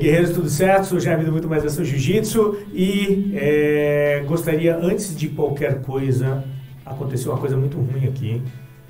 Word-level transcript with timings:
guerreiros, 0.00 0.30
tudo 0.30 0.48
certo? 0.48 0.86
Sou 0.86 0.98
Jaime 0.98 1.24
do 1.24 1.30
Muito 1.30 1.46
Mais 1.46 1.62
Ação 1.62 1.84
Jiu-Jitsu 1.84 2.56
e 2.72 3.32
é, 3.34 4.24
gostaria, 4.26 4.74
antes 4.74 5.14
de 5.14 5.28
qualquer 5.28 5.82
coisa, 5.82 6.42
aconteceu 6.86 7.30
uma 7.30 7.38
coisa 7.38 7.54
muito 7.54 7.76
ruim 7.76 8.06
aqui. 8.06 8.42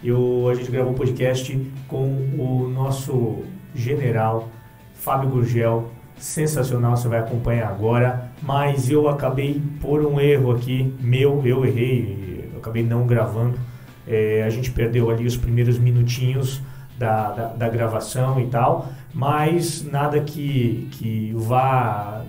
Eu, 0.04 0.48
a 0.48 0.54
gente 0.54 0.70
gravou 0.70 0.92
um 0.92 0.95
podcast 0.95 1.60
com 1.88 2.04
o 2.38 2.70
nosso 2.73 3.38
general 3.74 4.48
Fábio 4.95 5.30
Gurgel, 5.30 5.91
sensacional, 6.16 6.96
você 6.96 7.09
vai 7.09 7.18
acompanhar 7.18 7.68
agora, 7.70 8.30
mas 8.40 8.88
eu 8.88 9.09
acabei 9.09 9.60
por 9.80 10.06
um 10.06 10.20
erro 10.20 10.52
aqui, 10.52 10.95
meu, 11.01 11.42
eu 11.45 11.65
errei, 11.65 12.51
eu 12.52 12.60
acabei 12.60 12.84
não 12.84 13.04
gravando. 13.04 13.59
É, 14.06 14.45
a 14.45 14.51
gente 14.51 14.70
perdeu 14.70 15.10
ali 15.10 15.27
os 15.27 15.37
primeiros 15.37 15.77
minutinhos 15.77 16.62
da, 16.96 17.32
da, 17.32 17.46
da 17.48 17.68
gravação 17.68 18.40
e 18.40 18.46
tal, 18.46 18.88
mas 19.12 19.84
nada 19.84 20.20
que, 20.20 20.88
que 20.92 21.32
vá 21.34 22.24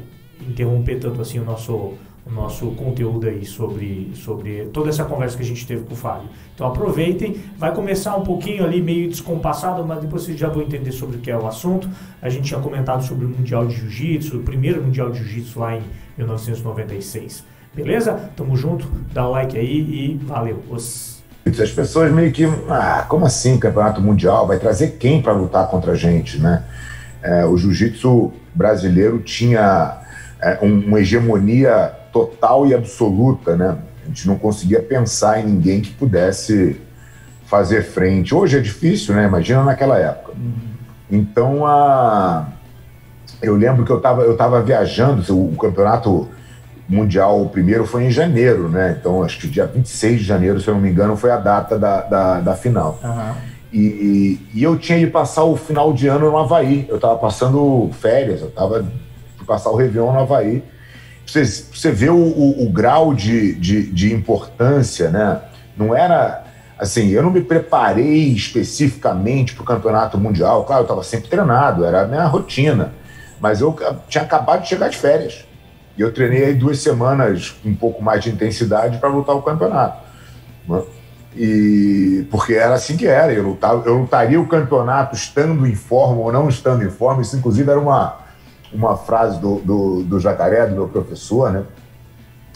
interromper 0.47 0.99
tanto 0.99 1.21
assim 1.21 1.39
o 1.39 1.45
nosso, 1.45 1.73
o 1.73 2.31
nosso 2.31 2.71
conteúdo 2.71 3.27
aí 3.27 3.45
sobre, 3.45 4.11
sobre 4.15 4.65
toda 4.65 4.89
essa 4.89 5.03
conversa 5.05 5.37
que 5.37 5.43
a 5.43 5.45
gente 5.45 5.65
teve 5.65 5.83
com 5.83 5.93
o 5.93 5.97
Fábio. 5.97 6.29
Então 6.53 6.67
aproveitem, 6.67 7.37
vai 7.57 7.73
começar 7.73 8.15
um 8.15 8.23
pouquinho 8.23 8.63
ali 8.63 8.81
meio 8.81 9.09
descompassado, 9.09 9.85
mas 9.85 9.99
depois 9.99 10.23
vocês 10.23 10.39
já 10.39 10.49
vão 10.49 10.61
entender 10.63 10.91
sobre 10.91 11.17
o 11.17 11.19
que 11.19 11.29
é 11.29 11.37
o 11.37 11.47
assunto. 11.47 11.89
A 12.21 12.29
gente 12.29 12.45
tinha 12.45 12.59
comentado 12.59 13.03
sobre 13.03 13.25
o 13.25 13.29
Mundial 13.29 13.65
de 13.65 13.75
Jiu-Jitsu, 13.75 14.37
o 14.37 14.43
primeiro 14.43 14.81
Mundial 14.81 15.11
de 15.11 15.19
Jiu-Jitsu 15.19 15.59
lá 15.59 15.75
em 15.75 15.83
1996. 16.17 17.43
Beleza? 17.73 18.31
Tamo 18.35 18.55
junto, 18.55 18.85
dá 19.13 19.27
o 19.27 19.31
like 19.31 19.57
aí 19.57 19.79
e 19.79 20.17
valeu. 20.17 20.61
Os... 20.69 21.20
As 21.45 21.71
pessoas 21.71 22.11
meio 22.11 22.31
que, 22.31 22.45
ah, 22.69 23.05
como 23.09 23.25
assim 23.25 23.57
campeonato 23.57 23.99
mundial? 23.99 24.45
Vai 24.45 24.59
trazer 24.59 24.97
quem 24.99 25.21
para 25.21 25.33
lutar 25.33 25.67
contra 25.67 25.93
a 25.93 25.95
gente, 25.95 26.39
né? 26.39 26.63
É, 27.21 27.45
o 27.45 27.57
jiu-jitsu 27.57 28.31
brasileiro 28.53 29.19
tinha 29.19 29.97
é, 30.39 30.59
uma 30.61 30.99
hegemonia 30.99 31.93
total 32.13 32.67
e 32.67 32.73
absoluta, 32.73 33.55
né? 33.55 33.77
A 34.03 34.07
gente 34.07 34.27
não 34.27 34.37
conseguia 34.37 34.81
pensar 34.81 35.39
em 35.39 35.45
ninguém 35.45 35.81
que 35.81 35.91
pudesse 35.91 36.79
fazer 37.45 37.83
frente. 37.83 38.33
Hoje 38.33 38.57
é 38.57 38.61
difícil, 38.61 39.15
né? 39.15 39.25
Imagina 39.25 39.63
naquela 39.63 39.97
época. 39.97 40.33
Então, 41.09 41.65
a... 41.65 42.47
eu 43.41 43.55
lembro 43.55 43.83
que 43.83 43.91
eu 43.91 43.97
estava 43.97 44.21
eu 44.21 44.37
tava 44.37 44.61
viajando, 44.61 45.21
o 45.37 45.55
campeonato 45.57 46.29
Mundial, 46.91 47.41
o 47.41 47.49
primeiro 47.49 47.85
foi 47.85 48.03
em 48.03 48.11
janeiro, 48.11 48.67
né? 48.67 48.97
Então, 48.99 49.23
acho 49.23 49.39
que 49.39 49.47
dia 49.47 49.65
26 49.65 50.19
de 50.19 50.25
janeiro, 50.25 50.59
se 50.59 50.67
eu 50.67 50.73
não 50.73 50.81
me 50.81 50.89
engano, 50.89 51.15
foi 51.15 51.31
a 51.31 51.37
data 51.37 51.79
da, 51.79 52.01
da, 52.01 52.39
da 52.41 52.55
final. 52.55 52.99
Uhum. 53.01 53.33
E, 53.71 53.79
e, 53.79 54.59
e, 54.59 54.63
eu 54.63 54.77
tinha 54.77 54.97
ido 54.97 55.09
passar 55.09 55.45
o 55.45 55.55
final 55.55 55.93
de 55.93 56.07
ano 56.07 56.29
no 56.29 56.37
Havaí. 56.37 56.85
Eu 56.89 56.97
estava 56.97 57.15
passando 57.17 57.89
férias, 57.93 58.41
eu 58.41 58.49
estava 58.49 58.85
passar 59.47 59.69
o 59.69 59.75
Réveillon 59.75 60.11
no 60.11 60.19
Havaí. 60.19 60.61
Você, 61.25 61.45
você 61.45 61.91
vê 61.91 62.09
o, 62.09 62.17
o, 62.17 62.65
o 62.65 62.69
grau 62.69 63.13
de, 63.13 63.55
de, 63.55 63.83
de, 63.83 64.13
importância, 64.13 65.09
né? 65.09 65.39
Não 65.77 65.95
era 65.95 66.43
assim, 66.77 67.07
eu 67.09 67.23
não 67.23 67.31
me 67.31 67.41
preparei 67.41 68.33
especificamente 68.33 69.55
para 69.55 69.63
o 69.63 69.65
campeonato 69.65 70.17
mundial. 70.17 70.65
Claro, 70.65 70.81
eu 70.81 70.85
estava 70.85 71.03
sempre 71.03 71.29
treinado, 71.29 71.85
era 71.85 72.01
a 72.01 72.05
minha 72.05 72.25
rotina. 72.25 72.91
Mas 73.39 73.61
eu 73.61 73.73
tinha 74.09 74.25
acabado 74.25 74.63
de 74.63 74.67
chegar 74.67 74.89
de 74.89 74.97
férias. 74.97 75.45
E 75.97 76.01
eu 76.01 76.13
treinei 76.13 76.45
aí 76.45 76.53
duas 76.53 76.79
semanas 76.79 77.49
com 77.49 77.69
um 77.69 77.75
pouco 77.75 78.03
mais 78.03 78.23
de 78.23 78.29
intensidade 78.29 78.97
para 78.97 79.09
lutar 79.09 79.35
o 79.35 79.41
campeonato. 79.41 80.01
Né? 80.67 80.81
E 81.35 82.27
porque 82.29 82.53
era 82.53 82.73
assim 82.73 82.97
que 82.97 83.07
era, 83.07 83.31
eu, 83.31 83.43
lutava, 83.43 83.87
eu 83.87 83.97
lutaria 83.97 84.39
o 84.39 84.47
campeonato 84.47 85.15
estando 85.15 85.65
em 85.65 85.75
forma 85.75 86.21
ou 86.21 86.31
não 86.31 86.49
estando 86.49 86.83
em 86.83 86.89
forma. 86.89 87.21
Isso, 87.21 87.37
inclusive, 87.37 87.69
era 87.69 87.79
uma, 87.79 88.17
uma 88.73 88.97
frase 88.97 89.39
do, 89.39 89.59
do, 89.59 90.03
do 90.03 90.19
Jacaré, 90.19 90.65
do 90.67 90.75
meu 90.75 90.87
professor, 90.87 91.51
né? 91.51 91.63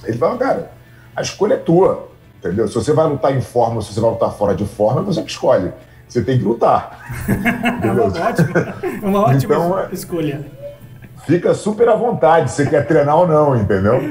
Ele 0.04 0.18
falava, 0.18 0.38
cara, 0.38 0.72
a 1.16 1.22
escolha 1.22 1.56
é 1.56 1.58
tua, 1.58 2.10
entendeu? 2.38 2.68
Se 2.68 2.76
você 2.76 2.94
vai 2.94 3.08
lutar 3.08 3.36
em 3.36 3.42
forma 3.42 3.78
ou 3.78 3.82
se 3.82 3.94
você 3.94 4.00
vai 4.00 4.12
lutar 4.12 4.32
fora 4.34 4.54
de 4.54 4.66
forma, 4.66 5.02
você 5.02 5.22
que 5.22 5.32
escolhe. 5.32 5.72
Você 6.08 6.22
tem 6.22 6.38
que 6.38 6.44
lutar. 6.44 7.00
é 7.82 7.92
uma 7.92 8.04
ótima, 8.04 8.76
uma 9.02 9.20
ótima 9.22 9.56
então, 9.56 9.90
escolha 9.92 10.46
fica 11.26 11.54
super 11.54 11.90
à 11.90 11.96
vontade 11.96 12.52
se 12.52 12.66
quer 12.68 12.86
treinar 12.86 13.18
ou 13.18 13.28
não, 13.28 13.56
entendeu? 13.56 14.02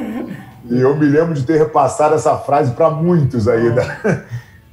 E 0.71 0.81
eu 0.81 0.97
me 0.97 1.07
lembro 1.07 1.35
de 1.35 1.45
ter 1.45 1.59
repassado 1.59 2.15
essa 2.15 2.37
frase 2.39 2.73
para 2.73 2.91
muitos 2.91 3.47
aí 3.47 3.71
da, 3.71 3.85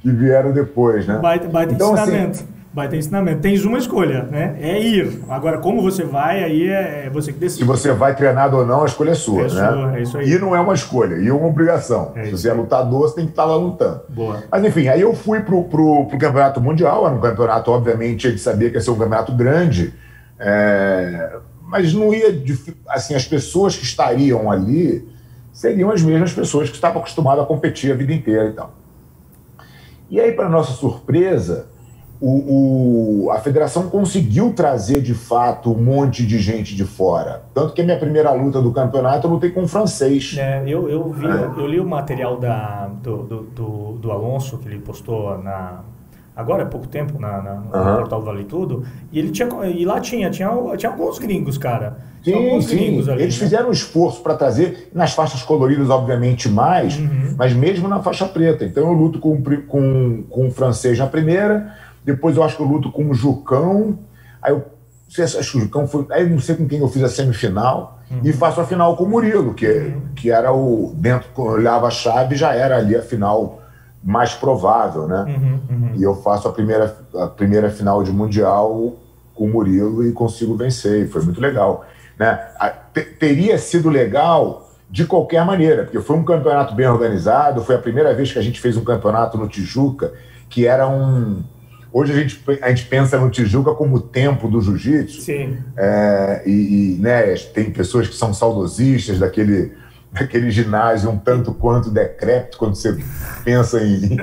que 0.00 0.10
vieram 0.10 0.52
depois, 0.52 1.06
né? 1.06 1.18
Baita, 1.18 1.48
baita 1.48 1.74
então, 1.74 1.94
assim, 1.94 2.02
ensinamento. 2.02 2.30
Assim, 2.30 2.48
baita 2.72 2.96
ensinamento. 2.96 3.40
Tens 3.40 3.64
uma 3.64 3.78
escolha, 3.78 4.22
né? 4.24 4.56
É 4.58 4.80
ir. 4.80 5.20
Agora, 5.28 5.58
como 5.58 5.82
você 5.82 6.02
vai, 6.02 6.42
aí 6.42 6.68
é, 6.68 7.04
é 7.06 7.10
você 7.10 7.30
que 7.30 7.38
decide. 7.38 7.60
Se 7.60 7.66
você 7.66 7.92
vai 7.92 8.16
treinado 8.16 8.56
ou 8.56 8.66
não, 8.66 8.82
a 8.82 8.86
escolha 8.86 9.10
é 9.10 9.14
sua, 9.14 9.42
é 9.42 9.44
né? 9.44 9.48
Sua, 9.48 9.96
é 9.96 10.02
isso 10.02 10.18
aí. 10.18 10.30
Ir 10.30 10.40
não 10.40 10.56
é 10.56 10.60
uma 10.60 10.72
escolha, 10.72 11.16
ir 11.16 11.28
é 11.28 11.32
uma 11.32 11.46
obrigação. 11.46 12.12
É 12.16 12.24
Se 12.24 12.30
você 12.30 12.48
é 12.48 12.54
lutador, 12.54 13.02
você 13.02 13.16
tem 13.16 13.26
que 13.26 13.32
estar 13.32 13.44
lá 13.44 13.56
lutando. 13.56 14.00
Boa. 14.08 14.42
Mas 14.50 14.64
enfim, 14.64 14.88
aí 14.88 15.02
eu 15.02 15.14
fui 15.14 15.40
pro, 15.40 15.64
pro, 15.64 16.06
pro 16.06 16.18
campeonato 16.18 16.60
mundial, 16.60 17.06
era 17.06 17.14
um 17.14 17.20
campeonato, 17.20 17.70
obviamente, 17.70 18.30
gente 18.30 18.40
sabia 18.40 18.70
que 18.70 18.76
ia 18.76 18.80
ser 18.80 18.90
um 18.90 18.98
campeonato 18.98 19.32
grande. 19.32 19.92
É, 20.40 21.36
mas 21.72 21.94
não 21.94 22.12
ia. 22.12 22.42
Assim, 22.86 23.14
as 23.14 23.24
pessoas 23.24 23.74
que 23.74 23.82
estariam 23.82 24.50
ali 24.50 25.08
seriam 25.50 25.90
as 25.90 26.02
mesmas 26.02 26.32
pessoas 26.32 26.68
que 26.68 26.74
estavam 26.74 27.00
acostumadas 27.00 27.44
a 27.44 27.46
competir 27.46 27.90
a 27.90 27.94
vida 27.94 28.12
inteira 28.12 28.50
e 28.50 28.52
tal. 28.52 28.74
E 30.10 30.20
aí, 30.20 30.32
para 30.32 30.50
nossa 30.50 30.72
surpresa, 30.72 31.68
o, 32.20 33.24
o, 33.24 33.30
a 33.30 33.40
federação 33.40 33.88
conseguiu 33.88 34.52
trazer 34.52 35.00
de 35.00 35.14
fato 35.14 35.72
um 35.72 35.82
monte 35.82 36.26
de 36.26 36.38
gente 36.38 36.76
de 36.76 36.84
fora. 36.84 37.42
Tanto 37.54 37.72
que 37.72 37.80
a 37.80 37.84
minha 37.84 37.98
primeira 37.98 38.30
luta 38.32 38.60
do 38.60 38.70
campeonato 38.70 39.26
eu 39.26 39.30
lutei 39.30 39.50
com 39.50 39.62
um 39.62 39.68
francês. 39.68 40.36
É, 40.38 40.62
eu, 40.66 40.90
eu, 40.90 41.10
vi, 41.10 41.26
é. 41.26 41.50
eu 41.56 41.66
li 41.66 41.80
o 41.80 41.86
material 41.86 42.38
da, 42.38 42.88
do, 43.02 43.22
do, 43.22 43.42
do, 43.44 43.92
do 43.94 44.12
Alonso, 44.12 44.58
que 44.58 44.68
ele 44.68 44.78
postou 44.78 45.38
na, 45.38 45.80
agora 46.34 46.62
há 46.62 46.66
pouco 46.66 46.86
tempo 46.86 47.18
na, 47.18 47.42
na, 47.42 47.54
no 47.54 47.64
uhum. 47.64 47.96
portal 47.96 48.22
Vale 48.22 48.44
Tudo, 48.44 48.84
e 49.10 49.18
ele 49.18 49.30
tinha 49.30 49.48
e 49.66 49.84
lá 49.84 50.00
tinha 50.00 50.30
tinha, 50.30 50.50
tinha 50.76 50.90
alguns 50.90 51.18
gringos, 51.18 51.58
cara. 51.58 51.98
Sim, 52.24 52.34
alguns 52.34 52.66
sim. 52.66 52.76
Gringos 52.76 53.08
ali, 53.08 53.22
Eles 53.22 53.38
né? 53.38 53.44
fizeram 53.44 53.68
um 53.68 53.72
esforço 53.72 54.22
para 54.22 54.34
trazer 54.34 54.90
nas 54.94 55.12
faixas 55.12 55.42
coloridas, 55.42 55.90
obviamente 55.90 56.48
mais, 56.48 56.96
uhum. 56.96 57.34
mas 57.36 57.52
mesmo 57.52 57.88
na 57.88 58.00
faixa 58.00 58.26
preta. 58.26 58.64
Então 58.64 58.84
eu 58.84 58.92
luto 58.92 59.18
com 59.18 59.42
com 59.66 60.22
com 60.28 60.46
o 60.46 60.50
francês 60.50 60.98
na 60.98 61.06
primeira, 61.06 61.74
depois 62.04 62.36
eu 62.36 62.42
acho 62.42 62.56
que 62.56 62.62
eu 62.62 62.66
luto 62.66 62.90
com 62.90 63.10
o 63.10 63.14
Jucão, 63.14 63.98
aí 64.40 64.52
eu 64.52 64.64
acho 65.24 65.52
que 65.52 65.58
o 65.58 65.60
Jucão 65.60 65.86
foi, 65.86 66.06
aí 66.10 66.28
não 66.28 66.40
sei 66.40 66.54
com 66.54 66.66
quem 66.66 66.78
eu 66.78 66.88
fiz 66.88 67.02
a 67.02 67.08
semifinal. 67.08 67.98
Uhum. 68.10 68.20
E 68.24 68.32
faço 68.32 68.60
a 68.60 68.66
final 68.66 68.94
com 68.94 69.04
o 69.04 69.08
Murilo, 69.08 69.54
que, 69.54 69.66
uhum. 69.66 70.02
que 70.14 70.30
era 70.30 70.52
o. 70.52 70.92
Dentro, 70.94 71.28
olhava 71.42 71.86
a 71.86 71.90
chave, 71.90 72.36
já 72.36 72.54
era 72.54 72.76
ali 72.76 72.94
a 72.94 73.00
final 73.00 73.61
mais 74.02 74.34
provável, 74.34 75.06
né? 75.06 75.24
Uhum, 75.28 75.60
uhum. 75.70 75.92
E 75.94 76.02
eu 76.02 76.14
faço 76.16 76.48
a 76.48 76.52
primeira, 76.52 76.96
a 77.14 77.26
primeira 77.28 77.70
final 77.70 78.02
de 78.02 78.10
Mundial 78.10 78.96
com 79.34 79.44
o 79.44 79.48
Murilo 79.48 80.04
e 80.06 80.12
consigo 80.12 80.56
vencer. 80.56 81.06
E 81.06 81.08
foi 81.08 81.22
muito 81.22 81.40
legal. 81.40 81.84
Né? 82.18 82.38
Teria 83.18 83.56
sido 83.58 83.88
legal 83.88 84.70
de 84.90 85.06
qualquer 85.06 85.44
maneira, 85.46 85.84
porque 85.84 86.00
foi 86.00 86.16
um 86.16 86.24
campeonato 86.24 86.74
bem 86.74 86.86
organizado, 86.86 87.64
foi 87.64 87.74
a 87.74 87.78
primeira 87.78 88.12
vez 88.12 88.30
que 88.30 88.38
a 88.38 88.42
gente 88.42 88.60
fez 88.60 88.76
um 88.76 88.84
campeonato 88.84 89.38
no 89.38 89.48
Tijuca, 89.48 90.12
que 90.50 90.66
era 90.66 90.86
um. 90.86 91.42
Hoje 91.90 92.12
a 92.12 92.16
gente, 92.16 92.42
a 92.60 92.68
gente 92.68 92.86
pensa 92.86 93.18
no 93.18 93.30
Tijuca 93.30 93.72
como 93.72 93.96
o 93.96 94.00
tempo 94.00 94.48
do 94.48 94.60
jiu-jitsu. 94.60 95.22
Sim. 95.22 95.58
É, 95.76 96.42
e, 96.44 96.50
e 96.96 96.98
né, 97.00 97.34
tem 97.54 97.70
pessoas 97.70 98.08
que 98.08 98.14
são 98.14 98.34
saudosistas 98.34 99.18
daquele 99.18 99.72
aquele 100.22 100.50
ginásio 100.50 101.10
um 101.10 101.16
tanto 101.16 101.54
quanto 101.54 101.90
decrépito 101.90 102.58
quando 102.58 102.74
você 102.74 102.96
pensa 103.44 103.82
em, 103.82 104.16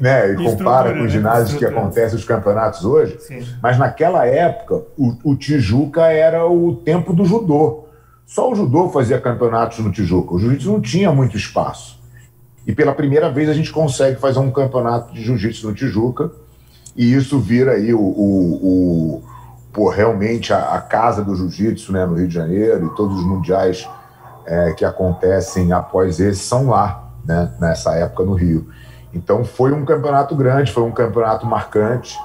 né, 0.00 0.32
e 0.32 0.36
compara 0.36 0.92
com 0.92 1.00
os 1.00 1.04
né? 1.04 1.10
ginásios 1.10 1.58
que 1.58 1.64
acontecem 1.64 2.18
os 2.18 2.24
campeonatos 2.24 2.84
hoje. 2.84 3.18
Sim. 3.20 3.46
Mas 3.62 3.78
naquela 3.78 4.26
época, 4.26 4.82
o, 4.96 5.14
o, 5.22 5.36
Tijuca 5.36 6.06
era 6.06 6.46
o 6.46 6.76
tempo 6.76 7.12
do 7.12 7.24
judô. 7.24 7.84
Só 8.24 8.50
o 8.50 8.54
judô 8.54 8.88
fazia 8.88 9.20
campeonatos 9.20 9.78
no 9.78 9.92
Tijuca. 9.92 10.34
O 10.34 10.38
jiu-jitsu 10.38 10.72
não 10.72 10.80
tinha 10.80 11.12
muito 11.12 11.36
espaço. 11.36 12.00
E 12.66 12.74
pela 12.74 12.92
primeira 12.92 13.30
vez 13.30 13.48
a 13.48 13.54
gente 13.54 13.70
consegue 13.70 14.18
fazer 14.18 14.40
um 14.40 14.50
campeonato 14.50 15.12
de 15.12 15.22
jiu-jitsu 15.22 15.68
no 15.68 15.74
Tijuca. 15.74 16.30
E 16.96 17.12
isso 17.12 17.38
vira 17.38 17.72
aí 17.72 17.92
o, 17.92 18.00
o, 18.00 19.18
o 19.18 19.22
pô, 19.72 19.90
realmente 19.90 20.52
a, 20.52 20.70
a 20.70 20.80
casa 20.80 21.22
do 21.22 21.36
jiu-jitsu 21.36 21.92
né, 21.92 22.04
no 22.06 22.14
Rio 22.14 22.26
de 22.26 22.34
Janeiro 22.34 22.86
e 22.86 22.96
todos 22.96 23.18
os 23.18 23.24
mundiais 23.24 23.86
é, 24.46 24.72
que 24.72 24.84
acontecem 24.84 25.72
após 25.72 26.20
esse 26.20 26.40
são 26.40 26.68
lá, 26.68 27.10
né, 27.24 27.52
nessa 27.60 27.94
época 27.94 28.24
no 28.24 28.34
Rio. 28.34 28.68
Então 29.12 29.44
foi 29.44 29.72
um 29.72 29.84
campeonato 29.84 30.34
grande, 30.34 30.72
foi 30.72 30.82
um 30.82 30.92
campeonato 30.92 31.46
marcante, 31.46 32.16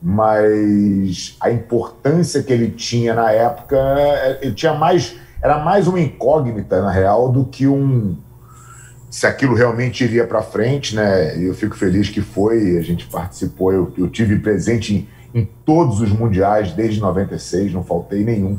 mas 0.00 1.36
a 1.40 1.50
importância 1.50 2.42
que 2.42 2.52
ele 2.52 2.70
tinha 2.70 3.14
na 3.14 3.32
época, 3.32 3.76
é, 3.76 4.38
ele 4.42 4.54
tinha 4.54 4.74
mais, 4.74 5.16
era 5.42 5.58
mais 5.58 5.88
uma 5.88 6.00
incógnita 6.00 6.80
na 6.80 6.90
real 6.90 7.30
do 7.30 7.44
que 7.44 7.66
um 7.66 8.16
se 9.10 9.26
aquilo 9.26 9.54
realmente 9.54 10.04
iria 10.04 10.26
para 10.26 10.42
frente, 10.42 10.94
né? 10.94 11.42
Eu 11.42 11.54
fico 11.54 11.74
feliz 11.74 12.10
que 12.10 12.20
foi, 12.20 12.76
a 12.76 12.82
gente 12.82 13.06
participou, 13.06 13.72
eu, 13.72 13.90
eu 13.96 14.08
tive 14.08 14.38
presente 14.38 15.08
em, 15.32 15.40
em 15.40 15.48
todos 15.64 16.02
os 16.02 16.12
mundiais 16.12 16.72
desde 16.72 17.00
96, 17.00 17.72
não 17.72 17.82
faltei 17.82 18.22
nenhum. 18.22 18.58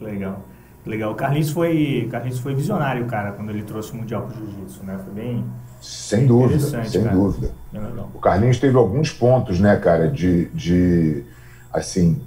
Legal. 0.00 0.40
Legal. 0.86 1.12
O 1.12 1.14
Carlinhos 1.14 1.50
foi, 1.50 2.08
Carlinhos 2.10 2.38
foi 2.38 2.54
visionário, 2.54 3.06
cara, 3.06 3.32
quando 3.32 3.50
ele 3.50 3.62
trouxe 3.62 3.92
o 3.92 3.96
Mundial 3.96 4.22
pro 4.22 4.36
Jiu-Jitsu, 4.36 4.84
né? 4.84 4.98
Foi 5.02 5.14
bem. 5.14 5.44
Sem 5.80 6.26
dúvida, 6.26 6.84
sem 6.84 7.02
cara. 7.02 7.14
dúvida. 7.14 7.50
O 8.14 8.18
Carlinhos 8.18 8.58
teve 8.58 8.76
alguns 8.76 9.12
pontos, 9.12 9.60
né, 9.60 9.76
cara, 9.76 10.10
de, 10.10 10.46
de 10.46 11.24
assim, 11.72 12.22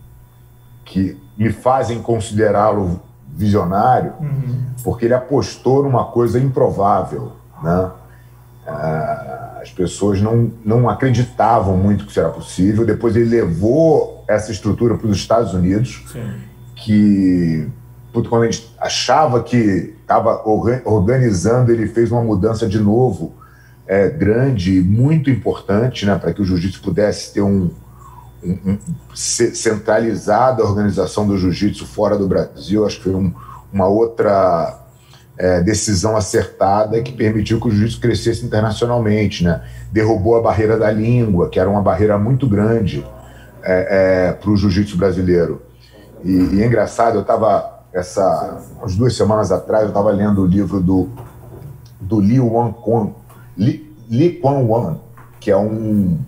que 0.86 1.18
me 1.38 1.51
fazem 1.51 2.01
considerá-lo 2.01 3.01
visionário, 3.27 4.13
uhum. 4.19 4.65
porque 4.83 5.06
ele 5.06 5.13
apostou 5.13 5.83
numa 5.83 6.06
coisa 6.06 6.39
improvável, 6.39 7.33
né? 7.62 7.92
Ah, 8.68 9.60
as 9.62 9.71
pessoas 9.71 10.21
não, 10.21 10.51
não 10.63 10.89
acreditavam 10.89 11.77
muito 11.77 12.06
que 12.06 12.12
isso 12.12 12.19
era 12.19 12.30
possível. 12.30 12.86
Depois 12.86 13.15
ele 13.15 13.30
levou 13.30 14.24
essa 14.27 14.51
estrutura 14.51 14.98
para 14.98 15.07
os 15.07 15.18
Estados 15.18 15.53
Unidos, 15.53 16.03
Sim. 16.12 16.33
que 16.75 17.69
quando 18.23 18.43
a 18.43 18.51
gente 18.51 18.73
achava 18.79 19.43
que 19.43 19.95
estava 20.01 20.41
organizando, 20.45 21.71
ele 21.71 21.87
fez 21.87 22.11
uma 22.11 22.21
mudança 22.21 22.67
de 22.67 22.79
novo 22.79 23.33
é, 23.87 24.09
grande, 24.09 24.81
muito 24.81 25.29
importante, 25.29 26.05
né, 26.05 26.17
para 26.17 26.33
que 26.33 26.41
o 26.41 26.45
jiu-jitsu 26.45 26.81
pudesse 26.81 27.33
ter 27.33 27.41
um, 27.41 27.69
um, 28.43 28.51
um, 28.65 28.77
centralizada 29.13 30.61
a 30.61 30.65
organização 30.65 31.25
do 31.25 31.37
jiu-jitsu 31.37 31.85
fora 31.85 32.17
do 32.17 32.27
Brasil. 32.27 32.85
Acho 32.85 32.97
que 32.97 33.03
foi 33.03 33.15
um, 33.15 33.33
uma 33.71 33.87
outra 33.87 34.85
é, 35.37 35.61
decisão 35.61 36.17
acertada 36.17 37.01
que 37.01 37.13
permitiu 37.13 37.59
que 37.59 37.67
o 37.67 37.71
jiu-jitsu 37.71 38.01
crescesse 38.01 38.45
internacionalmente. 38.45 39.43
Né? 39.43 39.61
Derrubou 39.91 40.35
a 40.37 40.41
barreira 40.41 40.77
da 40.77 40.91
língua, 40.91 41.49
que 41.49 41.59
era 41.59 41.69
uma 41.69 41.81
barreira 41.81 42.17
muito 42.17 42.47
grande 42.47 43.05
é, 43.63 44.29
é, 44.29 44.31
para 44.33 44.49
o 44.49 44.57
jiu-jitsu 44.57 44.97
brasileiro. 44.97 45.61
E, 46.23 46.31
e, 46.55 46.61
é 46.61 46.65
engraçado, 46.65 47.15
eu 47.15 47.21
estava 47.21 47.76
essa 47.94 48.62
umas 48.78 48.95
duas 48.95 49.16
semanas 49.16 49.51
atrás 49.51 49.84
eu 49.84 49.89
estava 49.89 50.12
lendo 50.12 50.42
o 50.42 50.45
livro 50.45 50.81
do 50.81 51.10
do 52.00 52.19
Li 52.19 52.39
Wan 52.39 52.72
Kwon, 52.72 53.13
Li, 53.57 53.95
Li 54.10 54.34
Kuan 54.39 54.66
Wan, 54.66 54.98
que 55.39 55.51
é 55.51 55.57
um 55.57 56.19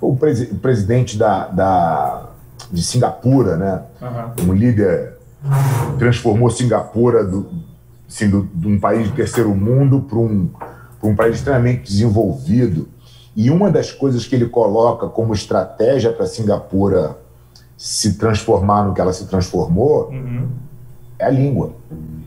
o, 0.00 0.14
presi, 0.14 0.46
presidente 0.46 1.16
da, 1.16 1.48
da, 1.48 2.28
de 2.70 2.82
Singapura, 2.82 3.56
né? 3.56 3.82
Uhum. 4.00 4.50
Um 4.50 4.54
líder 4.54 5.16
transformou 5.98 6.50
Singapura 6.50 7.24
do, 7.24 7.48
assim, 8.06 8.28
do, 8.28 8.48
de 8.54 8.68
um 8.68 8.78
país 8.78 9.08
de 9.08 9.14
terceiro 9.14 9.54
mundo 9.54 10.00
para 10.00 10.18
um, 10.18 10.50
um 11.02 11.16
país 11.16 11.36
extremamente 11.36 11.90
desenvolvido. 11.90 12.88
E 13.34 13.50
uma 13.50 13.70
das 13.70 13.90
coisas 13.90 14.26
que 14.26 14.34
ele 14.34 14.48
coloca 14.48 15.08
como 15.08 15.34
estratégia 15.34 16.12
para 16.12 16.26
Singapura 16.26 17.16
se 17.76 18.14
transformar 18.14 18.84
no 18.84 18.94
que 18.94 19.00
ela 19.00 19.12
se 19.12 19.26
transformou 19.26 20.08
uhum 20.10 20.48
é 21.18 21.24
a 21.24 21.30
língua. 21.30 21.74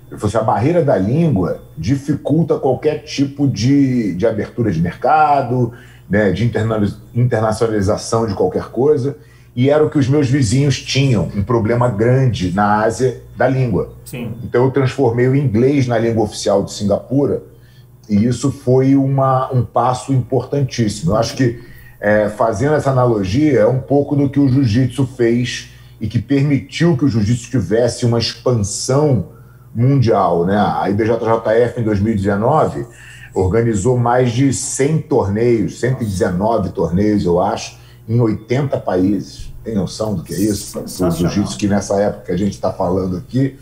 Ele 0.10 0.20
falou 0.20 0.28
assim, 0.28 0.38
a 0.38 0.44
barreira 0.44 0.84
da 0.84 0.98
língua 0.98 1.62
dificulta 1.78 2.58
qualquer 2.58 3.04
tipo 3.04 3.48
de, 3.48 4.16
de 4.16 4.26
abertura 4.26 4.72
de 4.72 4.82
mercado, 4.82 5.72
né, 6.10 6.32
de 6.32 6.52
internacionalização 7.14 8.26
de 8.26 8.34
qualquer 8.34 8.66
coisa, 8.66 9.16
e 9.56 9.70
era 9.70 9.84
o 9.84 9.90
que 9.90 10.00
os 10.00 10.08
meus 10.08 10.30
vizinhos 10.30 10.82
tinham, 10.82 11.30
um 11.36 11.44
problema 11.44 11.90
grande 11.90 12.52
na 12.52 12.84
Ásia 12.84 13.22
da 13.38 13.48
língua. 13.48 13.94
Sim. 14.06 14.34
Então 14.44 14.66
eu 14.66 14.72
transformei 14.72 15.28
o 15.28 15.36
inglês 15.36 15.86
na 15.86 15.98
língua 15.98 16.24
oficial 16.24 16.64
de 16.64 16.72
Singapura, 16.72 17.44
e 18.10 18.26
isso 18.26 18.52
foi 18.52 18.96
uma, 18.96 19.54
um 19.54 19.64
passo 19.64 20.12
importantíssimo. 20.12 21.12
Eu 21.12 21.18
acho 21.18 21.36
que, 21.36 21.60
é, 22.02 22.30
fazendo 22.30 22.74
essa 22.74 22.90
analogia, 22.90 23.60
é 23.60 23.68
um 23.68 23.80
pouco 23.80 24.16
do 24.16 24.28
que 24.28 24.40
o 24.40 24.50
jiu-jitsu 24.50 25.06
fez 25.06 25.70
e 26.00 26.08
que 26.08 26.20
permitiu 26.20 26.96
que 26.96 27.06
o 27.06 27.10
jiu-jitsu 27.10 27.50
tivesse 27.50 28.06
uma 28.06 28.20
expansão 28.20 29.30
mundial. 29.74 30.46
Né? 30.46 30.58
A 30.58 30.90
IBJJF, 30.90 31.80
em 31.80 31.84
2019, 31.84 32.86
organizou 33.34 33.98
mais 33.98 34.32
de 34.32 34.54
100 34.54 35.02
torneios, 35.04 35.80
119 35.80 36.70
torneios, 36.70 37.26
eu 37.26 37.40
acho, 37.40 37.78
em 38.08 38.20
80 38.20 38.78
países. 38.80 39.54
Tem 39.64 39.76
noção 39.76 40.16
do 40.16 40.24
que 40.24 40.34
é 40.34 40.38
isso? 40.40 40.80
O 40.80 41.12
jiu-jitsu 41.12 41.58
que 41.58 41.68
nessa 41.68 42.00
época 42.00 42.26
que 42.26 42.32
a 42.32 42.38
gente 42.38 42.54
está 42.54 42.72
falando 42.72 43.18
aqui 43.18 43.60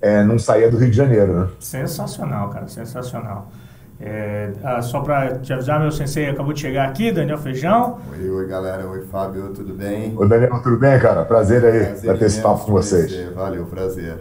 é, 0.00 0.22
não 0.22 0.38
saía 0.38 0.70
do 0.70 0.76
Rio 0.76 0.90
de 0.90 0.96
Janeiro, 0.96 1.40
né? 1.40 1.48
Sensacional, 1.58 2.50
cara, 2.50 2.68
sensacional. 2.68 3.50
É, 3.98 4.52
ah, 4.62 4.82
só 4.82 5.00
para 5.00 5.38
te 5.38 5.52
avisar, 5.52 5.80
meu 5.80 5.90
sensei 5.90 6.28
acabou 6.28 6.52
de 6.52 6.60
chegar 6.60 6.86
aqui, 6.88 7.10
Daniel 7.10 7.38
Feijão. 7.38 7.98
Oi, 8.12 8.28
oi 8.28 8.46
galera, 8.46 8.86
oi 8.86 9.02
Fábio, 9.06 9.50
tudo 9.54 9.72
bem? 9.72 10.12
Oi 10.16 10.28
Daniel, 10.28 10.60
tudo 10.62 10.76
bem, 10.76 10.98
cara? 11.00 11.24
Prazer 11.24 11.64
aí 11.64 12.06
bater 12.06 12.26
esse 12.26 12.42
papo 12.42 12.66
com 12.66 12.72
vocês. 12.72 13.06
Prazer, 13.06 13.32
valeu, 13.32 13.64
prazer. 13.64 14.18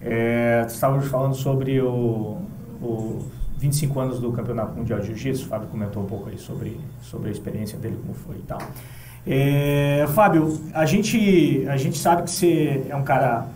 É, 0.00 0.64
estávamos 0.66 1.06
falando 1.06 1.34
sobre 1.34 1.80
o, 1.80 2.38
o 2.82 3.24
25 3.58 4.00
anos 4.00 4.18
do 4.18 4.32
Campeonato 4.32 4.76
Mundial 4.76 4.98
de 4.98 5.06
Jiu-Jitsu, 5.06 5.46
o 5.46 5.48
Fábio 5.48 5.68
comentou 5.68 6.02
um 6.02 6.06
pouco 6.06 6.28
aí 6.28 6.36
sobre, 6.36 6.78
sobre 7.00 7.28
a 7.28 7.32
experiência 7.32 7.78
dele, 7.78 7.96
como 8.02 8.14
foi 8.14 8.36
e 8.36 8.42
tal. 8.42 8.58
É, 9.26 10.04
Fábio, 10.08 10.60
a 10.74 10.84
gente, 10.84 11.64
a 11.68 11.76
gente 11.76 11.96
sabe 11.98 12.24
que 12.24 12.30
você 12.30 12.84
é 12.88 12.96
um 12.96 13.04
cara 13.04 13.46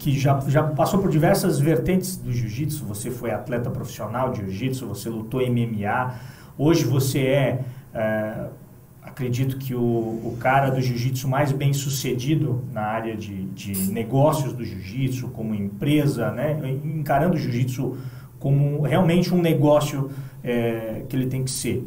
que 0.00 0.18
já, 0.18 0.40
já 0.48 0.62
passou 0.62 0.98
por 0.98 1.10
diversas 1.10 1.60
vertentes 1.60 2.16
do 2.16 2.32
jiu-jitsu. 2.32 2.86
Você 2.86 3.10
foi 3.10 3.30
atleta 3.30 3.70
profissional 3.70 4.30
de 4.32 4.40
jiu-jitsu, 4.40 4.86
você 4.86 5.10
lutou 5.10 5.46
MMA. 5.46 6.14
Hoje 6.56 6.84
você 6.84 7.18
é, 7.20 7.60
é 7.94 8.46
acredito 9.02 9.58
que 9.58 9.74
o, 9.74 9.80
o 9.80 10.36
cara 10.40 10.70
do 10.70 10.80
jiu-jitsu 10.80 11.28
mais 11.28 11.52
bem 11.52 11.74
sucedido 11.74 12.64
na 12.72 12.80
área 12.80 13.14
de, 13.14 13.44
de 13.46 13.92
negócios 13.92 14.54
do 14.54 14.64
jiu-jitsu, 14.64 15.28
como 15.28 15.54
empresa, 15.54 16.30
né? 16.30 16.58
encarando 16.82 17.34
o 17.34 17.38
jiu-jitsu 17.38 17.98
como 18.38 18.80
realmente 18.80 19.34
um 19.34 19.42
negócio 19.42 20.10
é, 20.42 21.04
que 21.08 21.14
ele 21.14 21.26
tem 21.26 21.44
que 21.44 21.50
ser. 21.50 21.86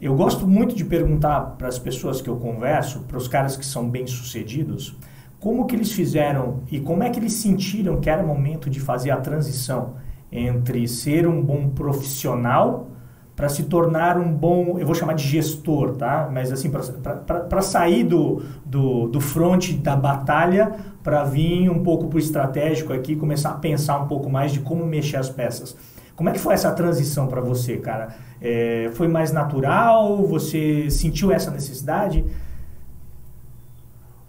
Eu 0.00 0.16
gosto 0.16 0.46
muito 0.46 0.74
de 0.74 0.84
perguntar 0.84 1.54
para 1.56 1.68
as 1.68 1.78
pessoas 1.78 2.20
que 2.20 2.28
eu 2.28 2.36
converso, 2.36 3.00
para 3.02 3.16
os 3.16 3.28
caras 3.28 3.56
que 3.56 3.64
são 3.64 3.88
bem 3.88 4.06
sucedidos, 4.08 4.96
como 5.44 5.66
que 5.66 5.76
eles 5.76 5.92
fizeram 5.92 6.62
e 6.72 6.80
como 6.80 7.02
é 7.02 7.10
que 7.10 7.20
eles 7.20 7.34
sentiram 7.34 8.00
que 8.00 8.08
era 8.08 8.22
momento 8.22 8.70
de 8.70 8.80
fazer 8.80 9.10
a 9.10 9.18
transição 9.18 9.92
entre 10.32 10.88
ser 10.88 11.28
um 11.28 11.42
bom 11.42 11.68
profissional 11.68 12.88
para 13.36 13.50
se 13.50 13.64
tornar 13.64 14.16
um 14.16 14.32
bom, 14.32 14.78
eu 14.78 14.86
vou 14.86 14.94
chamar 14.94 15.12
de 15.12 15.22
gestor, 15.22 15.96
tá? 15.96 16.30
Mas 16.32 16.50
assim, 16.50 16.70
para 16.70 17.60
sair 17.60 18.04
do, 18.04 18.42
do, 18.64 19.08
do 19.08 19.20
fronte 19.20 19.74
da 19.74 19.94
batalha 19.94 20.76
para 21.02 21.24
vir 21.24 21.68
um 21.68 21.82
pouco 21.82 22.06
para 22.06 22.16
o 22.16 22.18
estratégico 22.18 22.94
aqui, 22.94 23.14
começar 23.14 23.50
a 23.50 23.56
pensar 23.56 23.98
um 23.98 24.08
pouco 24.08 24.30
mais 24.30 24.50
de 24.50 24.60
como 24.60 24.86
mexer 24.86 25.18
as 25.18 25.28
peças. 25.28 25.76
Como 26.16 26.30
é 26.30 26.32
que 26.32 26.38
foi 26.38 26.54
essa 26.54 26.72
transição 26.72 27.26
para 27.26 27.42
você, 27.42 27.76
cara? 27.76 28.16
É, 28.40 28.88
foi 28.94 29.08
mais 29.08 29.30
natural? 29.30 30.26
Você 30.26 30.88
sentiu 30.88 31.30
essa 31.30 31.50
necessidade? 31.50 32.24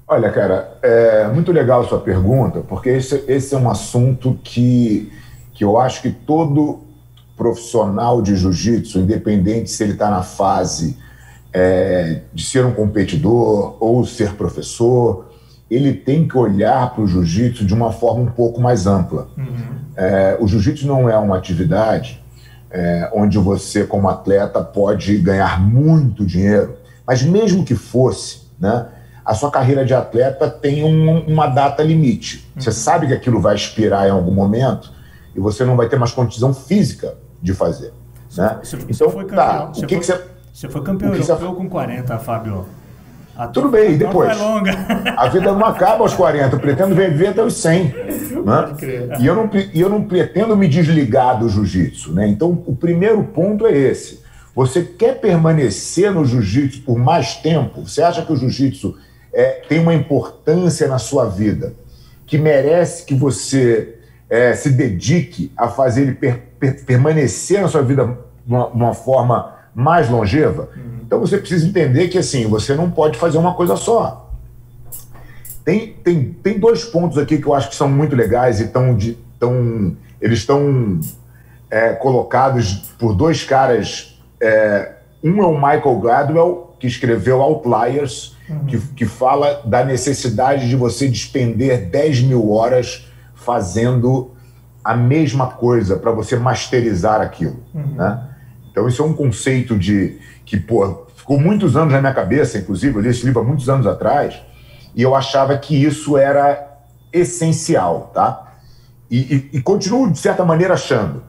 Olha, 0.08 0.32
cara, 0.32 0.78
é 0.84 1.28
muito 1.28 1.52
legal 1.52 1.82
a 1.82 1.88
sua 1.88 2.00
pergunta, 2.00 2.60
porque 2.60 2.90
esse, 2.90 3.24
esse 3.28 3.56
é 3.56 3.58
um 3.58 3.70
assunto 3.70 4.40
que, 4.44 5.12
que 5.54 5.64
eu 5.64 5.80
acho 5.80 6.02
que 6.02 6.12
todo 6.12 6.82
profissional 7.36 8.22
de 8.22 8.36
jiu-jitsu, 8.36 9.00
independente 9.00 9.70
se 9.70 9.84
ele 9.84 9.94
está 9.94 10.10
na 10.10 10.22
fase 10.22 10.98
é, 11.52 12.22
de 12.34 12.46
ser 12.46 12.66
um 12.66 12.72
competidor 12.72 13.78
ou 13.80 14.06
ser 14.06 14.34
professor, 14.34 15.26
ele 15.72 15.92
tem 15.92 16.28
que 16.28 16.38
olhar 16.38 16.94
para 16.94 17.04
o 17.04 17.08
jiu-jitsu 17.08 17.66
de 17.66 17.74
uma 17.74 17.92
forma 17.92 18.22
um 18.22 18.32
pouco 18.32 18.62
mais 18.62 18.86
ampla. 18.86 19.28
Uhum. 19.36 19.80
É, 19.96 20.38
o 20.40 20.48
jiu-jitsu 20.48 20.86
não 20.86 21.10
é 21.10 21.18
uma 21.18 21.36
atividade 21.36 22.24
é, 22.70 23.10
onde 23.14 23.38
você, 23.38 23.86
como 23.86 24.08
atleta, 24.08 24.62
pode 24.62 25.18
ganhar 25.18 25.60
muito 25.60 26.26
dinheiro, 26.26 26.76
mas 27.08 27.24
mesmo 27.24 27.66
que 27.66 27.74
fosse, 27.74 28.42
né? 28.60 28.88
A 29.26 29.34
sua 29.34 29.50
carreira 29.50 29.84
de 29.84 29.94
atleta 29.94 30.50
tem 30.50 30.84
um, 30.84 31.26
uma 31.26 31.48
data 31.48 31.82
limite. 31.82 32.48
Você 32.56 32.70
uhum. 32.70 32.76
sabe 32.76 33.08
que 33.08 33.14
aquilo 33.14 33.42
vai 33.42 33.56
expirar 33.56 34.08
em 34.08 34.12
algum 34.12 34.32
momento 34.32 34.94
e 35.36 35.40
você 35.40 35.66
não 35.66 35.76
vai 35.76 35.90
ter 35.90 35.98
mais 35.98 36.12
condição 36.12 36.54
física 36.54 37.16
de 37.42 37.54
fazer. 37.54 37.92
Né? 38.38 38.60
Você, 38.62 38.78
então, 38.88 39.10
foi 39.10 39.26
campeão, 39.26 39.36
tá, 39.38 39.70
o 39.70 39.72
que, 39.74 39.80
foi, 39.80 40.00
que 40.00 40.06
você... 40.06 40.22
Você 40.54 40.70
foi 40.70 40.82
campeão 40.84 41.12
que 41.12 41.18
europeu 41.18 41.50
você... 41.50 41.56
com 41.56 41.70
40, 41.70 42.20
Fábio. 42.20 42.66
A 43.36 43.48
Tudo 43.48 43.68
bem, 43.68 43.94
e 43.94 43.98
depois? 43.98 44.38
A 45.18 45.28
vida 45.28 45.52
não 45.52 45.66
acaba 45.66 46.04
aos 46.04 46.14
40, 46.14 46.56
eu 46.56 46.60
pretendo 46.60 46.96
viver 46.96 47.28
até 47.28 47.44
os 47.44 47.56
100. 47.56 47.84
Né? 47.84 49.18
E, 49.20 49.26
eu 49.26 49.36
não, 49.36 49.50
e 49.74 49.82
eu 49.82 49.90
não 49.90 50.04
pretendo 50.04 50.56
me 50.56 50.70
desligar 50.70 51.38
do 51.38 51.50
jiu-jitsu. 51.50 52.14
Né? 52.14 52.28
Então, 52.30 52.64
o 52.66 52.74
primeiro 52.74 53.22
ponto 53.24 53.68
é 53.68 53.76
esse. 53.76 54.24
Você 54.56 54.84
quer 54.84 55.20
permanecer 55.20 56.14
no 56.14 56.24
jiu-jitsu 56.24 56.84
por 56.84 56.98
mais 56.98 57.36
tempo? 57.36 57.86
Você 57.86 58.02
acha 58.02 58.22
que 58.22 58.32
o 58.32 58.38
jiu-jitsu 58.38 58.96
é, 59.36 59.62
tem 59.68 59.80
uma 59.80 59.94
importância 59.94 60.88
na 60.88 60.98
sua 60.98 61.26
vida 61.26 61.74
que 62.26 62.38
merece 62.38 63.06
que 63.06 63.14
você 63.14 63.98
é, 64.30 64.56
se 64.56 64.72
dedique 64.72 65.52
a 65.58 65.68
fazer 65.68 66.04
ele 66.04 66.14
per, 66.14 66.42
per, 66.58 66.84
permanecer 66.86 67.62
na 67.62 67.68
sua 67.68 67.82
vida 67.82 68.18
de 68.46 68.54
uma, 68.54 68.68
uma 68.68 68.94
forma 68.94 69.54
mais 69.76 70.10
longeva, 70.10 70.70
uhum. 70.76 71.00
então 71.06 71.20
você 71.20 71.38
precisa 71.38 71.68
entender 71.68 72.08
que 72.08 72.18
assim 72.18 72.48
você 72.48 72.74
não 72.74 72.90
pode 72.90 73.18
fazer 73.18 73.38
uma 73.38 73.54
coisa 73.54 73.76
só. 73.76 74.32
Tem, 75.66 75.94
tem, 76.04 76.32
tem 76.42 76.60
dois 76.60 76.86
pontos 76.86 77.18
aqui 77.18 77.40
que 77.40 77.48
eu 77.48 77.54
acho 77.54 77.70
que 77.70 77.76
são 77.76 77.90
muito 77.90 78.16
legais 78.16 78.62
e 78.62 78.68
tão, 78.68 78.96
de, 78.96 79.18
tão, 79.40 79.98
eles 80.22 80.40
estão 80.40 81.00
é, 81.70 81.94
colocados 81.94 82.94
por 82.98 83.14
dois 83.14 83.44
caras. 83.44 84.18
É, 84.40 84.94
um 85.24 85.42
é 85.42 85.46
o 85.46 85.56
Michael 85.56 86.00
Gladwell, 86.00 86.65
que 86.86 86.92
escreveu 86.92 87.42
Outliers, 87.42 88.36
uhum. 88.48 88.66
que, 88.66 88.80
que 88.80 89.06
fala 89.06 89.62
da 89.66 89.84
necessidade 89.84 90.70
de 90.70 90.76
você 90.76 91.08
despender 91.08 91.90
10 91.90 92.22
mil 92.22 92.52
horas 92.52 93.08
fazendo 93.34 94.32
a 94.84 94.96
mesma 94.96 95.48
coisa 95.48 95.98
para 95.98 96.12
você 96.12 96.36
masterizar 96.36 97.20
aquilo. 97.22 97.64
Uhum. 97.74 97.96
Né? 97.96 98.30
Então, 98.72 98.88
isso 98.88 99.02
é 99.02 99.06
um 99.06 99.14
conceito 99.14 99.78
de 99.78 100.20
que 100.46 100.58
pô, 100.58 101.08
ficou 101.16 101.40
muitos 101.40 101.76
anos 101.76 101.92
na 101.92 102.00
minha 102.00 102.14
cabeça, 102.14 102.60
inclusive, 102.60 102.96
eu 102.96 103.02
li 103.02 103.10
esse 103.10 103.26
livro 103.26 103.42
há 103.42 103.44
muitos 103.44 103.68
anos 103.68 103.88
atrás, 103.88 104.40
e 104.94 105.02
eu 105.02 105.16
achava 105.16 105.58
que 105.58 105.76
isso 105.76 106.18
era 106.18 106.82
essencial, 107.12 108.12
tá? 108.14 108.54
E, 109.10 109.50
e, 109.52 109.58
e 109.58 109.62
continuo, 109.62 110.12
de 110.12 110.20
certa 110.20 110.46
maneira, 110.46 110.76
achando. 110.76 111.24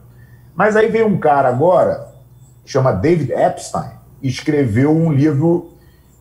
Mas 0.55 0.75
aí 0.75 0.87
veio 0.87 1.07
um 1.07 1.17
cara 1.17 1.49
agora, 1.49 2.07
chama 2.65 2.91
David 2.91 3.31
Epstein, 3.31 3.96
escreveu 4.21 4.91
um 4.91 5.11
livro 5.11 5.73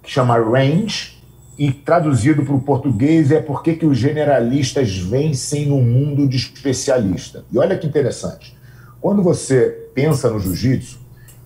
que 0.03 0.11
chama 0.11 0.39
Range, 0.39 1.17
e 1.59 1.73
traduzido 1.73 2.43
para 2.45 2.55
o 2.55 2.61
português 2.61 3.31
é 3.31 3.41
Por 3.41 3.63
que, 3.63 3.75
que 3.75 3.87
os 3.87 3.97
generalistas 3.97 4.97
vencem 4.97 5.67
no 5.67 5.81
mundo 5.81 6.29
de 6.29 6.37
especialista. 6.37 7.45
E 7.51 7.59
olha 7.59 7.79
que 7.79 7.87
interessante. 7.87 8.57
Quando 9.01 9.23
você 9.23 9.89
pensa 9.95 10.31
no 10.31 10.39
jiu-jitsu 10.39 10.99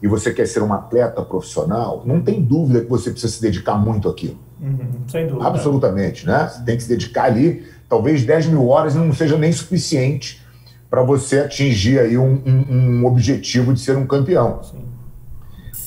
e 0.02 0.09
você 0.09 0.33
quer 0.33 0.47
ser 0.47 0.62
um 0.62 0.73
atleta 0.73 1.23
profissional, 1.23 2.02
não 2.04 2.21
tem 2.21 2.42
dúvida 2.42 2.80
que 2.80 2.88
você 2.88 3.11
precisa 3.11 3.33
se 3.33 3.40
dedicar 3.40 3.76
muito 3.76 4.09
àquilo. 4.09 4.38
Uhum, 4.61 5.09
sem 5.09 5.26
dúvida. 5.26 5.47
Absolutamente, 5.47 6.26
né? 6.26 6.49
Você 6.49 6.64
tem 6.64 6.76
que 6.76 6.83
se 6.83 6.88
dedicar 6.88 7.25
ali, 7.25 7.64
talvez 7.88 8.25
10 8.25 8.47
mil 8.47 8.66
horas 8.69 8.95
não 8.95 9.12
seja 9.12 9.37
nem 9.37 9.52
suficiente 9.52 10.40
para 10.88 11.02
você 11.02 11.38
atingir 11.38 12.00
aí 12.00 12.19
um, 12.19 12.40
um, 12.45 12.75
um, 12.75 13.07
objetivo 13.07 13.73
de 13.73 13.80
ser 13.80 13.97
um 13.97 14.07
campeão. 14.07 14.61
Sim. 14.62 14.89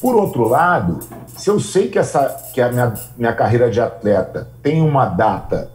Por 0.04 0.18
outro 0.18 0.50
lado, 0.50 1.00
se 1.28 1.50
eu 1.50 1.62
sei 1.62 1.88
que, 1.88 1.98
essa, 1.98 2.28
que 2.54 2.60
a 2.60 2.70
minha, 2.70 2.94
minha 3.18 3.32
carreira 3.32 3.72
de 3.72 3.80
atleta 3.80 4.50
tem 4.62 4.82
uma 4.82 5.06
data 5.06 5.72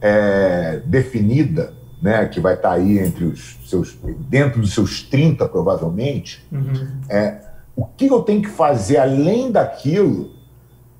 é, 0.00 0.82
definida, 0.84 1.72
né, 2.02 2.26
que 2.26 2.40
vai 2.40 2.54
estar 2.54 2.70
tá 2.70 2.74
aí 2.74 2.98
entre 2.98 3.26
os 3.26 3.56
seus, 3.66 3.96
dentro 4.28 4.60
dos 4.60 4.74
seus 4.74 5.04
30, 5.04 5.48
provavelmente, 5.48 6.44
uhum. 6.50 6.90
é, 7.08 7.40
o 7.76 7.84
que 7.84 8.08
eu 8.08 8.20
tenho 8.22 8.42
que 8.42 8.48
fazer 8.48 8.96
além 8.96 9.52
daquilo 9.52 10.32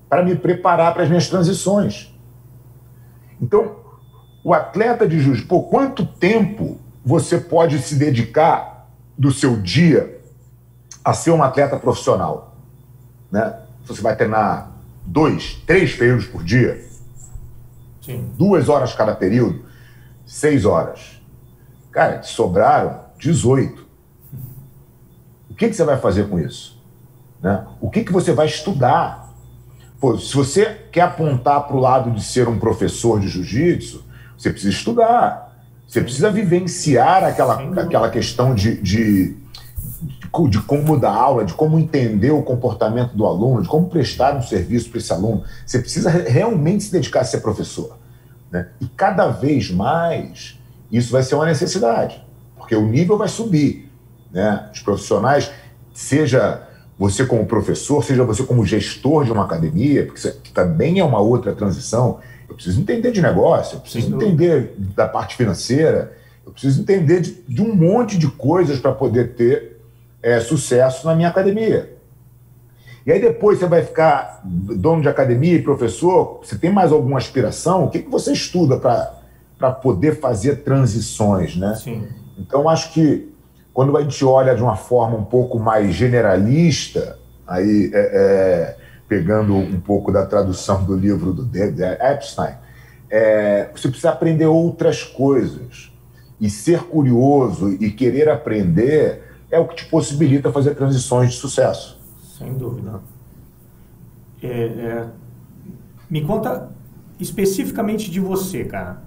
para 0.07 0.23
me 0.23 0.37
preparar 0.37 0.93
para 0.93 1.03
as 1.03 1.09
minhas 1.09 1.27
transições? 1.27 2.17
Então, 3.41 3.75
o 4.41 4.53
atleta 4.53 5.05
de 5.05 5.19
jiu-jitsu, 5.19 5.49
por 5.49 5.63
quanto 5.63 6.05
tempo 6.05 6.77
você 7.03 7.39
pode 7.39 7.77
se 7.79 7.95
dedicar 7.95 8.89
do 9.17 9.33
seu 9.33 9.57
dia 9.57 10.21
a 11.03 11.13
ser 11.13 11.31
um 11.31 11.43
atleta 11.43 11.75
profissional? 11.75 12.48
Né? 13.31 13.59
Você 13.85 14.01
vai 14.01 14.15
treinar 14.15 14.71
dois, 15.05 15.61
três 15.65 15.95
períodos 15.95 16.25
por 16.25 16.43
dia, 16.43 16.85
Sim. 18.01 18.31
duas 18.37 18.69
horas 18.69 18.93
cada 18.93 19.15
período, 19.15 19.65
seis 20.25 20.65
horas. 20.65 21.21
Cara, 21.91 22.19
te 22.19 22.27
sobraram 22.27 23.01
18. 23.17 23.87
O 25.49 25.55
que, 25.55 25.69
que 25.69 25.75
você 25.75 25.83
vai 25.83 25.97
fazer 25.97 26.29
com 26.29 26.39
isso? 26.39 26.79
Né? 27.41 27.65
O 27.81 27.89
que, 27.89 28.03
que 28.03 28.11
você 28.11 28.31
vai 28.31 28.45
estudar? 28.45 29.33
Pô, 29.99 30.17
se 30.17 30.33
você 30.33 30.65
quer 30.91 31.01
apontar 31.01 31.67
para 31.67 31.75
o 31.75 31.79
lado 31.79 32.11
de 32.11 32.23
ser 32.23 32.47
um 32.47 32.59
professor 32.59 33.19
de 33.19 33.27
jiu-jitsu, 33.27 34.03
você 34.37 34.49
precisa 34.51 34.71
estudar. 34.73 35.49
Você 35.87 36.01
precisa 36.01 36.31
vivenciar 36.31 37.23
aquela, 37.23 37.61
aquela 37.81 38.09
questão 38.09 38.53
de, 38.53 38.79
de 38.79 39.35
de 40.49 40.61
como 40.61 40.97
dar 40.97 41.13
aula, 41.13 41.43
de 41.43 41.53
como 41.53 41.79
entender 41.79 42.31
o 42.31 42.41
comportamento 42.41 43.15
do 43.15 43.25
aluno, 43.25 43.61
de 43.61 43.67
como 43.67 43.89
prestar 43.89 44.35
um 44.35 44.41
serviço 44.41 44.89
para 44.89 44.99
esse 44.99 45.11
aluno. 45.11 45.43
Você 45.65 45.79
precisa 45.79 46.09
realmente 46.09 46.83
se 46.83 46.91
dedicar 46.91 47.21
a 47.21 47.25
ser 47.25 47.39
professor. 47.39 47.97
Né? 48.51 48.67
E 48.79 48.87
cada 48.87 49.27
vez 49.27 49.71
mais 49.71 50.57
isso 50.91 51.11
vai 51.11 51.23
ser 51.23 51.35
uma 51.35 51.45
necessidade, 51.45 52.23
porque 52.57 52.75
o 52.75 52.85
nível 52.87 53.17
vai 53.17 53.27
subir. 53.27 53.91
Né? 54.31 54.69
Os 54.73 54.81
profissionais, 54.81 55.51
seja 55.93 56.67
você 56.97 57.25
como 57.25 57.45
professor, 57.45 58.03
seja 58.03 58.23
você 58.23 58.43
como 58.43 58.65
gestor 58.65 59.23
de 59.23 59.31
uma 59.31 59.45
academia, 59.45 60.05
porque 60.05 60.19
isso 60.19 60.37
também 60.53 60.99
é 60.99 61.03
uma 61.03 61.19
outra 61.19 61.53
transição. 61.53 62.19
Eu 62.47 62.55
preciso 62.55 62.81
entender 62.81 63.11
de 63.11 63.21
negócio, 63.21 63.77
eu 63.77 63.79
preciso 63.79 64.13
entender 64.15 64.73
da 64.77 65.07
parte 65.07 65.35
financeira, 65.35 66.13
eu 66.45 66.51
preciso 66.51 66.81
entender 66.81 67.21
de, 67.21 67.43
de 67.47 67.61
um 67.61 67.73
monte 67.75 68.17
de 68.17 68.27
coisas 68.27 68.79
para 68.79 68.91
poder 68.91 69.35
ter 69.35 69.78
é, 70.21 70.39
sucesso 70.39 71.05
na 71.05 71.15
minha 71.15 71.29
academia. 71.29 71.97
E 73.05 73.11
aí 73.11 73.19
depois 73.19 73.59
você 73.59 73.65
vai 73.65 73.83
ficar 73.83 74.41
dono 74.43 75.01
de 75.01 75.09
academia 75.09 75.53
e 75.55 75.61
professor, 75.61 76.41
você 76.43 76.57
tem 76.57 76.71
mais 76.71 76.91
alguma 76.91 77.17
aspiração? 77.17 77.85
O 77.85 77.89
que, 77.89 77.99
que 77.99 78.09
você 78.09 78.33
estuda 78.33 78.77
para 78.77 79.71
poder 79.71 80.19
fazer 80.19 80.57
transições, 80.57 81.55
né? 81.55 81.75
Sim. 81.75 82.07
Então, 82.37 82.69
acho 82.69 82.93
que 82.93 83.33
quando 83.73 83.95
a 83.97 84.01
gente 84.01 84.23
olha 84.23 84.55
de 84.55 84.61
uma 84.61 84.75
forma 84.75 85.17
um 85.17 85.23
pouco 85.23 85.57
mais 85.57 85.95
generalista, 85.95 87.17
aí 87.47 87.89
é, 87.93 87.97
é, 87.97 88.77
pegando 89.07 89.55
um 89.55 89.79
pouco 89.79 90.11
da 90.11 90.25
tradução 90.25 90.83
do 90.83 90.95
livro 90.95 91.33
do 91.33 91.43
David 91.43 91.81
Epstein, 91.81 92.55
é, 93.09 93.69
você 93.73 93.87
precisa 93.87 94.11
aprender 94.11 94.45
outras 94.45 95.03
coisas. 95.03 95.91
E 96.39 96.49
ser 96.49 96.83
curioso 96.83 97.75
e 97.81 97.91
querer 97.91 98.29
aprender 98.29 99.28
é 99.51 99.59
o 99.59 99.67
que 99.67 99.75
te 99.75 99.85
possibilita 99.85 100.51
fazer 100.51 100.75
transições 100.75 101.31
de 101.31 101.37
sucesso. 101.37 101.99
Sem 102.37 102.53
dúvida. 102.53 103.01
É, 104.41 104.47
é... 104.47 105.07
Me 106.09 106.21
conta 106.21 106.69
especificamente 107.19 108.09
de 108.09 108.19
você, 108.19 108.63
cara. 108.63 109.03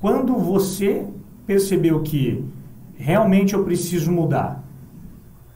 Quando 0.00 0.36
você 0.36 1.06
percebeu 1.46 2.02
que 2.02 2.44
realmente 2.96 3.54
eu 3.54 3.64
preciso 3.64 4.10
mudar? 4.10 4.62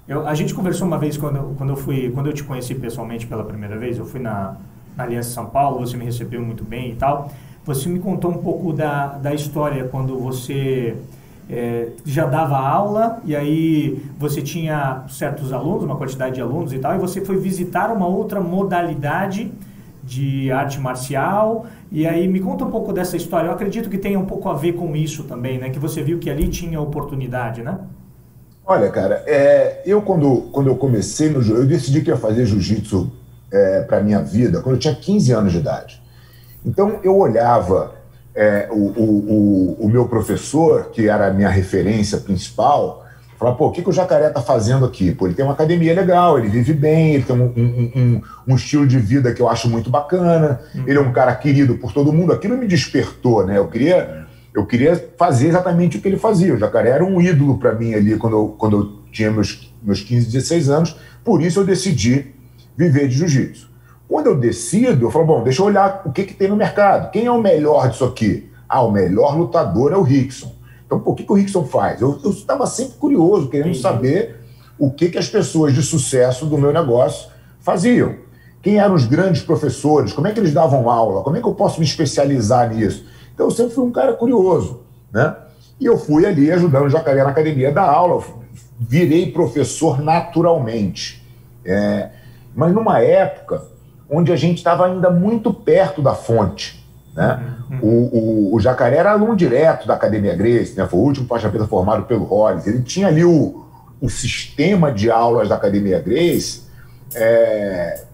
Eu, 0.06 0.26
a 0.26 0.34
gente 0.34 0.54
conversou 0.54 0.86
uma 0.86 0.98
vez 0.98 1.16
quando, 1.16 1.54
quando 1.56 1.70
eu 1.70 1.76
fui, 1.76 2.10
quando 2.10 2.28
eu 2.28 2.32
te 2.32 2.44
conheci 2.44 2.74
pessoalmente 2.74 3.26
pela 3.26 3.42
primeira 3.42 3.76
vez. 3.76 3.98
Eu 3.98 4.04
fui 4.04 4.20
na, 4.20 4.56
na 4.96 5.04
Aliança 5.04 5.30
São 5.30 5.46
Paulo, 5.46 5.80
você 5.80 5.96
me 5.96 6.04
recebeu 6.04 6.40
muito 6.40 6.62
bem 6.62 6.92
e 6.92 6.96
tal. 6.96 7.32
Você 7.64 7.88
me 7.88 7.98
contou 7.98 8.30
um 8.30 8.38
pouco 8.38 8.72
da, 8.72 9.18
da 9.18 9.34
história 9.34 9.88
quando 9.88 10.16
você 10.16 10.96
é, 11.48 11.90
já 12.04 12.26
dava 12.26 12.56
aula 12.56 13.20
e 13.24 13.36
aí 13.36 14.02
você 14.18 14.42
tinha 14.42 15.04
certos 15.08 15.52
alunos, 15.52 15.84
uma 15.84 15.96
quantidade 15.96 16.34
de 16.34 16.40
alunos 16.40 16.72
e 16.72 16.78
tal, 16.78 16.94
e 16.94 16.98
você 16.98 17.24
foi 17.24 17.36
visitar 17.38 17.92
uma 17.92 18.06
outra 18.06 18.40
modalidade 18.40 19.52
de 20.02 20.50
arte 20.52 20.80
marcial. 20.80 21.66
E 21.90 22.06
aí 22.06 22.26
me 22.28 22.40
conta 22.40 22.64
um 22.64 22.70
pouco 22.70 22.92
dessa 22.92 23.16
história. 23.16 23.48
Eu 23.48 23.52
acredito 23.52 23.90
que 23.90 23.98
tenha 23.98 24.18
um 24.18 24.24
pouco 24.24 24.48
a 24.48 24.54
ver 24.54 24.72
com 24.72 24.94
isso 24.94 25.24
também, 25.24 25.58
né? 25.58 25.70
Que 25.70 25.78
você 25.78 26.02
viu 26.02 26.18
que 26.18 26.30
ali 26.30 26.48
tinha 26.48 26.80
oportunidade, 26.80 27.62
né? 27.62 27.78
Olha, 28.64 28.90
cara, 28.90 29.22
é, 29.26 29.82
eu 29.86 30.02
quando, 30.02 30.48
quando 30.52 30.68
eu 30.68 30.76
comecei 30.76 31.28
no 31.28 31.40
eu 31.42 31.66
decidi 31.66 32.00
que 32.00 32.10
ia 32.10 32.16
fazer 32.16 32.46
jiu-jitsu 32.46 33.12
é, 33.52 33.82
para 33.82 34.00
minha 34.00 34.20
vida 34.20 34.60
quando 34.60 34.74
eu 34.74 34.80
tinha 34.80 34.94
15 34.94 35.32
anos 35.32 35.52
de 35.52 35.58
idade. 35.58 36.02
Então 36.64 36.98
eu 37.04 37.16
olhava 37.16 37.94
é, 38.36 38.68
o, 38.70 38.74
o, 38.74 39.76
o, 39.80 39.88
meu 39.88 40.06
professor, 40.06 40.90
que 40.92 41.08
era 41.08 41.28
a 41.28 41.32
minha 41.32 41.48
referência 41.48 42.18
principal, 42.18 43.06
falava, 43.38 43.56
pô, 43.56 43.68
o 43.68 43.72
que, 43.72 43.80
que 43.80 43.88
o 43.88 43.92
Jacaré 43.92 44.28
está 44.28 44.42
fazendo 44.42 44.84
aqui? 44.84 45.10
Pô, 45.10 45.26
ele 45.26 45.34
tem 45.34 45.44
uma 45.44 45.54
academia 45.54 45.94
legal, 45.94 46.38
ele 46.38 46.48
vive 46.48 46.74
bem, 46.74 47.14
ele 47.14 47.24
tem 47.24 47.34
um, 47.34 47.52
um, 47.56 47.92
um, 47.96 48.22
um 48.48 48.54
estilo 48.54 48.86
de 48.86 48.98
vida 48.98 49.32
que 49.32 49.40
eu 49.40 49.48
acho 49.48 49.70
muito 49.70 49.88
bacana, 49.88 50.60
uhum. 50.74 50.84
ele 50.86 50.98
é 50.98 51.00
um 51.00 51.12
cara 51.12 51.34
querido 51.34 51.76
por 51.76 51.94
todo 51.94 52.12
mundo. 52.12 52.30
Aquilo 52.30 52.58
me 52.58 52.66
despertou, 52.66 53.46
né? 53.46 53.56
Eu 53.56 53.68
queria, 53.68 54.26
eu 54.54 54.66
queria 54.66 55.12
fazer 55.16 55.48
exatamente 55.48 55.96
o 55.96 56.00
que 56.02 56.08
ele 56.08 56.18
fazia. 56.18 56.52
O 56.52 56.58
Jacaré 56.58 56.90
era 56.90 57.04
um 57.04 57.20
ídolo 57.20 57.56
para 57.56 57.74
mim 57.74 57.94
ali 57.94 58.16
quando 58.18 58.36
eu, 58.36 58.54
quando 58.58 58.76
eu 58.76 58.92
tinha 59.10 59.30
meus, 59.30 59.74
meus 59.82 60.02
15, 60.02 60.26
16 60.26 60.68
anos, 60.68 60.96
por 61.24 61.40
isso 61.40 61.60
eu 61.60 61.64
decidi 61.64 62.34
viver 62.76 63.08
de 63.08 63.16
jiu-jitsu. 63.16 63.75
Quando 64.08 64.26
eu 64.28 64.36
decido, 64.38 65.06
eu 65.06 65.10
falo, 65.10 65.26
bom, 65.26 65.42
deixa 65.42 65.60
eu 65.60 65.66
olhar 65.66 66.02
o 66.04 66.12
que, 66.12 66.24
que 66.24 66.34
tem 66.34 66.48
no 66.48 66.56
mercado. 66.56 67.10
Quem 67.10 67.26
é 67.26 67.30
o 67.30 67.40
melhor 67.40 67.90
disso 67.90 68.04
aqui? 68.04 68.50
Ah, 68.68 68.82
o 68.82 68.90
melhor 68.90 69.36
lutador 69.36 69.92
é 69.92 69.96
o 69.96 70.02
Rickson. 70.02 70.54
Então, 70.84 71.00
por 71.00 71.16
que, 71.16 71.24
que 71.24 71.32
o 71.32 71.34
Rickson 71.34 71.64
faz? 71.64 72.00
Eu 72.00 72.20
estava 72.24 72.66
sempre 72.66 72.94
curioso, 72.94 73.48
querendo 73.48 73.74
Sim. 73.74 73.82
saber 73.82 74.36
o 74.78 74.90
que, 74.90 75.08
que 75.08 75.18
as 75.18 75.28
pessoas 75.28 75.74
de 75.74 75.82
sucesso 75.82 76.46
do 76.46 76.56
meu 76.56 76.72
negócio 76.72 77.30
faziam. 77.58 78.14
Quem 78.62 78.78
eram 78.78 78.94
os 78.94 79.06
grandes 79.06 79.42
professores? 79.42 80.12
Como 80.12 80.28
é 80.28 80.32
que 80.32 80.38
eles 80.38 80.52
davam 80.52 80.88
aula? 80.88 81.22
Como 81.22 81.36
é 81.36 81.40
que 81.40 81.46
eu 81.46 81.54
posso 81.54 81.80
me 81.80 81.86
especializar 81.86 82.72
nisso? 82.72 83.04
Então, 83.34 83.46
eu 83.46 83.50
sempre 83.50 83.74
fui 83.74 83.84
um 83.84 83.92
cara 83.92 84.12
curioso, 84.12 84.82
né? 85.12 85.34
E 85.78 85.84
eu 85.84 85.98
fui 85.98 86.24
ali 86.24 86.50
ajudando 86.50 86.86
o 86.86 86.88
Jacaré 86.90 87.22
na 87.22 87.30
academia 87.30 87.72
da 87.72 87.82
aula, 87.82 88.22
virei 88.78 89.30
professor 89.32 90.00
naturalmente. 90.00 91.24
É, 91.64 92.10
mas 92.54 92.72
numa 92.72 93.00
época 93.00 93.75
onde 94.08 94.32
a 94.32 94.36
gente 94.36 94.58
estava 94.58 94.86
ainda 94.86 95.10
muito 95.10 95.52
perto 95.52 96.00
da 96.00 96.14
fonte. 96.14 96.84
Né? 97.14 97.56
Uhum. 97.70 97.78
O, 97.80 97.88
o, 97.88 98.54
o, 98.54 98.60
Jacaré 98.60 98.96
era 98.96 99.12
aluno 99.12 99.34
direto 99.34 99.86
da 99.86 99.94
Academia 99.94 100.34
Grace, 100.34 100.76
né? 100.76 100.86
foi 100.86 101.00
o 101.00 101.02
último 101.02 101.26
faixa 101.26 101.48
preta 101.48 101.66
formado 101.66 102.04
pelo 102.04 102.24
Hollis. 102.24 102.66
Ele 102.66 102.82
tinha 102.82 103.08
ali 103.08 103.24
o, 103.24 103.64
o 104.00 104.08
sistema 104.08 104.92
de 104.92 105.10
aulas 105.10 105.48
da 105.48 105.54
Academia 105.54 105.98
Grace 105.98 106.62
é, 107.14 108.04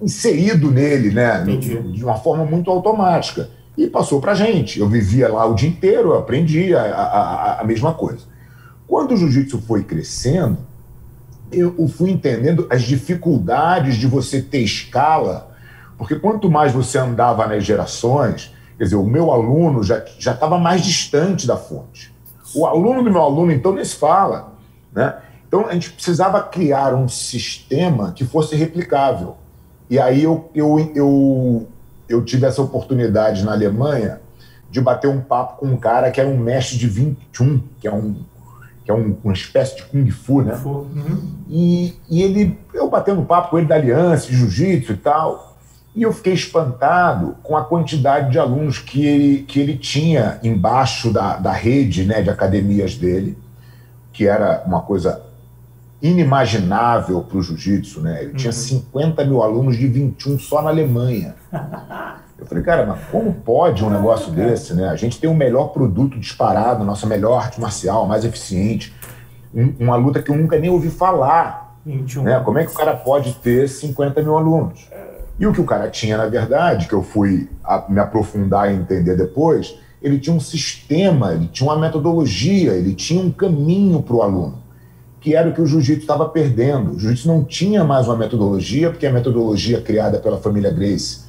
inserido 0.00 0.70
nele, 0.70 1.10
né? 1.10 1.42
de 1.42 2.04
uma 2.04 2.16
forma 2.16 2.44
muito 2.44 2.70
automática. 2.70 3.50
E 3.76 3.88
passou 3.88 4.20
para 4.20 4.34
gente. 4.34 4.78
Eu 4.78 4.88
vivia 4.88 5.28
lá 5.28 5.44
o 5.44 5.54
dia 5.54 5.68
inteiro, 5.68 6.10
eu 6.10 6.18
aprendia 6.18 6.80
a, 6.80 7.02
a, 7.02 7.60
a 7.60 7.64
mesma 7.64 7.92
coisa. 7.92 8.24
Quando 8.86 9.12
o 9.12 9.16
jiu-jitsu 9.16 9.60
foi 9.62 9.82
crescendo, 9.82 10.58
eu 11.58 11.88
fui 11.88 12.10
entendendo 12.10 12.66
as 12.70 12.82
dificuldades 12.82 13.96
de 13.96 14.06
você 14.06 14.40
ter 14.40 14.60
escala, 14.60 15.50
porque 15.96 16.16
quanto 16.16 16.50
mais 16.50 16.72
você 16.72 16.98
andava 16.98 17.46
nas 17.46 17.64
gerações, 17.64 18.52
quer 18.76 18.84
dizer, 18.84 18.96
o 18.96 19.06
meu 19.06 19.30
aluno 19.30 19.82
já 19.82 20.04
estava 20.18 20.58
mais 20.58 20.82
distante 20.82 21.46
da 21.46 21.56
fonte. 21.56 22.12
O 22.54 22.66
aluno 22.66 23.02
do 23.02 23.10
meu 23.10 23.22
aluno, 23.22 23.52
então, 23.52 23.72
nem 23.72 23.84
se 23.84 23.96
fala. 23.96 24.52
Né? 24.92 25.14
Então, 25.46 25.66
a 25.66 25.72
gente 25.72 25.92
precisava 25.92 26.42
criar 26.42 26.94
um 26.94 27.08
sistema 27.08 28.12
que 28.12 28.24
fosse 28.24 28.54
replicável. 28.56 29.36
E 29.88 29.98
aí 29.98 30.22
eu, 30.22 30.50
eu, 30.54 30.92
eu, 30.94 31.68
eu 32.08 32.24
tive 32.24 32.46
essa 32.46 32.62
oportunidade 32.62 33.44
na 33.44 33.52
Alemanha 33.52 34.20
de 34.70 34.80
bater 34.80 35.08
um 35.08 35.20
papo 35.20 35.58
com 35.58 35.66
um 35.66 35.76
cara 35.76 36.10
que 36.10 36.20
era 36.20 36.28
um 36.28 36.36
mestre 36.36 36.76
de 36.76 36.88
21, 36.88 37.62
que 37.78 37.86
é 37.86 37.92
um 37.92 38.16
que 38.84 38.90
é 38.90 38.94
um, 38.94 39.16
uma 39.24 39.32
espécie 39.32 39.76
de 39.76 39.84
Kung 39.84 40.08
Fu, 40.10 40.42
né? 40.42 40.60
Uhum. 40.64 41.34
E, 41.48 41.94
e 42.10 42.22
ele, 42.22 42.58
eu 42.72 42.88
batendo 42.88 43.22
papo 43.22 43.50
com 43.50 43.58
ele 43.58 43.66
da 43.66 43.76
aliança, 43.76 44.28
de 44.28 44.36
jiu-jitsu 44.36 44.92
e 44.92 44.96
tal, 44.96 45.56
e 45.96 46.02
eu 46.02 46.12
fiquei 46.12 46.34
espantado 46.34 47.36
com 47.42 47.56
a 47.56 47.64
quantidade 47.64 48.30
de 48.30 48.38
alunos 48.38 48.78
que 48.78 49.06
ele, 49.06 49.42
que 49.42 49.60
ele 49.60 49.76
tinha 49.76 50.38
embaixo 50.42 51.12
da, 51.12 51.36
da 51.36 51.52
rede 51.52 52.04
né, 52.04 52.20
de 52.20 52.28
academias 52.28 52.96
dele, 52.96 53.38
que 54.12 54.26
era 54.26 54.62
uma 54.66 54.82
coisa 54.82 55.22
inimaginável 56.02 57.22
para 57.22 57.38
o 57.38 57.42
jiu-jitsu, 57.42 58.02
né? 58.02 58.22
Ele 58.22 58.30
uhum. 58.32 58.36
tinha 58.36 58.52
50 58.52 59.24
mil 59.24 59.42
alunos 59.42 59.76
de 59.76 59.86
21 59.86 60.38
só 60.38 60.60
na 60.60 60.68
Alemanha. 60.68 61.34
Eu 62.44 62.48
falei, 62.48 62.62
cara, 62.62 62.86
mas 62.86 62.98
como 63.10 63.32
pode 63.32 63.82
um 63.82 63.88
negócio 63.88 64.30
desse, 64.30 64.74
né? 64.74 64.88
A 64.88 64.96
gente 64.96 65.18
tem 65.18 65.28
o 65.30 65.34
melhor 65.34 65.68
produto 65.68 66.18
disparado, 66.18 66.84
nossa 66.84 67.06
melhor 67.06 67.42
arte 67.42 67.58
marcial, 67.58 68.06
mais 68.06 68.22
eficiente, 68.22 68.94
um, 69.54 69.72
uma 69.80 69.96
luta 69.96 70.22
que 70.22 70.30
eu 70.30 70.36
nunca 70.36 70.58
nem 70.58 70.68
ouvi 70.68 70.90
falar. 70.90 71.78
21. 71.86 72.22
Né? 72.22 72.40
Como 72.40 72.58
é 72.58 72.64
que 72.64 72.72
o 72.72 72.74
cara 72.74 72.94
pode 72.94 73.32
ter 73.34 73.66
50 73.66 74.22
mil 74.22 74.36
alunos? 74.36 74.90
E 75.38 75.46
o 75.46 75.52
que 75.52 75.60
o 75.60 75.64
cara 75.64 75.88
tinha, 75.88 76.18
na 76.18 76.26
verdade, 76.26 76.86
que 76.86 76.92
eu 76.92 77.02
fui 77.02 77.48
a, 77.64 77.84
me 77.88 77.98
aprofundar 77.98 78.70
e 78.70 78.76
entender 78.76 79.16
depois, 79.16 79.74
ele 80.02 80.18
tinha 80.18 80.36
um 80.36 80.40
sistema, 80.40 81.32
ele 81.32 81.46
tinha 81.46 81.68
uma 81.68 81.78
metodologia, 81.78 82.72
ele 82.72 82.94
tinha 82.94 83.22
um 83.22 83.30
caminho 83.30 84.02
para 84.02 84.16
o 84.16 84.22
aluno, 84.22 84.58
que 85.18 85.34
era 85.34 85.48
o 85.48 85.54
que 85.54 85.62
o 85.62 85.66
jiu-jitsu 85.66 86.02
estava 86.02 86.28
perdendo. 86.28 86.92
O 86.92 86.98
jiu-jitsu 86.98 87.26
não 87.26 87.42
tinha 87.42 87.82
mais 87.84 88.06
uma 88.06 88.16
metodologia, 88.16 88.90
porque 88.90 89.06
a 89.06 89.12
metodologia 89.12 89.80
criada 89.80 90.18
pela 90.18 90.36
família 90.36 90.70
Grace 90.70 91.23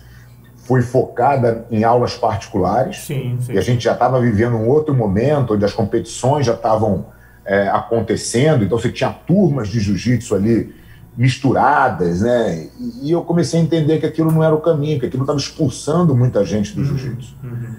foi 0.66 0.82
focada 0.82 1.66
em 1.70 1.84
aulas 1.84 2.16
particulares. 2.16 2.98
Sim, 2.98 3.38
sim. 3.40 3.54
E 3.54 3.58
a 3.58 3.62
gente 3.62 3.84
já 3.84 3.94
estava 3.94 4.20
vivendo 4.20 4.56
um 4.56 4.68
outro 4.68 4.94
momento 4.94 5.54
onde 5.54 5.64
as 5.64 5.74
competições 5.74 6.46
já 6.46 6.54
estavam 6.54 7.06
é, 7.46 7.68
acontecendo, 7.68 8.64
então 8.64 8.78
você 8.78 8.92
tinha 8.92 9.12
turmas 9.12 9.68
de 9.68 9.80
jiu-jitsu 9.80 10.34
ali 10.34 10.76
misturadas, 11.16 12.22
né? 12.22 12.68
E 13.02 13.12
eu 13.12 13.22
comecei 13.22 13.60
a 13.60 13.64
entender 13.64 14.00
que 14.00 14.08
aquilo 14.08 14.32
não 14.32 14.44
era 14.44 14.54
o 14.54 14.60
caminho, 14.60 15.00
que 15.00 15.06
aquilo 15.06 15.24
estava 15.24 15.38
expulsando 15.38 16.16
muita 16.16 16.44
gente 16.44 16.74
do 16.74 16.82
uhum, 16.82 16.88
jiu-jitsu. 16.88 17.36
Uhum. 17.44 17.76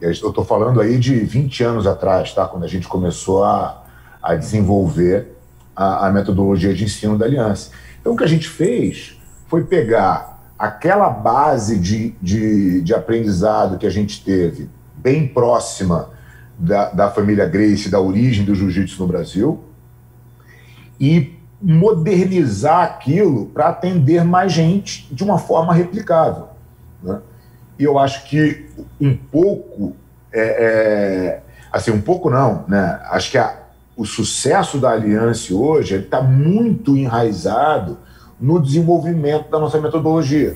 Eu 0.00 0.10
estou 0.10 0.44
falando 0.44 0.80
aí 0.80 0.98
de 0.98 1.14
20 1.20 1.62
anos 1.62 1.86
atrás, 1.86 2.34
tá? 2.34 2.46
Quando 2.46 2.64
a 2.64 2.68
gente 2.68 2.88
começou 2.88 3.44
a, 3.44 3.84
a 4.20 4.34
desenvolver 4.34 5.34
a, 5.74 6.08
a 6.08 6.12
metodologia 6.12 6.74
de 6.74 6.84
ensino 6.84 7.16
da 7.16 7.24
Aliança. 7.24 7.70
Então, 8.00 8.12
o 8.12 8.16
que 8.16 8.24
a 8.24 8.28
gente 8.28 8.48
fez 8.48 9.16
foi 9.46 9.64
pegar 9.64 10.33
aquela 10.58 11.10
base 11.10 11.78
de, 11.78 12.14
de, 12.22 12.80
de 12.82 12.94
aprendizado 12.94 13.78
que 13.78 13.86
a 13.86 13.90
gente 13.90 14.24
teve, 14.24 14.68
bem 14.96 15.26
próxima 15.26 16.10
da, 16.58 16.90
da 16.90 17.10
família 17.10 17.46
Grace, 17.46 17.90
da 17.90 18.00
origem 18.00 18.44
do 18.44 18.54
jiu-jitsu 18.54 19.02
no 19.02 19.08
Brasil, 19.08 19.64
e 20.98 21.34
modernizar 21.60 22.82
aquilo 22.82 23.46
para 23.46 23.68
atender 23.68 24.24
mais 24.24 24.52
gente 24.52 25.12
de 25.12 25.24
uma 25.24 25.38
forma 25.38 25.74
replicável. 25.74 26.48
Né? 27.02 27.20
E 27.78 27.84
eu 27.84 27.98
acho 27.98 28.24
que 28.28 28.66
um 29.00 29.16
pouco, 29.16 29.96
é, 30.32 30.40
é, 30.40 31.42
assim, 31.72 31.90
um 31.90 32.00
pouco 32.00 32.30
não, 32.30 32.64
né? 32.68 33.00
acho 33.10 33.30
que 33.30 33.38
a, 33.38 33.56
o 33.96 34.04
sucesso 34.04 34.78
da 34.78 34.90
Aliança 34.90 35.54
hoje 35.54 35.96
está 35.96 36.20
muito 36.22 36.96
enraizado 36.96 37.98
no 38.44 38.60
desenvolvimento 38.60 39.50
da 39.50 39.58
nossa 39.58 39.80
metodologia, 39.80 40.54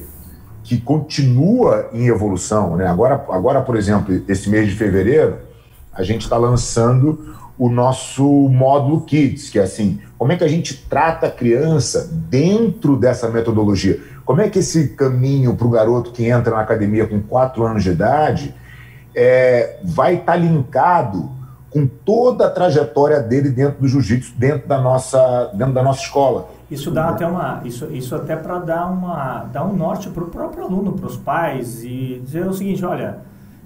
que 0.62 0.79
continua 0.79 1.88
em 1.90 2.07
evolução. 2.07 2.77
Né? 2.77 2.87
Agora, 2.87 3.14
agora, 3.31 3.62
por 3.62 3.77
exemplo, 3.77 4.22
esse 4.29 4.51
mês 4.51 4.68
de 4.68 4.77
fevereiro, 4.77 5.38
a 5.90 6.03
gente 6.03 6.22
está 6.22 6.37
lançando 6.37 7.35
o 7.59 7.70
nosso 7.70 8.22
módulo 8.22 9.01
Kids, 9.01 9.48
que 9.48 9.59
é 9.59 9.62
assim, 9.62 10.01
como 10.18 10.33
é 10.33 10.37
que 10.37 10.44
a 10.44 10.48
gente 10.48 10.87
trata 10.87 11.29
a 11.29 11.31
criança 11.31 12.11
dentro 12.12 12.94
dessa 12.94 13.31
metodologia? 13.31 13.98
Como 14.22 14.42
é 14.42 14.51
que 14.51 14.59
esse 14.59 14.88
caminho 14.88 15.57
para 15.57 15.66
o 15.66 15.70
garoto 15.70 16.11
que 16.12 16.27
entra 16.27 16.55
na 16.55 16.61
academia 16.61 17.07
com 17.07 17.22
4 17.22 17.64
anos 17.64 17.83
de 17.83 17.90
idade 17.90 18.55
é, 19.16 19.79
vai 19.83 20.16
estar 20.16 20.33
tá 20.33 20.38
linkado 20.38 21.31
com 21.70 21.87
toda 21.87 22.46
a 22.46 22.51
trajetória 22.51 23.20
dele 23.20 23.48
dentro 23.48 23.81
do 23.81 23.88
jiu-jitsu, 23.88 24.35
dentro 24.37 24.68
da 24.68 24.79
nossa, 24.79 25.51
dentro 25.55 25.72
da 25.72 25.83
nossa 25.83 26.03
escola. 26.03 26.58
Isso 26.71 26.91
dá 26.91 27.09
até 27.09 27.27
uma, 27.27 27.63
isso, 27.65 27.87
isso 27.91 28.15
até 28.15 28.37
para 28.37 28.59
dar 28.59 28.87
uma, 28.87 29.45
dar 29.45 29.65
um 29.65 29.75
norte 29.75 30.11
para 30.11 30.23
o 30.23 30.29
próprio 30.29 30.65
aluno, 30.65 30.93
para 30.93 31.07
os 31.07 31.17
pais 31.17 31.83
e 31.83 32.21
dizer 32.23 32.47
o 32.47 32.53
seguinte, 32.53 32.85
olha, 32.85 33.19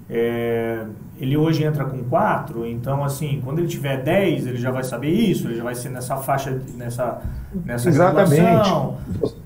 é, 0.09 0.85
ele 1.19 1.35
hoje 1.35 1.63
entra 1.63 1.85
com 1.85 2.03
4, 2.03 2.65
então 2.65 3.03
assim, 3.03 3.41
quando 3.43 3.59
ele 3.59 3.67
tiver 3.67 4.01
10, 4.01 4.47
ele 4.47 4.57
já 4.57 4.71
vai 4.71 4.83
saber 4.83 5.09
isso, 5.09 5.47
ele 5.47 5.55
já 5.55 5.63
vai 5.63 5.75
ser 5.75 5.89
nessa 5.89 6.17
faixa, 6.17 6.61
nessa, 6.75 7.21
nessa 7.65 7.89
Exatamente. 7.89 8.69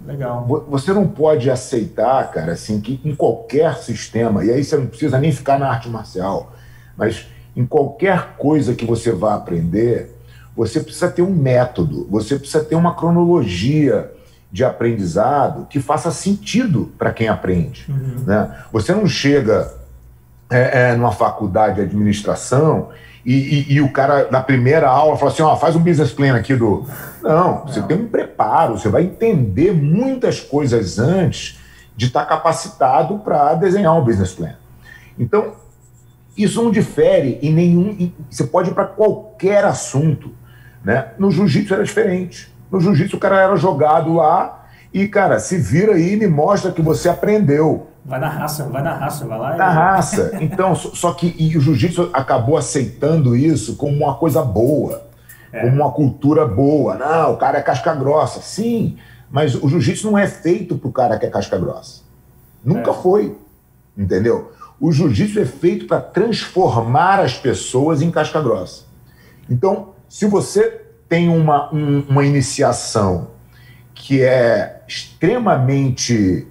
Legal. 0.06 0.46
Você 0.70 0.93
não 0.93 1.08
pode 1.08 1.50
aceitar, 1.50 2.32
cara, 2.32 2.54
assim, 2.54 2.80
que 2.80 3.00
em 3.04 3.15
qualquer 3.15 3.78
sistema, 3.78 4.43
e 4.46 4.52
aí 4.52 4.63
você 4.63 4.78
não 4.78 4.88
precisa 4.88 5.20
nem 5.20 5.32
ficar 5.32 5.60
na 5.60 5.70
arte 5.70 5.89
marcial, 5.89 6.54
mas 6.96 7.28
em 7.56 7.65
qualquer 7.65 8.36
coisa 8.38 8.76
que 8.76 8.86
você 8.86 9.12
vá 9.12 9.36
aprender, 9.36 10.16
você 10.58 10.80
precisa 10.80 11.10
ter 11.10 11.22
um 11.22 11.34
método, 11.34 12.08
você 12.10 12.38
precisa 12.38 12.63
ter 12.63 12.76
uma 12.76 12.96
cronologia 12.96 14.12
de 14.52 14.65
aprendizado 14.65 15.67
que 15.70 15.80
faça 15.80 16.10
sentido 16.10 16.91
para 16.98 17.13
quem 17.13 17.28
aprende. 17.28 17.86
Uhum. 17.88 18.24
Né? 18.26 18.58
Você 18.72 18.93
não 18.93 19.06
chega 19.06 19.72
é, 20.50 20.89
é, 20.89 20.96
numa 20.96 21.12
faculdade 21.12 21.76
de 21.76 21.82
administração 21.82 22.89
e, 23.24 23.34
e, 23.34 23.74
e, 23.74 23.82
o 23.82 23.91
cara, 23.91 24.30
na 24.32 24.41
primeira 24.41 24.89
aula, 24.89 25.17
fala 25.17 25.32
assim: 25.32 25.43
ó, 25.43 25.56
faz 25.58 25.76
um 25.76 25.82
business 25.82 26.12
plan 26.12 26.34
aqui 26.34 26.56
do. 26.56 26.86
Não, 27.22 27.65
você 27.65 27.82
não. 27.82 27.88
tem 27.88 27.98
um 27.98 28.08
preparo, 28.08 28.78
você 28.78 28.88
vai 28.88 29.04
entender 29.04 29.74
muitas 29.74 30.39
coisas 30.39 30.98
antes 30.98 31.60
de 31.96 32.06
estar 32.06 32.22
tá 32.22 32.26
capacitado 32.26 33.20
para 33.20 33.54
desenhar 33.56 33.93
um 33.98 34.04
business 34.04 34.34
plan. 34.34 34.54
Então, 35.20 35.56
isso 36.38 36.63
não 36.63 36.72
difere 36.72 37.38
em 37.41 37.52
nenhum. 37.52 38.12
Você 38.30 38.46
pode 38.46 38.70
ir 38.70 38.74
para 38.74 38.86
qualquer 38.86 39.65
assunto. 39.65 40.32
Né? 40.88 41.08
No 41.19 41.30
jiu-jitsu 41.30 41.73
era 41.73 41.84
diferente. 41.84 42.50
No 42.71 42.80
jiu-jitsu 42.80 43.17
o 43.17 43.19
cara 43.19 43.41
era 43.41 43.58
jogado 43.58 44.13
lá 44.13 44.67
e, 44.93 45.06
cara, 45.06 45.38
se 45.38 45.58
vira 45.58 45.95
aí 45.95 46.13
e 46.13 46.15
me 46.15 46.28
mostra 46.28 46.71
que 46.71 46.82
você 46.82 47.10
aprendeu. 47.10 47.88
Vai 48.06 48.21
na 48.21 48.30
raça, 48.30 48.63
vai 48.69 48.82
na 48.82 48.93
raça, 48.93 49.28
vai 49.28 49.38
lá. 49.38 49.58
Na 49.58 49.69
e... 49.69 49.76
raça. 49.76 50.32
Então, 50.39 50.73
só 50.76 51.12
que 51.12 51.36
o 51.58 51.60
jiu-jitsu 51.60 52.10
acabou 52.13 52.56
aceitando 52.56 53.36
isso 53.36 53.76
como 53.76 53.97
uma 53.97 54.15
coisa 54.15 54.41
boa, 54.41 55.04
é. 55.52 55.60
como 55.60 55.76
uma 55.76 55.91
cultura 55.91 56.47
boa. 56.47 56.95
Não, 56.95 57.34
o 57.34 57.38
cara 57.38 57.58
é 57.58 57.62
casca 57.62 57.93
grossa. 57.93 58.39
Sim, 58.39 58.97
mas 59.30 59.56
o 59.56 59.67
jiu-jitsu 59.67 60.10
não 60.10 60.17
é 60.17 60.26
feito 60.26 60.78
para 60.78 60.88
o 60.88 60.93
cara 60.93 61.19
que 61.19 61.26
é 61.26 61.30
casca 61.30 61.58
grossa. 61.58 62.04
Nunca 62.63 62.91
é. 62.91 62.93
foi. 62.93 63.38
Entendeu? 63.97 64.54
O 64.80 64.89
jiu-jitsu 64.89 65.41
é 65.41 65.45
feito 65.45 65.86
para 65.86 66.00
transformar 66.00 67.19
as 67.19 67.34
pessoas 67.34 68.02
em 68.02 68.10
casca 68.10 68.41
grossa. 68.41 68.84
Então, 69.50 69.96
se 70.10 70.26
você 70.26 70.82
tem 71.08 71.30
uma, 71.30 71.74
um, 71.74 72.04
uma 72.10 72.26
iniciação 72.26 73.32
que 73.93 74.22
é 74.22 74.82
extremamente 74.88 76.48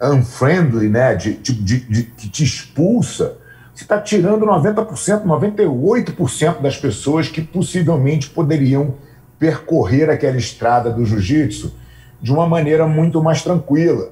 unfriendly, 0.00 0.88
né, 0.88 1.14
de, 1.14 1.34
de, 1.34 1.54
de, 1.54 1.80
de 1.80 2.02
que 2.04 2.28
te 2.28 2.44
expulsa, 2.44 3.36
você 3.74 3.84
está 3.84 4.00
tirando 4.00 4.44
90%, 4.44 5.24
98% 5.24 6.60
das 6.60 6.76
pessoas 6.76 7.28
que 7.28 7.40
possivelmente 7.40 8.28
poderiam 8.30 8.94
percorrer 9.38 10.10
aquela 10.10 10.36
estrada 10.36 10.90
do 10.90 11.04
jiu-jitsu 11.04 11.72
de 12.20 12.32
uma 12.32 12.46
maneira 12.46 12.86
muito 12.86 13.22
mais 13.22 13.42
tranquila. 13.42 14.10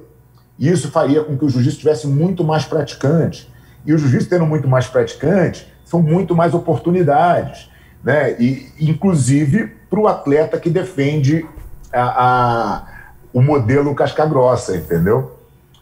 E 0.57 0.69
isso 0.69 0.89
faria 0.89 1.23
com 1.23 1.37
que 1.37 1.43
o 1.43 1.49
jiu-jitsu 1.49 1.79
tivesse 1.79 2.07
muito 2.07 2.43
mais 2.43 2.65
praticantes. 2.65 3.47
E 3.85 3.93
o 3.93 3.97
jiu-jitsu 3.97 4.29
tendo 4.29 4.45
muito 4.45 4.67
mais 4.67 4.87
praticantes, 4.87 5.65
são 5.83 6.01
muito 6.01 6.33
mais 6.33 6.53
oportunidades. 6.53 7.69
Né? 8.03 8.35
E, 8.39 8.71
inclusive 8.79 9.75
para 9.89 9.99
o 9.99 10.07
atleta 10.07 10.59
que 10.59 10.69
defende 10.69 11.45
a, 11.91 12.25
a, 12.25 12.87
o 13.33 13.41
modelo 13.41 13.95
casca-grossa, 13.95 14.75
entendeu? 14.75 15.37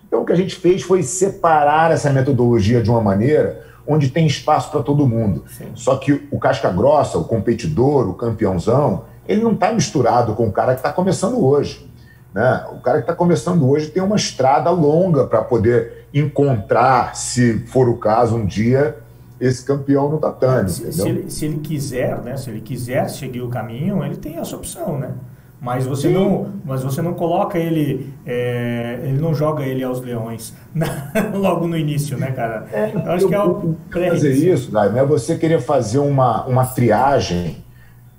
Então, 0.08 0.22
o 0.22 0.26
que 0.26 0.32
a 0.32 0.36
gente 0.36 0.56
fez 0.56 0.82
foi 0.82 1.04
separar 1.04 1.92
essa 1.92 2.10
metodologia 2.12 2.82
de 2.82 2.90
uma 2.90 3.02
maneira 3.02 3.66
onde 3.88 4.10
tem 4.10 4.26
espaço 4.26 4.72
para 4.72 4.82
todo 4.82 5.08
mundo. 5.08 5.44
Sim. 5.48 5.72
Só 5.76 5.98
que 5.98 6.28
o 6.32 6.40
casca-grossa, 6.40 7.18
o 7.18 7.26
competidor, 7.26 8.08
o 8.08 8.14
campeãozão, 8.14 9.04
ele 9.28 9.42
não 9.42 9.54
está 9.54 9.72
misturado 9.72 10.34
com 10.34 10.48
o 10.48 10.52
cara 10.52 10.74
que 10.74 10.80
está 10.80 10.92
começando 10.92 11.44
hoje. 11.44 11.90
Né? 12.34 12.66
O 12.72 12.82
cara 12.82 12.98
que 12.98 13.04
está 13.04 13.16
começando 13.16 13.70
hoje 13.70 13.90
tem 13.90 14.02
uma 14.02 14.16
estrada 14.16 14.70
longa 14.70 15.26
para 15.26 15.42
poder 15.42 16.08
encontrar, 16.14 17.16
se 17.16 17.60
for 17.68 17.88
o 17.88 17.98
caso, 17.98 18.36
um 18.36 18.46
dia 18.46 18.98
esse 19.40 19.66
campeão 19.66 20.10
no 20.10 20.18
tatame. 20.18 20.70
Se, 20.70 20.92
se, 20.92 21.08
ele, 21.08 21.30
se 21.30 21.46
ele 21.46 21.60
quiser, 21.60 22.22
né? 22.22 22.38
Se 22.38 22.50
ele 22.50 22.62
quiser 22.62 23.10
seguir 23.10 23.42
o 23.42 23.50
caminho, 23.50 24.04
ele 24.04 24.16
tem 24.16 24.38
essa 24.38 24.56
opção, 24.56 24.98
né? 24.98 25.12
Mas 25.60 25.86
você 25.86 26.10
não, 26.10 26.48
mas 26.64 26.84
você 26.84 27.02
não 27.02 27.14
coloca 27.14 27.58
ele, 27.58 28.14
é, 28.26 29.00
ele 29.04 29.20
não 29.20 29.34
joga 29.34 29.64
ele 29.64 29.84
aos 29.84 30.00
leões 30.00 30.54
logo 31.34 31.66
no 31.68 31.76
início, 31.76 32.18
né, 32.18 32.32
cara? 32.32 32.68
É, 32.72 32.92
eu 32.94 33.12
acho 33.12 33.26
eu, 33.26 33.30
que 33.30 33.36
é 33.36 33.44
o 33.44 33.76
pré 33.90 34.10
fazer 34.10 34.34
isso, 34.34 34.72
Daime, 34.72 35.00
é 35.00 35.06
você 35.06 35.36
querer 35.38 35.60
fazer 35.62 35.98
uma, 35.98 36.46
uma 36.46 36.66
triagem 36.66 37.64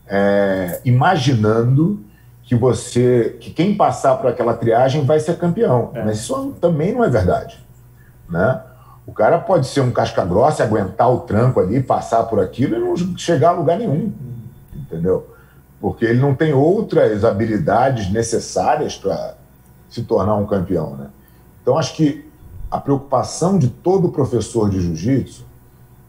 é, 0.09 0.81
imaginando 0.85 2.01
que 2.43 2.55
você, 2.55 3.37
que 3.39 3.51
quem 3.51 3.77
passar 3.77 4.17
por 4.17 4.29
aquela 4.29 4.55
triagem 4.55 5.05
vai 5.05 5.21
ser 5.21 5.37
campeão. 5.37 5.91
É. 5.95 6.05
Mas 6.05 6.19
isso 6.19 6.57
também 6.61 6.93
não 6.93 7.05
é 7.05 7.11
verdade, 7.11 7.65
né? 8.29 8.61
O 9.07 9.13
cara 9.13 9.39
pode 9.39 9.69
ser 9.69 9.81
um 9.81 9.93
casca 9.93 10.25
grossa, 10.25 10.65
aguentar 10.65 11.11
o 11.13 11.21
tranco 11.21 11.61
ali, 11.61 11.81
passar 11.81 12.25
por 12.25 12.41
aquilo 12.41 12.77
e 12.77 12.81
não 12.81 13.17
chegar 13.17 13.51
a 13.51 13.53
lugar 13.53 13.79
nenhum, 13.79 14.13
entendeu? 14.75 15.29
Porque 15.81 16.05
ele 16.05 16.21
não 16.21 16.35
tem 16.35 16.53
outras 16.53 17.25
habilidades 17.25 18.11
necessárias 18.11 18.97
para 18.97 19.37
se 19.89 20.03
tornar 20.03 20.35
um 20.35 20.47
campeão, 20.47 20.97
né? 20.97 21.09
Então 21.63 21.79
acho 21.79 21.95
que 21.95 22.29
a 22.69 22.81
preocupação 22.81 23.59
de 23.59 23.69
todo 23.69 24.09
professor 24.09 24.69
de 24.69 24.81
jiu-jitsu, 24.81 25.45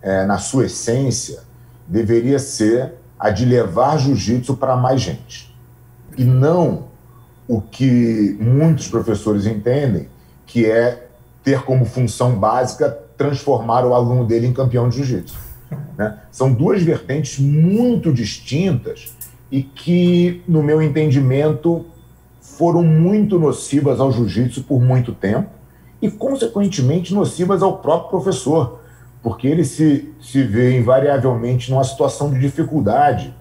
é, 0.01 0.25
na 0.25 0.39
sua 0.39 0.65
essência, 0.65 1.41
deveria 1.87 2.39
ser 2.39 2.95
a 3.19 3.29
de 3.29 3.45
levar 3.45 3.97
jiu-jitsu 3.97 4.57
para 4.57 4.75
mais 4.75 5.01
gente. 5.01 5.55
E 6.17 6.23
não 6.23 6.85
o 7.47 7.61
que 7.61 8.35
muitos 8.39 8.87
professores 8.87 9.45
entendem, 9.45 10.09
que 10.45 10.65
é 10.65 11.06
ter 11.47 11.63
como 11.63 11.85
função 11.85 12.37
básica 12.37 12.89
transformar 13.15 13.85
o 13.85 13.93
aluno 13.93 14.25
dele 14.25 14.47
em 14.47 14.51
campeão 14.51 14.89
de 14.89 14.97
jiu-jitsu. 14.97 15.39
Né? 15.97 16.17
São 16.29 16.51
duas 16.51 16.83
vertentes 16.83 17.39
muito 17.39 18.11
distintas 18.11 19.15
e 19.49 19.63
que, 19.63 20.43
no 20.45 20.61
meu 20.61 20.81
entendimento, 20.81 21.85
foram 22.41 22.83
muito 22.83 23.39
nocivas 23.39 24.01
ao 24.01 24.11
jiu-jitsu 24.11 24.63
por 24.63 24.81
muito 24.81 25.13
tempo 25.13 25.49
e, 26.01 26.11
consequentemente, 26.11 27.13
nocivas 27.13 27.63
ao 27.63 27.77
próprio 27.77 28.09
professor, 28.09 28.81
porque 29.23 29.47
ele 29.47 29.63
se, 29.63 30.13
se 30.19 30.43
vê 30.43 30.77
invariavelmente 30.77 31.71
numa 31.71 31.85
situação 31.85 32.29
de 32.29 32.41
dificuldade 32.41 33.33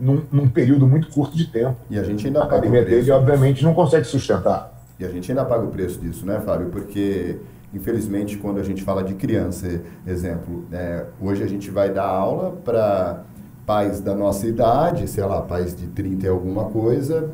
num, 0.00 0.22
num 0.32 0.48
período 0.48 0.86
muito 0.86 1.08
curto 1.08 1.36
de 1.36 1.44
tempo. 1.48 1.76
E 1.90 1.98
a 1.98 2.02
gente 2.02 2.26
ainda 2.26 2.40
a 2.40 2.44
academia 2.44 2.82
dele, 2.82 3.10
obviamente, 3.10 3.62
não 3.62 3.74
consegue 3.74 4.06
sustentar. 4.06 4.72
E 4.98 5.04
a 5.04 5.08
gente 5.08 5.30
ainda 5.30 5.44
paga 5.44 5.64
o 5.64 5.68
preço 5.68 5.98
disso, 5.98 6.24
né, 6.26 6.40
Fábio? 6.40 6.68
Porque, 6.68 7.38
infelizmente, 7.74 8.36
quando 8.38 8.60
a 8.60 8.62
gente 8.62 8.82
fala 8.82 9.02
de 9.02 9.14
criança, 9.14 9.80
exemplo, 10.06 10.64
é, 10.72 11.06
hoje 11.20 11.42
a 11.42 11.46
gente 11.46 11.70
vai 11.70 11.90
dar 11.92 12.06
aula 12.06 12.52
para 12.64 13.24
pais 13.66 14.00
da 14.00 14.14
nossa 14.14 14.46
idade, 14.46 15.08
sei 15.08 15.24
lá, 15.24 15.40
pais 15.42 15.74
de 15.74 15.86
30 15.86 16.26
e 16.26 16.28
alguma 16.28 16.64
coisa, 16.66 17.30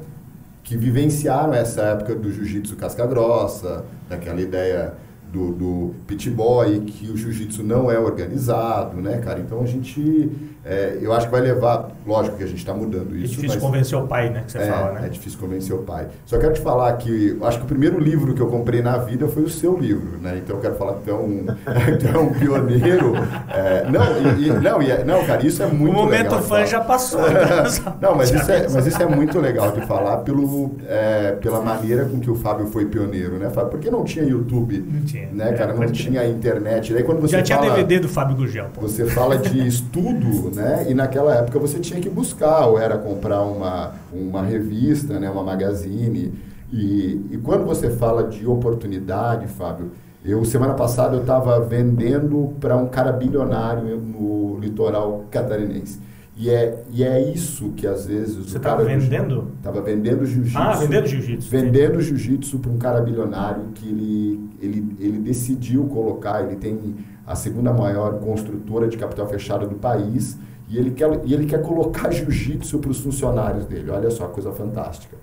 que 0.62 0.76
vivenciaram 0.76 1.54
essa 1.54 1.82
época 1.82 2.14
do 2.14 2.30
jiu-jitsu 2.30 2.76
casca-grossa, 2.76 3.84
daquela 4.08 4.40
ideia 4.40 4.94
do, 5.32 5.52
do 5.52 5.94
pit 6.06 6.30
boy, 6.30 6.80
que 6.80 7.10
o 7.10 7.16
jiu-jitsu 7.16 7.62
não 7.62 7.90
é 7.90 7.98
organizado, 7.98 9.00
né, 9.00 9.18
cara? 9.18 9.40
Então 9.40 9.62
a 9.62 9.66
gente, 9.66 10.30
é, 10.68 10.98
eu 11.00 11.14
acho 11.14 11.26
que 11.26 11.32
vai 11.32 11.40
levar, 11.40 11.88
lógico 12.06 12.36
que 12.36 12.44
a 12.44 12.46
gente 12.46 12.58
está 12.58 12.74
mudando 12.74 13.16
isso. 13.16 13.32
É 13.32 13.36
difícil 13.36 13.48
mas, 13.48 13.56
convencer 13.56 13.98
o 13.98 14.06
pai, 14.06 14.28
né, 14.28 14.42
que 14.44 14.52
você 14.52 14.58
é, 14.58 14.66
fala, 14.66 14.92
né? 14.92 15.06
É 15.06 15.08
difícil 15.08 15.38
convencer 15.38 15.74
o 15.74 15.78
pai. 15.78 16.08
Só 16.26 16.38
quero 16.38 16.52
te 16.52 16.60
falar 16.60 16.92
que, 16.98 17.38
acho 17.42 17.58
que 17.58 17.64
o 17.64 17.66
primeiro 17.68 17.98
livro 17.98 18.34
que 18.34 18.40
eu 18.42 18.48
comprei 18.48 18.82
na 18.82 18.98
vida 18.98 19.26
foi 19.28 19.44
o 19.44 19.48
seu 19.48 19.78
livro, 19.78 20.18
né? 20.20 20.38
Então 20.44 20.56
eu 20.56 20.62
quero 20.62 20.74
falar 20.74 20.94
que 20.94 21.04
tu 21.04 21.10
é 21.10 21.14
um, 21.14 21.46
tu 21.98 22.06
é 22.06 22.18
um 22.18 22.32
pioneiro. 22.34 23.14
É, 23.48 23.86
não, 23.90 24.38
e, 24.38 24.50
não, 24.50 24.82
e, 24.82 24.90
é, 24.90 25.04
não, 25.04 25.24
cara, 25.24 25.46
isso 25.46 25.62
é 25.62 25.66
muito 25.66 25.84
legal. 25.84 26.00
O 26.00 26.04
momento 26.04 26.24
legal 26.32 26.42
fã 26.42 26.66
já 26.66 26.80
passou. 26.82 27.20
não, 28.02 28.14
mas 28.14 28.30
isso, 28.30 28.50
é, 28.50 28.68
mas 28.68 28.86
isso 28.86 29.02
é 29.02 29.06
muito 29.06 29.40
legal 29.40 29.72
de 29.72 29.86
falar 29.86 30.18
pelo, 30.18 30.76
é, 30.86 31.32
pela 31.40 31.62
maneira 31.62 32.04
com 32.04 32.20
que 32.20 32.30
o 32.30 32.34
Fábio 32.34 32.66
foi 32.66 32.84
pioneiro, 32.84 33.38
né, 33.38 33.48
Fábio? 33.48 33.70
Porque 33.70 33.90
não 33.90 34.04
tinha 34.04 34.24
YouTube, 34.24 34.84
não 34.86 35.02
tinha, 35.02 35.28
né, 35.32 35.52
cara? 35.54 35.72
Não 35.72 35.86
tinha 35.90 36.26
internet. 36.26 36.92
Daí 36.92 37.04
quando 37.04 37.22
você 37.22 37.38
Já 37.38 37.42
tinha 37.42 37.58
fala, 37.58 37.70
DVD 37.70 38.00
do 38.00 38.08
Fábio 38.08 38.36
Gugel. 38.36 38.66
Pô. 38.74 38.82
Você 38.82 39.06
fala 39.06 39.38
de 39.38 39.66
estudo, 39.66 40.50
né? 40.58 40.86
E 40.88 40.94
naquela 40.94 41.34
época 41.34 41.58
você 41.58 41.78
tinha 41.78 42.00
que 42.00 42.10
buscar, 42.10 42.66
ou 42.66 42.78
era 42.78 42.98
comprar 42.98 43.42
uma, 43.42 43.94
uma 44.12 44.42
revista, 44.42 45.18
né? 45.18 45.30
uma 45.30 45.42
magazine. 45.42 46.32
E, 46.72 47.26
e 47.30 47.38
quando 47.42 47.64
você 47.64 47.90
fala 47.90 48.24
de 48.24 48.46
oportunidade, 48.46 49.46
Fábio, 49.46 49.92
eu 50.24 50.44
semana 50.44 50.74
passada 50.74 51.16
eu 51.16 51.20
estava 51.20 51.60
vendendo 51.60 52.54
para 52.60 52.76
um 52.76 52.88
cara 52.88 53.12
bilionário 53.12 53.96
no 53.96 54.58
litoral 54.58 55.24
catarinense. 55.30 56.00
E 56.36 56.50
é, 56.50 56.84
e 56.92 57.02
é 57.02 57.20
isso 57.32 57.70
que 57.70 57.84
às 57.84 58.06
vezes. 58.06 58.36
Você 58.36 58.58
estava 58.58 58.84
vendendo? 58.84 59.50
Estava 59.56 59.80
vendendo 59.80 60.24
jiu-jitsu. 60.24 60.58
Ah, 60.58 60.76
vendendo 60.76 61.06
jiu-jitsu. 61.06 61.50
Vendendo 61.50 62.00
jiu-jitsu 62.00 62.58
para 62.60 62.70
um 62.70 62.78
cara 62.78 63.00
bilionário 63.00 63.64
que 63.74 63.88
ele, 63.88 64.48
ele, 64.62 64.96
ele 65.00 65.18
decidiu 65.18 65.84
colocar, 65.86 66.44
ele 66.44 66.54
tem 66.54 66.94
a 67.28 67.34
segunda 67.34 67.72
maior 67.72 68.18
construtora 68.20 68.88
de 68.88 68.96
capital 68.96 69.28
fechado 69.28 69.68
do 69.68 69.74
país 69.74 70.38
e 70.66 70.78
ele 70.78 70.92
quer, 70.92 71.20
e 71.24 71.34
ele 71.34 71.44
quer 71.44 71.62
colocar 71.62 72.10
jiu-jitsu 72.12 72.78
para 72.78 72.90
os 72.90 73.00
funcionários 73.00 73.66
dele. 73.66 73.90
Olha 73.90 74.10
só, 74.10 74.26
coisa 74.28 74.50
fantástica. 74.50 75.16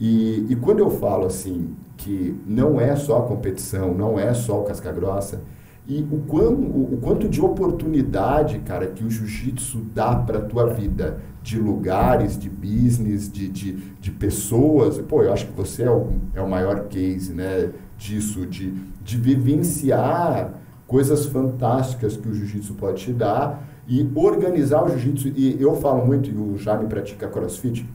E, 0.00 0.46
e 0.48 0.56
quando 0.56 0.78
eu 0.78 0.90
falo 0.90 1.26
assim, 1.26 1.76
que 1.98 2.34
não 2.46 2.80
é 2.80 2.96
só 2.96 3.18
a 3.18 3.22
competição, 3.22 3.94
não 3.94 4.18
é 4.18 4.32
só 4.32 4.60
o 4.60 4.64
casca-grossa 4.64 5.40
e 5.86 6.02
o, 6.10 6.20
quão, 6.26 6.54
o, 6.54 6.94
o, 6.94 6.98
quanto 7.02 7.28
de 7.28 7.42
oportunidade, 7.42 8.58
cara, 8.60 8.86
que 8.86 9.04
o 9.04 9.10
jiu-jitsu 9.10 9.78
dá 9.94 10.16
para 10.16 10.38
a 10.38 10.42
tua 10.42 10.66
vida, 10.66 11.20
de 11.42 11.58
lugares, 11.58 12.38
de 12.38 12.48
business, 12.48 13.30
de, 13.30 13.48
de, 13.48 13.72
de 14.00 14.10
pessoas. 14.10 14.96
Pô, 14.98 15.22
eu 15.22 15.30
acho 15.30 15.46
que 15.46 15.52
você 15.52 15.82
é 15.82 15.90
o, 15.90 16.08
é 16.34 16.40
o 16.40 16.48
maior 16.48 16.88
case 16.88 17.34
né, 17.34 17.70
disso, 17.98 18.46
de, 18.46 18.72
de 19.04 19.18
vivenciar 19.18 20.54
coisas 20.86 21.26
fantásticas 21.26 22.16
que 22.16 22.28
o 22.28 22.34
jiu-jitsu 22.34 22.74
pode 22.74 23.02
te 23.02 23.12
dar 23.12 23.66
e 23.88 24.08
organizar 24.14 24.84
o 24.84 24.88
jiu-jitsu. 24.88 25.28
E 25.28 25.60
eu 25.60 25.76
falo 25.76 26.04
muito, 26.04 26.30
e 26.30 26.36
o 26.36 26.56
Jaime 26.56 26.86
pratica 26.86 27.28
crossfit, 27.28 27.86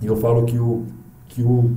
e 0.00 0.06
eu 0.06 0.16
falo 0.16 0.44
que 0.44 0.58
o, 0.58 0.84
que 1.28 1.42
o 1.42 1.70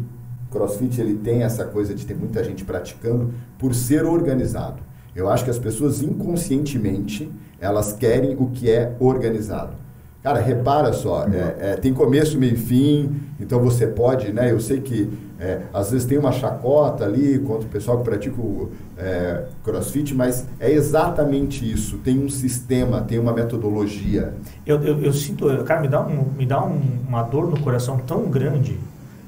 crossfit 0.52 1.00
ele 1.00 1.16
tem 1.16 1.44
essa 1.44 1.66
coisa 1.66 1.94
de 1.94 2.06
ter 2.06 2.16
muita 2.16 2.44
gente 2.44 2.64
praticando 2.64 3.34
por 3.58 3.74
ser 3.74 4.06
organizado. 4.06 4.82
Eu 5.16 5.30
acho 5.30 5.44
que 5.44 5.50
as 5.50 5.60
pessoas 5.60 6.02
inconscientemente 6.02 7.32
elas 7.60 7.94
querem 7.94 8.36
o 8.38 8.48
que 8.48 8.70
é 8.70 8.96
organizado. 9.00 9.85
Cara, 10.26 10.40
repara 10.40 10.92
só, 10.92 11.24
é, 11.28 11.74
é, 11.74 11.76
tem 11.76 11.94
começo, 11.94 12.36
meio 12.40 12.54
e 12.54 12.58
fim, 12.58 13.22
então 13.40 13.60
você 13.60 13.86
pode, 13.86 14.34
né? 14.34 14.52
Eu 14.52 14.60
sei 14.60 14.82
que 14.82 15.08
é, 15.40 15.60
às 15.72 15.92
vezes 15.92 16.08
tem 16.08 16.18
uma 16.18 16.32
chacota 16.32 17.06
ali 17.06 17.38
contra 17.38 17.68
o 17.68 17.70
pessoal 17.70 18.00
que 18.00 18.06
pratica 18.06 18.42
o 18.42 18.72
é, 18.98 19.44
crossfit, 19.64 20.16
mas 20.16 20.48
é 20.60 20.72
exatamente 20.72 21.72
isso. 21.72 22.00
Tem 22.00 22.18
um 22.18 22.28
sistema, 22.28 23.02
tem 23.02 23.20
uma 23.20 23.34
metodologia. 23.34 24.34
Eu, 24.66 24.82
eu, 24.82 25.00
eu 25.00 25.14
sinto, 25.14 25.46
cara, 25.64 25.80
me 25.80 25.88
dá, 25.88 26.02
um, 26.02 26.26
me 26.36 26.48
dá 26.48 26.66
um, 26.66 26.82
uma 27.08 27.22
dor 27.22 27.48
no 27.48 27.60
coração 27.60 28.00
tão 28.00 28.24
grande 28.24 28.80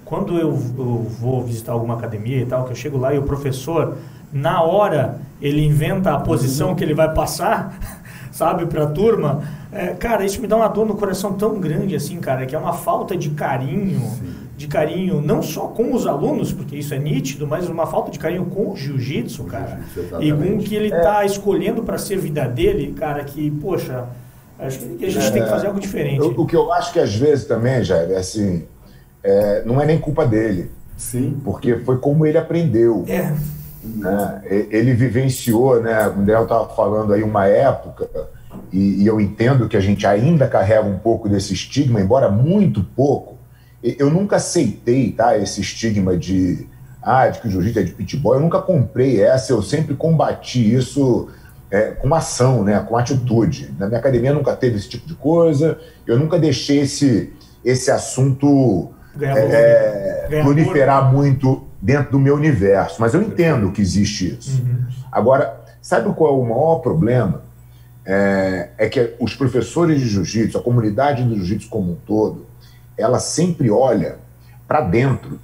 quando 0.03 0.35
eu, 0.39 0.49
eu 0.49 1.07
vou 1.19 1.43
visitar 1.43 1.73
alguma 1.73 1.93
academia 1.93 2.41
e 2.41 2.45
tal, 2.47 2.63
que 2.63 2.71
eu 2.71 2.75
chego 2.75 2.97
lá 2.97 3.13
e 3.13 3.19
o 3.19 3.23
professor 3.23 3.97
na 4.33 4.63
hora 4.63 5.19
ele 5.39 5.63
inventa 5.63 6.11
a 6.15 6.19
posição 6.19 6.73
que 6.73 6.83
ele 6.83 6.95
vai 6.95 7.13
passar, 7.13 7.77
sabe, 8.31 8.65
para 8.65 8.85
a 8.85 8.87
turma. 8.87 9.43
É, 9.77 9.93
cara, 9.93 10.25
isso 10.25 10.41
me 10.41 10.47
dá 10.47 10.55
uma 10.55 10.67
dor 10.67 10.87
no 10.87 10.95
coração 10.95 11.33
tão 11.33 11.59
grande 11.59 11.95
assim, 11.95 12.19
cara, 12.19 12.47
que 12.47 12.55
é 12.55 12.57
uma 12.57 12.73
falta 12.73 13.15
de 13.15 13.29
carinho, 13.29 13.99
Sim. 13.99 14.33
de 14.57 14.67
carinho 14.67 15.21
não 15.21 15.43
só 15.43 15.67
com 15.67 15.93
os 15.93 16.07
alunos, 16.07 16.51
porque 16.51 16.75
isso 16.75 16.95
é 16.95 16.97
nítido, 16.97 17.45
mas 17.45 17.69
uma 17.69 17.85
falta 17.85 18.09
de 18.09 18.17
carinho 18.17 18.45
com 18.45 18.71
o 18.71 18.75
jiu-jitsu, 18.75 19.43
cara. 19.43 19.79
Jiu 19.93 20.19
e 20.19 20.33
com 20.33 20.57
o 20.57 20.63
que 20.63 20.75
ele 20.75 20.87
está 20.87 21.21
é. 21.21 21.27
escolhendo 21.27 21.83
para 21.83 21.99
ser 21.99 22.17
vida 22.17 22.47
dele, 22.47 22.91
cara, 22.97 23.23
que, 23.23 23.51
poxa, 23.51 24.05
acho 24.57 24.79
que 24.79 25.05
a 25.05 25.09
gente 25.11 25.27
é, 25.27 25.29
tem 25.29 25.43
que 25.43 25.49
fazer 25.49 25.67
algo 25.67 25.79
diferente. 25.79 26.21
O, 26.21 26.41
o, 26.41 26.47
que 26.47 26.55
eu 26.55 26.73
acho 26.73 26.91
que 26.91 26.99
às 26.99 27.13
vezes 27.13 27.45
também, 27.45 27.83
Jair, 27.83 28.09
é 28.09 28.17
assim, 28.17 28.65
é, 29.23 29.61
não 29.63 29.79
é 29.79 29.85
nem 29.85 29.99
culpa 29.99 30.25
dele. 30.25 30.71
Sim. 30.97 31.39
Porque 31.45 31.75
foi 31.75 31.99
como 31.99 32.25
ele 32.25 32.39
aprendeu. 32.39 33.05
É. 33.07 33.31
Né? 33.83 34.41
Ele 34.71 34.93
vivenciou, 34.93 35.79
né? 35.83 36.07
O 36.07 36.13
Daniel 36.13 36.43
estava 36.43 36.67
falando 36.69 37.13
aí 37.13 37.21
uma 37.21 37.45
época, 37.45 38.09
e, 38.71 39.03
e, 39.03 39.07
eu 39.07 39.19
entendo 39.19 39.67
que 39.67 39.77
a 39.77 39.79
gente 39.79 40.05
ainda 40.05 40.47
carrega 40.47 40.87
um 40.87 40.97
pouco 40.97 41.29
desse 41.29 41.53
estigma, 41.53 42.01
embora 42.01 42.29
muito 42.29 42.83
pouco. 42.83 43.37
Eu 43.83 44.09
nunca 44.09 44.37
aceitei 44.37 45.11
tá, 45.11 45.37
esse 45.37 45.61
estigma 45.61 46.17
de, 46.17 46.67
ah, 47.01 47.27
de 47.27 47.39
que 47.39 47.47
o 47.47 47.51
jiu-jitsu 47.51 47.79
é 47.79 47.83
de 47.83 47.93
pitbull. 47.93 48.35
Eu 48.35 48.41
nunca 48.41 48.59
comprei 48.59 49.21
essa, 49.21 49.53
eu 49.53 49.61
sempre 49.61 49.95
combati 49.95 50.73
isso 50.73 51.29
é, 51.71 51.91
com 51.91 52.13
ação, 52.13 52.63
né, 52.63 52.79
com 52.87 52.97
atitude. 52.97 53.73
Na 53.77 53.87
minha 53.87 53.99
academia 53.99 54.33
nunca 54.33 54.55
teve 54.55 54.77
esse 54.77 54.89
tipo 54.89 55.07
de 55.07 55.15
coisa, 55.15 55.77
eu 56.05 56.19
nunca 56.19 56.39
deixei 56.39 56.79
esse, 56.81 57.33
esse 57.63 57.91
assunto 57.91 58.89
é, 59.21 60.27
proliferar 60.41 61.11
muito 61.11 61.67
dentro 61.81 62.13
do 62.13 62.19
meu 62.19 62.35
universo, 62.35 62.99
mas 62.99 63.13
eu 63.13 63.21
entendo 63.21 63.71
que 63.71 63.81
existe 63.81 64.37
isso. 64.37 64.61
Uhum. 64.61 64.85
Agora, 65.11 65.61
sabe 65.81 66.11
qual 66.13 66.33
é 66.33 66.37
o 66.37 66.43
maior 66.43 66.79
problema? 66.79 67.46
É, 68.09 68.69
é 68.77 68.87
que 68.87 69.15
os 69.19 69.35
professores 69.35 69.99
de 69.99 70.07
jiu-jitsu, 70.07 70.57
a 70.57 70.61
comunidade 70.61 71.23
do 71.23 71.35
jiu-jitsu 71.35 71.69
como 71.69 71.91
um 71.91 71.95
todo, 71.95 72.45
ela 72.97 73.19
sempre 73.19 73.69
olha 73.69 74.17
para 74.65 74.79
dentro 74.79 75.37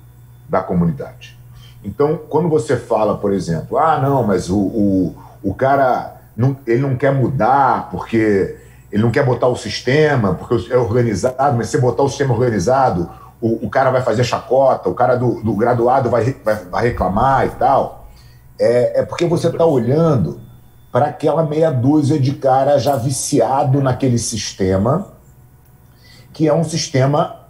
da 0.47 0.61
comunidade. 0.61 1.37
Então, 1.83 2.17
quando 2.29 2.47
você 2.47 2.77
fala, 2.77 3.17
por 3.17 3.33
exemplo, 3.33 3.77
ah, 3.77 3.99
não, 3.99 4.23
mas 4.23 4.49
o, 4.49 4.57
o, 4.57 5.15
o 5.43 5.53
cara 5.53 6.21
não, 6.37 6.57
ele 6.65 6.81
não 6.81 6.95
quer 6.95 7.13
mudar 7.13 7.89
porque 7.91 8.57
ele 8.91 9.03
não 9.03 9.11
quer 9.11 9.25
botar 9.25 9.47
o 9.47 9.55
sistema, 9.55 10.35
porque 10.35 10.71
é 10.71 10.77
organizado, 10.77 11.57
mas 11.57 11.67
se 11.67 11.77
botar 11.79 12.03
o 12.03 12.09
sistema 12.09 12.33
organizado, 12.33 13.09
o, 13.41 13.65
o 13.65 13.69
cara 13.69 13.91
vai 13.91 14.01
fazer 14.01 14.23
chacota, 14.23 14.87
o 14.87 14.93
cara 14.93 15.15
do, 15.15 15.41
do 15.43 15.53
graduado 15.55 16.09
vai, 16.09 16.31
vai, 16.43 16.55
vai, 16.65 16.83
reclamar 16.83 17.45
e 17.45 17.49
tal. 17.49 18.07
É, 18.57 19.01
é 19.01 19.03
porque 19.03 19.25
você 19.25 19.47
está 19.47 19.65
olhando 19.65 20.39
para 20.93 21.07
aquela 21.07 21.43
meia 21.43 21.71
dúzia 21.71 22.19
de 22.19 22.33
cara 22.33 22.77
já 22.77 22.95
viciado 22.95 23.81
naquele 23.81 24.19
sistema, 24.19 25.07
que 26.31 26.47
é 26.47 26.53
um 26.53 26.63
sistema 26.63 27.47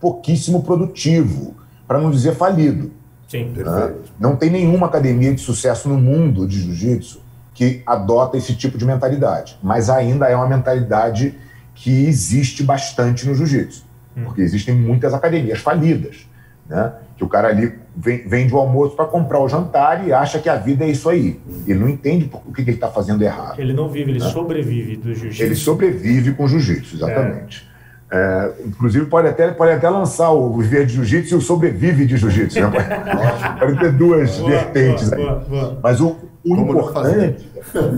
pouquíssimo 0.00 0.62
produtivo, 0.62 1.54
para 1.86 2.00
não 2.00 2.10
dizer 2.10 2.34
falido. 2.34 2.90
Sim, 3.28 3.52
né? 3.54 3.94
Não 4.18 4.34
tem 4.34 4.48
nenhuma 4.48 4.86
academia 4.86 5.34
de 5.34 5.42
sucesso 5.42 5.90
no 5.90 5.98
mundo 5.98 6.48
de 6.48 6.58
jiu-jitsu 6.58 7.20
que 7.52 7.82
adota 7.84 8.38
esse 8.38 8.54
tipo 8.54 8.78
de 8.78 8.86
mentalidade, 8.86 9.58
mas 9.62 9.90
ainda 9.90 10.26
é 10.28 10.34
uma 10.34 10.48
mentalidade 10.48 11.38
que 11.74 12.06
existe 12.06 12.62
bastante 12.62 13.28
no 13.28 13.34
jiu-jitsu. 13.34 13.84
Porque 14.24 14.40
existem 14.40 14.74
muitas 14.74 15.12
academias 15.12 15.58
falidas, 15.58 16.26
né? 16.68 16.92
Que 17.16 17.24
o 17.24 17.28
cara 17.28 17.48
ali 17.48 17.72
vem, 17.96 18.26
vende 18.26 18.54
o 18.54 18.58
almoço 18.58 18.94
para 18.94 19.06
comprar 19.06 19.40
o 19.40 19.48
jantar 19.48 20.06
e 20.06 20.12
acha 20.12 20.38
que 20.38 20.48
a 20.48 20.56
vida 20.56 20.84
é 20.84 20.88
isso 20.88 21.08
aí. 21.08 21.40
Ele 21.66 21.78
não 21.78 21.88
entende 21.88 22.30
o 22.32 22.52
que, 22.52 22.62
que 22.62 22.70
ele 22.70 22.76
está 22.76 22.88
fazendo 22.88 23.22
errado. 23.22 23.58
Ele 23.58 23.72
não 23.72 23.88
vive, 23.88 24.10
ele 24.10 24.20
né? 24.20 24.28
sobrevive 24.28 24.96
do 24.96 25.14
jiu-jitsu. 25.14 25.42
Ele 25.42 25.54
sobrevive 25.54 26.34
com 26.34 26.46
jiu-jitsu, 26.46 26.96
exatamente. 26.96 27.66
É. 27.72 27.76
É, 28.08 28.52
inclusive, 28.64 29.06
pode 29.06 29.26
até, 29.26 29.50
pode 29.50 29.72
até 29.72 29.90
lançar 29.90 30.30
o 30.30 30.56
Viver 30.56 30.86
de 30.86 30.94
Jiu-Jitsu 30.94 31.34
e 31.34 31.38
o 31.38 31.40
Sobrevive 31.40 32.06
de 32.06 32.16
Jiu-Jitsu. 32.16 32.60
Né? 32.60 32.70
pode 33.58 33.78
ter 33.80 33.92
duas 33.92 34.38
boa, 34.38 34.50
vertentes 34.50 35.10
boa, 35.10 35.40
aí. 35.40 35.48
Boa, 35.48 35.78
Mas 35.82 36.00
o, 36.00 36.16
o 36.44 36.56
importante 36.56 37.50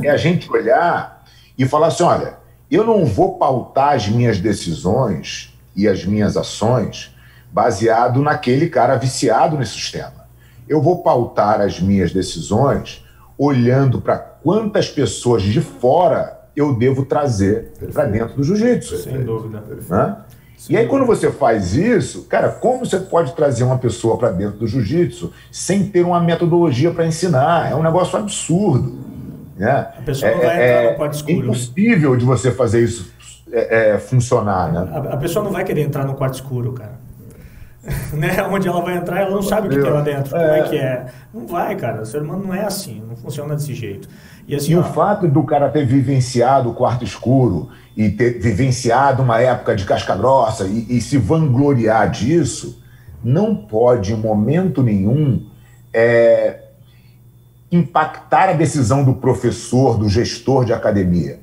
é 0.02 0.08
a 0.08 0.16
gente 0.16 0.50
olhar 0.50 1.24
e 1.58 1.66
falar 1.66 1.88
assim: 1.88 2.04
olha, 2.04 2.38
eu 2.70 2.84
não 2.84 3.04
vou 3.04 3.36
pautar 3.36 3.94
as 3.94 4.08
minhas 4.08 4.40
decisões 4.40 5.54
e 5.76 5.86
as 5.86 6.06
minhas 6.06 6.38
ações 6.38 7.14
baseado 7.58 8.22
naquele 8.22 8.68
cara 8.68 8.94
viciado 8.94 9.58
nesse 9.58 9.72
sistema. 9.72 10.28
Eu 10.68 10.80
vou 10.80 11.02
pautar 11.02 11.60
as 11.60 11.80
minhas 11.80 12.12
decisões 12.12 13.04
olhando 13.36 14.00
para 14.00 14.16
quantas 14.16 14.88
pessoas 14.88 15.42
de 15.42 15.60
fora 15.60 16.38
eu 16.54 16.72
devo 16.72 17.04
trazer 17.04 17.72
para 17.92 18.04
dentro 18.04 18.36
do 18.36 18.44
jiu-jitsu. 18.44 18.98
Sem 18.98 19.24
dúvida. 19.24 19.60
Né? 19.88 20.16
E 20.70 20.76
aí, 20.76 20.86
quando 20.86 21.04
você 21.04 21.32
faz 21.32 21.74
isso, 21.74 22.26
cara, 22.26 22.48
como 22.48 22.86
você 22.86 23.00
pode 23.00 23.32
trazer 23.34 23.64
uma 23.64 23.78
pessoa 23.78 24.16
para 24.16 24.30
dentro 24.30 24.60
do 24.60 24.66
jiu-jitsu 24.68 25.32
sem 25.50 25.84
ter 25.84 26.04
uma 26.04 26.20
metodologia 26.20 26.92
para 26.92 27.06
ensinar? 27.06 27.72
É 27.72 27.74
um 27.74 27.82
negócio 27.82 28.16
absurdo. 28.16 28.98
Né? 29.56 29.88
A 29.98 30.02
pessoa 30.02 30.30
não 30.30 30.42
é, 30.42 30.46
vai 30.46 30.54
entrar 30.54 30.82
é, 30.84 30.90
no 30.90 30.96
quarto 30.96 31.14
escuro. 31.14 31.32
É 31.32 31.40
impossível 31.40 32.16
de 32.16 32.24
você 32.24 32.52
fazer 32.52 32.84
isso 32.84 33.18
é, 33.50 33.94
é, 33.94 33.98
funcionar, 33.98 34.72
né? 34.72 34.88
A, 34.92 35.14
a, 35.14 35.16
pessoa 35.16 35.44
não 35.44 35.50
vai 35.50 35.64
querer 35.64 35.82
entrar 35.82 36.04
no 36.04 36.14
quarto 36.14 36.34
escuro, 36.34 36.72
cara. 36.72 36.97
né? 38.12 38.42
Onde 38.50 38.68
ela 38.68 38.80
vai 38.80 38.96
entrar, 38.96 39.20
ela 39.20 39.30
não 39.30 39.42
sabe 39.42 39.68
o 39.68 39.70
que 39.70 39.80
tem 39.80 39.90
lá 39.90 40.00
dentro, 40.00 40.30
como 40.30 40.42
é. 40.42 40.60
é 40.60 40.62
que 40.62 40.76
é. 40.76 41.06
Não 41.32 41.46
vai, 41.46 41.76
cara. 41.76 42.02
O 42.02 42.06
ser 42.06 42.22
humano 42.22 42.46
não 42.46 42.54
é 42.54 42.64
assim, 42.64 43.02
não 43.06 43.16
funciona 43.16 43.54
desse 43.54 43.74
jeito. 43.74 44.08
E, 44.46 44.54
assim, 44.54 44.72
e 44.72 44.76
ó, 44.76 44.80
o 44.80 44.84
fato 44.84 45.26
do 45.28 45.42
cara 45.42 45.68
ter 45.68 45.84
vivenciado 45.84 46.70
o 46.70 46.74
quarto 46.74 47.04
escuro 47.04 47.68
e 47.96 48.08
ter 48.08 48.38
vivenciado 48.38 49.22
uma 49.22 49.40
época 49.40 49.74
de 49.74 49.84
casca 49.84 50.16
grossa 50.16 50.66
e, 50.66 50.86
e 50.96 51.00
se 51.00 51.18
vangloriar 51.18 52.10
disso, 52.10 52.82
não 53.22 53.54
pode, 53.54 54.12
em 54.12 54.16
momento 54.16 54.82
nenhum, 54.82 55.46
é, 55.92 56.60
impactar 57.70 58.50
a 58.50 58.52
decisão 58.52 59.04
do 59.04 59.14
professor, 59.14 59.98
do 59.98 60.08
gestor 60.08 60.64
de 60.64 60.72
academia. 60.72 61.40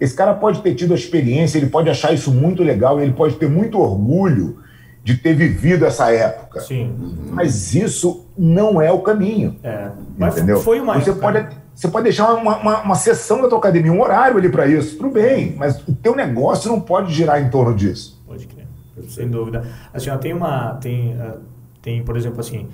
Esse 0.00 0.14
cara 0.14 0.32
pode 0.34 0.62
ter 0.62 0.74
tido 0.74 0.92
a 0.92 0.96
experiência, 0.96 1.58
ele 1.58 1.68
pode 1.68 1.90
achar 1.90 2.12
isso 2.12 2.32
muito 2.32 2.62
legal, 2.62 3.00
ele 3.00 3.12
pode 3.12 3.34
ter 3.36 3.48
muito 3.48 3.78
orgulho 3.78 4.58
de 5.02 5.16
ter 5.16 5.34
vivido 5.34 5.86
essa 5.86 6.12
época. 6.12 6.60
Sim. 6.60 6.94
Mas 7.30 7.74
isso 7.74 8.26
não 8.36 8.80
é 8.80 8.90
o 8.92 9.00
caminho. 9.00 9.56
É. 9.62 9.90
Mas 10.16 10.36
entendeu? 10.36 10.60
foi 10.60 10.80
uma 10.80 10.94
você 10.94 11.10
época. 11.10 11.32
pode 11.32 11.56
Você 11.74 11.88
pode 11.88 12.04
deixar 12.04 12.34
uma, 12.34 12.56
uma, 12.56 12.82
uma 12.82 12.94
sessão 12.96 13.40
da 13.40 13.48
tua 13.48 13.58
academia, 13.58 13.92
um 13.92 14.02
horário 14.02 14.36
ali 14.36 14.48
para 14.48 14.66
isso, 14.66 14.96
tudo 14.96 15.10
bem, 15.10 15.54
mas 15.56 15.80
o 15.86 15.94
teu 15.94 16.16
negócio 16.16 16.68
não 16.68 16.80
pode 16.80 17.14
girar 17.14 17.40
em 17.40 17.48
torno 17.50 17.74
disso. 17.74 18.20
Pode 18.26 18.48
crer, 18.48 18.66
sem 19.08 19.28
dúvida. 19.28 19.64
Assim, 19.94 20.10
ó, 20.10 20.18
tem 20.18 20.34
uma, 20.34 20.74
tem, 20.74 21.14
uh, 21.14 21.38
tem, 21.80 22.02
por 22.02 22.16
exemplo, 22.16 22.40
assim, 22.40 22.68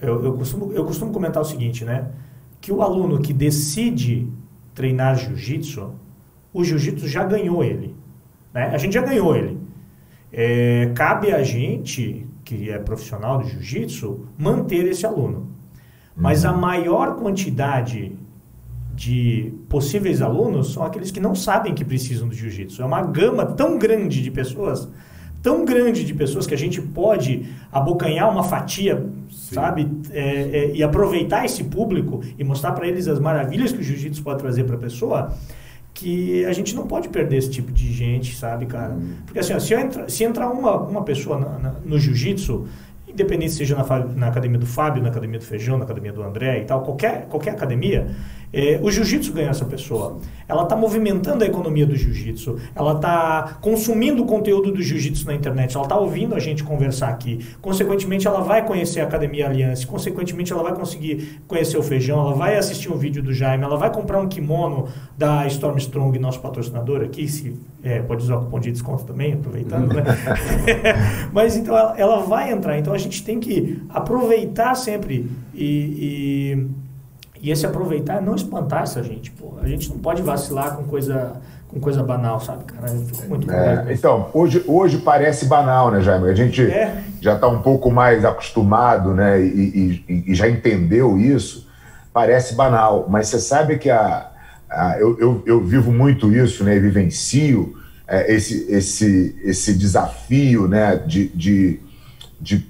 eu, 0.00 0.24
eu, 0.24 0.32
costumo, 0.32 0.72
eu 0.72 0.84
costumo 0.86 1.12
comentar 1.12 1.42
o 1.42 1.44
seguinte, 1.44 1.84
né, 1.84 2.06
que 2.60 2.72
o 2.72 2.80
aluno 2.80 3.20
que 3.20 3.32
decide 3.32 4.26
treinar 4.74 5.16
jiu-jitsu, 5.16 5.92
o 6.52 6.64
jiu-jitsu 6.64 7.06
já 7.06 7.24
ganhou 7.24 7.62
ele. 7.62 7.94
Né? 8.54 8.70
A 8.72 8.78
gente 8.78 8.94
já 8.94 9.02
ganhou 9.02 9.36
ele. 9.36 9.58
É, 10.38 10.92
cabe 10.94 11.32
a 11.32 11.42
gente, 11.42 12.26
que 12.44 12.68
é 12.68 12.78
profissional 12.78 13.38
do 13.38 13.48
jiu-jitsu, 13.48 14.26
manter 14.36 14.86
esse 14.86 15.06
aluno. 15.06 15.48
Mas 16.14 16.44
uhum. 16.44 16.50
a 16.50 16.52
maior 16.52 17.16
quantidade 17.16 18.12
de 18.94 19.54
possíveis 19.66 20.20
alunos 20.20 20.74
são 20.74 20.84
aqueles 20.84 21.10
que 21.10 21.20
não 21.20 21.34
sabem 21.34 21.74
que 21.74 21.86
precisam 21.86 22.28
do 22.28 22.34
jiu-jitsu. 22.34 22.82
É 22.82 22.84
uma 22.84 23.00
gama 23.00 23.46
tão 23.46 23.78
grande 23.78 24.22
de 24.22 24.30
pessoas, 24.30 24.86
tão 25.42 25.64
grande 25.64 26.04
de 26.04 26.12
pessoas 26.12 26.46
que 26.46 26.52
a 26.52 26.58
gente 26.58 26.82
pode 26.82 27.46
abocanhar 27.72 28.30
uma 28.30 28.42
fatia, 28.42 29.06
Sim. 29.30 29.54
sabe? 29.54 29.90
É, 30.10 30.20
é, 30.20 30.70
e 30.74 30.82
aproveitar 30.82 31.46
esse 31.46 31.64
público 31.64 32.20
e 32.38 32.44
mostrar 32.44 32.72
para 32.72 32.86
eles 32.86 33.08
as 33.08 33.18
maravilhas 33.18 33.72
que 33.72 33.78
o 33.78 33.82
jiu-jitsu 33.82 34.22
pode 34.22 34.38
trazer 34.40 34.64
para 34.64 34.76
a 34.76 34.80
pessoa 34.80 35.34
que 35.96 36.44
a 36.44 36.52
gente 36.52 36.74
não 36.74 36.86
pode 36.86 37.08
perder 37.08 37.38
esse 37.38 37.50
tipo 37.50 37.72
de 37.72 37.90
gente, 37.90 38.36
sabe, 38.36 38.66
cara? 38.66 38.92
Uhum. 38.92 39.14
Porque 39.24 39.38
assim, 39.38 39.54
ó, 39.54 39.58
se, 39.58 39.72
entra, 39.72 40.08
se 40.10 40.24
entrar 40.24 40.50
uma, 40.50 40.76
uma 40.76 41.02
pessoa 41.02 41.38
na, 41.38 41.58
na, 41.58 41.74
no 41.82 41.98
jiu-jitsu, 41.98 42.68
independente 43.08 43.52
seja 43.52 43.74
na, 43.74 43.98
na 44.14 44.28
academia 44.28 44.58
do 44.58 44.66
Fábio, 44.66 45.02
na 45.02 45.08
academia 45.08 45.38
do 45.38 45.44
Feijão, 45.46 45.78
na 45.78 45.84
academia 45.84 46.12
do 46.12 46.22
André 46.22 46.60
e 46.60 46.64
tal, 46.66 46.82
qualquer, 46.82 47.26
qualquer 47.28 47.52
academia, 47.52 48.08
é, 48.56 48.80
o 48.82 48.90
jiu-jitsu 48.90 49.34
ganha 49.34 49.50
essa 49.50 49.66
pessoa. 49.66 50.18
Ela 50.48 50.62
está 50.62 50.74
movimentando 50.74 51.44
a 51.44 51.46
economia 51.46 51.84
do 51.84 51.94
jiu-jitsu, 51.94 52.56
ela 52.74 52.94
está 52.94 53.58
consumindo 53.60 54.22
o 54.22 54.26
conteúdo 54.26 54.72
do 54.72 54.80
jiu-jitsu 54.80 55.26
na 55.26 55.34
internet, 55.34 55.76
ela 55.76 55.84
está 55.84 55.98
ouvindo 55.98 56.34
a 56.34 56.38
gente 56.38 56.64
conversar 56.64 57.08
aqui. 57.08 57.44
Consequentemente, 57.60 58.26
ela 58.26 58.40
vai 58.40 58.64
conhecer 58.64 59.00
a 59.00 59.04
Academia 59.04 59.46
Aliança, 59.46 59.86
consequentemente, 59.86 60.54
ela 60.54 60.62
vai 60.62 60.72
conseguir 60.72 61.42
conhecer 61.46 61.76
o 61.76 61.82
Feijão, 61.82 62.18
ela 62.18 62.32
vai 62.32 62.56
assistir 62.56 62.90
um 62.90 62.96
vídeo 62.96 63.22
do 63.22 63.34
Jaime, 63.34 63.62
ela 63.62 63.76
vai 63.76 63.92
comprar 63.92 64.18
um 64.18 64.26
kimono 64.26 64.88
da 65.18 65.46
Stormstrong, 65.48 66.18
nosso 66.18 66.40
patrocinador 66.40 67.02
aqui, 67.02 67.28
se 67.28 67.54
é, 67.82 68.00
pode 68.00 68.22
usar 68.22 68.36
o 68.36 68.44
cupom 68.46 68.58
de 68.58 68.72
desconto 68.72 69.04
também, 69.04 69.34
aproveitando, 69.34 69.92
né? 69.92 70.02
Mas 71.30 71.56
então 71.56 71.76
ela, 71.76 71.94
ela, 71.98 72.20
vai 72.20 72.50
entrar. 72.50 72.78
Então 72.78 72.94
a 72.94 72.98
gente 72.98 73.22
tem 73.22 73.38
que 73.38 73.82
aproveitar 73.90 74.74
sempre 74.74 75.28
e, 75.54 76.56
e 76.56 76.85
e 77.46 77.50
esse 77.52 77.64
aproveitar 77.64 78.16
é 78.16 78.20
não 78.20 78.34
espantar 78.34 78.82
essa 78.82 79.00
gente, 79.04 79.30
pô. 79.30 79.54
A 79.62 79.68
gente 79.68 79.88
não 79.88 79.98
pode 80.00 80.20
vacilar 80.20 80.74
com 80.74 80.82
coisa, 80.82 81.34
com 81.68 81.78
coisa 81.78 82.02
banal, 82.02 82.40
sabe, 82.40 82.64
cara? 82.64 82.92
muito 83.28 83.48
é, 83.48 83.86
Então, 83.90 84.30
hoje, 84.34 84.64
hoje 84.66 84.98
parece 84.98 85.46
banal, 85.46 85.92
né, 85.92 86.00
Jaime? 86.00 86.28
A 86.28 86.34
gente 86.34 86.60
é. 86.68 87.00
já 87.20 87.36
está 87.36 87.46
um 87.46 87.62
pouco 87.62 87.88
mais 87.88 88.24
acostumado, 88.24 89.14
né, 89.14 89.40
e, 89.40 90.02
e, 90.08 90.24
e, 90.26 90.34
já 90.34 90.48
entendeu 90.48 91.16
isso. 91.16 91.68
Parece 92.12 92.56
banal, 92.56 93.06
mas 93.08 93.28
você 93.28 93.38
sabe 93.38 93.78
que 93.78 93.90
a, 93.90 94.28
a 94.68 94.98
eu, 94.98 95.16
eu, 95.20 95.42
eu, 95.46 95.60
vivo 95.64 95.92
muito 95.92 96.32
isso, 96.34 96.64
né, 96.64 96.76
vivencio 96.80 97.76
é, 98.08 98.34
esse, 98.34 98.66
esse, 98.68 99.36
esse 99.44 99.72
desafio, 99.72 100.66
né, 100.66 100.96
de, 100.96 101.28
de, 101.28 101.78
de, 102.40 102.66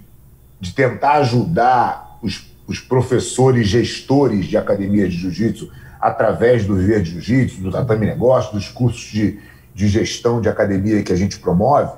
de 0.60 0.74
tentar 0.74 1.14
ajudar 1.14 2.18
os 2.22 2.54
os 2.66 2.80
professores 2.80 3.68
gestores 3.68 4.46
de 4.46 4.56
academias 4.56 5.12
de 5.12 5.18
jiu-jitsu 5.18 5.70
através 6.00 6.64
do 6.64 6.74
Viver 6.76 7.02
de 7.02 7.10
Jiu-Jitsu, 7.12 7.62
do 7.62 7.70
Tatame 7.70 8.06
Negócio, 8.06 8.52
dos 8.52 8.68
cursos 8.68 9.10
de, 9.10 9.38
de 9.74 9.88
gestão 9.88 10.40
de 10.40 10.48
academia 10.48 11.02
que 11.02 11.12
a 11.12 11.16
gente 11.16 11.38
promove. 11.38 11.92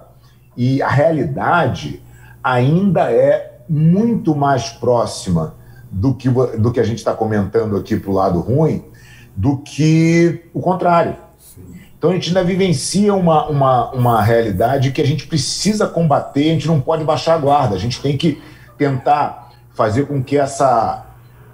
E 0.56 0.80
a 0.80 0.88
realidade 0.88 2.02
ainda 2.42 3.12
é 3.12 3.60
muito 3.68 4.34
mais 4.34 4.70
próxima 4.70 5.54
do 5.90 6.14
que, 6.14 6.28
do 6.28 6.72
que 6.72 6.80
a 6.80 6.84
gente 6.84 6.98
está 6.98 7.12
comentando 7.12 7.76
aqui 7.76 7.96
para 7.96 8.10
o 8.10 8.14
lado 8.14 8.40
ruim 8.40 8.84
do 9.36 9.58
que 9.58 10.42
o 10.52 10.60
contrário. 10.60 11.16
Então 11.96 12.10
a 12.10 12.14
gente 12.14 12.28
ainda 12.28 12.44
vivencia 12.44 13.12
uma, 13.14 13.48
uma, 13.48 13.90
uma 13.90 14.22
realidade 14.22 14.92
que 14.92 15.02
a 15.02 15.06
gente 15.06 15.26
precisa 15.26 15.86
combater, 15.86 16.50
a 16.50 16.52
gente 16.54 16.66
não 16.66 16.80
pode 16.80 17.04
baixar 17.04 17.34
a 17.34 17.38
guarda, 17.38 17.74
a 17.74 17.78
gente 17.78 18.00
tem 18.00 18.16
que 18.16 18.40
tentar 18.76 19.47
fazer 19.78 20.06
com 20.06 20.20
que 20.20 20.36
essa 20.36 21.04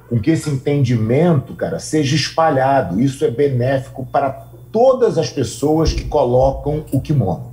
com 0.09 0.19
que 0.19 0.31
esse 0.31 0.49
entendimento, 0.51 1.55
cara, 1.55 1.79
seja 1.79 2.17
espalhado. 2.17 3.01
Isso 3.01 3.25
é 3.25 3.31
benéfico 3.31 4.07
para 4.11 4.31
todas 4.73 5.19
as 5.19 5.31
pessoas 5.31 5.93
que 5.93 6.05
colocam 6.05 6.85
o 6.93 7.01
kimono. 7.01 7.53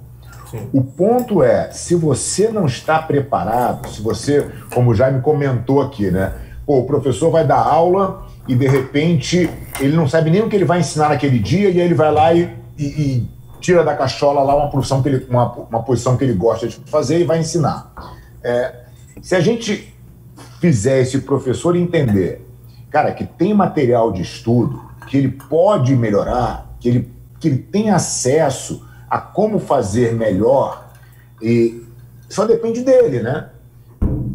Sim. 0.49 0.69
O 0.73 0.83
ponto 0.83 1.43
é, 1.43 1.71
se 1.71 1.95
você 1.95 2.49
não 2.49 2.65
está 2.65 3.01
preparado, 3.01 3.87
se 3.89 4.01
você, 4.01 4.49
como 4.73 4.91
o 4.91 4.95
Jaime 4.95 5.21
comentou 5.21 5.81
aqui, 5.81 6.11
né? 6.11 6.33
Pô, 6.65 6.79
o 6.79 6.85
professor 6.85 7.31
vai 7.31 7.45
dar 7.45 7.59
aula 7.59 8.27
e 8.47 8.55
de 8.55 8.67
repente 8.67 9.49
ele 9.79 9.95
não 9.95 10.07
sabe 10.07 10.29
nem 10.29 10.41
o 10.41 10.49
que 10.49 10.55
ele 10.55 10.65
vai 10.65 10.79
ensinar 10.79 11.09
naquele 11.09 11.39
dia 11.39 11.69
e 11.69 11.79
aí 11.79 11.85
ele 11.85 11.93
vai 11.93 12.11
lá 12.11 12.33
e, 12.33 12.53
e, 12.77 12.85
e 12.85 13.29
tira 13.59 13.83
da 13.83 13.95
cachola 13.95 14.41
lá 14.41 14.55
uma 14.55 14.69
posição 14.69 15.01
que 15.01 15.09
ele, 15.09 15.25
uma, 15.29 15.51
uma 15.53 15.83
posição 15.83 16.17
que 16.17 16.23
ele 16.23 16.33
gosta 16.33 16.67
de 16.67 16.75
fazer 16.85 17.19
e 17.19 17.23
vai 17.23 17.39
ensinar. 17.39 17.91
É, 18.43 18.75
se 19.21 19.35
a 19.35 19.39
gente 19.39 19.90
fizer 20.61 21.01
esse 21.01 21.21
professor 21.21 21.75
entender, 21.75 22.47
cara, 22.91 23.11
que 23.11 23.25
tem 23.25 23.51
material 23.51 24.11
de 24.11 24.21
estudo, 24.21 24.79
que 25.07 25.17
ele 25.17 25.29
pode 25.29 25.95
melhorar, 25.95 26.77
que 26.79 26.87
ele, 26.87 27.11
que 27.39 27.47
ele 27.47 27.57
tem 27.57 27.89
acesso 27.89 28.87
a 29.09 29.19
como 29.19 29.57
fazer 29.57 30.13
melhor, 30.13 30.87
e 31.41 31.83
só 32.29 32.45
depende 32.45 32.83
dele, 32.83 33.23
né? 33.23 33.49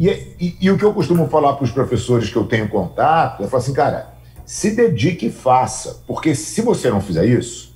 E, 0.00 0.08
e, 0.40 0.56
e 0.60 0.70
o 0.70 0.76
que 0.76 0.84
eu 0.84 0.92
costumo 0.92 1.28
falar 1.28 1.52
para 1.54 1.64
os 1.64 1.70
professores 1.70 2.28
que 2.28 2.36
eu 2.36 2.44
tenho 2.44 2.68
contato, 2.68 3.44
é 3.44 3.46
falar 3.46 3.62
assim, 3.62 3.72
cara, 3.72 4.08
se 4.44 4.72
dedique 4.72 5.26
e 5.26 5.30
faça, 5.32 6.02
porque 6.08 6.34
se 6.34 6.60
você 6.60 6.90
não 6.90 7.00
fizer 7.00 7.24
isso, 7.24 7.72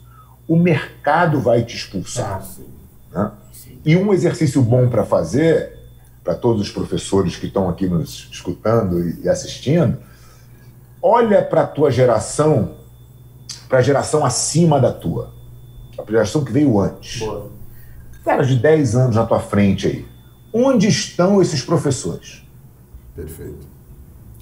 o 0.48 0.56
mercado 0.56 1.40
vai 1.40 1.62
te 1.62 1.76
expulsar. 1.76 2.44
Ah, 3.14 3.30
né? 3.30 3.32
E 3.84 3.96
um 3.96 4.12
exercício 4.12 4.60
bom 4.60 4.88
para 4.88 5.04
fazer, 5.04 5.79
para 6.22 6.34
todos 6.34 6.62
os 6.62 6.70
professores 6.70 7.36
que 7.36 7.46
estão 7.46 7.68
aqui 7.68 7.86
nos 7.86 8.28
escutando 8.30 9.02
e 9.22 9.28
assistindo, 9.28 9.98
olha 11.02 11.42
para 11.42 11.62
a 11.62 11.66
tua 11.66 11.90
geração, 11.90 12.76
para 13.68 13.78
a 13.78 13.82
geração 13.82 14.24
acima 14.24 14.78
da 14.80 14.92
tua, 14.92 15.32
a 15.98 16.04
geração 16.10 16.44
que 16.44 16.52
veio 16.52 16.78
antes. 16.78 17.20
Boa. 17.20 17.50
Cara 18.24 18.44
de 18.44 18.56
10 18.56 18.96
anos 18.96 19.16
na 19.16 19.24
tua 19.24 19.40
frente 19.40 19.86
aí. 19.86 20.08
Onde 20.52 20.88
estão 20.88 21.40
esses 21.40 21.62
professores? 21.62 22.44
Perfeito. 23.14 23.66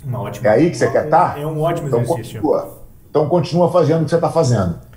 Uma 0.05 0.21
ótima. 0.23 0.49
É 0.49 0.51
aí 0.51 0.71
que 0.71 0.77
você 0.77 0.91
quer 0.91 1.05
estar? 1.05 1.35
Tá? 1.35 1.41
É 1.41 1.47
um 1.47 1.61
ótimo 1.61 1.89
então, 1.89 2.01
exercício. 2.01 2.41
Continua. 2.41 2.79
Então 3.11 3.29
continua 3.29 3.71
fazendo 3.71 4.03
o 4.03 4.05
que 4.05 4.11
você 4.11 4.17
está 4.17 4.31
fazendo. 4.31 4.88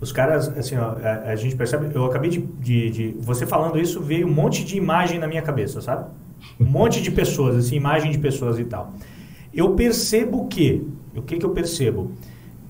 Os 0.00 0.12
caras, 0.12 0.48
assim, 0.56 0.76
ó, 0.76 0.96
a, 1.02 1.30
a, 1.30 1.36
gente 1.36 1.54
percebe. 1.54 1.90
Eu 1.94 2.06
acabei 2.06 2.30
de, 2.30 2.40
de, 2.40 2.90
de, 2.90 3.16
Você 3.20 3.46
falando 3.46 3.78
isso, 3.78 4.00
veio 4.00 4.26
um 4.26 4.32
monte 4.32 4.64
de 4.64 4.76
imagem 4.76 5.18
na 5.18 5.28
minha 5.28 5.42
cabeça, 5.42 5.80
sabe? 5.80 6.10
Um 6.58 6.64
monte 6.66 7.02
de 7.02 7.10
pessoas, 7.10 7.56
assim, 7.56 7.76
imagem 7.76 8.10
de 8.10 8.18
pessoas 8.18 8.58
e 8.58 8.64
tal. 8.64 8.94
Eu 9.52 9.74
percebo 9.74 10.46
que. 10.48 10.86
O 11.14 11.22
que, 11.22 11.38
que 11.38 11.44
eu 11.44 11.50
percebo? 11.50 12.12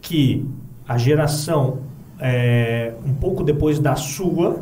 Que 0.01 0.45
a 0.89 0.99
geração, 0.99 1.83
é, 2.19 2.95
um 3.07 3.15
pouco 3.15 3.45
depois 3.45 3.79
da 3.79 3.95
sua, 3.95 4.61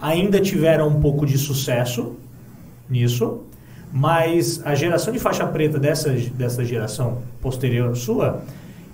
ainda 0.00 0.38
tiveram 0.40 0.88
um 0.88 1.00
pouco 1.00 1.24
de 1.24 1.38
sucesso 1.38 2.16
nisso, 2.90 3.42
mas 3.90 4.60
a 4.66 4.74
geração 4.74 5.12
de 5.12 5.18
faixa 5.18 5.46
preta 5.46 5.78
dessa, 5.78 6.10
dessa 6.10 6.64
geração 6.64 7.22
posterior 7.40 7.96
sua 7.96 8.42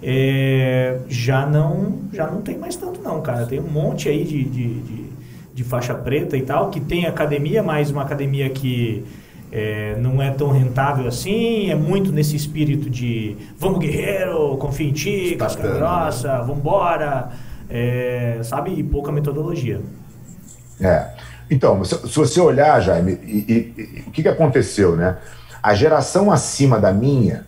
é, 0.02 0.98
já 1.08 1.46
não 1.46 2.00
já 2.12 2.26
não 2.26 2.42
tem 2.42 2.58
mais 2.58 2.76
tanto 2.76 3.00
não, 3.00 3.20
cara. 3.22 3.46
Tem 3.46 3.60
um 3.60 3.68
monte 3.68 4.08
aí 4.08 4.24
de, 4.24 4.44
de, 4.44 4.80
de, 4.80 5.04
de 5.54 5.64
faixa 5.64 5.94
preta 5.94 6.36
e 6.36 6.42
tal, 6.42 6.70
que 6.70 6.80
tem 6.80 7.06
academia, 7.06 7.62
mas 7.62 7.90
uma 7.90 8.02
academia 8.02 8.50
que 8.50 9.04
é, 9.52 9.96
não 9.98 10.20
é 10.20 10.30
tão 10.30 10.50
rentável 10.50 11.06
assim, 11.06 11.70
é 11.70 11.74
muito 11.74 12.10
nesse 12.10 12.34
espírito 12.34 12.88
de 12.90 13.36
vamos 13.58 13.78
guerreiro, 13.78 14.56
confia 14.56 14.88
em 14.88 14.92
ti, 14.92 15.36
casca 15.38 15.68
grossa, 15.68 16.40
vambora, 16.40 17.30
é, 17.70 18.40
sabe? 18.42 18.72
E 18.72 18.82
pouca 18.82 19.12
metodologia. 19.12 19.80
É. 20.80 21.10
Então, 21.50 21.84
se, 21.84 21.96
se 22.08 22.16
você 22.16 22.40
olhar, 22.40 22.80
Jaime, 22.80 23.12
e, 23.22 23.44
e, 23.48 23.98
e, 23.98 24.04
o 24.08 24.10
que, 24.10 24.22
que 24.22 24.28
aconteceu, 24.28 24.96
né? 24.96 25.18
A 25.62 25.74
geração 25.74 26.32
acima 26.32 26.80
da 26.80 26.92
minha, 26.92 27.46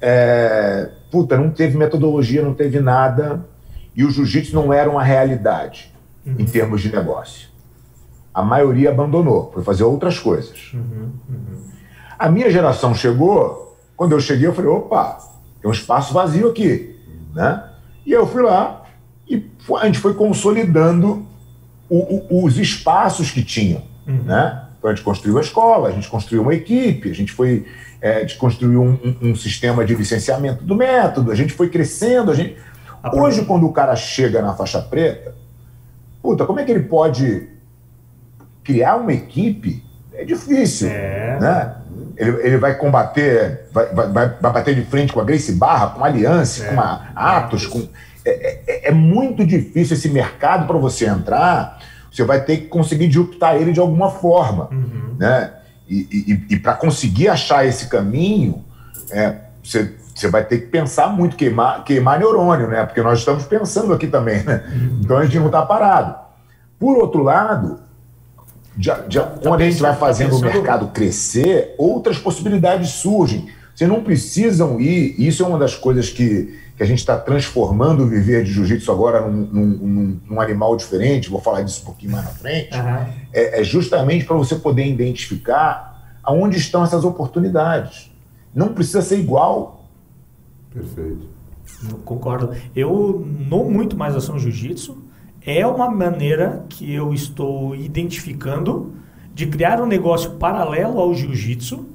é, 0.00 0.90
puta, 1.10 1.36
não 1.36 1.50
teve 1.50 1.76
metodologia, 1.76 2.42
não 2.42 2.54
teve 2.54 2.80
nada, 2.80 3.46
e 3.94 4.04
o 4.04 4.10
jiu-jitsu 4.10 4.54
não 4.54 4.72
era 4.72 4.90
uma 4.90 5.02
realidade 5.02 5.92
uhum. 6.24 6.36
em 6.38 6.44
termos 6.44 6.80
de 6.82 6.92
negócio. 6.92 7.48
A 8.34 8.42
maioria 8.42 8.90
abandonou, 8.90 9.50
foi 9.52 9.62
fazer 9.62 9.84
outras 9.84 10.18
coisas. 10.18 10.72
Uhum, 10.74 11.10
uhum. 11.28 11.66
A 12.18 12.28
minha 12.28 12.50
geração 12.50 12.94
chegou, 12.94 13.76
quando 13.96 14.12
eu 14.12 14.20
cheguei, 14.20 14.46
eu 14.46 14.54
falei: 14.54 14.70
opa, 14.70 15.18
tem 15.60 15.70
um 15.70 15.72
espaço 15.72 16.12
vazio 16.12 16.50
aqui. 16.50 16.98
Né? 17.34 17.62
E 18.04 18.12
eu 18.12 18.26
fui 18.26 18.42
lá 18.42 18.84
e 19.28 19.50
a 19.80 19.86
gente 19.86 19.98
foi 19.98 20.14
consolidando 20.14 21.26
o, 21.88 22.36
o, 22.38 22.44
os 22.44 22.58
espaços 22.58 23.30
que 23.30 23.42
tinham. 23.42 23.82
Uhum. 24.06 24.22
Né? 24.24 24.65
Então 24.78 24.90
a 24.90 24.94
gente 24.94 25.04
construiu 25.04 25.38
a 25.38 25.40
escola, 25.40 25.88
a 25.88 25.92
gente 25.92 26.08
construiu 26.08 26.42
uma 26.42 26.54
equipe, 26.54 27.10
a 27.10 27.14
gente 27.14 27.32
foi. 27.32 27.66
É, 28.00 28.26
um, 28.62 28.76
um, 28.76 29.16
um 29.30 29.34
sistema 29.34 29.84
de 29.84 29.94
licenciamento 29.94 30.62
do 30.62 30.76
método, 30.76 31.32
a 31.32 31.34
gente 31.34 31.54
foi 31.54 31.70
crescendo. 31.70 32.30
A 32.30 32.34
gente... 32.34 32.56
Hoje, 33.12 33.44
quando 33.44 33.66
o 33.66 33.72
cara 33.72 33.96
chega 33.96 34.42
na 34.42 34.54
faixa 34.54 34.80
preta, 34.80 35.34
puta, 36.22 36.44
como 36.44 36.60
é 36.60 36.64
que 36.64 36.70
ele 36.70 36.84
pode 36.84 37.48
criar 38.62 38.96
uma 38.96 39.12
equipe 39.12 39.82
é 40.16 40.24
difícil. 40.24 40.88
É. 40.88 41.38
Né? 41.40 41.74
Ele, 42.16 42.30
ele 42.42 42.56
vai 42.56 42.74
combater, 42.74 43.66
vai, 43.72 43.86
vai, 43.92 44.08
vai 44.10 44.52
bater 44.52 44.74
de 44.74 44.82
frente 44.82 45.12
com 45.12 45.20
a 45.20 45.24
Grace 45.24 45.52
Barra, 45.52 45.88
com 45.88 46.02
a 46.02 46.06
Aliança, 46.06 46.64
é. 46.64 46.74
com 46.74 46.80
a 46.80 47.02
Atos. 47.14 47.66
Com, 47.66 47.86
é, 48.24 48.60
é, 48.66 48.88
é 48.88 48.92
muito 48.92 49.44
difícil 49.44 49.96
esse 49.96 50.08
mercado 50.08 50.66
para 50.66 50.78
você 50.78 51.06
entrar. 51.06 51.75
Você 52.16 52.24
vai 52.24 52.42
ter 52.42 52.56
que 52.56 52.66
conseguir 52.68 53.08
disruptar 53.08 53.56
ele 53.56 53.72
de 53.72 53.80
alguma 53.80 54.10
forma. 54.10 54.70
Uhum. 54.72 55.16
Né? 55.18 55.52
E, 55.86 56.40
e, 56.48 56.54
e 56.54 56.58
para 56.58 56.72
conseguir 56.72 57.28
achar 57.28 57.66
esse 57.66 57.88
caminho, 57.88 58.64
é, 59.10 59.34
você, 59.62 59.94
você 60.14 60.26
vai 60.28 60.42
ter 60.42 60.60
que 60.60 60.66
pensar 60.68 61.08
muito, 61.08 61.36
queimar, 61.36 61.84
queimar 61.84 62.18
neurônio, 62.18 62.68
né? 62.68 62.86
Porque 62.86 63.02
nós 63.02 63.18
estamos 63.18 63.44
pensando 63.44 63.92
aqui 63.92 64.06
também, 64.06 64.42
né? 64.42 64.64
Uhum. 64.66 65.00
Então 65.04 65.18
a 65.18 65.24
gente 65.26 65.38
não 65.38 65.46
está 65.46 65.60
parado. 65.60 66.14
Por 66.78 66.96
outro 66.96 67.22
lado, 67.22 67.80
já, 68.78 69.04
já, 69.10 69.22
tá 69.24 69.38
quando 69.42 69.60
a 69.60 69.68
gente 69.68 69.82
vai 69.82 69.94
fazendo 69.94 70.30
tá 70.30 70.36
o 70.36 70.40
mercado 70.40 70.88
crescer, 70.88 71.74
outras 71.76 72.16
possibilidades 72.16 72.92
surgem. 72.92 73.50
Vocês 73.74 73.90
não 73.90 74.02
precisam 74.02 74.80
ir, 74.80 75.14
isso 75.18 75.44
é 75.44 75.46
uma 75.46 75.58
das 75.58 75.74
coisas 75.74 76.08
que, 76.08 76.58
que 76.76 76.82
a 76.82 76.86
gente 76.86 76.98
está 76.98 77.16
transformando 77.16 78.02
o 78.02 78.06
viver 78.06 78.44
de 78.44 78.52
jiu-jitsu 78.52 78.92
agora 78.92 79.26
num, 79.26 79.46
num, 79.46 80.20
num, 80.28 80.40
animal 80.40 80.76
diferente, 80.76 81.30
vou 81.30 81.40
falar 81.40 81.62
disso 81.62 81.80
um 81.82 81.86
pouquinho 81.86 82.12
mais 82.12 82.24
na 82.24 82.30
frente, 82.30 82.76
uhum. 82.76 83.12
é, 83.32 83.60
é 83.60 83.64
justamente 83.64 84.26
para 84.26 84.36
você 84.36 84.56
poder 84.56 84.86
identificar 84.86 86.18
aonde 86.22 86.58
estão 86.58 86.84
essas 86.84 87.04
oportunidades. 87.04 88.10
Não 88.54 88.68
precisa 88.68 89.02
ser 89.02 89.18
igual. 89.18 89.88
Perfeito. 90.72 91.26
Eu 91.90 91.98
concordo. 91.98 92.52
Eu 92.74 93.26
não 93.48 93.70
muito 93.70 93.96
mais 93.96 94.14
ação 94.14 94.38
jiu-jitsu, 94.38 94.98
é 95.44 95.66
uma 95.66 95.90
maneira 95.90 96.64
que 96.68 96.92
eu 96.92 97.12
estou 97.14 97.74
identificando 97.74 98.94
de 99.34 99.46
criar 99.46 99.80
um 99.80 99.86
negócio 99.86 100.32
paralelo 100.32 100.98
ao 100.98 101.14
jiu-jitsu 101.14 101.86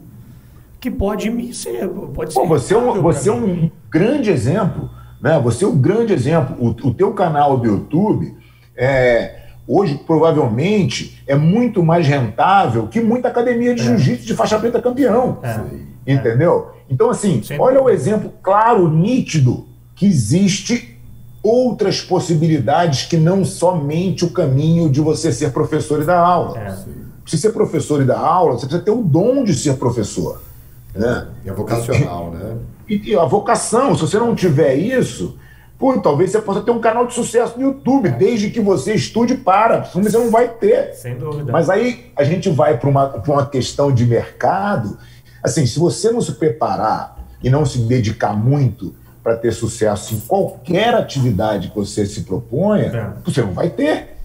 que 0.79 0.89
pode 0.89 1.29
me 1.29 1.53
ser. 1.53 1.87
Pode 1.87 2.33
Pô, 2.33 2.45
você 2.45 2.73
é 2.73 2.77
um, 2.77 3.01
você 3.01 3.29
é 3.29 3.31
um 3.31 3.70
grande 3.91 4.31
exemplo. 4.31 4.89
Né? 5.21 5.39
Você 5.43 5.65
é 5.65 5.67
um 5.67 5.77
grande 5.77 6.13
exemplo. 6.13 6.55
O, 6.59 6.69
o 6.87 6.93
teu 6.93 7.13
canal 7.13 7.57
do 7.57 7.67
YouTube 7.67 8.35
é, 8.75 9.41
hoje 9.67 9.99
provavelmente 10.07 11.21
é 11.27 11.35
muito 11.35 11.83
mais 11.83 12.07
rentável 12.07 12.87
que 12.87 13.01
muita 13.01 13.27
academia 13.27 13.75
de 13.75 13.81
é. 13.81 13.85
jiu-jitsu 13.85 14.25
de 14.25 14.33
faixa 14.33 14.57
preta 14.57 14.81
campeão. 14.81 15.39
É. 15.43 16.13
Entendeu? 16.13 16.71
Então, 16.89 17.09
assim, 17.09 17.43
Sempre. 17.43 17.61
olha 17.61 17.81
o 17.81 17.89
exemplo 17.89 18.33
claro, 18.41 18.89
nítido, 18.89 19.67
que 19.95 20.05
existe 20.05 20.99
outras 21.43 22.01
possibilidades 22.01 23.05
que 23.05 23.17
não 23.17 23.45
somente 23.45 24.25
o 24.25 24.29
caminho 24.29 24.89
de 24.89 24.99
você 24.99 25.31
ser 25.31 25.51
professor 25.51 26.01
e 26.01 26.05
dar 26.05 26.19
aula. 26.19 26.59
É. 26.59 26.75
Se 27.25 27.37
ser 27.37 27.51
professor 27.51 28.01
e 28.01 28.05
dar 28.05 28.19
aula, 28.19 28.53
você 28.53 28.65
precisa 28.65 28.83
ter 28.83 28.91
o 28.91 29.03
dom 29.03 29.43
de 29.43 29.53
ser 29.53 29.75
professor. 29.75 30.41
Né? 30.93 31.27
É 31.45 31.51
vocacional, 31.51 32.31
né? 32.31 32.57
E, 32.91 33.15
a 33.15 33.23
vocação, 33.23 33.95
se 33.95 34.01
você 34.01 34.19
não 34.19 34.35
tiver 34.35 34.75
isso, 34.75 35.37
pô, 35.79 35.97
talvez 35.99 36.31
você 36.31 36.41
possa 36.41 36.61
ter 36.61 36.71
um 36.71 36.79
canal 36.79 37.07
de 37.07 37.13
sucesso 37.13 37.57
no 37.57 37.67
YouTube, 37.67 38.09
desde 38.09 38.49
que 38.49 38.59
você 38.59 38.93
estude 38.93 39.35
para, 39.35 39.85
senão 39.85 40.03
você 40.03 40.17
não 40.17 40.29
vai 40.29 40.49
ter. 40.49 40.93
Sem 40.93 41.17
dúvida. 41.17 41.51
Mas 41.51 41.69
aí 41.69 42.11
a 42.15 42.23
gente 42.25 42.49
vai 42.49 42.77
para 42.77 42.89
uma, 42.89 43.07
uma 43.25 43.45
questão 43.45 43.93
de 43.93 44.05
mercado. 44.05 44.97
Assim, 45.41 45.65
se 45.65 45.79
você 45.79 46.11
não 46.11 46.19
se 46.19 46.33
preparar 46.33 47.17
e 47.41 47.49
não 47.49 47.65
se 47.65 47.79
dedicar 47.79 48.33
muito 48.33 48.93
para 49.23 49.37
ter 49.37 49.53
sucesso 49.53 50.13
em 50.13 50.19
qualquer 50.19 50.93
atividade 50.93 51.69
que 51.69 51.75
você 51.75 52.05
se 52.05 52.23
proponha, 52.23 52.85
é. 52.87 53.13
você 53.23 53.41
não 53.41 53.53
vai 53.53 53.69
ter. 53.69 54.17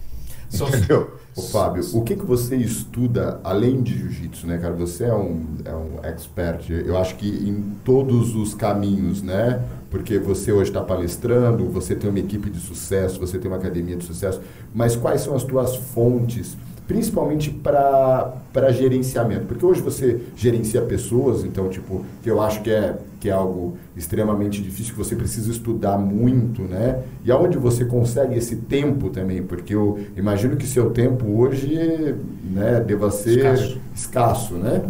Entendeu? 0.53 1.16
Ô, 1.37 1.41
Fábio, 1.43 1.83
o 1.93 2.01
que, 2.01 2.15
que 2.15 2.25
você 2.25 2.55
estuda 2.55 3.39
além 3.43 3.83
de 3.83 3.95
jiu-jitsu, 3.95 4.47
né, 4.47 4.57
cara? 4.57 4.73
Você 4.73 5.03
é 5.03 5.13
um, 5.13 5.45
é 5.63 5.71
um 5.71 6.03
expert, 6.03 6.67
eu 6.71 6.97
acho 6.97 7.15
que 7.15 7.27
em 7.27 7.75
todos 7.85 8.35
os 8.35 8.55
caminhos, 8.55 9.21
né? 9.21 9.63
Porque 9.91 10.17
você 10.17 10.51
hoje 10.51 10.71
está 10.71 10.81
palestrando, 10.81 11.69
você 11.69 11.95
tem 11.95 12.09
uma 12.09 12.17
equipe 12.17 12.49
de 12.49 12.59
sucesso, 12.59 13.19
você 13.19 13.37
tem 13.37 13.51
uma 13.51 13.57
academia 13.57 13.95
de 13.95 14.03
sucesso, 14.03 14.41
mas 14.73 14.95
quais 14.95 15.21
são 15.21 15.35
as 15.35 15.43
tuas 15.43 15.75
fontes 15.75 16.57
principalmente 16.87 17.51
para 17.51 18.71
gerenciamento. 18.71 19.45
Porque 19.45 19.65
hoje 19.65 19.81
você 19.81 20.21
gerencia 20.35 20.81
pessoas, 20.81 21.43
então, 21.43 21.69
tipo, 21.69 22.05
que 22.23 22.31
eu 22.31 22.41
acho 22.41 22.61
que 22.61 22.71
é, 22.71 22.97
que 23.19 23.29
é 23.29 23.33
algo 23.33 23.77
extremamente 23.95 24.61
difícil, 24.61 24.93
que 24.93 24.97
você 24.97 25.15
precisa 25.15 25.51
estudar 25.51 25.97
muito, 25.97 26.61
né? 26.61 27.03
E 27.25 27.31
aonde 27.31 27.57
você 27.57 27.83
consegue 27.83 28.35
esse 28.35 28.55
tempo 28.55 29.09
também, 29.09 29.43
porque 29.43 29.75
eu 29.75 29.99
imagino 30.15 30.55
que 30.55 30.65
seu 30.65 30.91
tempo 30.91 31.25
hoje 31.39 32.15
né, 32.43 32.79
deva 32.79 33.11
ser 33.11 33.39
escasso, 33.39 33.79
escasso 33.93 34.53
né? 34.55 34.81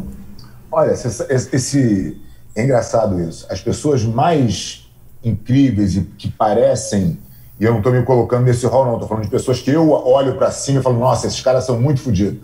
Olha, 0.72 0.92
esse, 0.92 1.56
esse, 1.56 2.22
é 2.56 2.64
engraçado 2.64 3.20
isso. 3.20 3.48
As 3.50 3.62
pessoas 3.62 4.04
mais 4.04 4.88
incríveis 5.24 5.96
e 5.96 6.02
que 6.02 6.30
parecem 6.30 7.18
e 7.60 7.66
eu 7.66 7.72
não 7.72 7.80
estou 7.80 7.92
me 7.92 8.04
colocando 8.04 8.46
nesse 8.46 8.66
rol, 8.66 8.86
não. 8.86 8.94
Estou 8.94 9.08
falando 9.08 9.24
de 9.24 9.32
pessoas 9.32 9.60
que 9.60 9.72
eu 9.72 9.90
olho 9.90 10.36
para 10.36 10.52
cima 10.52 10.80
e 10.80 10.84
falo, 10.84 11.00
nossa, 11.00 11.28
esses 11.28 11.42
caras 11.42 11.66
são 11.66 11.80
muito 11.80 12.02
fodidos. 12.02 12.40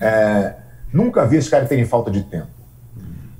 É, 0.00 0.54
nunca 0.92 1.24
vi 1.24 1.36
esses 1.36 1.48
caras 1.48 1.68
terem 1.68 1.84
falta 1.84 2.10
de 2.10 2.22
tempo. 2.22 2.48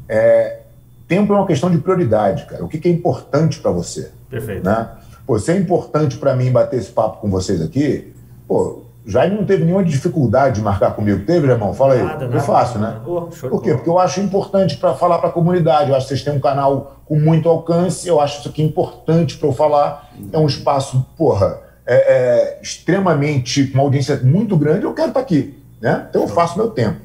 É, 0.08 0.60
tempo 1.08 1.32
é 1.32 1.36
uma 1.36 1.46
questão 1.46 1.70
de 1.70 1.78
prioridade, 1.78 2.46
cara. 2.46 2.64
O 2.64 2.68
que, 2.68 2.78
que 2.78 2.88
é 2.88 2.92
importante 2.92 3.58
para 3.58 3.72
você? 3.72 4.10
Perfeito. 4.30 4.64
Né? 4.64 4.88
Pô, 5.26 5.36
se 5.38 5.50
é 5.50 5.56
importante 5.56 6.16
para 6.16 6.36
mim 6.36 6.52
bater 6.52 6.78
esse 6.78 6.90
papo 6.90 7.20
com 7.20 7.28
vocês 7.28 7.60
aqui, 7.60 8.14
pô, 8.46 8.85
Jaime 9.06 9.36
não 9.36 9.44
teve 9.44 9.64
nenhuma 9.64 9.84
dificuldade 9.84 10.56
de 10.56 10.62
marcar 10.62 10.90
comigo. 10.90 11.24
Teve, 11.24 11.46
irmão? 11.46 11.72
Fala 11.72 11.94
aí. 11.94 12.02
Nada, 12.02 12.26
nada, 12.26 12.40
fácil, 12.40 12.80
né? 12.80 13.00
Oh, 13.06 13.22
Por 13.22 13.62
quê? 13.62 13.74
Porque 13.74 13.88
eu 13.88 14.00
acho 14.00 14.20
importante 14.20 14.76
para 14.76 14.94
falar 14.94 15.18
para 15.18 15.28
a 15.28 15.32
comunidade. 15.32 15.90
Eu 15.90 15.96
acho 15.96 16.06
que 16.06 16.08
vocês 16.08 16.24
têm 16.24 16.34
um 16.34 16.40
canal 16.40 16.96
com 17.06 17.16
muito 17.16 17.48
alcance. 17.48 18.08
Eu 18.08 18.20
acho 18.20 18.40
isso 18.40 18.48
aqui 18.48 18.64
importante 18.64 19.38
para 19.38 19.48
eu 19.48 19.52
falar. 19.52 20.10
É 20.32 20.38
um 20.38 20.46
espaço, 20.46 21.06
porra, 21.16 21.60
é, 21.86 21.94
é, 21.94 22.58
extremamente, 22.60 23.68
com 23.68 23.74
uma 23.74 23.84
audiência 23.84 24.20
muito 24.24 24.56
grande. 24.56 24.84
Eu 24.84 24.92
quero 24.92 25.08
estar 25.08 25.20
tá 25.20 25.24
aqui. 25.24 25.56
Né? 25.80 26.06
Então 26.10 26.22
eu 26.22 26.28
faço 26.28 26.58
meu 26.58 26.70
tempo. 26.70 26.98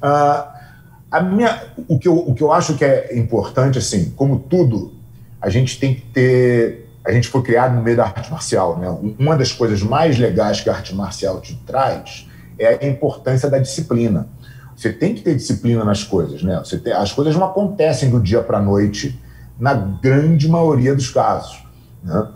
Ah, 0.00 0.54
a 1.10 1.20
minha, 1.20 1.60
o, 1.88 1.98
que 1.98 2.06
eu, 2.06 2.16
o 2.16 2.34
que 2.34 2.42
eu 2.42 2.52
acho 2.52 2.74
que 2.74 2.84
é 2.84 3.18
importante, 3.18 3.78
assim, 3.78 4.10
como 4.16 4.38
tudo, 4.38 4.92
a 5.40 5.50
gente 5.50 5.78
tem 5.78 5.94
que 5.94 6.02
ter 6.02 6.81
a 7.04 7.12
gente 7.12 7.28
foi 7.28 7.42
criado 7.42 7.74
no 7.74 7.82
meio 7.82 7.96
da 7.96 8.04
arte 8.04 8.30
marcial. 8.30 8.78
Né? 8.78 9.14
Uma 9.18 9.36
das 9.36 9.52
coisas 9.52 9.82
mais 9.82 10.18
legais 10.18 10.60
que 10.60 10.70
a 10.70 10.74
arte 10.74 10.94
marcial 10.94 11.40
te 11.40 11.54
traz 11.66 12.28
é 12.58 12.84
a 12.84 12.88
importância 12.88 13.50
da 13.50 13.58
disciplina. 13.58 14.28
Você 14.76 14.92
tem 14.92 15.14
que 15.14 15.22
ter 15.22 15.34
disciplina 15.34 15.84
nas 15.84 16.04
coisas. 16.04 16.42
Né? 16.42 16.58
Você 16.58 16.78
tem, 16.78 16.92
as 16.92 17.12
coisas 17.12 17.34
não 17.34 17.46
acontecem 17.46 18.08
do 18.10 18.20
dia 18.20 18.42
para 18.42 18.58
a 18.58 18.62
noite, 18.62 19.18
na 19.58 19.74
grande 19.74 20.48
maioria 20.48 20.94
dos 20.94 21.10
casos. 21.10 21.64
Né? 22.02 22.28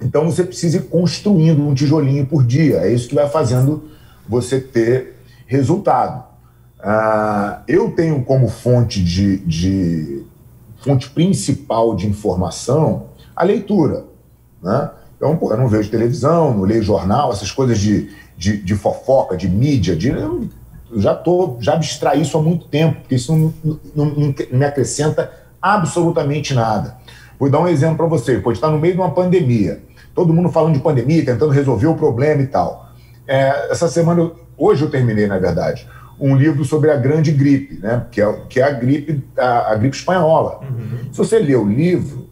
Então 0.00 0.30
você 0.30 0.44
precisa 0.44 0.76
ir 0.76 0.84
construindo 0.84 1.66
um 1.66 1.74
tijolinho 1.74 2.26
por 2.26 2.44
dia. 2.44 2.78
É 2.78 2.92
isso 2.92 3.08
que 3.08 3.14
vai 3.14 3.28
fazendo 3.28 3.90
você 4.28 4.60
ter 4.60 5.16
resultado. 5.46 6.24
Uh, 6.78 7.62
eu 7.66 7.90
tenho 7.92 8.22
como 8.24 8.48
fonte 8.48 9.02
de, 9.02 9.38
de 9.38 10.24
fonte 10.76 11.08
principal 11.10 11.96
de 11.96 12.06
informação 12.06 13.06
a 13.36 13.44
leitura. 13.44 14.04
Né? 14.62 14.90
Então, 15.16 15.36
pô, 15.36 15.52
eu 15.52 15.58
não 15.58 15.68
vejo 15.68 15.90
televisão, 15.90 16.54
não 16.54 16.64
leio 16.64 16.82
jornal, 16.82 17.32
essas 17.32 17.50
coisas 17.52 17.78
de, 17.78 18.10
de, 18.36 18.56
de 18.58 18.74
fofoca, 18.74 19.36
de 19.36 19.48
mídia, 19.48 19.94
de, 19.94 20.08
eu 20.08 20.48
já 20.94 21.14
tô, 21.14 21.56
já 21.60 21.74
abstraí 21.74 22.22
isso 22.22 22.38
há 22.38 22.42
muito 22.42 22.66
tempo, 22.68 23.00
porque 23.00 23.16
isso 23.16 23.34
não, 23.34 23.52
não, 23.94 24.06
não 24.06 24.34
me 24.52 24.64
acrescenta 24.64 25.30
absolutamente 25.60 26.54
nada. 26.54 26.96
Vou 27.38 27.50
dar 27.50 27.60
um 27.60 27.68
exemplo 27.68 27.96
para 27.96 28.06
você. 28.06 28.38
Pode 28.38 28.58
estar 28.58 28.70
no 28.70 28.78
meio 28.78 28.94
de 28.94 29.00
uma 29.00 29.10
pandemia, 29.10 29.82
todo 30.14 30.32
mundo 30.32 30.48
falando 30.48 30.74
de 30.74 30.80
pandemia, 30.80 31.24
tentando 31.24 31.50
resolver 31.50 31.86
o 31.86 31.94
problema 31.94 32.40
e 32.42 32.46
tal. 32.46 32.90
É, 33.26 33.70
essa 33.70 33.88
semana, 33.88 34.30
hoje 34.56 34.84
eu 34.84 34.90
terminei, 34.90 35.26
na 35.26 35.38
verdade, 35.38 35.86
um 36.18 36.34
livro 36.36 36.64
sobre 36.64 36.90
a 36.90 36.96
grande 36.96 37.32
gripe, 37.32 37.78
né? 37.80 38.06
que, 38.10 38.22
é, 38.22 38.40
que 38.48 38.60
é 38.60 38.64
a 38.64 38.70
gripe, 38.70 39.22
a, 39.36 39.72
a 39.72 39.74
gripe 39.74 39.96
espanhola. 39.96 40.60
Uhum. 40.62 41.12
Se 41.12 41.18
você 41.18 41.38
ler 41.38 41.56
o 41.56 41.68
livro, 41.68 42.25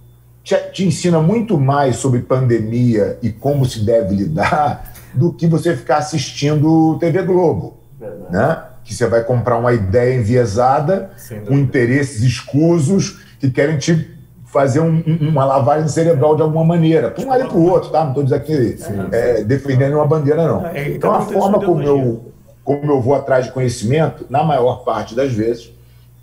te, 0.45 0.55
te 0.72 0.86
ensina 0.86 1.20
muito 1.20 1.59
mais 1.59 1.97
sobre 1.97 2.20
pandemia 2.20 3.18
e 3.22 3.30
como 3.30 3.64
se 3.64 3.80
deve 3.80 4.14
lidar 4.14 4.92
do 5.14 5.32
que 5.32 5.47
você 5.47 5.74
ficar 5.74 5.97
assistindo 5.97 6.99
TV 7.01 7.22
Globo. 7.22 7.78
Verdade. 7.99 8.32
Né? 8.32 8.62
Que 8.84 8.95
você 8.95 9.07
vai 9.07 9.24
comprar 9.24 9.57
uma 9.57 9.72
ideia 9.72 10.20
enviesada, 10.20 11.11
com 11.49 11.55
interesses 11.55 12.22
escusos 12.22 13.18
que 13.40 13.51
querem 13.51 13.78
te 13.78 14.12
fazer 14.45 14.80
um, 14.80 15.03
uma 15.20 15.45
lavagem 15.45 15.88
cerebral 15.88 16.36
de 16.36 16.42
alguma 16.42 16.64
maneira. 16.64 17.11
Para 17.11 17.24
um 17.24 17.28
lado 17.28 17.45
e 17.45 17.49
para 17.49 17.57
o 17.57 17.68
outro, 17.68 17.90
tá? 17.90 18.03
Não 18.03 18.11
estou 18.11 18.22
dizendo 18.22 18.40
aqui 18.40 18.76
é, 19.11 19.42
defendendo 19.42 19.95
uma 19.95 20.07
bandeira, 20.07 20.47
não. 20.47 20.66
É, 20.66 20.90
então, 20.90 21.12
a 21.12 21.22
forma 21.22 21.59
como 21.59 21.82
eu, 21.82 22.32
como 22.62 22.92
eu 22.92 23.01
vou 23.01 23.14
atrás 23.14 23.47
de 23.47 23.53
conhecimento, 23.53 24.26
na 24.28 24.45
maior 24.45 24.84
parte 24.84 25.14
das 25.14 25.32
vezes, 25.32 25.72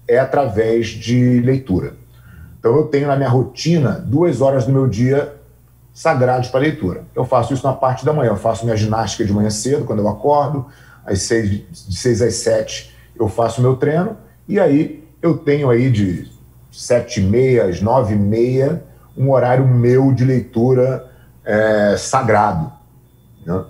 é 0.08 0.20
através 0.20 0.88
de 0.88 1.42
leitura. 1.42 1.94
Então 2.62 2.76
eu 2.76 2.84
tenho 2.86 3.08
na 3.08 3.16
minha 3.16 3.28
rotina 3.28 3.94
duas 3.94 4.40
horas 4.40 4.66
do 4.66 4.72
meu 4.72 4.88
dia 4.88 5.34
sagrados 5.92 6.48
para 6.50 6.60
leitura. 6.60 7.06
Eu 7.16 7.26
faço 7.26 7.56
isso 7.56 7.66
na 7.66 7.74
parte 7.74 8.06
da 8.06 8.14
manhã. 8.14 8.30
Eu 8.30 8.38
faço 8.38 8.66
minha 8.66 8.78
ginástica 8.78 9.26
de 9.26 9.34
manhã 9.34 9.50
cedo, 9.50 9.84
quando 9.84 10.00
eu 10.00 10.08
acordo, 10.08 10.68
às 11.04 11.24
seis, 11.24 11.50
de 11.50 11.98
seis 11.98 12.22
às 12.22 12.36
sete 12.36 12.96
eu 13.20 13.28
faço 13.28 13.62
meu 13.62 13.76
treino, 13.76 14.16
e 14.48 14.60
aí 14.60 15.04
eu 15.22 15.38
tenho 15.38 15.70
aí 15.70 15.92
de 15.92 16.32
sete 16.72 17.20
e 17.20 17.24
meia 17.24 17.66
às 17.66 17.82
nove 17.82 18.14
e 18.14 18.18
meia 18.18 18.84
um 19.18 19.30
horário 19.32 19.68
meu 19.68 20.14
de 20.14 20.24
leitura 20.24 21.08
é, 21.44 21.96
sagrado. 21.98 22.72
Né? 23.46 23.66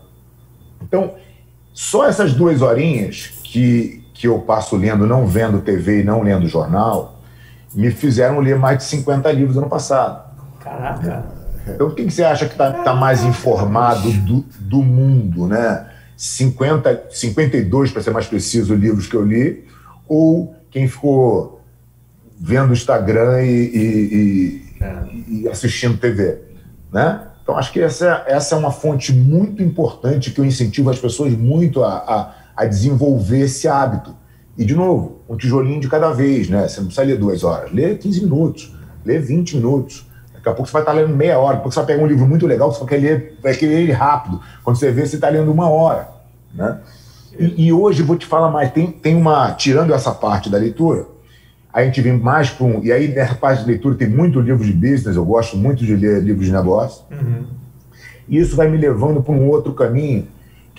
Então, 0.81 1.15
só 1.73 2.07
essas 2.07 2.33
duas 2.33 2.61
horinhas 2.61 3.33
que, 3.43 4.05
que 4.13 4.27
eu 4.27 4.39
passo 4.39 4.75
lendo, 4.75 5.07
não 5.07 5.25
vendo 5.25 5.61
TV 5.61 6.01
e 6.01 6.03
não 6.03 6.21
lendo 6.21 6.47
jornal, 6.47 7.10
me 7.73 7.91
fizeram 7.91 8.39
ler 8.39 8.57
mais 8.57 8.79
de 8.79 8.83
50 8.85 9.31
livros 9.31 9.57
ano 9.57 9.69
passado. 9.69 10.29
Caraca! 10.59 11.41
Então, 11.67 11.91
quem 11.91 12.07
que 12.07 12.13
você 12.13 12.23
acha 12.23 12.45
que 12.45 12.53
está 12.53 12.71
tá 12.71 12.93
mais 12.93 13.23
informado 13.23 14.11
do, 14.11 14.45
do 14.59 14.81
mundo, 14.81 15.47
né? 15.47 15.87
50, 16.17 17.07
52, 17.09 17.91
para 17.91 18.01
ser 18.01 18.11
mais 18.11 18.27
preciso, 18.27 18.75
livros 18.75 19.07
que 19.07 19.15
eu 19.15 19.25
li, 19.25 19.65
ou 20.07 20.55
quem 20.69 20.87
ficou 20.87 21.61
vendo 22.39 22.73
Instagram 22.73 23.41
e, 23.43 23.49
e, 23.49 24.63
e, 24.79 24.83
é. 24.83 25.03
e 25.27 25.49
assistindo 25.49 25.97
TV, 25.97 26.39
né? 26.91 27.27
Então, 27.43 27.57
acho 27.57 27.71
que 27.71 27.81
essa, 27.81 28.23
essa 28.27 28.55
é 28.55 28.57
uma 28.57 28.71
fonte 28.71 29.11
muito 29.11 29.63
importante 29.63 30.31
que 30.31 30.39
eu 30.39 30.45
incentivo 30.45 30.89
as 30.89 30.99
pessoas 30.99 31.33
muito 31.33 31.83
a, 31.83 31.95
a, 31.95 32.35
a 32.55 32.65
desenvolver 32.65 33.41
esse 33.41 33.67
hábito. 33.67 34.15
E, 34.57 34.63
de 34.63 34.75
novo, 34.75 35.20
um 35.31 35.37
tijolinho 35.37 35.79
de 35.79 35.87
cada 35.87 36.11
vez, 36.11 36.49
né? 36.49 36.67
Você 36.67 36.81
não 36.81 36.87
precisa 36.87 37.07
ler 37.07 37.17
duas 37.17 37.41
horas, 37.41 37.71
lê 37.71 37.95
15 37.95 38.23
minutos, 38.23 38.75
lê 39.05 39.17
20 39.17 39.55
minutos. 39.55 40.05
Daqui 40.33 40.49
a 40.49 40.53
pouco 40.53 40.67
você 40.67 40.73
vai 40.73 40.81
estar 40.81 40.91
lendo 40.91 41.15
meia 41.15 41.39
hora, 41.39 41.55
depois 41.55 41.73
você 41.73 41.79
vai 41.79 41.87
pegar 41.87 42.03
um 42.03 42.07
livro 42.07 42.27
muito 42.27 42.45
legal, 42.45 42.69
você 42.69 42.79
vai 42.79 42.89
querer 42.89 43.01
ler, 43.01 43.37
vai 43.41 43.53
querer 43.53 43.75
ler 43.75 43.81
ele 43.83 43.91
rápido. 43.93 44.41
Quando 44.61 44.75
você 44.75 44.91
vê, 44.91 45.05
você 45.05 45.15
está 45.15 45.29
lendo 45.29 45.49
uma 45.49 45.69
hora. 45.69 46.09
Né? 46.53 46.79
E, 47.39 47.67
e, 47.67 47.73
hoje, 47.73 48.03
vou 48.03 48.17
te 48.17 48.25
falar 48.25 48.51
mais, 48.51 48.71
tem, 48.71 48.91
tem 48.91 49.15
uma, 49.15 49.53
tirando 49.53 49.93
essa 49.93 50.11
parte 50.11 50.49
da 50.49 50.57
leitura, 50.57 51.05
a 51.71 51.81
gente 51.81 52.01
vem 52.01 52.17
mais 52.17 52.49
para 52.49 52.65
um. 52.65 52.83
E 52.83 52.91
aí, 52.91 53.07
nessa 53.07 53.35
parte 53.35 53.61
de 53.61 53.69
leitura, 53.69 53.95
tem 53.95 54.09
muito 54.09 54.41
livro 54.41 54.65
de 54.65 54.73
business, 54.73 55.15
eu 55.15 55.23
gosto 55.23 55.55
muito 55.55 55.85
de 55.85 55.95
ler 55.95 56.21
livros 56.21 56.45
de 56.45 56.51
negócio. 56.51 57.05
Uhum. 57.09 57.45
E 58.27 58.37
isso 58.37 58.57
vai 58.57 58.67
me 58.69 58.77
levando 58.77 59.23
para 59.23 59.33
um 59.33 59.47
outro 59.47 59.71
caminho 59.71 60.27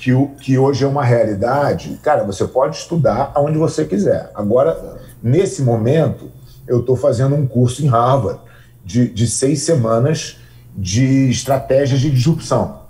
que, 0.02 0.12
o, 0.12 0.30
que 0.30 0.58
hoje 0.58 0.82
é 0.82 0.88
uma 0.88 1.04
realidade, 1.04 1.96
cara, 2.02 2.24
você 2.24 2.44
pode 2.44 2.76
estudar 2.76 3.30
aonde 3.36 3.56
você 3.56 3.84
quiser. 3.84 4.32
Agora, 4.34 4.98
nesse 5.22 5.62
momento, 5.62 6.28
eu 6.66 6.80
estou 6.80 6.96
fazendo 6.96 7.36
um 7.36 7.46
curso 7.46 7.84
em 7.84 7.86
Harvard 7.86 8.40
de, 8.84 9.08
de 9.08 9.28
seis 9.28 9.62
semanas 9.62 10.40
de 10.76 11.30
estratégias 11.30 12.00
de 12.00 12.10
disrupção. 12.10 12.80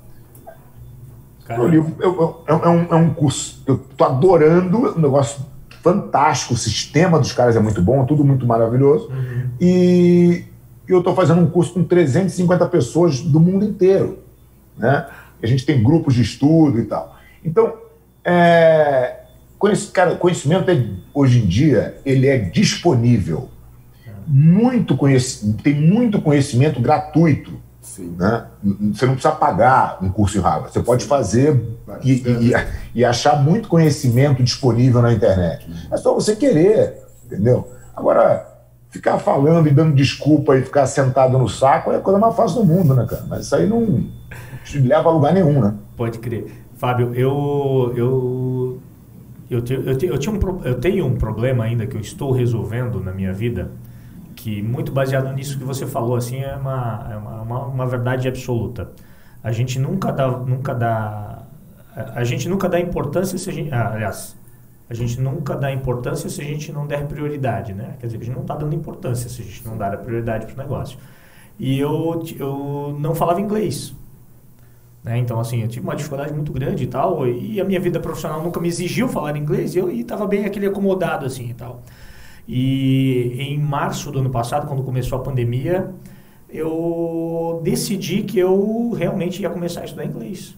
Livro 1.68 1.94
é, 2.00 2.50
é, 2.50 2.54
é, 2.54 2.68
um, 2.70 2.82
é 2.84 2.94
um 2.94 3.12
curso, 3.12 3.62
eu 3.66 3.74
estou 3.90 4.06
adorando, 4.06 4.78
um 4.96 4.98
negócio 4.98 5.44
fantástico, 5.82 6.54
o 6.54 6.56
sistema 6.56 7.18
dos 7.18 7.32
caras 7.32 7.56
é 7.56 7.60
muito 7.60 7.82
bom, 7.82 8.06
tudo 8.06 8.24
muito 8.24 8.46
maravilhoso. 8.46 9.08
Uhum. 9.08 9.50
E 9.60 10.46
eu 10.88 11.00
estou 11.00 11.14
fazendo 11.14 11.42
um 11.42 11.50
curso 11.50 11.74
com 11.74 11.84
350 11.84 12.66
pessoas 12.68 13.20
do 13.20 13.38
mundo 13.38 13.66
inteiro. 13.66 14.20
Né? 14.78 15.06
A 15.43 15.47
gente 15.47 15.66
tem 15.66 15.82
grupos 15.82 16.14
de 16.14 16.22
estudo 16.22 16.78
e 16.78 16.84
tal. 16.84 17.16
Então, 17.45 17.74
é, 18.24 19.20
cara, 19.93 20.16
conhecimento 20.16 20.70
é, 20.70 20.84
hoje 21.12 21.40
em 21.40 21.47
dia 21.47 21.99
ele 22.05 22.26
é 22.26 22.38
disponível. 22.38 23.49
Muito 24.26 24.97
conhecimento, 24.97 25.62
tem 25.62 25.74
muito 25.74 26.20
conhecimento 26.20 26.80
gratuito. 26.80 27.61
Né? 27.99 28.47
Você 28.95 29.07
não 29.07 29.14
precisa 29.14 29.34
pagar 29.34 29.99
um 30.01 30.09
curso 30.09 30.38
em 30.38 30.40
Harvard. 30.40 30.72
Você 30.72 30.80
pode 30.80 31.05
fazer 31.05 31.61
e, 32.03 32.12
e, 32.12 32.53
e, 32.95 33.05
achar 33.05 33.43
muito 33.43 33.68
conhecimento 33.68 34.43
disponível 34.43 35.03
na 35.03 35.12
internet. 35.12 35.68
É 35.90 35.97
só 35.97 36.14
você 36.14 36.36
querer, 36.36 37.03
entendeu? 37.26 37.68
Agora, 37.95 38.47
ficar 38.88 39.18
falando 39.18 39.66
e 39.66 39.72
dando 39.72 39.95
desculpa 39.95 40.57
e 40.57 40.62
ficar 40.62 40.86
sentado 40.86 41.36
no 41.36 41.49
saco 41.49 41.90
é 41.90 41.97
a 41.97 42.01
coisa 42.01 42.18
mais 42.18 42.36
fácil 42.36 42.61
do 42.61 42.66
mundo, 42.66 42.95
né, 42.95 43.05
cara? 43.09 43.24
Mas 43.28 43.47
isso 43.47 43.57
aí 43.57 43.66
não 43.66 44.07
te 44.64 44.78
leva 44.78 45.08
a 45.08 45.12
lugar 45.12 45.32
nenhum, 45.32 45.60
né? 45.60 45.74
Pode 45.96 46.18
crer. 46.18 46.52
Fábio, 46.76 47.14
eu, 47.14 47.92
eu, 47.96 48.80
eu, 49.50 49.62
te, 49.62 49.74
eu, 49.74 49.96
te, 49.96 50.06
eu, 50.06 50.18
tinha 50.18 50.34
um, 50.34 50.64
eu 50.64 50.80
tenho 50.80 51.06
um 51.06 51.16
problema 51.16 51.64
ainda 51.64 51.86
que 51.86 51.96
eu 51.96 52.00
estou 52.00 52.32
resolvendo 52.32 53.00
na 53.00 53.12
minha 53.12 53.32
vida, 53.32 53.70
que 54.34 54.62
muito 54.62 54.90
baseado 54.90 55.32
nisso 55.32 55.58
que 55.58 55.64
você 55.64 55.86
falou, 55.86 56.16
assim, 56.16 56.40
é 56.40 56.56
uma, 56.56 57.08
é 57.10 57.16
uma, 57.16 57.66
uma, 57.66 57.86
verdade 57.86 58.26
absoluta. 58.26 58.90
A 59.42 59.52
gente 59.52 59.78
nunca 59.78 60.10
dá, 60.10 60.28
nunca 60.28 60.74
dá, 60.74 61.42
a 61.94 62.24
gente 62.24 62.48
nunca 62.48 62.68
dá 62.68 62.80
importância 62.80 63.38
se 63.38 63.48
a 63.48 63.52
gente, 63.52 63.72
ah, 63.72 63.92
aliás, 63.92 64.36
a 64.90 64.94
gente 64.94 65.20
nunca 65.20 65.54
dá 65.54 65.72
importância 65.72 66.28
se 66.28 66.40
a 66.40 66.44
gente 66.44 66.72
não 66.72 66.86
der 66.86 67.06
prioridade, 67.06 67.72
né? 67.72 67.94
Quer 68.00 68.06
dizer, 68.06 68.18
a 68.18 68.24
gente 68.24 68.34
não 68.34 68.42
está 68.42 68.56
dando 68.56 68.74
importância 68.74 69.28
se 69.28 69.40
a 69.40 69.44
gente 69.44 69.66
não 69.66 69.76
dar 69.76 69.94
a 69.94 69.96
prioridade 69.96 70.46
para 70.46 70.54
o 70.54 70.58
negócio. 70.58 70.98
E 71.58 71.78
eu, 71.78 72.22
eu 72.38 72.96
não 72.98 73.14
falava 73.14 73.40
inglês. 73.40 73.94
Né? 75.05 75.18
Então, 75.18 75.40
assim, 75.40 75.62
eu 75.62 75.68
tive 75.68 75.84
uma 75.84 75.96
dificuldade 75.96 76.32
muito 76.32 76.53
grande 76.53 76.84
e 76.84 76.86
tal, 76.86 77.26
e 77.26 77.61
a 77.61 77.64
minha 77.64 77.80
vida 77.80 77.98
profissional 77.98 78.42
nunca 78.42 78.61
me 78.61 78.68
exigiu 78.68 79.09
falar 79.09 79.36
inglês, 79.36 79.74
e 79.74 79.78
eu 79.78 79.90
estava 79.90 80.26
bem 80.26 80.44
aquele 80.44 80.66
acomodado, 80.66 81.26
assim, 81.26 81.50
e 81.50 81.55
tal. 81.55 81.82
E 82.46 83.36
em 83.38 83.59
março 83.59 84.11
do 84.11 84.20
ano 84.20 84.30
passado, 84.30 84.66
quando 84.66 84.82
começou 84.82 85.18
a 85.18 85.22
pandemia, 85.22 85.90
eu 86.48 87.61
decidi 87.64 88.22
que 88.22 88.38
eu 88.38 88.90
realmente 88.90 89.40
ia 89.42 89.50
começar 89.50 89.80
a 89.80 89.84
estudar 89.84 90.05
inglês. 90.05 90.57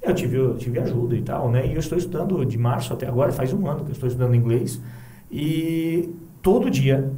Eu 0.00 0.14
tive, 0.14 0.36
eu 0.36 0.56
tive 0.56 0.78
ajuda 0.78 1.16
e 1.16 1.22
tal, 1.22 1.50
né? 1.50 1.66
E 1.66 1.72
eu 1.72 1.80
estou 1.80 1.98
estudando 1.98 2.44
de 2.44 2.56
março 2.56 2.92
até 2.92 3.08
agora, 3.08 3.32
faz 3.32 3.52
um 3.52 3.66
ano 3.66 3.80
que 3.84 3.90
eu 3.90 3.92
estou 3.92 4.06
estudando 4.06 4.34
inglês. 4.34 4.80
E 5.30 6.14
todo 6.40 6.70
dia, 6.70 7.10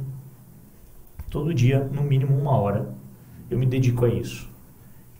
todo 1.29 1.53
dia, 1.53 1.87
no 1.93 2.01
mínimo 2.01 2.35
uma 2.35 2.57
hora, 2.57 2.89
eu 3.49 3.59
me 3.59 3.65
dedico 3.65 4.05
a 4.05 4.09
isso. 4.09 4.49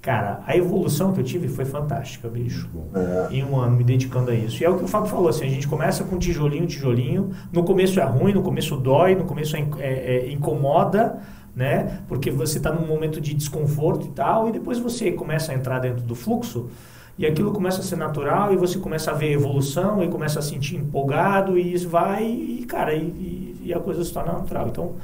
Cara, 0.01 0.39
a 0.47 0.55
evolução 0.55 1.11
que 1.11 1.19
eu 1.19 1.23
tive 1.23 1.49
foi 1.49 1.65
fantástica, 1.65 2.29
bicho. 2.29 2.69
É. 2.95 3.35
Em 3.35 3.43
um 3.43 3.57
ano 3.57 3.75
me 3.75 3.83
dedicando 3.83 4.31
a 4.31 4.33
isso. 4.33 4.63
E 4.63 4.65
é 4.65 4.69
o 4.69 4.77
que 4.77 4.85
o 4.85 4.87
Fábio 4.87 5.09
falou, 5.09 5.27
assim, 5.27 5.45
a 5.45 5.49
gente 5.49 5.67
começa 5.67 6.05
com 6.05 6.17
tijolinho, 6.17 6.65
tijolinho. 6.65 7.31
No 7.51 7.63
começo 7.63 7.99
é 7.99 8.03
ruim, 8.03 8.33
no 8.33 8.41
começo 8.41 8.77
dói, 8.77 9.13
no 9.15 9.25
começo 9.25 9.57
é, 9.57 9.67
é, 9.79 10.27
é 10.27 10.31
incomoda, 10.31 11.19
né? 11.53 11.99
Porque 12.07 12.31
você 12.31 12.59
está 12.59 12.71
num 12.71 12.87
momento 12.87 13.19
de 13.19 13.33
desconforto 13.33 14.07
e 14.07 14.11
tal, 14.11 14.47
e 14.47 14.53
depois 14.53 14.79
você 14.79 15.11
começa 15.11 15.51
a 15.51 15.55
entrar 15.55 15.79
dentro 15.79 16.01
do 16.03 16.15
fluxo 16.15 16.69
e 17.17 17.25
aquilo 17.25 17.51
começa 17.51 17.81
a 17.81 17.83
ser 17.83 17.97
natural 17.97 18.53
e 18.53 18.55
você 18.55 18.79
começa 18.79 19.11
a 19.11 19.13
ver 19.13 19.33
evolução 19.33 20.01
e 20.01 20.07
começa 20.07 20.39
a 20.39 20.41
sentir 20.41 20.77
empolgado 20.77 21.59
e 21.59 21.73
isso 21.73 21.89
vai 21.89 22.23
e, 22.23 22.65
cara, 22.65 22.95
e, 22.95 23.57
e 23.61 23.73
a 23.73 23.79
coisa 23.81 24.01
se 24.05 24.13
torna 24.13 24.31
natural. 24.31 24.69
Então, 24.69 24.95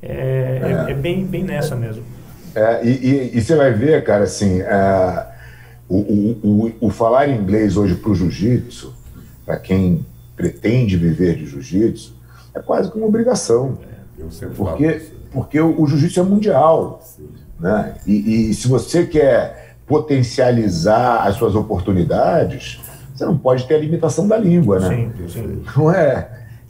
é, 0.00 0.86
é. 0.86 0.92
é 0.92 0.94
bem, 0.94 1.26
bem 1.26 1.42
nessa 1.42 1.74
mesmo. 1.74 2.04
É, 2.56 2.82
e, 2.82 2.88
e, 2.88 3.36
e, 3.36 3.42
você 3.42 3.54
vai 3.54 3.70
ver, 3.70 4.02
cara, 4.02 4.24
assim, 4.24 4.62
é, 4.62 5.26
o, 5.86 5.96
o, 5.98 6.40
o, 6.42 6.86
o, 6.86 6.90
falar 6.90 7.28
inglês 7.28 7.76
hoje 7.76 7.94
para 7.94 8.10
o 8.10 8.14
jiu-jitsu, 8.14 8.94
para 9.44 9.58
quem 9.58 10.06
pretende 10.34 10.96
viver 10.96 11.36
de 11.36 11.44
jiu-jitsu, 11.44 12.16
é 12.54 12.60
quase 12.60 12.90
que 12.90 12.96
uma 12.96 13.08
obrigação. 13.08 13.78
É, 14.18 14.46
porque, 14.56 15.02
porque 15.30 15.60
o, 15.60 15.82
o 15.82 15.86
jiu-jitsu 15.86 16.18
é 16.18 16.22
mundial. 16.22 17.02
Né? 17.60 17.94
E, 18.06 18.48
e 18.50 18.54
se 18.54 18.68
você 18.68 19.04
quer 19.04 19.74
potencializar 19.86 21.26
as 21.26 21.36
suas 21.36 21.54
oportunidades, 21.54 22.80
você 23.14 23.26
não 23.26 23.36
pode 23.36 23.66
ter 23.66 23.74
a 23.74 23.78
limitação 23.78 24.26
da 24.26 24.38
língua, 24.38 24.80
né? 24.80 24.88
Sim, 24.88 25.28
sim. 25.28 25.62
Não 25.76 25.92
é, 25.92 26.26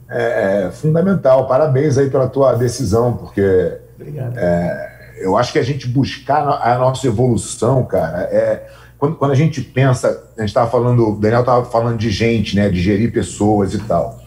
é, 0.09 0.65
é 0.65 0.71
fundamental. 0.71 1.47
Parabéns 1.47 1.97
aí 1.97 2.09
pela 2.09 2.27
tua 2.27 2.55
decisão, 2.55 3.15
porque 3.15 3.77
Obrigado. 3.95 4.37
É, 4.37 4.96
eu 5.19 5.37
acho 5.37 5.51
que 5.51 5.59
a 5.59 5.63
gente 5.63 5.87
buscar 5.87 6.47
a 6.47 6.77
nossa 6.77 7.07
evolução, 7.07 7.83
cara, 7.85 8.21
é. 8.31 8.67
Quando, 8.97 9.15
quando 9.15 9.31
a 9.31 9.35
gente 9.35 9.61
pensa, 9.61 10.23
a 10.35 10.41
gente 10.41 10.49
estava 10.49 10.71
falando, 10.71 11.09
o 11.09 11.15
Daniel 11.15 11.41
estava 11.41 11.63
falando 11.65 11.99
de 11.99 12.09
gente, 12.09 12.55
né, 12.55 12.67
de 12.67 12.81
gerir 12.81 13.11
pessoas 13.11 13.75
e 13.75 13.77
tal. 13.79 14.19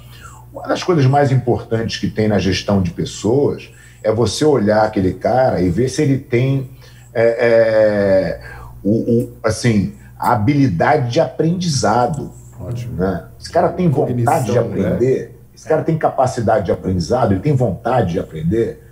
Uma 0.53 0.69
das 0.69 0.85
coisas 0.85 1.05
mais 1.07 1.33
importantes 1.33 1.99
que 1.99 2.09
tem 2.09 2.29
na 2.29 2.39
gestão 2.39 2.81
de 2.81 2.93
pessoas 2.93 3.69
é 4.03 4.13
você 4.13 4.45
olhar 4.45 4.85
aquele 4.85 5.15
cara 5.15 5.61
e 5.61 5.69
ver 5.69 5.89
se 5.89 6.03
ele 6.03 6.19
tem 6.19 6.71
é, 7.13 7.23
é, 7.23 8.41
o, 8.83 8.91
o, 8.91 9.33
assim, 9.43 9.95
a 10.19 10.33
habilidade 10.33 11.11
de 11.11 11.21
aprendizado. 11.21 12.31
Ótimo. 12.61 12.95
Né? 12.97 13.25
Esse 13.41 13.51
cara 13.51 13.71
tem 13.71 13.89
vontade 13.89 14.47
de 14.47 14.53
né? 14.53 14.59
aprender, 14.59 15.21
né? 15.21 15.31
esse 15.55 15.69
cara 15.69 15.83
tem 15.83 15.99
capacidade 15.99 16.67
de 16.67 16.73
aprendizado, 16.73 17.33
ele 17.33 17.41
tem 17.41 17.55
vontade 17.55 18.13
de 18.13 18.21
aprender. 18.21 18.90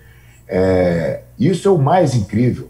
É, 0.49 1.21
isso 1.39 1.69
é 1.69 1.71
o 1.71 1.79
mais 1.79 2.15
incrível. 2.15 2.69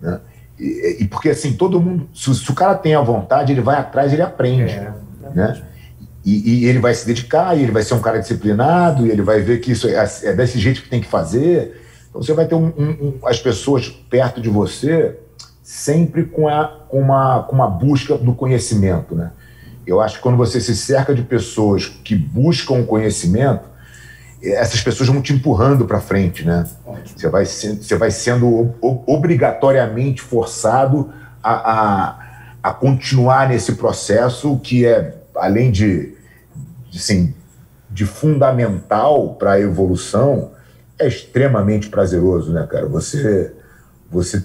Né? 0.00 0.20
E, 0.58 0.98
e, 1.00 1.08
porque 1.08 1.30
assim, 1.30 1.54
todo 1.54 1.80
mundo, 1.80 2.08
se, 2.14 2.34
se, 2.34 2.50
o 2.50 2.54
cara 2.54 2.74
tem 2.74 2.94
a 2.94 3.00
vontade, 3.00 3.52
ele 3.52 3.62
vai 3.62 3.76
atrás, 3.76 4.12
ele 4.12 4.22
aprende. 4.22 4.72
É, 4.72 4.92
né? 5.34 5.62
E, 6.24 6.64
e, 6.64 6.64
ele 6.66 6.78
vai 6.78 6.92
se 6.92 7.06
dedicar, 7.06 7.56
e 7.56 7.62
ele 7.62 7.72
vai 7.72 7.82
ser 7.82 7.94
um 7.94 8.00
cara 8.00 8.18
disciplinado, 8.18 9.06
e 9.06 9.10
ele 9.10 9.22
vai 9.22 9.40
ver 9.40 9.58
que 9.60 9.72
isso 9.72 9.88
é, 9.88 10.06
é 10.24 10.32
desse 10.34 10.58
jeito 10.58 10.82
que 10.82 10.90
tem 10.90 11.00
que 11.00 11.08
fazer. 11.08 11.80
Então 12.10 12.22
você 12.22 12.34
vai 12.34 12.46
ter 12.46 12.54
um, 12.54 12.66
um, 12.66 12.90
um, 12.90 13.18
as 13.24 13.38
pessoas 13.38 13.88
perto 13.88 14.40
de 14.40 14.50
você 14.50 15.16
sempre 15.62 16.24
com, 16.24 16.48
a, 16.48 16.66
com, 16.88 17.00
uma, 17.00 17.44
com 17.44 17.54
uma 17.54 17.68
busca 17.68 18.18
do 18.18 18.34
conhecimento. 18.34 19.14
Né? 19.14 19.30
Eu 19.86 20.00
acho 20.00 20.16
que 20.16 20.22
quando 20.22 20.36
você 20.36 20.60
se 20.60 20.76
cerca 20.76 21.14
de 21.14 21.22
pessoas 21.22 21.86
que 21.86 22.14
buscam 22.14 22.74
o 22.74 22.86
conhecimento, 22.86 23.69
essas 24.42 24.80
pessoas 24.80 25.08
vão 25.08 25.20
te 25.20 25.32
empurrando 25.32 25.84
para 25.84 26.00
frente, 26.00 26.46
né? 26.46 26.66
Você 27.04 27.28
vai, 27.28 27.44
você 27.44 27.96
vai 27.96 28.10
sendo 28.10 28.74
obrigatoriamente 29.06 30.22
forçado 30.22 31.12
a, 31.42 31.52
a, 31.52 32.18
a, 32.62 32.72
continuar 32.72 33.48
nesse 33.48 33.74
processo 33.74 34.58
que 34.58 34.86
é, 34.86 35.14
além 35.36 35.70
de, 35.70 36.14
de, 36.88 36.98
assim, 36.98 37.34
de 37.90 38.06
fundamental 38.06 39.34
para 39.34 39.52
a 39.52 39.60
evolução, 39.60 40.52
é 40.98 41.06
extremamente 41.06 41.88
prazeroso, 41.88 42.52
né, 42.52 42.66
cara? 42.70 42.86
Você, 42.86 43.52
você 44.10 44.42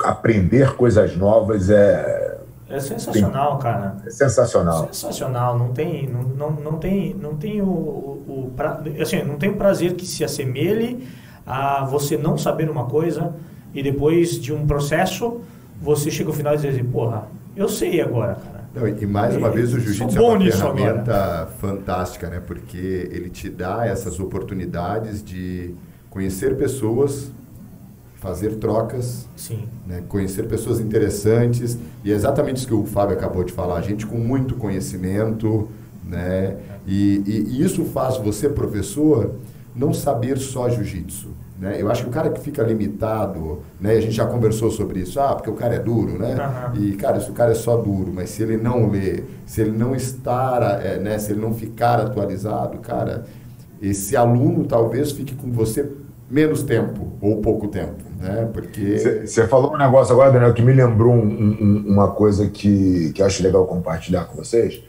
aprender 0.00 0.74
coisas 0.74 1.16
novas 1.16 1.68
é 1.68 2.31
é 2.72 2.80
sensacional, 2.80 3.52
tem, 3.52 3.60
cara. 3.60 3.96
É 4.06 4.10
sensacional. 4.10 4.86
Sensacional. 4.86 5.58
Não 5.58 5.72
tem, 5.72 6.08
não, 6.08 6.22
não, 6.22 6.50
não 6.50 6.78
tem, 6.78 7.14
não 7.14 7.36
tem 7.36 7.60
o, 7.60 7.66
o, 7.66 8.52
pra, 8.56 8.82
assim, 9.00 9.22
não 9.22 9.36
tem 9.36 9.50
o 9.50 9.56
prazer 9.56 9.94
que 9.94 10.06
se 10.06 10.24
assemelhe 10.24 11.06
a 11.46 11.84
você 11.84 12.16
não 12.16 12.38
saber 12.38 12.70
uma 12.70 12.86
coisa 12.86 13.34
e 13.74 13.82
depois 13.82 14.40
de 14.40 14.52
um 14.52 14.66
processo 14.66 15.40
você 15.80 16.10
chega 16.10 16.30
ao 16.30 16.34
final 16.34 16.54
e 16.54 16.58
diz 16.58 16.74
assim, 16.74 16.84
porra, 16.84 17.28
eu 17.56 17.68
sei 17.68 18.00
agora, 18.00 18.36
cara. 18.36 18.62
Não, 18.74 18.88
e 18.88 19.06
mais 19.06 19.36
uma 19.36 19.50
vez 19.50 19.74
o 19.74 19.78
jiu-jitsu 19.78 20.16
é 20.16 20.20
uma 20.20 20.40
ferramenta 20.40 21.14
agora. 21.14 21.46
fantástica, 21.60 22.30
né? 22.30 22.40
Porque 22.40 23.08
ele 23.12 23.28
te 23.28 23.50
dá 23.50 23.86
essas 23.86 24.18
oportunidades 24.18 25.22
de 25.22 25.74
conhecer 26.08 26.56
pessoas 26.56 27.30
fazer 28.22 28.54
trocas, 28.56 29.28
né, 29.84 30.02
conhecer 30.08 30.44
pessoas 30.44 30.78
interessantes 30.78 31.76
e 32.04 32.12
é 32.12 32.14
exatamente 32.14 32.58
isso 32.58 32.68
que 32.68 32.74
o 32.74 32.84
Fábio 32.84 33.16
acabou 33.16 33.42
de 33.42 33.52
falar, 33.52 33.82
gente 33.82 34.06
com 34.06 34.16
muito 34.16 34.54
conhecimento, 34.54 35.68
né, 36.04 36.56
e, 36.86 37.22
e, 37.26 37.46
e 37.50 37.62
isso 37.62 37.84
faz 37.86 38.16
você 38.18 38.48
professor 38.48 39.34
não 39.74 39.92
saber 39.92 40.38
só 40.38 40.68
jiu-jitsu, 40.68 41.30
né? 41.58 41.76
Eu 41.80 41.90
acho 41.90 42.02
que 42.02 42.10
o 42.10 42.12
cara 42.12 42.28
que 42.28 42.40
fica 42.40 42.62
limitado, 42.62 43.60
né? 43.80 43.92
A 43.92 44.00
gente 44.00 44.12
já 44.12 44.26
conversou 44.26 44.70
sobre 44.70 45.00
isso, 45.00 45.18
ah, 45.18 45.34
porque 45.34 45.48
o 45.48 45.54
cara 45.54 45.76
é 45.76 45.78
duro, 45.78 46.18
né? 46.18 46.34
Uhum. 46.74 46.84
E 46.84 46.92
cara, 46.96 47.20
se 47.20 47.30
o 47.30 47.32
cara 47.32 47.52
é 47.52 47.54
só 47.54 47.76
duro, 47.76 48.12
mas 48.12 48.30
se 48.30 48.42
ele 48.42 48.58
não 48.58 48.90
lê, 48.90 49.22
se 49.46 49.62
ele 49.62 49.70
não 49.70 49.94
estar, 49.94 50.84
é, 50.84 50.98
né? 50.98 51.16
Se 51.18 51.32
ele 51.32 51.40
não 51.40 51.54
ficar 51.54 52.00
atualizado, 52.00 52.78
cara, 52.78 53.24
esse 53.80 54.14
aluno 54.14 54.64
talvez 54.64 55.12
fique 55.12 55.34
com 55.34 55.50
você 55.52 55.88
menos 56.28 56.62
tempo 56.62 57.12
ou 57.20 57.40
pouco 57.40 57.68
tempo 57.68 58.11
né? 58.22 58.48
Porque 58.52 59.26
você 59.26 59.46
falou 59.48 59.74
um 59.74 59.76
negócio 59.76 60.12
agora, 60.12 60.30
Daniel, 60.30 60.54
que 60.54 60.62
me 60.62 60.72
lembrou 60.72 61.12
um, 61.12 61.56
um, 61.60 61.84
uma 61.88 62.08
coisa 62.08 62.46
que, 62.48 63.12
que 63.14 63.22
acho 63.22 63.42
legal 63.42 63.66
compartilhar 63.66 64.24
com 64.24 64.36
vocês. 64.36 64.82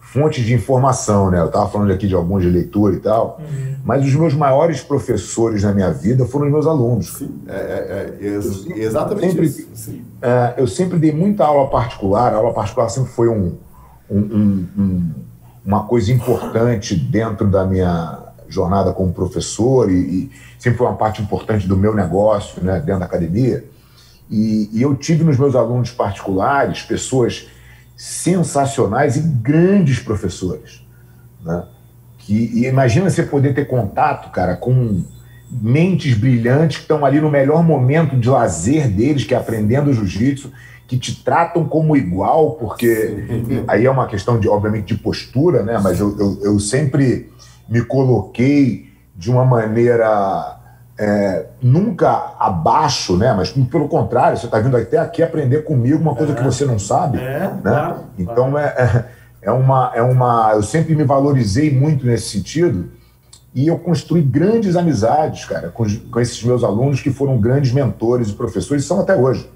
fontes 0.00 0.44
de 0.44 0.54
informação, 0.54 1.30
né? 1.30 1.40
Eu 1.40 1.46
estava 1.46 1.68
falando 1.68 1.92
aqui 1.92 2.06
de 2.06 2.14
alguns 2.14 2.42
de 2.42 2.48
leitura 2.48 2.94
e 2.94 3.00
tal, 3.00 3.38
uhum. 3.40 3.74
mas 3.84 4.06
os 4.06 4.14
meus 4.14 4.32
maiores 4.32 4.80
professores 4.80 5.62
na 5.62 5.72
minha 5.72 5.90
vida 5.90 6.24
foram 6.24 6.46
os 6.46 6.52
meus 6.52 6.66
alunos. 6.66 7.14
Sim, 7.18 7.42
é, 7.46 7.52
é, 7.52 8.16
é 8.20 8.26
ex 8.26 8.66
exatamente 8.70 9.32
sempre, 9.32 9.46
isso. 9.46 10.00
É, 10.22 10.54
eu 10.56 10.66
sempre 10.66 10.98
dei 10.98 11.12
muita 11.12 11.44
aula 11.44 11.68
particular, 11.68 12.32
a 12.32 12.36
aula 12.36 12.54
particular 12.54 12.88
sempre 12.88 13.10
foi 13.10 13.28
um, 13.28 13.58
um, 14.08 14.18
um, 14.18 14.68
um, 14.78 15.10
uma 15.66 15.84
coisa 15.84 16.10
importante 16.10 16.96
dentro 16.96 17.46
da 17.46 17.66
minha 17.66 18.27
jornada 18.48 18.92
como 18.92 19.12
professor 19.12 19.90
e, 19.90 19.94
e, 19.94 20.30
sempre 20.58 20.78
foi 20.78 20.86
uma 20.86 20.96
parte 20.96 21.22
importante 21.22 21.68
do 21.68 21.76
meu 21.76 21.94
negócio, 21.94 22.62
né, 22.62 22.80
dentro 22.80 23.00
da 23.00 23.06
academia. 23.06 23.64
E, 24.30 24.68
e 24.72 24.82
eu 24.82 24.94
tive 24.94 25.24
nos 25.24 25.38
meus 25.38 25.54
alunos 25.54 25.90
particulares 25.90 26.82
pessoas 26.82 27.48
sensacionais 27.96 29.16
e 29.16 29.20
grandes 29.20 29.98
professores. 29.98 30.82
Né? 31.44 31.64
Que, 32.18 32.34
e 32.34 32.66
imagina 32.66 33.08
você 33.08 33.22
poder 33.22 33.54
ter 33.54 33.66
contato, 33.66 34.30
cara, 34.30 34.56
com 34.56 35.02
mentes 35.50 36.14
brilhantes 36.14 36.76
que 36.76 36.82
estão 36.82 37.04
ali 37.04 37.20
no 37.20 37.30
melhor 37.30 37.64
momento 37.64 38.16
de 38.16 38.28
lazer 38.28 38.88
deles, 38.88 39.24
que 39.24 39.34
é 39.34 39.36
aprendendo 39.38 39.92
jiu-jitsu, 39.92 40.52
que 40.86 40.96
te 40.98 41.22
tratam 41.22 41.64
como 41.64 41.96
igual, 41.96 42.52
porque 42.52 43.64
aí 43.66 43.84
é 43.84 43.90
uma 43.90 44.06
questão, 44.06 44.38
de, 44.38 44.48
obviamente, 44.48 44.94
de 44.94 45.00
postura, 45.00 45.62
né? 45.62 45.78
mas 45.82 46.00
eu, 46.00 46.18
eu, 46.18 46.38
eu 46.42 46.58
sempre 46.58 47.30
me 47.68 47.82
coloquei 47.82 48.88
de 49.14 49.30
uma 49.30 49.44
maneira 49.44 50.58
é, 50.98 51.46
nunca 51.62 52.34
abaixo, 52.38 53.16
né? 53.16 53.32
Mas 53.32 53.50
pelo 53.50 53.88
contrário, 53.88 54.36
você 54.36 54.46
está 54.46 54.58
vindo 54.58 54.76
até 54.76 54.98
aqui 54.98 55.22
aprender 55.22 55.62
comigo 55.62 56.00
uma 56.00 56.14
coisa 56.14 56.32
é, 56.32 56.36
que 56.36 56.42
você 56.42 56.64
não 56.64 56.78
sabe. 56.78 57.18
É, 57.18 57.38
né? 57.38 57.60
Claro, 57.62 57.96
então 58.18 58.50
claro. 58.50 58.58
É, 58.58 59.04
é, 59.42 59.52
uma, 59.52 59.92
é 59.94 60.02
uma. 60.02 60.52
Eu 60.54 60.62
sempre 60.62 60.94
me 60.94 61.04
valorizei 61.04 61.72
muito 61.72 62.04
nesse 62.06 62.30
sentido 62.30 62.90
e 63.54 63.66
eu 63.66 63.78
construí 63.78 64.22
grandes 64.22 64.76
amizades, 64.76 65.44
cara, 65.44 65.68
com, 65.68 65.84
com 66.10 66.20
esses 66.20 66.42
meus 66.42 66.62
alunos 66.62 67.00
que 67.00 67.10
foram 67.10 67.38
grandes 67.38 67.72
mentores 67.72 68.28
e 68.28 68.32
professores 68.32 68.84
e 68.84 68.86
são 68.86 69.00
até 69.00 69.16
hoje. 69.16 69.48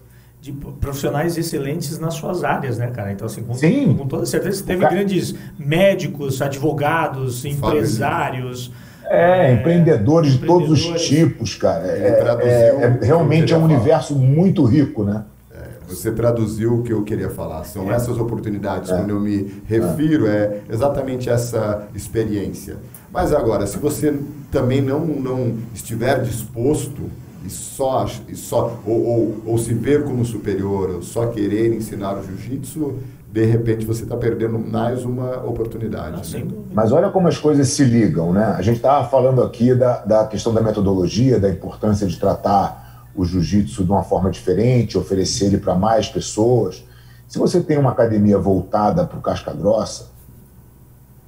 De 0.43 0.51
profissionais 0.51 1.39
excelentes 1.39 2.01
nas 2.01 2.15
suas 2.15 2.43
áreas, 2.43 2.77
né, 2.77 2.89
cara? 2.89 3.13
Então, 3.13 3.27
assim, 3.27 3.45
com, 3.45 3.55
Sim. 3.55 3.95
com 3.97 4.09
toda 4.09 4.27
certeza, 4.27 4.59
você 4.59 4.65
teve 4.65 4.81
cara... 4.81 4.93
grandes 4.93 5.37
médicos, 5.57 6.43
advogados, 6.43 7.45
empresários. 7.45 8.73
É, 9.05 9.51
é, 9.51 9.53
empreendedores 9.53 10.33
de 10.33 10.45
todos 10.45 10.85
os 10.85 11.03
tipos, 11.03 11.55
cara. 11.55 11.87
É, 11.87 12.25
é, 12.43 12.75
é 12.75 13.07
realmente 13.07 13.55
é 13.55 13.57
um 13.57 13.63
universo 13.63 14.17
muito 14.17 14.65
rico, 14.65 15.05
né? 15.05 15.23
É, 15.55 15.59
você 15.89 16.11
traduziu 16.11 16.81
o 16.81 16.83
que 16.83 16.93
eu 16.93 17.05
queria 17.05 17.31
falar. 17.31 17.63
São 17.63 17.93
é. 17.93 17.95
essas 17.95 18.19
oportunidades. 18.19 18.91
Quando 18.91 19.11
eu 19.11 19.21
me 19.21 19.63
refiro, 19.69 20.27
é 20.27 20.59
exatamente 20.69 21.31
essa 21.31 21.87
experiência. 21.95 22.79
Mas 23.13 23.33
agora, 23.33 23.65
se 23.65 23.79
você 23.79 24.13
também 24.51 24.83
não, 24.83 25.07
não 25.07 25.55
estiver 25.73 26.21
disposto 26.21 27.03
e 27.45 27.51
só, 27.51 28.07
e 28.29 28.35
só 28.35 28.79
ou, 28.87 29.05
ou, 29.07 29.37
ou 29.47 29.59
se 29.59 29.75
ver 29.75 30.05
como 30.05 30.25
superior, 30.25 30.91
ou 30.91 31.03
só 31.03 31.27
querer 31.27 31.75
ensinar 31.75 32.17
o 32.19 32.23
jiu-jitsu, 32.25 32.95
de 33.31 33.45
repente 33.47 33.87
você 33.87 34.03
está 34.03 34.17
perdendo 34.17 34.59
mais 34.59 35.05
uma 35.05 35.39
oportunidade. 35.45 36.37
né? 36.39 36.47
Mas 36.73 36.93
olha 36.93 37.09
como 37.09 37.29
as 37.29 37.39
coisas 37.39 37.69
se 37.69 37.83
ligam, 37.83 38.33
né? 38.33 38.55
A 38.59 38.63
gente 38.63 38.77
estava 38.77 39.09
falando 39.09 39.43
aqui 39.43 39.75
da, 39.75 40.05
da 40.05 40.27
questão 40.27 40.53
da 40.53 40.61
metodologia, 40.61 41.41
da 41.41 41.49
importância 41.49 42.07
de 42.07 42.19
tratar 42.19 43.11
o 43.15 43.25
jiu-jitsu 43.25 43.85
de 43.85 43.91
uma 43.91 44.03
forma 44.03 44.31
diferente, 44.31 44.99
oferecer 44.99 45.47
ele 45.47 45.59
para 45.59 45.75
mais 45.75 46.09
pessoas. 46.09 46.85
Se 47.27 47.39
você 47.39 47.61
tem 47.61 47.79
uma 47.79 47.91
academia 47.93 48.39
voltada 48.39 49.07
para 49.07 49.19
o 49.19 49.23
casca 49.23 49.53
grossa, 49.53 50.11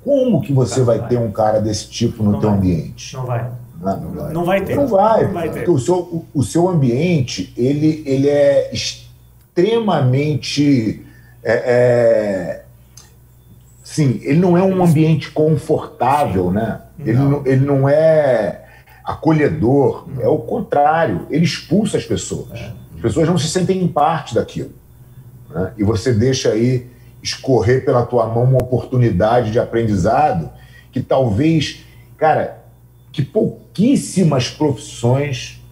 como 0.04 0.42
que 0.42 0.52
você 0.52 0.82
vai, 0.82 0.98
vai 0.98 1.08
ter 1.08 1.18
um 1.18 1.30
cara 1.30 1.60
desse 1.60 1.88
tipo 1.88 2.22
no 2.22 2.32
não 2.32 2.40
teu 2.40 2.50
vai. 2.50 2.58
ambiente? 2.58 3.16
Não 3.16 3.24
vai. 3.24 3.50
Não, 3.84 4.00
não 4.00 4.12
vai. 4.12 4.32
Não 4.32 4.44
vai 4.44 4.64
ter. 4.64 4.76
Não 4.76 4.86
vai. 4.86 5.24
Não 5.24 5.32
vai 5.32 5.50
ter. 5.50 5.68
O 5.68 5.78
seu, 5.78 5.96
o, 5.96 6.24
o 6.34 6.42
seu 6.42 6.68
ambiente, 6.68 7.52
ele, 7.56 8.02
ele 8.06 8.28
é 8.28 8.70
extremamente 8.72 11.04
é, 11.44 11.52
é, 11.52 12.64
sim, 13.84 14.18
ele 14.22 14.40
não 14.40 14.56
é 14.56 14.62
um 14.62 14.82
ambiente 14.82 15.30
confortável, 15.30 16.50
né? 16.50 16.80
Ele 16.98 17.18
não, 17.18 17.46
ele 17.46 17.66
não 17.66 17.88
é 17.88 18.64
acolhedor, 19.04 20.08
é 20.18 20.26
o 20.26 20.38
contrário, 20.38 21.26
ele 21.28 21.44
expulsa 21.44 21.98
as 21.98 22.04
pessoas. 22.04 22.58
É. 22.58 22.72
As 22.96 23.02
pessoas 23.02 23.28
não 23.28 23.36
se 23.36 23.48
sentem 23.48 23.86
parte 23.86 24.34
daquilo. 24.34 24.72
Né? 25.50 25.72
E 25.76 25.84
você 25.84 26.14
deixa 26.14 26.52
aí 26.52 26.86
escorrer 27.22 27.84
pela 27.84 28.06
tua 28.06 28.26
mão 28.26 28.44
uma 28.44 28.62
oportunidade 28.62 29.50
de 29.50 29.58
aprendizado 29.58 30.50
que 30.90 31.02
talvez, 31.02 31.84
cara, 32.16 32.63
que 33.14 33.22
pouquíssimas 33.22 34.50
profissões 34.50 35.62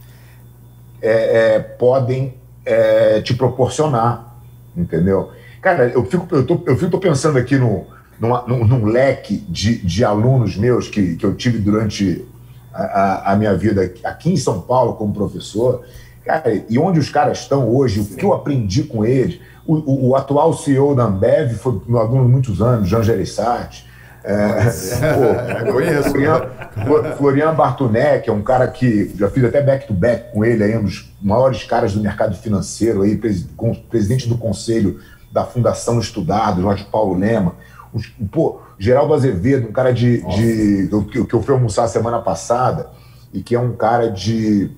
é, 1.03 1.57
é, 1.57 1.59
podem 1.59 2.35
é, 2.65 3.21
te 3.21 3.35
proporcionar, 3.35 4.39
entendeu? 4.77 5.33
Cara, 5.61 5.89
eu 5.89 6.05
fico, 6.07 6.33
eu 6.33 6.47
tô, 6.47 6.63
eu 6.65 6.77
fico 6.77 7.01
pensando 7.01 7.37
aqui 7.37 7.59
no, 7.59 7.85
numa, 8.21 8.45
num, 8.47 8.65
num, 8.65 8.85
leque 8.85 9.39
de, 9.49 9.79
de 9.79 10.05
alunos 10.05 10.57
meus 10.57 10.87
que, 10.87 11.17
que 11.17 11.27
eu 11.27 11.35
tive 11.35 11.59
durante 11.59 12.25
a, 12.73 12.83
a, 12.83 13.33
a, 13.33 13.37
minha 13.37 13.57
vida 13.57 13.93
aqui 14.05 14.33
em 14.33 14.37
São 14.37 14.61
Paulo 14.61 14.95
como 14.95 15.13
professor. 15.13 15.85
Cara, 16.25 16.65
e 16.71 16.79
onde 16.79 17.01
os 17.01 17.11
caras 17.11 17.41
estão 17.41 17.69
hoje, 17.69 17.99
o 17.99 18.05
que 18.05 18.25
eu 18.25 18.33
aprendi 18.33 18.85
com 18.85 19.05
eles. 19.05 19.41
O, 19.67 19.75
o, 19.75 20.09
o 20.11 20.17
atual 20.17 20.57
CEO 20.57 20.95
da 20.95 21.07
Ambev 21.07 21.55
foi 21.55 21.83
meu 21.89 21.99
aluno 21.99 22.23
há 22.23 22.29
muitos 22.29 22.63
anos, 22.63 22.89
Jean 22.89 23.03
Gereissati. 23.03 23.91
É, 24.25 24.65
pô, 25.15 25.73
conheço. 25.73 26.11
Florian, 26.11 26.43
Florian 27.17 27.55
Bartunek 27.55 28.29
é 28.29 28.33
um 28.33 28.43
cara 28.43 28.69
que 28.69 29.13
já 29.17 29.29
fiz 29.29 29.45
até 29.45 29.61
back-to-back 29.61 30.25
-back 30.25 30.33
com 30.33 30.45
ele, 30.45 30.63
aí, 30.63 30.77
um 30.77 30.85
dos 30.85 31.13
maiores 31.21 31.65
caras 31.65 31.93
do 31.95 32.01
mercado 32.01 32.37
financeiro, 32.37 33.03
aí, 33.03 33.21
presidente 33.89 34.29
do 34.29 34.39
conselho 34.39 35.01
da 35.33 35.45
Fundação 35.45 35.99
Estudar, 35.99 36.53
do 36.53 36.63
Jorge 36.63 36.85
Paulo 36.91 37.19
Lema. 37.19 37.55
O, 37.93 38.27
pô, 38.27 38.61
Geraldo 38.79 39.15
Azevedo, 39.15 39.69
um 39.69 39.73
cara 39.73 39.93
de, 39.93 40.23
de 40.23 40.89
que, 41.11 41.25
que 41.25 41.35
eu 41.35 41.43
fui 41.43 41.55
almoçar 41.55 41.89
semana 41.89 42.21
passada 42.21 42.91
e 43.33 43.43
que 43.43 43.55
é 43.55 43.61
um 43.61 43.73
cara 43.73 44.11
de, 44.11 44.71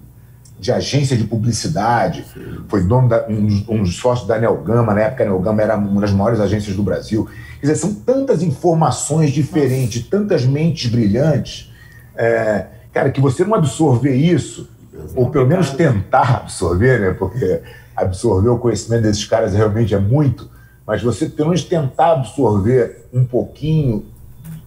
de 0.59 0.73
agência 0.73 1.17
de 1.17 1.25
publicidade, 1.25 2.25
foi 2.69 2.85
dono 2.85 3.09
da, 3.09 3.27
um, 3.29 3.65
um 3.69 3.83
dos 3.83 3.97
sócios 3.97 4.27
da 4.27 4.35
Daniel 4.35 4.57
Gama, 4.59 4.95
na 4.95 5.03
época 5.03 5.25
a 5.25 5.27
Nel 5.27 5.39
Gama 5.41 5.63
era 5.63 5.77
uma 5.77 6.01
das 6.01 6.13
maiores 6.13 6.41
agências 6.41 6.77
do 6.77 6.83
Brasil. 6.83 7.29
Quer 7.61 7.67
dizer, 7.67 7.77
são 7.77 7.95
tantas 7.95 8.43
informações 8.43 9.31
diferentes, 9.31 10.07
tantas 10.07 10.45
mentes 10.45 10.91
brilhantes, 10.91 11.73
é, 12.17 12.67
cara, 12.93 13.11
que 13.11 13.21
você 13.21 13.45
não 13.45 13.55
absorver 13.55 14.15
isso, 14.15 14.69
ou 15.15 15.29
pelo 15.31 15.47
menos 15.47 15.71
tentar 15.71 16.37
absorver, 16.37 17.01
né? 17.01 17.11
Porque 17.13 17.61
absorver 17.97 18.49
o 18.49 18.59
conhecimento 18.59 19.03
desses 19.03 19.25
caras 19.25 19.53
realmente 19.53 19.95
é 19.95 19.99
muito, 19.99 20.49
mas 20.87 21.03
você 21.03 21.29
pelo 21.29 21.49
menos 21.49 21.65
tentar 21.65 22.13
absorver 22.13 23.07
um 23.13 23.25
pouquinho 23.25 24.07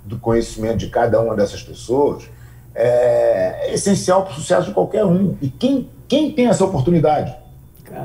do 0.06 0.18
conhecimento 0.18 0.78
de 0.78 0.88
cada 0.88 1.20
uma 1.22 1.36
dessas 1.36 1.62
pessoas 1.62 2.30
é, 2.78 3.70
é 3.70 3.74
essencial 3.74 4.24
para 4.24 4.34
o 4.34 4.36
sucesso 4.36 4.68
de 4.68 4.74
qualquer 4.74 5.04
um. 5.04 5.36
E 5.42 5.50
quem, 5.50 5.90
quem 6.08 6.32
tem 6.32 6.48
essa 6.48 6.64
oportunidade? 6.64 7.36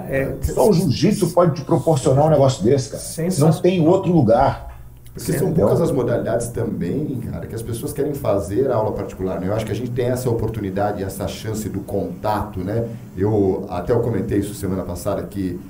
É, 0.09 0.37
Só 0.43 0.71
o 0.71 0.73
jiu-jitsu 0.73 1.31
pode 1.31 1.57
te 1.57 1.65
proporcionar 1.65 2.27
um 2.27 2.31
negócio 2.31 2.65
desse, 2.65 2.91
cara. 2.91 3.29
Não 3.39 3.53
tem 3.53 3.87
outro 3.87 4.13
lugar. 4.13 4.73
Porque 5.15 5.33
são 5.35 5.53
poucas 5.53 5.79
as 5.79 5.91
modalidades 5.91 6.49
também, 6.49 7.21
cara, 7.31 7.47
que 7.47 7.55
as 7.55 7.61
pessoas 7.61 7.93
querem 7.93 8.15
fazer 8.15 8.71
a 8.71 8.77
aula 8.77 8.93
particular. 8.93 9.39
Né? 9.39 9.49
Eu 9.49 9.55
acho 9.55 9.67
que 9.67 9.73
a 9.73 9.75
gente 9.75 9.91
tem 9.91 10.07
essa 10.07 10.31
oportunidade, 10.31 11.03
essa 11.03 11.29
chance 11.29 11.69
do 11.69 11.81
contato, 11.81 12.61
né? 12.61 12.89
Eu 13.15 13.67
até 13.69 13.93
eu 13.93 14.01
comentei 14.01 14.39
isso 14.39 14.55
semana 14.55 14.85
passada 14.85 15.23
que 15.25 15.61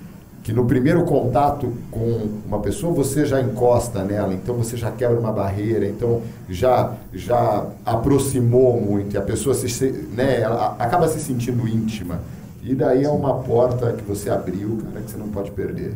que 0.43 0.53
no 0.53 0.65
primeiro 0.65 1.05
contato 1.05 1.73
com 1.91 2.29
uma 2.47 2.59
pessoa 2.59 2.93
você 2.93 3.25
já 3.25 3.41
encosta 3.41 4.03
nela, 4.03 4.35
então 4.35 4.57
você 4.57 4.77
já 4.77 4.91
quebra 4.91 5.19
uma 5.19 5.33
barreira, 5.33 5.87
então 5.87 6.23
já 6.49 6.95
já 7.13 7.67
aproximou 7.87 8.81
muito 8.81 9.15
e 9.15 9.19
a 9.19 9.23
pessoa 9.23 9.55
se, 9.55 9.93
né, 10.13 10.41
ela 10.41 10.77
acaba 10.79 11.07
se 11.09 11.21
sentindo 11.21 11.67
íntima. 11.69 12.21
E 12.63 12.75
daí 12.75 13.05
é 13.05 13.09
uma 13.09 13.35
porta 13.35 13.93
que 13.93 14.03
você 14.03 14.31
abriu, 14.31 14.79
cara, 14.85 15.01
que 15.05 15.11
você 15.11 15.17
não 15.17 15.29
pode 15.29 15.51
perder. 15.51 15.95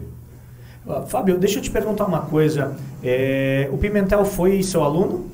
Fábio, 1.08 1.36
deixa 1.36 1.58
eu 1.58 1.62
te 1.62 1.70
perguntar 1.70 2.04
uma 2.06 2.22
coisa. 2.22 2.76
É, 3.02 3.68
o 3.72 3.78
Pimentel 3.78 4.24
foi 4.24 4.62
seu 4.62 4.84
aluno? 4.84 5.26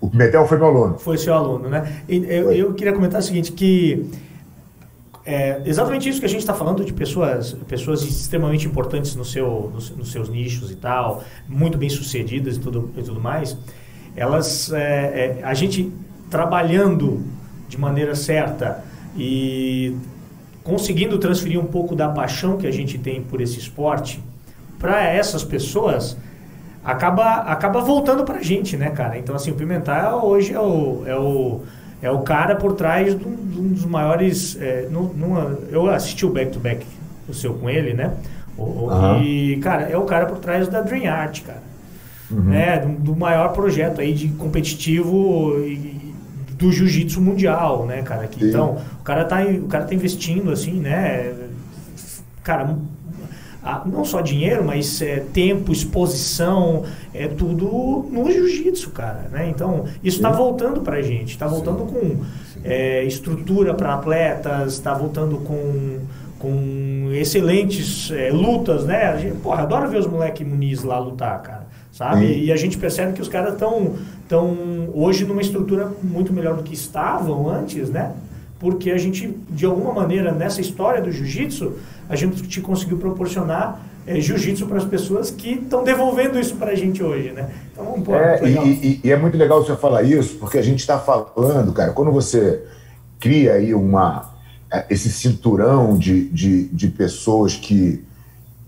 O 0.00 0.08
Pimentel 0.08 0.46
foi 0.46 0.58
meu 0.58 0.66
aluno. 0.66 0.98
Foi 0.98 1.16
seu 1.16 1.34
aluno, 1.34 1.68
né? 1.68 2.02
E, 2.08 2.16
eu, 2.28 2.52
eu, 2.52 2.74
queria 2.74 2.92
comentar 2.92 3.20
o 3.20 3.22
seguinte, 3.22 3.52
que 3.52 4.10
é 5.26 5.62
exatamente 5.64 6.08
isso 6.08 6.20
que 6.20 6.26
a 6.26 6.28
gente 6.28 6.40
está 6.40 6.52
falando 6.52 6.84
de 6.84 6.92
pessoas, 6.92 7.54
pessoas 7.66 8.02
extremamente 8.02 8.66
importantes 8.66 9.16
no 9.16 9.24
seu, 9.24 9.72
nos, 9.72 10.10
seus 10.10 10.28
nichos 10.28 10.70
e 10.70 10.76
tal, 10.76 11.24
muito 11.48 11.78
bem 11.78 11.88
sucedidas 11.88 12.56
e 12.56 12.60
tudo, 12.60 12.90
e 12.96 13.02
tudo 13.02 13.20
mais. 13.20 13.56
Elas, 14.14 14.70
é, 14.72 15.38
é, 15.40 15.44
a 15.44 15.54
gente 15.54 15.90
trabalhando 16.30 17.22
de 17.68 17.78
maneira 17.78 18.14
certa 18.14 18.84
e 19.16 19.96
conseguindo 20.62 21.18
transferir 21.18 21.58
um 21.58 21.66
pouco 21.66 21.94
da 21.94 22.08
paixão 22.08 22.56
que 22.56 22.66
a 22.66 22.70
gente 22.70 22.98
tem 22.98 23.22
por 23.22 23.40
esse 23.40 23.58
esporte 23.58 24.22
para 24.78 25.02
essas 25.02 25.42
pessoas, 25.42 26.16
acaba, 26.84 27.36
acaba 27.36 27.80
voltando 27.80 28.24
pra 28.24 28.42
gente, 28.42 28.76
né, 28.76 28.90
cara? 28.90 29.18
Então, 29.18 29.34
assim, 29.34 29.50
o 29.50 29.54
Pimentel 29.54 30.20
hoje 30.22 30.52
é 30.52 30.60
o, 30.60 31.02
é 31.06 31.16
o, 31.16 31.62
é 32.02 32.10
o 32.10 32.20
cara 32.20 32.56
por 32.56 32.74
trás 32.74 33.18
de 33.18 33.26
um, 33.26 33.68
dos 33.72 33.84
maiores. 33.84 34.56
É, 34.60 34.88
numa, 34.90 35.58
eu 35.70 35.88
assisti 35.88 36.26
o 36.26 36.30
back-to-back, 36.30 36.84
-back, 36.84 36.86
o 37.28 37.34
seu 37.34 37.54
com 37.54 37.68
ele, 37.68 37.94
né? 37.94 38.12
O, 38.56 38.62
uhum. 38.62 39.22
E, 39.22 39.56
cara, 39.58 39.82
é 39.84 39.96
o 39.96 40.04
cara 40.04 40.26
por 40.26 40.38
trás 40.38 40.68
da 40.68 40.80
Dream 40.80 41.12
Art, 41.12 41.42
cara. 41.42 41.62
Uhum. 42.30 42.42
Né? 42.44 42.78
Do, 42.78 43.12
do, 43.12 43.16
maior 43.16 43.52
projeto 43.52 44.00
aí 44.00 44.14
de 44.14 44.28
competitivo 44.28 45.58
e, 45.60 46.14
do 46.56 46.70
jiu-jitsu 46.70 47.20
mundial, 47.20 47.84
né, 47.86 48.02
cara? 48.02 48.26
Que, 48.26 48.44
então, 48.44 48.78
o 49.00 49.02
cara, 49.02 49.24
tá, 49.24 49.42
o 49.42 49.66
cara 49.66 49.84
tá 49.84 49.94
investindo, 49.94 50.50
assim, 50.50 50.80
né? 50.80 51.32
Cara, 52.42 52.76
não 53.86 54.04
só 54.04 54.20
dinheiro, 54.20 54.64
mas 54.64 55.00
é, 55.00 55.20
tempo, 55.32 55.72
exposição, 55.72 56.84
é 57.12 57.26
tudo 57.28 58.06
no 58.10 58.30
jiu-jitsu, 58.30 58.90
cara. 58.90 59.28
Né? 59.30 59.48
Então, 59.48 59.84
isso 60.02 60.18
está 60.18 60.30
voltando 60.30 60.82
para 60.82 60.96
a 60.96 61.02
gente, 61.02 61.30
está 61.30 61.46
voltando 61.46 61.86
Sim. 61.86 61.86
com 61.86 62.24
é, 62.64 63.04
estrutura 63.04 63.74
para 63.74 63.94
atletas, 63.94 64.74
está 64.74 64.92
voltando 64.92 65.38
com, 65.38 66.00
com 66.38 67.10
excelentes 67.12 68.10
é, 68.10 68.30
lutas, 68.30 68.84
né? 68.84 69.04
A 69.04 69.16
gente, 69.16 69.36
porra, 69.36 69.62
adoro 69.62 69.88
ver 69.88 69.98
os 69.98 70.06
moleques 70.06 70.46
Muniz 70.46 70.82
lá 70.82 70.98
lutar, 70.98 71.40
cara. 71.42 71.66
Sabe? 71.92 72.26
Sim. 72.26 72.40
E 72.40 72.52
a 72.52 72.56
gente 72.56 72.76
percebe 72.76 73.12
que 73.12 73.22
os 73.22 73.28
caras 73.28 73.52
estão 73.52 73.94
tão 74.28 74.90
hoje 74.92 75.24
numa 75.24 75.40
estrutura 75.40 75.92
muito 76.02 76.32
melhor 76.32 76.56
do 76.56 76.62
que 76.62 76.74
estavam 76.74 77.48
antes, 77.48 77.88
né? 77.88 78.12
Porque 78.58 78.90
a 78.90 78.98
gente, 78.98 79.36
de 79.50 79.66
alguma 79.66 79.92
maneira, 79.92 80.32
nessa 80.32 80.60
história 80.60 81.00
do 81.00 81.12
jiu-jitsu, 81.12 81.74
a 82.08 82.16
gente 82.16 82.42
te 82.42 82.60
conseguiu 82.60 82.98
proporcionar 82.98 83.80
é, 84.06 84.20
jiu-jitsu 84.20 84.66
para 84.66 84.78
as 84.78 84.84
pessoas 84.84 85.30
que 85.30 85.54
estão 85.54 85.82
devolvendo 85.82 86.38
isso 86.38 86.56
para 86.56 86.72
a 86.72 86.74
gente 86.74 87.02
hoje, 87.02 87.30
né? 87.30 87.50
Então, 87.72 88.02
pô, 88.02 88.14
é, 88.14 88.40
e, 88.44 88.56
e, 88.56 89.00
e, 89.04 89.10
é 89.10 89.16
muito 89.16 89.36
legal 89.36 89.64
você 89.64 89.74
falar 89.76 90.02
isso, 90.02 90.36
porque 90.36 90.58
a 90.58 90.62
gente 90.62 90.80
está 90.80 90.98
falando, 90.98 91.72
cara, 91.72 91.92
quando 91.92 92.12
você 92.12 92.62
cria 93.18 93.54
aí 93.54 93.74
uma, 93.74 94.34
é, 94.70 94.84
esse 94.90 95.10
cinturão 95.10 95.96
de, 95.96 96.28
de, 96.28 96.68
de 96.68 96.88
pessoas 96.88 97.56
que 97.56 98.04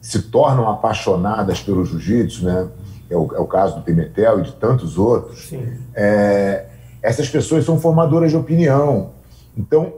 se 0.00 0.22
tornam 0.22 0.68
apaixonadas 0.70 1.60
pelo 1.60 1.84
jiu-jitsu, 1.84 2.44
né? 2.44 2.68
É 3.08 3.16
o, 3.16 3.34
é 3.34 3.38
o, 3.38 3.46
caso 3.46 3.76
do 3.76 3.82
Pimentel 3.82 4.40
e 4.40 4.42
de 4.42 4.52
tantos 4.52 4.98
outros. 4.98 5.52
É, 5.94 6.66
essas 7.00 7.28
pessoas 7.28 7.64
são 7.64 7.78
formadoras 7.78 8.30
de 8.30 8.36
opinião. 8.36 9.10
Então, 9.56 9.92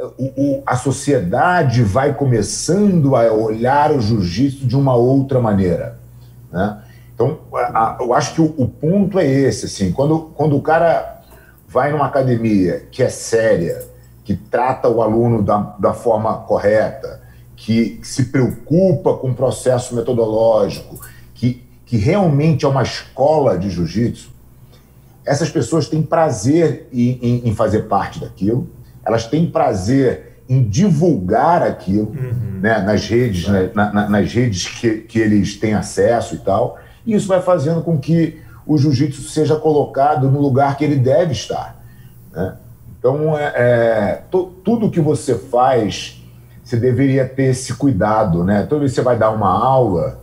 o, 0.00 0.24
o, 0.24 0.62
a 0.64 0.76
sociedade 0.76 1.82
vai 1.82 2.14
começando 2.14 3.16
a 3.16 3.32
olhar 3.32 3.90
o 3.90 4.00
jiu-jitsu 4.00 4.66
de 4.66 4.76
uma 4.76 4.94
outra 4.94 5.40
maneira. 5.40 5.98
Né? 6.52 6.82
Então, 7.14 7.40
a, 7.52 7.96
eu 8.00 8.14
acho 8.14 8.34
que 8.34 8.40
o, 8.40 8.54
o, 8.56 8.68
ponto 8.68 9.18
é 9.18 9.26
esse. 9.26 9.66
Assim, 9.66 9.90
quando, 9.90 10.30
quando 10.36 10.56
o 10.56 10.62
cara 10.62 11.22
vai 11.66 11.90
numa 11.90 12.06
academia 12.06 12.86
que 12.92 13.02
é 13.02 13.08
séria, 13.08 13.84
que 14.24 14.36
trata 14.36 14.88
o 14.88 15.02
aluno 15.02 15.42
da, 15.42 15.74
da 15.78 15.92
forma 15.92 16.32
correta, 16.38 17.20
que 17.56 17.98
se 18.04 18.26
preocupa 18.26 19.14
com 19.14 19.30
o 19.30 19.34
processo 19.34 19.96
metodológico, 19.96 21.00
que, 21.34 21.66
que 21.84 21.96
realmente 21.96 22.64
é 22.64 22.68
uma 22.68 22.84
escola 22.84 23.58
de 23.58 23.68
jiu-jitsu, 23.68 24.30
essas 25.24 25.50
pessoas 25.50 25.88
têm 25.88 26.02
prazer 26.02 26.88
em, 26.92 27.18
em, 27.20 27.48
em 27.48 27.54
fazer 27.54 27.82
parte 27.82 28.20
daquilo 28.20 28.68
elas 29.08 29.26
têm 29.26 29.50
prazer 29.50 30.42
em 30.48 30.62
divulgar 30.62 31.62
aquilo 31.62 32.08
uhum. 32.08 32.60
né, 32.60 32.80
nas 32.80 33.06
redes, 33.06 33.48
né, 33.48 33.70
na, 33.74 33.92
na, 33.92 34.08
nas 34.08 34.32
redes 34.32 34.66
que, 34.66 34.98
que 34.98 35.18
eles 35.18 35.56
têm 35.56 35.74
acesso 35.74 36.34
e 36.34 36.38
tal. 36.38 36.78
E 37.06 37.14
isso 37.14 37.26
vai 37.26 37.40
fazendo 37.40 37.82
com 37.82 37.98
que 37.98 38.40
o 38.66 38.76
jiu-jitsu 38.76 39.22
seja 39.22 39.56
colocado 39.56 40.30
no 40.30 40.40
lugar 40.40 40.76
que 40.76 40.84
ele 40.84 40.96
deve 40.96 41.32
estar. 41.32 41.82
Né? 42.32 42.54
Então, 42.98 43.36
é, 43.36 43.52
é 43.56 44.22
to, 44.30 44.52
tudo 44.62 44.90
que 44.90 45.00
você 45.00 45.34
faz, 45.34 46.22
você 46.62 46.76
deveria 46.76 47.26
ter 47.26 47.44
esse 47.44 47.72
cuidado. 47.74 48.44
Né? 48.44 48.64
Toda 48.64 48.80
vez 48.80 48.92
que 48.92 48.96
você 48.96 49.02
vai 49.02 49.16
dar 49.16 49.30
uma 49.30 49.50
aula, 49.50 50.20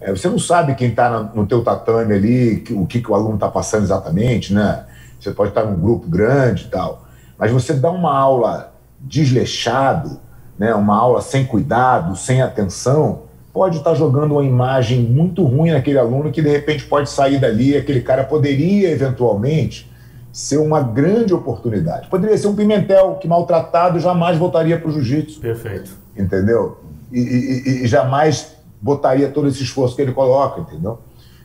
é, 0.00 0.12
você 0.12 0.28
não 0.28 0.38
sabe 0.38 0.76
quem 0.76 0.90
está 0.90 1.10
no, 1.34 1.44
teu 1.46 1.64
tatame 1.64 2.14
ali, 2.14 2.60
que, 2.60 2.72
o 2.72 2.86
que, 2.86 3.00
que 3.00 3.10
o 3.10 3.14
aluno 3.14 3.34
está 3.34 3.48
passando 3.48 3.82
exatamente. 3.82 4.54
Né? 4.54 4.84
Você 5.18 5.32
pode 5.32 5.50
estar 5.50 5.64
num 5.64 5.78
grupo 5.78 6.08
grande 6.08 6.66
e 6.66 6.68
tal. 6.68 7.07
Mas 7.38 7.52
você 7.52 7.72
dá 7.72 7.90
uma 7.90 8.16
aula 8.16 8.74
desleixado, 9.00 10.18
né, 10.58 10.74
uma 10.74 10.96
aula 10.96 11.20
sem 11.20 11.46
cuidado, 11.46 12.16
sem 12.16 12.42
atenção, 12.42 13.22
pode 13.52 13.78
estar 13.78 13.94
jogando 13.94 14.32
uma 14.32 14.44
imagem 14.44 15.00
muito 15.00 15.44
ruim 15.44 15.70
naquele 15.70 15.98
aluno 15.98 16.30
que 16.32 16.42
de 16.42 16.48
repente 16.48 16.84
pode 16.84 17.08
sair 17.08 17.38
dali, 17.38 17.76
aquele 17.76 18.00
cara 18.00 18.24
poderia 18.24 18.90
eventualmente 18.90 19.90
ser 20.32 20.58
uma 20.58 20.80
grande 20.80 21.32
oportunidade. 21.32 22.08
Poderia 22.08 22.36
ser 22.36 22.48
um 22.48 22.54
Pimentel 22.54 23.16
que 23.16 23.26
maltratado 23.26 23.98
jamais 23.98 24.36
voltaria 24.36 24.78
para 24.78 24.88
o 24.88 24.92
jiu-jitsu. 24.92 25.40
Perfeito. 25.40 25.90
Entendeu? 26.16 26.78
E, 27.10 27.18
e, 27.18 27.84
e, 27.84 27.86
jamais 27.86 28.56
botaria 28.80 29.28
todo 29.28 29.48
esse 29.48 29.62
esforço 29.62 29.96
que 29.96 30.02
ele 30.02 30.12
coloca, 30.12 30.60
entendeu? 30.60 30.98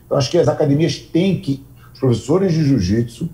Então 0.04 0.18
acho 0.18 0.30
que 0.30 0.38
as 0.38 0.46
academias 0.46 0.98
têm 0.98 1.40
que, 1.40 1.64
os 1.92 1.98
professores 1.98 2.52
de 2.52 2.62
jiu-jitsu 2.62 3.28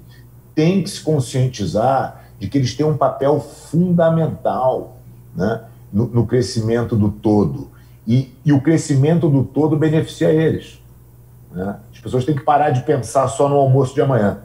têm 0.55 0.83
que 0.83 0.91
se 0.91 1.01
conscientizar 1.03 2.20
de 2.41 2.49
que 2.49 2.59
eles 2.59 2.75
têm 2.75 2.87
um 2.87 2.97
papel 2.97 3.39
fundamental 3.39 4.97
né, 5.37 5.63
no, 5.93 6.07
no 6.07 6.27
crescimento 6.27 6.97
do 6.97 7.11
todo. 7.11 7.69
E, 8.07 8.35
e, 8.45 8.53
o 8.53 8.61
crescimento 8.61 9.29
do 9.29 9.45
todo 9.45 9.77
beneficia 9.77 10.33
eles. 10.33 10.83
Né? 11.53 11.77
As 11.93 12.01
pessoas 12.01 12.25
têm 12.25 12.35
que 12.35 12.43
parar 12.43 12.71
de 12.71 12.83
pensar 12.83 13.29
só 13.29 13.49
no 13.49 13.57
almoço 13.57 13.95
de 13.95 14.01
amanhã. 14.01 14.39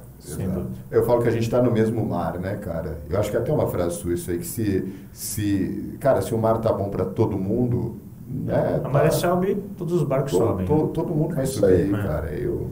Eu 0.91 1.05
falo 1.05 1.21
que 1.21 1.29
a 1.29 1.31
gente 1.31 1.43
está 1.43 1.61
no 1.61 1.71
mesmo 1.71 2.03
mar, 2.03 2.39
né, 2.39 2.55
cara? 2.55 2.97
Eu 3.09 3.19
acho 3.19 3.29
que 3.29 3.37
até 3.37 3.51
uma 3.51 3.67
frase 3.67 3.97
sua 3.97 4.13
isso 4.13 4.31
aí, 4.31 4.39
que 4.39 4.45
se, 4.45 4.93
se 5.13 5.97
cara, 5.99 6.21
se 6.21 6.33
o 6.33 6.37
mar 6.37 6.59
tá 6.59 6.73
bom 6.73 6.89
para 6.89 7.05
todo 7.05 7.37
mundo, 7.37 7.97
né? 8.27 8.81
A 8.83 8.89
maré 8.89 9.09
tá, 9.09 9.15
sobe, 9.15 9.55
todos 9.77 9.93
os 9.93 10.03
barcos 10.03 10.31
to, 10.31 10.37
sobem. 10.39 10.65
To, 10.65 10.87
todo 10.87 11.13
mundo 11.13 11.35
vai 11.35 11.43
é 11.43 11.47
subir, 11.47 11.67
aí, 11.67 11.91
cara. 11.91 12.31
Eu, 12.31 12.71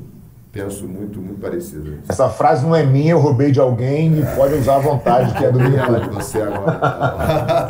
penso 0.54 0.88
muito, 0.88 1.20
muito 1.20 1.42
parecido. 1.42 1.98
Essa 2.08 2.30
frase 2.30 2.64
não 2.64 2.76
é 2.76 2.86
minha, 2.86 3.14
eu 3.14 3.20
roubei 3.20 3.52
de 3.52 3.60
alguém 3.60 4.20
e 4.20 4.26
pode 4.36 4.54
usar 4.54 4.76
à 4.76 4.80
vontade, 4.80 5.34
que 5.34 5.44
é 5.44 5.52
do 5.52 5.60
meu. 5.60 6.00
de 6.00 6.10
você 6.10 6.42
agora. 6.42 7.68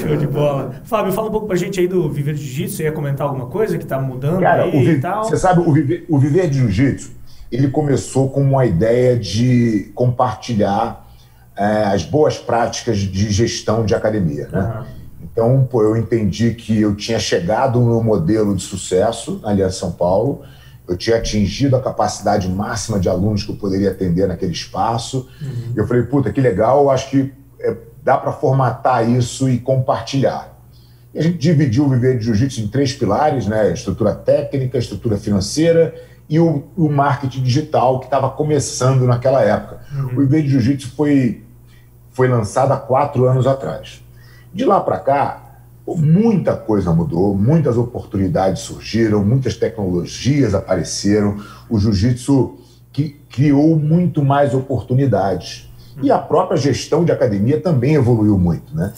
Show 0.00 0.16
de 0.16 0.28
bola. 0.28 0.76
Fábio, 0.84 1.12
fala 1.12 1.26
um 1.26 1.32
pouco 1.32 1.48
pra 1.48 1.56
gente 1.56 1.80
aí 1.80 1.88
do 1.88 2.08
Viver 2.08 2.34
de 2.34 2.40
Jiu-Jitsu. 2.40 2.76
Você 2.76 2.84
ia 2.84 2.92
comentar 2.92 3.26
alguma 3.26 3.46
coisa 3.46 3.76
que 3.76 3.84
tá 3.84 4.00
mudando 4.00 4.40
Cara, 4.40 4.62
aí 4.62 4.70
vi... 4.70 4.92
e 4.92 5.00
tal? 5.00 5.24
Você 5.24 5.36
sabe, 5.36 5.60
o 5.60 5.72
Viver, 5.72 6.06
o 6.08 6.16
Viver 6.18 6.48
de 6.48 6.58
Jiu-Jitsu, 6.58 7.10
ele 7.50 7.66
começou 7.66 8.30
com 8.30 8.40
uma 8.40 8.64
ideia 8.64 9.18
de 9.18 9.90
compartilhar 9.92 11.04
é, 11.56 11.86
as 11.86 12.04
boas 12.04 12.38
práticas 12.38 12.98
de 12.98 13.30
gestão 13.30 13.84
de 13.84 13.92
academia, 13.92 14.48
né? 14.52 14.60
Uhum. 14.60 14.84
Então, 15.20 15.68
pô, 15.68 15.82
eu 15.82 15.96
entendi 15.96 16.54
que 16.54 16.80
eu 16.80 16.94
tinha 16.94 17.18
chegado 17.18 17.80
no 17.80 18.00
modelo 18.04 18.54
de 18.54 18.62
sucesso 18.62 19.40
na 19.42 19.50
Aliança 19.50 19.80
São 19.80 19.90
Paulo, 19.90 20.42
eu 20.86 20.96
tinha 20.96 21.16
atingido 21.16 21.76
a 21.76 21.82
capacidade 21.82 22.48
máxima 22.48 23.00
de 23.00 23.08
alunos 23.08 23.42
que 23.42 23.50
eu 23.50 23.56
poderia 23.56 23.90
atender 23.90 24.28
naquele 24.28 24.52
espaço. 24.52 25.28
Uhum. 25.40 25.72
Eu 25.74 25.86
falei, 25.86 26.02
puta, 26.02 26.30
que 26.30 26.40
legal, 26.40 26.90
acho 26.90 27.10
que 27.10 27.32
é, 27.60 27.74
dá 28.02 28.18
para 28.18 28.32
formatar 28.32 29.08
isso 29.08 29.48
e 29.48 29.58
compartilhar. 29.58 30.54
E 31.14 31.18
a 31.18 31.22
gente 31.22 31.38
dividiu 31.38 31.84
o 31.84 31.88
Viver 31.88 32.18
de 32.18 32.24
Jiu-Jitsu 32.24 32.60
em 32.60 32.68
três 32.68 32.92
pilares, 32.92 33.46
né? 33.46 33.72
Estrutura 33.72 34.14
técnica, 34.14 34.76
estrutura 34.76 35.16
financeira 35.16 35.94
e 36.28 36.38
o, 36.38 36.64
o 36.76 36.88
marketing 36.88 37.42
digital 37.42 38.00
que 38.00 38.06
estava 38.06 38.28
começando 38.30 39.06
naquela 39.06 39.42
época. 39.42 39.80
Uhum. 39.94 40.06
O 40.06 40.20
Viver 40.20 40.42
de 40.42 40.50
Jiu-Jitsu 40.50 40.92
foi, 40.94 41.42
foi 42.10 42.28
lançado 42.28 42.72
há 42.72 42.76
quatro 42.76 43.26
anos 43.26 43.46
atrás. 43.46 44.02
De 44.52 44.64
lá 44.64 44.80
para 44.80 44.98
cá, 44.98 45.43
muita 45.86 46.56
coisa 46.56 46.92
mudou, 46.92 47.34
muitas 47.34 47.76
oportunidades 47.76 48.62
surgiram, 48.62 49.24
muitas 49.24 49.56
tecnologias 49.56 50.54
apareceram. 50.54 51.36
O 51.68 51.78
jiu-jitsu 51.78 52.58
que 52.92 53.20
criou 53.28 53.76
muito 53.76 54.22
mais 54.24 54.54
oportunidades. 54.54 55.68
E 56.02 56.10
a 56.10 56.18
própria 56.18 56.56
gestão 56.56 57.04
de 57.04 57.12
academia 57.12 57.60
também 57.60 57.94
evoluiu 57.94 58.38
muito, 58.38 58.74
né? 58.74 58.92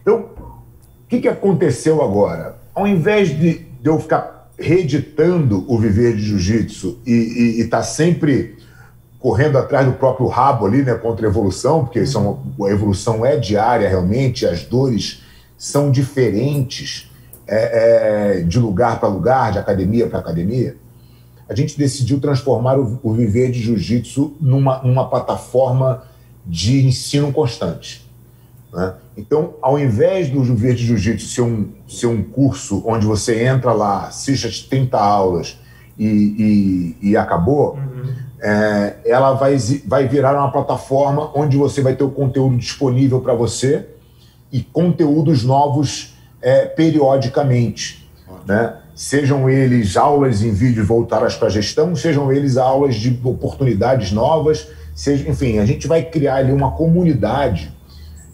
Então, 0.00 0.30
o 0.36 1.08
que, 1.08 1.20
que 1.20 1.28
aconteceu 1.28 2.02
agora? 2.02 2.56
Ao 2.74 2.86
invés 2.86 3.28
de, 3.28 3.58
de 3.58 3.88
eu 3.88 3.98
ficar 4.00 4.50
reeditando 4.58 5.64
o 5.68 5.78
viver 5.78 6.16
de 6.16 6.22
jiu-jitsu 6.22 6.98
e 7.06 7.60
estar 7.60 7.78
tá 7.78 7.82
sempre 7.82 8.56
correndo 9.18 9.56
atrás 9.56 9.86
do 9.86 9.92
próprio 9.92 10.26
rabo 10.26 10.66
ali, 10.66 10.82
né, 10.82 10.94
contra 10.94 11.26
a 11.26 11.30
evolução, 11.30 11.84
porque 11.84 12.04
são, 12.06 12.40
a 12.60 12.70
evolução 12.70 13.24
é 13.24 13.36
diária 13.36 13.88
realmente, 13.88 14.44
as 14.44 14.64
dores 14.64 15.22
são 15.62 15.92
diferentes 15.92 17.08
é, 17.46 18.38
é, 18.38 18.40
de 18.40 18.58
lugar 18.58 18.98
para 18.98 19.08
lugar, 19.08 19.52
de 19.52 19.58
academia 19.60 20.08
para 20.08 20.18
academia, 20.18 20.76
a 21.48 21.54
gente 21.54 21.78
decidiu 21.78 22.18
transformar 22.18 22.80
o, 22.80 22.98
o 23.00 23.12
Viver 23.12 23.52
de 23.52 23.60
Jiu-Jitsu 23.60 24.38
numa, 24.40 24.82
numa 24.82 25.08
plataforma 25.08 26.02
de 26.44 26.84
ensino 26.84 27.32
constante. 27.32 28.04
Né? 28.72 28.92
Então, 29.16 29.54
ao 29.62 29.78
invés 29.78 30.28
do 30.28 30.42
Verde 30.42 30.84
Jiu-Jitsu 30.84 31.28
ser 31.28 31.42
um, 31.42 31.68
ser 31.86 32.06
um 32.08 32.24
curso 32.24 32.82
onde 32.84 33.06
você 33.06 33.44
entra 33.44 33.72
lá, 33.72 34.08
assiste 34.08 34.48
as 34.48 34.58
30 34.58 34.98
aulas 34.98 35.60
e, 35.96 36.96
e, 37.00 37.10
e 37.10 37.16
acabou, 37.16 37.74
uhum. 37.74 38.12
é, 38.40 38.96
ela 39.04 39.34
vai, 39.34 39.56
vai 39.86 40.08
virar 40.08 40.36
uma 40.36 40.50
plataforma 40.50 41.30
onde 41.36 41.56
você 41.56 41.80
vai 41.80 41.94
ter 41.94 42.02
o 42.02 42.10
conteúdo 42.10 42.56
disponível 42.56 43.20
para 43.20 43.32
você 43.32 43.91
e 44.52 44.60
conteúdos 44.60 45.42
novos 45.42 46.14
é, 46.40 46.66
periodicamente. 46.66 48.08
Né? 48.46 48.76
Sejam 48.94 49.48
eles 49.48 49.96
aulas 49.96 50.42
em 50.42 50.52
vídeo 50.52 50.84
voltadas 50.84 51.34
para 51.34 51.48
a 51.48 51.50
gestão, 51.50 51.96
sejam 51.96 52.30
eles 52.30 52.56
aulas 52.56 52.96
de 52.96 53.18
oportunidades 53.24 54.12
novas, 54.12 54.68
seja, 54.94 55.28
enfim, 55.28 55.58
a 55.58 55.64
gente 55.64 55.88
vai 55.88 56.02
criar 56.02 56.36
ali 56.36 56.52
uma 56.52 56.72
comunidade 56.72 57.72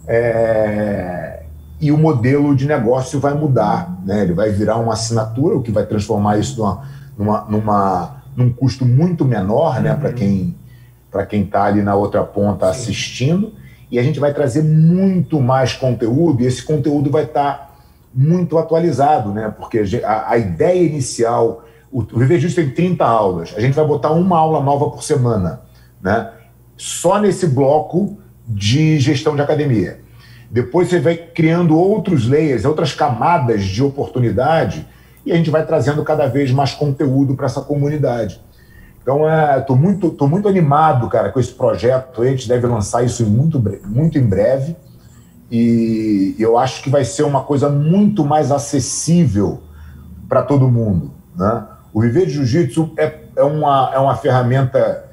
é, 0.05 1.43
e 1.79 1.91
o 1.91 1.97
modelo 1.97 2.55
de 2.55 2.67
negócio 2.67 3.19
vai 3.19 3.33
mudar, 3.33 4.01
né? 4.05 4.23
Ele 4.23 4.33
vai 4.33 4.49
virar 4.49 4.77
uma 4.77 4.93
assinatura, 4.93 5.55
o 5.55 5.61
que 5.61 5.71
vai 5.71 5.85
transformar 5.85 6.37
isso 6.37 6.57
numa, 6.57 6.83
numa, 7.17 7.45
numa 7.49 8.19
num 8.35 8.51
custo 8.51 8.85
muito 8.85 9.23
menor, 9.23 9.81
né? 9.81 9.93
Uhum. 9.93 9.99
Para 9.99 10.13
quem 10.13 10.55
para 11.11 11.25
quem 11.25 11.41
está 11.41 11.63
ali 11.63 11.81
na 11.81 11.95
outra 11.95 12.23
ponta 12.23 12.65
Sim. 12.65 12.71
assistindo, 12.71 13.53
e 13.91 13.97
a 13.97 14.03
gente 14.03 14.19
vai 14.19 14.33
trazer 14.33 14.63
muito 14.63 15.39
mais 15.39 15.73
conteúdo, 15.73 16.43
e 16.43 16.45
esse 16.45 16.63
conteúdo 16.63 17.09
vai 17.09 17.23
estar 17.23 17.53
tá 17.53 17.69
muito 18.13 18.57
atualizado, 18.57 19.31
né? 19.31 19.53
Porque 19.57 19.83
a, 20.03 20.31
a 20.31 20.37
ideia 20.37 20.81
inicial, 20.83 21.65
o, 21.91 21.99
o 22.01 22.19
Viver 22.19 22.39
Justo 22.39 22.61
tem 22.61 22.69
30 22.69 23.05
aulas, 23.05 23.53
a 23.55 23.59
gente 23.59 23.73
vai 23.73 23.85
botar 23.85 24.11
uma 24.11 24.37
aula 24.37 24.61
nova 24.61 24.89
por 24.89 25.03
semana, 25.03 25.61
né? 26.01 26.31
Só 26.77 27.19
nesse 27.19 27.47
bloco 27.47 28.17
de 28.47 28.99
gestão 28.99 29.35
de 29.35 29.41
academia. 29.41 29.99
Depois 30.49 30.89
você 30.89 30.99
vai 30.99 31.15
criando 31.15 31.77
outros 31.77 32.27
layers, 32.27 32.65
outras 32.65 32.93
camadas 32.93 33.63
de 33.63 33.83
oportunidade 33.83 34.87
e 35.25 35.31
a 35.31 35.35
gente 35.35 35.51
vai 35.51 35.63
trazendo 35.65 36.03
cada 36.03 36.25
vez 36.25 36.51
mais 36.51 36.73
conteúdo 36.73 37.35
para 37.35 37.45
essa 37.45 37.61
comunidade. 37.61 38.41
Então, 39.09 39.23
estou 39.57 39.75
é, 39.75 39.79
muito, 39.79 40.11
tô 40.11 40.27
muito 40.27 40.47
animado, 40.47 41.09
cara, 41.09 41.31
com 41.31 41.39
esse 41.39 41.51
projeto. 41.51 42.21
A 42.21 42.27
gente 42.27 42.47
deve 42.47 42.67
lançar 42.67 43.03
isso 43.03 43.25
muito, 43.25 43.59
muito 43.87 44.19
em 44.19 44.21
breve. 44.21 44.75
E 45.51 46.35
eu 46.37 46.59
acho 46.59 46.83
que 46.83 46.91
vai 46.91 47.03
ser 47.03 47.23
uma 47.23 47.41
coisa 47.41 47.69
muito 47.69 48.23
mais 48.23 48.51
acessível 48.51 49.63
para 50.27 50.43
todo 50.43 50.69
mundo. 50.69 51.11
Né? 51.35 51.63
O 51.91 52.01
Viver 52.01 52.27
de 52.27 52.33
Jiu-Jitsu 52.33 52.91
é, 52.97 53.17
é, 53.35 53.43
uma, 53.43 53.89
é 53.95 53.97
uma 53.97 54.15
ferramenta 54.15 55.05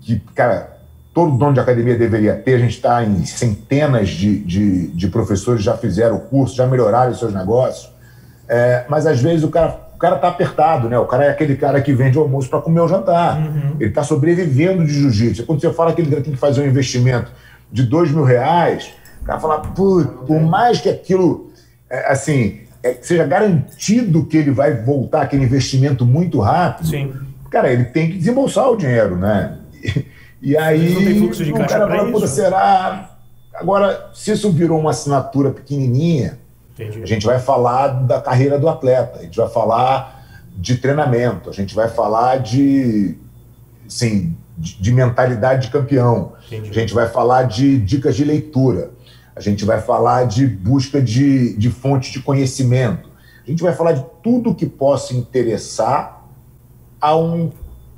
que, 0.00 0.20
cara, 0.32 0.76
todo 1.12 1.36
dono 1.36 1.54
de 1.54 1.58
academia 1.58 1.98
deveria 1.98 2.36
ter. 2.36 2.54
A 2.54 2.58
gente 2.58 2.76
está 2.76 3.02
em 3.02 3.26
centenas 3.26 4.10
de, 4.10 4.38
de, 4.44 4.86
de, 4.92 5.08
professores 5.08 5.60
já 5.60 5.76
fizeram 5.76 6.18
o 6.18 6.20
curso, 6.20 6.54
já 6.54 6.68
melhoraram 6.68 7.10
os 7.10 7.18
seus 7.18 7.34
negócios. 7.34 7.92
É, 8.48 8.84
mas 8.88 9.08
às 9.08 9.20
vezes 9.20 9.42
o 9.42 9.48
cara 9.48 9.89
cara 10.00 10.16
está 10.16 10.28
apertado, 10.28 10.88
né? 10.88 10.98
O 10.98 11.04
cara 11.04 11.26
é 11.26 11.28
aquele 11.28 11.56
cara 11.56 11.80
que 11.82 11.92
vende 11.92 12.18
o 12.18 12.22
almoço 12.22 12.48
para 12.48 12.60
comer 12.60 12.80
o 12.80 12.88
jantar. 12.88 13.38
Uhum. 13.38 13.76
Ele 13.78 13.90
está 13.90 14.02
sobrevivendo 14.02 14.84
de 14.84 14.94
jiu-jitsu. 14.94 15.44
Quando 15.44 15.60
você 15.60 15.70
fala 15.72 15.92
que 15.92 16.00
ele 16.00 16.10
tem 16.22 16.32
que 16.32 16.38
fazer 16.38 16.62
um 16.62 16.66
investimento 16.66 17.30
de 17.70 17.82
dois 17.82 18.10
mil 18.10 18.24
reais, 18.24 18.92
o 19.20 19.24
cara 19.26 19.38
fala, 19.38 19.60
por 19.60 20.40
mais 20.40 20.80
que 20.80 20.88
aquilo, 20.88 21.52
é, 21.90 22.10
assim, 22.10 22.60
é, 22.82 22.96
seja 23.02 23.26
garantido 23.26 24.24
que 24.24 24.38
ele 24.38 24.50
vai 24.50 24.74
voltar 24.74 25.20
aquele 25.20 25.44
investimento 25.44 26.06
muito 26.06 26.40
rápido, 26.40 26.88
Sim. 26.88 27.12
cara, 27.50 27.70
ele 27.70 27.84
tem 27.84 28.10
que 28.10 28.16
desembolsar 28.16 28.70
o 28.70 28.76
dinheiro, 28.76 29.16
né? 29.16 29.58
E 30.42 30.56
aí 30.56 30.94
não 30.94 31.04
tem 31.04 31.18
fluxo 31.18 31.44
de 31.44 31.52
caixa 31.52 31.86
para 31.86 32.08
isso. 32.08 32.26
será? 32.28 33.10
Agora, 33.54 34.10
se 34.14 34.32
isso 34.32 34.50
virou 34.50 34.80
uma 34.80 34.90
assinatura 34.90 35.50
pequenininha, 35.50 36.38
Entendi. 36.84 37.02
a 37.02 37.06
gente 37.06 37.26
vai 37.26 37.38
falar 37.38 37.88
da 37.88 38.20
carreira 38.20 38.58
do 38.58 38.68
atleta, 38.68 39.20
a 39.20 39.22
gente 39.22 39.36
vai 39.36 39.48
falar 39.48 40.24
de 40.56 40.76
treinamento, 40.76 41.50
a 41.50 41.52
gente 41.52 41.74
vai 41.74 41.88
falar 41.88 42.38
de, 42.38 43.16
assim, 43.86 44.36
de, 44.56 44.80
de 44.80 44.92
mentalidade 44.92 45.66
de 45.66 45.72
campeão, 45.72 46.32
Entendi. 46.46 46.70
a 46.70 46.72
gente 46.72 46.94
vai 46.94 47.08
falar 47.08 47.44
de 47.44 47.78
dicas 47.78 48.16
de 48.16 48.24
leitura, 48.24 48.90
a 49.34 49.40
gente 49.40 49.64
vai 49.64 49.80
falar 49.80 50.26
de 50.26 50.46
busca 50.46 51.00
de, 51.00 51.56
de 51.56 51.70
fontes 51.70 52.12
de 52.12 52.20
conhecimento, 52.20 53.08
a 53.46 53.50
gente 53.50 53.62
vai 53.62 53.72
falar 53.72 53.92
de 53.92 54.04
tudo 54.22 54.54
que 54.54 54.66
possa 54.66 55.14
interessar 55.14 56.24
a 57.00 57.16
um, 57.16 57.50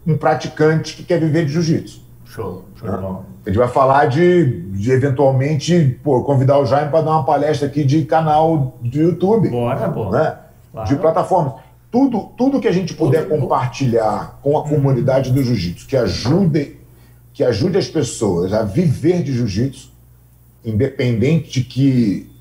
um 0.07 0.17
praticante 0.17 0.95
que 0.97 1.03
quer 1.03 1.19
viver 1.19 1.45
de 1.45 1.53
jiu-jitsu. 1.53 2.02
Show, 2.33 2.65
show 2.77 2.91
de 2.91 2.97
bola. 2.97 3.27
A 3.45 3.49
gente 3.51 3.59
vai 3.59 3.69
falar 3.69 4.07
de, 4.07 4.63
de 4.73 4.91
eventualmente, 4.91 6.01
pô, 6.03 6.23
convidar 6.23 6.59
o 6.59 6.65
Jaime 6.65 6.91
para 6.91 7.03
dar 7.03 7.11
uma 7.11 7.25
palestra 7.25 7.69
aqui 7.69 7.85
de 7.85 8.07
canal 8.07 8.79
de 8.81 9.01
YouTube. 9.01 9.51
Bora, 9.51 9.91
pô. 9.91 10.11
Né? 10.11 10.39
Claro. 10.73 10.89
De 10.89 10.97
plataformas. 10.97 11.55
Tudo, 11.91 12.31
tudo 12.39 12.59
que 12.59 12.69
a 12.69 12.73
gente 12.73 12.95
puder 12.95 13.29
compartilhar 13.29 14.39
com 14.43 14.57
a 14.57 14.67
comunidade 14.67 15.31
do 15.31 15.43
jiu-jitsu, 15.43 15.87
que 15.87 15.95
ajude, 15.95 16.79
que 17.35 17.45
ajude 17.45 17.77
as 17.77 17.89
pessoas 17.89 18.55
a 18.55 18.63
viver 18.63 19.23
de 19.23 19.35
jiu-jitsu, 19.35 19.93
independente 20.65 21.61
de 21.61 21.65
que 21.65 22.33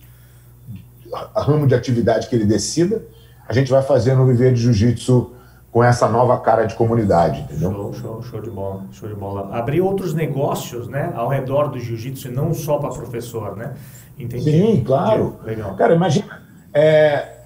ramo 1.35 1.67
de 1.67 1.75
atividade 1.75 2.29
que 2.29 2.35
ele 2.35 2.45
decida, 2.45 3.03
a 3.47 3.53
gente 3.53 3.69
vai 3.69 3.81
fazer 3.81 4.15
no 4.15 4.25
Viver 4.25 4.53
de 4.53 4.61
Jiu-Jitsu 4.61 5.31
com 5.71 5.81
essa 5.81 6.07
nova 6.09 6.37
cara 6.39 6.65
de 6.65 6.75
comunidade, 6.75 7.41
entendeu? 7.41 7.71
Show, 7.71 7.93
show, 7.93 8.23
show 8.23 8.41
de 8.41 8.49
bola, 8.49 8.83
show 8.91 9.07
de 9.07 9.15
bola. 9.15 9.55
Abrir 9.55 9.79
outros 9.79 10.13
negócios, 10.13 10.89
né, 10.89 11.13
ao 11.15 11.29
redor 11.29 11.69
do 11.69 11.79
jiu-jitsu 11.79 12.27
e 12.27 12.31
não 12.31 12.53
só 12.53 12.77
para 12.77 12.89
professor, 12.89 13.55
né? 13.55 13.73
Entendi. 14.19 14.51
Sim, 14.51 14.83
claro. 14.85 15.37
Legal. 15.45 15.75
Cara, 15.75 15.95
imagina 15.95 16.41
é, 16.73 17.37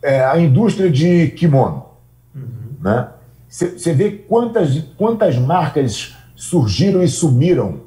é, 0.00 0.24
a 0.24 0.38
indústria 0.38 0.88
de 0.88 1.28
kimono, 1.28 1.86
uhum. 2.34 2.76
né? 2.80 3.08
Você 3.48 3.92
vê 3.92 4.12
quantas, 4.12 4.78
quantas 4.96 5.36
marcas 5.36 6.16
surgiram 6.34 7.02
e 7.02 7.08
sumiram, 7.08 7.80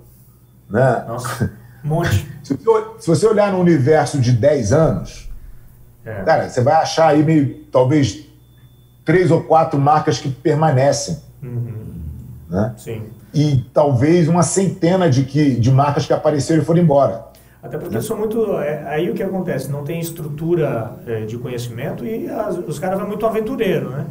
né? 0.70 1.06
Nossa, 1.08 1.52
um 1.84 1.88
monte. 1.88 2.28
se, 2.44 2.56
se 3.00 3.08
você 3.08 3.26
olhar 3.26 3.52
no 3.52 3.60
universo 3.60 4.20
de 4.20 4.32
10 4.34 4.74
anos, 4.74 5.30
é. 6.06 6.22
cara, 6.24 6.50
você 6.50 6.62
vai 6.62 6.76
achar 6.76 7.08
aí 7.08 7.24
meio, 7.24 7.66
talvez 7.72 8.25
três 9.06 9.30
ou 9.32 9.42
quatro 9.42 9.80
marcas 9.80 10.20
que 10.20 10.30
permanecem. 10.30 11.20
Uhum. 11.42 11.86
Né? 12.50 12.74
Sim. 12.78 13.04
E 13.34 13.64
talvez 13.74 14.28
uma 14.28 14.44
centena 14.44 15.10
de, 15.10 15.24
que, 15.24 15.56
de 15.56 15.72
marcas 15.72 16.08
que 16.08 16.14
apareceram 16.14 16.62
e 16.62 16.66
foram 16.66 16.82
embora. 16.82 17.24
Até 17.62 17.78
porque 17.78 18.00
são 18.02 18.18
muito. 18.18 18.60
É, 18.60 18.84
aí 18.88 19.10
o 19.10 19.14
que 19.14 19.24
acontece? 19.24 19.72
Não 19.72 19.84
tem 19.84 20.00
estrutura 20.00 20.92
é, 21.08 21.22
de 21.22 21.38
conhecimento 21.38 22.06
e 22.06 22.30
as, 22.30 22.58
os 22.58 22.78
caras 22.78 23.00
vão 23.00 23.08
muito 23.08 23.26
aventureiro, 23.26 23.90
né? 23.90 24.06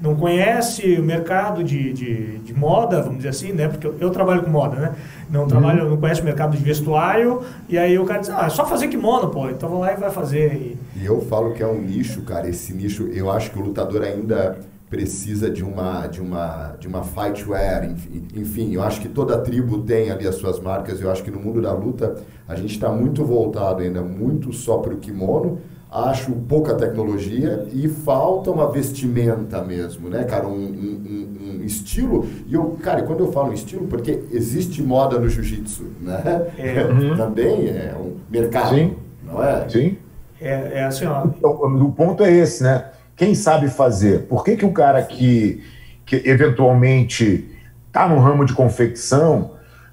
Não 0.00 0.16
conhece 0.16 0.98
o 0.98 1.02
mercado 1.02 1.62
de, 1.62 1.92
de, 1.92 2.38
de, 2.38 2.54
moda, 2.54 3.02
vamos 3.02 3.18
dizer 3.18 3.28
assim, 3.30 3.52
né? 3.52 3.68
Porque 3.68 3.86
eu, 3.86 3.96
eu 4.00 4.10
trabalho 4.10 4.42
com 4.42 4.50
moda, 4.50 4.76
né? 4.76 4.92
Não 5.30 5.46
trabalho, 5.46 5.84
uhum. 5.84 5.90
não 5.90 5.96
conhece 5.96 6.20
o 6.20 6.24
mercado 6.24 6.56
de 6.56 6.62
vestuário 6.62 7.42
e 7.68 7.78
aí 7.78 7.98
o 7.98 8.04
cara 8.04 8.20
diz, 8.20 8.30
ah, 8.30 8.46
é 8.46 8.48
só 8.48 8.66
fazer 8.66 8.88
kimono, 8.88 9.28
pô. 9.28 9.48
Então 9.48 9.68
vai 9.68 9.78
lá 9.78 9.92
e 9.92 10.00
vai 10.00 10.10
fazer. 10.10 10.76
E, 10.96 11.04
eu 11.04 11.20
falo 11.22 11.54
que 11.54 11.62
é 11.62 11.66
um 11.66 11.80
nicho, 11.80 12.22
cara. 12.22 12.48
Esse 12.48 12.74
nicho, 12.74 13.04
eu 13.12 13.30
acho 13.30 13.50
que 13.50 13.58
o 13.58 13.62
lutador 13.62 14.02
ainda 14.02 14.58
precisa 14.90 15.48
de 15.48 15.62
uma 15.62 16.08
de 16.08 16.20
uma 16.20 16.74
de 16.80 16.88
uma 16.88 17.04
fightwear, 17.04 17.84
enfim, 17.84 18.26
enfim, 18.34 18.74
eu 18.74 18.82
acho 18.82 19.00
que 19.00 19.08
toda 19.08 19.38
tribo 19.38 19.82
tem 19.82 20.10
ali 20.10 20.26
as 20.26 20.34
suas 20.34 20.58
marcas. 20.58 21.00
Eu 21.00 21.10
acho 21.10 21.22
que 21.22 21.30
no 21.30 21.38
mundo 21.38 21.62
da 21.62 21.72
luta 21.72 22.16
a 22.48 22.56
gente 22.56 22.72
está 22.72 22.90
muito 22.90 23.24
voltado 23.24 23.82
ainda 23.82 24.02
muito 24.02 24.52
só 24.52 24.78
para 24.78 24.92
o 24.92 24.96
kimono. 24.96 25.60
Acho 25.88 26.32
pouca 26.32 26.74
tecnologia 26.74 27.66
e 27.72 27.88
falta 27.88 28.50
uma 28.50 28.70
vestimenta 28.70 29.62
mesmo, 29.62 30.08
né, 30.08 30.22
cara? 30.22 30.46
Um, 30.46 30.52
um 30.52 31.29
estilo. 31.64 32.26
E 32.46 32.54
eu, 32.54 32.78
cara, 32.82 33.02
quando 33.02 33.20
eu 33.20 33.32
falo 33.32 33.52
estilo, 33.52 33.86
porque 33.86 34.20
existe 34.30 34.82
moda 34.82 35.18
no 35.18 35.28
jiu-jitsu, 35.28 35.84
né? 36.00 36.22
É. 36.58 36.84
Também 37.16 37.68
é 37.68 37.94
um 37.98 38.16
mercado, 38.30 38.74
Sim. 38.74 38.96
não 39.24 39.42
é? 39.42 39.68
Sim. 39.68 39.96
É, 40.40 40.78
é 40.78 40.84
assim, 40.84 41.04
ó. 41.06 41.24
Então, 41.26 41.50
o 41.50 41.92
ponto 41.92 42.24
é 42.24 42.32
esse, 42.32 42.62
né? 42.62 42.86
Quem 43.16 43.34
sabe 43.34 43.68
fazer? 43.68 44.22
Por 44.22 44.42
que, 44.42 44.56
que 44.56 44.64
o 44.64 44.72
cara 44.72 45.02
que, 45.02 45.62
que 46.06 46.22
eventualmente 46.24 47.46
está 47.86 48.08
no 48.08 48.18
ramo 48.18 48.46
de 48.46 48.54
confecção, 48.54 49.52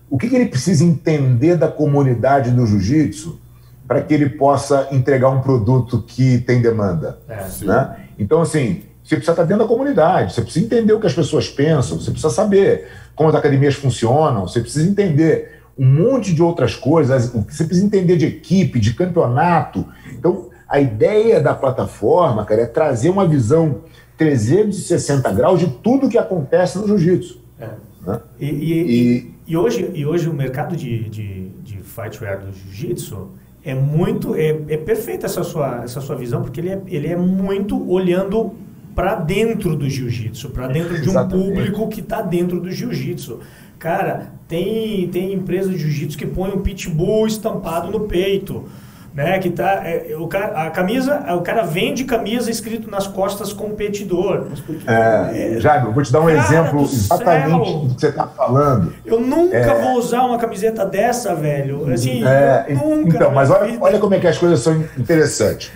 o 0.09 0.17
que, 0.17 0.29
que 0.29 0.35
ele 0.35 0.45
precisa 0.45 0.83
entender 0.83 1.57
da 1.57 1.67
comunidade 1.67 2.51
do 2.51 2.65
jiu-jitsu 2.65 3.39
para 3.87 4.01
que 4.01 4.13
ele 4.13 4.29
possa 4.29 4.87
entregar 4.91 5.29
um 5.29 5.41
produto 5.41 6.01
que 6.01 6.37
tem 6.39 6.61
demanda? 6.61 7.19
É, 7.27 7.45
né? 7.65 7.97
Então, 8.17 8.41
assim, 8.41 8.83
você 9.07 9.15
precisa 9.15 9.31
estar 9.31 9.43
dentro 9.43 9.63
da 9.63 9.67
comunidade, 9.69 10.33
você 10.33 10.41
precisa 10.41 10.65
entender 10.65 10.91
o 10.91 10.99
que 10.99 11.07
as 11.07 11.13
pessoas 11.13 11.47
pensam, 11.47 11.97
você 11.97 12.11
precisa 12.11 12.29
saber 12.29 12.87
como 13.15 13.29
as 13.29 13.35
academias 13.35 13.75
funcionam, 13.75 14.45
você 14.45 14.59
precisa 14.59 14.85
entender 14.85 15.61
um 15.79 15.85
monte 15.85 16.33
de 16.33 16.43
outras 16.43 16.75
coisas, 16.75 17.29
você 17.29 17.63
precisa 17.63 17.85
entender 17.85 18.17
de 18.17 18.25
equipe, 18.25 18.81
de 18.81 18.93
campeonato. 18.93 19.85
Então, 20.11 20.49
a 20.67 20.81
ideia 20.81 21.39
da 21.39 21.55
plataforma, 21.55 22.43
cara, 22.43 22.63
é 22.63 22.65
trazer 22.65 23.09
uma 23.09 23.25
visão 23.25 23.83
360 24.17 25.31
graus 25.31 25.61
de 25.61 25.67
tudo 25.67 26.09
que 26.09 26.17
acontece 26.17 26.77
no 26.77 26.85
jiu-jitsu. 26.85 27.39
É. 27.61 27.69
Né? 28.05 28.19
E, 28.37 28.45
e, 28.45 28.73
e, 28.73 29.33
e, 29.47 29.55
hoje, 29.55 29.89
e 29.93 30.05
hoje 30.05 30.27
o 30.27 30.33
mercado 30.33 30.75
de, 30.75 31.07
de, 31.07 31.47
de 31.63 31.77
fightwear 31.77 32.41
do 32.41 32.51
jiu-jitsu 32.51 33.29
é 33.63 33.73
muito, 33.73 34.35
é, 34.35 34.49
é 34.67 34.77
perfeita 34.77 35.27
essa 35.27 35.43
sua, 35.43 35.83
essa 35.85 36.01
sua 36.01 36.17
visão, 36.17 36.41
porque 36.41 36.59
ele 36.59 36.69
é, 36.69 36.81
ele 36.87 37.07
é 37.07 37.15
muito 37.15 37.89
olhando 37.89 38.66
para 38.97 39.13
dentro 39.13 39.75
do 39.75 39.87
jiu-jitsu, 39.87 40.49
para 40.49 40.65
dentro 40.67 40.95
de 40.99 41.07
um 41.07 41.11
Exatamente. 41.11 41.45
público 41.45 41.87
que 41.87 41.99
está 41.99 42.19
dentro 42.19 42.59
do 42.59 42.71
jiu-jitsu. 42.71 43.41
Cara, 43.77 44.31
tem, 44.47 45.07
tem 45.09 45.33
empresa 45.33 45.69
de 45.69 45.77
jiu-jitsu 45.77 46.17
que 46.17 46.25
põe 46.25 46.49
um 46.49 46.61
pitbull 46.61 47.27
estampado 47.27 47.91
no 47.91 48.07
peito. 48.07 48.65
Né, 49.13 49.39
que 49.39 49.49
tá, 49.49 49.81
é, 49.83 50.15
o 50.15 50.27
cara, 50.27 50.67
a 50.67 50.69
camisa, 50.69 51.25
o 51.33 51.41
cara 51.41 51.63
vende 51.63 52.03
camisa 52.03 52.51
escrito 52.51 52.87
nas 52.91 53.07
costas 53.07 53.51
competidor. 53.51 54.45
É, 54.85 55.59
Jaime, 55.59 55.87
eu 55.87 55.91
vou 55.91 56.03
te 56.03 56.11
dar 56.11 56.21
um 56.21 56.29
exemplo 56.29 56.83
do 56.83 56.85
exatamente 56.85 57.49
céu. 57.49 57.79
do 57.79 57.95
que 57.95 57.99
você 58.01 58.07
está 58.09 58.27
falando. 58.27 58.93
Eu 59.03 59.19
nunca 59.19 59.73
vou 59.73 59.93
usar 59.93 60.21
uma 60.23 60.37
camiseta 60.37 60.85
dessa, 60.85 61.33
velho. 61.33 61.91
Assim, 61.91 62.23
É, 62.23 62.67
nunca. 62.75 63.09
então, 63.15 63.31
mas 63.31 63.49
olha, 63.49 63.75
olha 63.81 63.97
como 63.97 64.13
é 64.13 64.19
que 64.19 64.27
as 64.27 64.37
coisas 64.37 64.59
são 64.59 64.83
interessantes. 64.95 65.71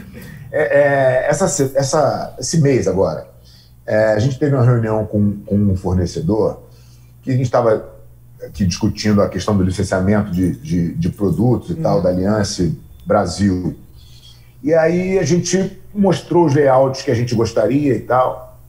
É, 0.51 0.61
é, 0.61 1.29
essa, 1.29 1.45
essa, 1.75 2.35
esse 2.39 2.59
mês 2.59 2.87
agora, 2.87 3.27
é, 3.85 4.13
a 4.13 4.19
gente 4.19 4.37
teve 4.37 4.55
uma 4.55 4.65
reunião 4.65 5.05
com, 5.05 5.37
com 5.45 5.55
um 5.55 5.75
fornecedor 5.75 6.61
que 7.21 7.29
a 7.29 7.33
gente 7.33 7.45
estava 7.45 7.89
aqui 8.43 8.65
discutindo 8.65 9.21
a 9.21 9.29
questão 9.29 9.55
do 9.55 9.63
licenciamento 9.63 10.31
de, 10.31 10.55
de, 10.57 10.93
de 10.93 11.09
produtos 11.09 11.69
e 11.69 11.75
tal, 11.75 12.01
da 12.01 12.09
Aliança 12.09 12.69
Brasil. 13.05 13.77
E 14.63 14.73
aí 14.73 15.17
a 15.17 15.23
gente 15.23 15.81
mostrou 15.93 16.45
os 16.45 16.53
layouts 16.53 17.01
que 17.01 17.11
a 17.11 17.15
gente 17.15 17.33
gostaria 17.35 17.95
e 17.95 17.99
tal. 17.99 18.59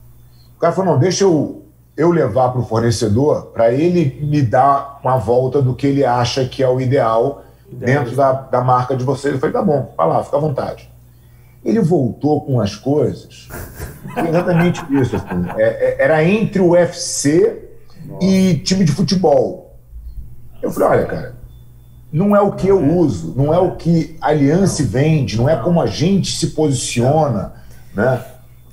O 0.55 0.59
cara 0.59 0.73
falou: 0.73 0.93
não, 0.93 0.99
deixa 0.99 1.23
eu, 1.23 1.63
eu 1.97 2.11
levar 2.11 2.49
para 2.49 2.61
o 2.61 2.65
fornecedor 2.65 3.47
para 3.47 3.71
ele 3.71 4.19
me 4.23 4.41
dar 4.41 4.99
uma 5.03 5.17
volta 5.17 5.61
do 5.61 5.75
que 5.75 5.87
ele 5.87 6.05
acha 6.05 6.45
que 6.45 6.63
é 6.63 6.69
o 6.69 6.79
ideal 6.79 7.43
dentro 7.71 8.15
da, 8.15 8.33
da 8.33 8.61
marca 8.61 8.95
de 8.95 9.03
vocês. 9.03 9.33
Eu 9.33 9.39
falei: 9.39 9.53
tá 9.53 9.61
bom, 9.61 9.93
vai 9.97 10.07
lá, 10.07 10.23
fica 10.23 10.37
à 10.37 10.39
vontade. 10.39 10.92
Ele 11.65 11.79
voltou 11.79 12.41
com 12.41 12.59
as 12.59 12.75
coisas. 12.75 13.47
Foi 14.13 14.27
exatamente 14.29 14.81
isso. 14.91 15.15
assim. 15.15 15.45
É- 15.57 15.63
é- 16.01 16.03
era 16.03 16.23
entre 16.23 16.61
o 16.61 16.69
UFC 16.71 17.69
e 18.21 18.55
time 18.63 18.83
de 18.83 18.91
futebol. 18.91 19.79
Eu 20.61 20.71
falei: 20.71 20.89
olha, 20.99 21.05
cara, 21.05 21.35
não 22.11 22.35
é 22.35 22.41
o 22.41 22.51
que 22.51 22.67
eu 22.67 22.79
uso, 22.79 23.33
não 23.35 23.53
é 23.53 23.59
o 23.59 23.75
que 23.75 24.17
a 24.21 24.27
Aliança 24.27 24.83
vende, 24.83 25.37
não 25.37 25.49
é 25.49 25.55
como 25.55 25.81
a 25.81 25.87
gente 25.87 26.31
se 26.35 26.47
posiciona, 26.47 27.53
né? 27.95 28.21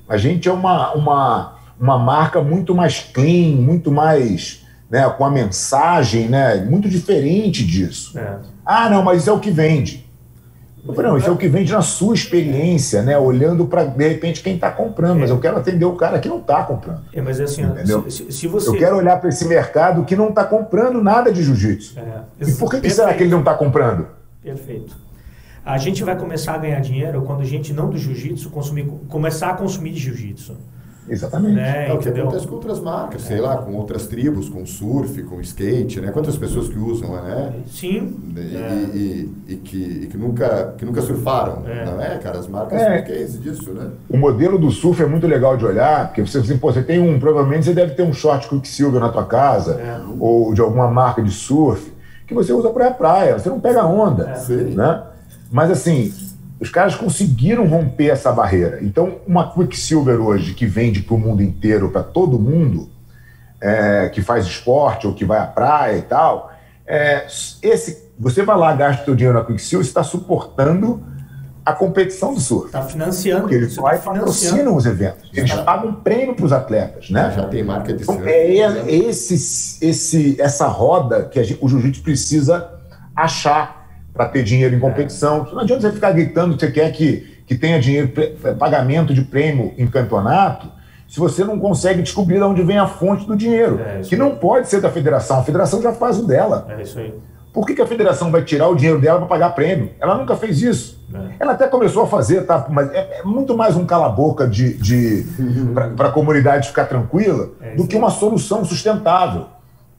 A 0.08 0.16
gente 0.16 0.48
é 0.48 0.52
uma, 0.52 0.92
uma, 0.94 1.54
uma 1.78 1.98
marca 1.98 2.42
muito 2.42 2.74
mais 2.74 2.98
clean, 2.98 3.54
muito 3.56 3.92
mais, 3.92 4.62
né, 4.90 5.08
com 5.10 5.24
a 5.24 5.30
mensagem, 5.30 6.28
né, 6.28 6.56
muito 6.56 6.88
diferente 6.88 7.64
disso. 7.64 8.18
É. 8.18 8.38
Ah, 8.66 8.90
não, 8.90 9.04
mas 9.04 9.20
isso 9.20 9.30
é 9.30 9.32
o 9.32 9.38
que 9.38 9.52
vende. 9.52 10.09
Eu 10.86 10.94
falei, 10.94 11.10
não, 11.10 11.18
isso 11.18 11.28
é 11.28 11.30
o 11.30 11.36
que 11.36 11.46
vende 11.48 11.72
na 11.72 11.82
sua 11.82 12.14
experiência, 12.14 13.02
né? 13.02 13.18
Olhando 13.18 13.66
para, 13.66 13.84
de 13.84 14.08
repente, 14.08 14.42
quem 14.42 14.54
está 14.54 14.70
comprando, 14.70 15.20
mas 15.20 15.30
eu 15.30 15.38
quero 15.38 15.56
atender 15.58 15.84
o 15.84 15.94
cara 15.94 16.18
que 16.18 16.28
não 16.28 16.38
está 16.38 16.62
comprando. 16.64 17.02
É, 17.12 17.20
mas 17.20 17.38
assim, 17.40 17.64
ó, 17.64 17.68
Entendeu? 17.68 18.04
se, 18.10 18.24
se- 18.24 18.32
se 18.32 18.46
você. 18.48 18.68
Eu 18.68 18.74
quero 18.78 18.96
olhar 18.96 19.20
para 19.20 19.28
esse 19.28 19.46
mercado 19.46 20.04
que 20.04 20.16
não 20.16 20.30
está 20.30 20.44
comprando 20.44 21.02
nada 21.02 21.30
de 21.32 21.42
jiu-jitsu. 21.42 21.98
É, 21.98 22.46
E 22.48 22.52
por 22.52 22.70
que, 22.70 22.80
que 22.80 22.90
será 22.90 23.12
que 23.12 23.22
ele 23.22 23.30
não 23.30 23.40
está 23.40 23.54
comprando? 23.54 24.06
Perfeito. 24.42 24.96
A 25.64 25.76
gente 25.76 26.02
vai 26.02 26.16
começar 26.16 26.54
a 26.54 26.58
ganhar 26.58 26.80
dinheiro 26.80 27.22
quando 27.22 27.42
a 27.42 27.44
gente 27.44 27.72
não 27.74 27.90
do 27.90 27.98
jiu-jitsu 27.98 28.48
consumir, 28.50 28.86
começar 29.08 29.50
a 29.50 29.54
consumir 29.54 29.90
de 29.92 30.00
jiu-jitsu. 30.00 30.56
Exatamente. 31.08 31.54
Né? 31.56 31.88
É 31.88 31.92
o 31.92 31.98
que 31.98 32.08
Entendeu? 32.08 32.24
acontece 32.24 32.46
com 32.46 32.54
outras 32.54 32.78
marcas, 32.80 33.22
sei 33.22 33.40
lá, 33.40 33.56
com 33.56 33.74
outras 33.74 34.06
tribos, 34.06 34.48
com 34.48 34.64
surf, 34.64 35.22
com 35.24 35.40
skate, 35.40 36.00
né? 36.00 36.12
Quantas 36.12 36.36
pessoas 36.36 36.68
que 36.68 36.78
usam, 36.78 37.10
né? 37.12 37.52
Sim. 37.68 38.16
E, 38.36 38.56
É. 38.56 38.90
e- 38.94 39.32
e 39.48 39.56
que, 39.56 39.76
e 39.76 40.06
que 40.06 40.16
nunca, 40.16 40.74
que 40.78 40.84
nunca 40.84 41.00
surfaram, 41.02 41.64
É. 41.66 41.84
não 41.84 42.00
é, 42.00 42.16
cara? 42.18 42.38
As 42.38 42.46
marcas 42.46 42.80
É. 42.80 42.98
são 42.98 43.06
case 43.06 43.38
disso, 43.38 43.70
né? 43.72 43.88
O 44.08 44.16
modelo 44.16 44.58
do 44.58 44.70
surf 44.70 45.02
é 45.02 45.06
muito 45.06 45.26
legal 45.26 45.56
de 45.56 45.64
olhar, 45.66 46.06
porque 46.08 46.24
você, 46.24 46.38
você, 46.40 46.54
pô, 46.54 46.72
você 46.72 46.82
tem 46.82 47.00
um, 47.00 47.18
provavelmente 47.18 47.64
você 47.64 47.74
deve 47.74 47.94
ter 47.94 48.02
um 48.02 48.12
short 48.12 48.48
Quicksilver 48.48 49.00
na 49.00 49.08
tua 49.08 49.24
casa, 49.24 49.74
É. 49.80 49.98
ou 50.20 50.54
de 50.54 50.60
alguma 50.60 50.88
marca 50.90 51.22
de 51.22 51.30
surf, 51.32 51.92
que 52.26 52.34
você 52.34 52.52
usa 52.52 52.70
para 52.70 52.86
a 52.88 52.90
praia, 52.92 53.36
você 53.38 53.48
não 53.48 53.58
pega 53.58 53.84
onda. 53.84 54.30
É. 54.30 54.34
Sim. 54.36 54.74
Né? 54.76 55.02
Mas 55.50 55.70
assim, 55.72 56.12
os 56.60 56.68
caras 56.70 56.94
conseguiram 56.94 57.66
romper 57.66 58.08
essa 58.10 58.30
barreira. 58.30 58.78
Então, 58.82 59.16
uma 59.26 59.50
Quicksilver 59.52 60.20
hoje 60.20 60.52
que 60.54 60.66
vende 60.66 61.00
para 61.02 61.14
o 61.14 61.18
mundo 61.18 61.42
inteiro, 61.42 61.90
para 61.90 62.02
todo 62.02 62.38
mundo, 62.38 62.88
é, 63.60 64.10
que 64.12 64.20
faz 64.22 64.46
esporte 64.46 65.06
ou 65.06 65.14
que 65.14 65.24
vai 65.24 65.38
à 65.38 65.46
praia 65.46 65.96
e 65.98 66.02
tal, 66.02 66.52
é, 66.86 67.26
esse, 67.62 68.10
você 68.18 68.42
vai 68.42 68.56
lá, 68.58 68.74
gasta 68.74 69.02
o 69.02 69.04
seu 69.06 69.14
dinheiro 69.14 69.38
na 69.38 69.44
Quicksilver, 69.44 69.84
você 69.84 69.90
está 69.90 70.02
suportando 70.04 71.02
a 71.64 71.72
competição 71.72 72.34
do 72.34 72.40
surf. 72.40 72.66
Está 72.66 72.82
financiando. 72.82 73.42
Porque 73.42 73.54
eles 73.54 73.76
vai 73.76 73.98
tá 73.98 74.02
e 74.02 74.04
patrocinam 74.18 74.74
os 74.76 74.86
eventos. 74.86 75.30
Eles 75.34 75.50
Tá. 75.54 75.62
pagam 75.62 75.94
prêmio 75.94 76.34
para 76.34 76.44
os 76.46 76.52
atletas, 76.52 77.10
né? 77.10 77.32
Já 77.36 77.46
tem 77.48 77.62
marca 77.62 77.92
de 77.92 78.02
Então, 78.02 78.14
surf. 78.16 78.28
é 78.28 78.54
e- 78.90 79.04
esse, 79.08 79.78
esse, 79.86 80.40
essa 80.40 80.66
roda 80.66 81.24
que 81.24 81.38
a 81.38 81.42
gente- 81.42 81.58
o 81.62 81.68
jiu-jitsu 81.68 82.02
precisa 82.02 82.70
achar 83.14 83.79
para 84.20 84.28
ter 84.28 84.42
dinheiro 84.42 84.74
em 84.74 84.78
competição. 84.78 85.48
Não 85.50 85.60
adianta 85.60 85.80
você 85.80 85.92
ficar 85.92 86.12
gritando 86.12 86.54
que 86.54 86.60
você 86.60 86.70
quer 86.70 86.92
que, 86.92 87.42
que 87.46 87.54
tenha 87.54 87.80
dinheiro, 87.80 88.12
pagamento 88.58 89.14
de 89.14 89.22
prêmio 89.22 89.72
em 89.78 89.86
campeonato, 89.86 90.68
se 91.08 91.18
você 91.18 91.42
não 91.42 91.58
consegue 91.58 92.02
descobrir 92.02 92.36
de 92.36 92.42
onde 92.42 92.62
vem 92.62 92.78
a 92.78 92.86
fonte 92.86 93.26
do 93.26 93.34
dinheiro. 93.34 93.80
É, 93.80 94.00
que 94.02 94.16
não 94.16 94.36
pode 94.36 94.68
ser 94.68 94.82
da 94.82 94.90
federação. 94.90 95.38
A 95.38 95.42
federação 95.42 95.80
já 95.80 95.92
faz 95.92 96.18
o 96.18 96.26
dela. 96.26 96.66
É 96.68 96.82
isso 96.82 96.98
aí. 96.98 97.14
Por 97.50 97.66
que, 97.66 97.74
que 97.74 97.80
a 97.80 97.86
federação 97.86 98.30
vai 98.30 98.44
tirar 98.44 98.68
o 98.68 98.74
dinheiro 98.74 99.00
dela 99.00 99.20
para 99.20 99.26
pagar 99.26 99.54
prêmio? 99.54 99.90
Ela 99.98 100.18
nunca 100.18 100.36
fez 100.36 100.60
isso. 100.60 101.02
É. 101.14 101.36
Ela 101.40 101.52
até 101.52 101.66
começou 101.66 102.02
a 102.02 102.06
fazer, 102.06 102.42
tá? 102.42 102.66
Mas 102.68 102.92
é, 102.92 103.20
é 103.20 103.22
muito 103.24 103.56
mais 103.56 103.74
um 103.74 103.86
cala-boca 103.86 104.46
de, 104.46 104.74
de, 104.74 105.26
para 105.96 106.08
a 106.08 106.12
comunidade 106.12 106.68
ficar 106.68 106.84
tranquila 106.84 107.52
É 107.62 107.74
do 107.74 107.86
que 107.86 107.96
uma 107.96 108.10
solução 108.10 108.66
sustentável. 108.66 109.46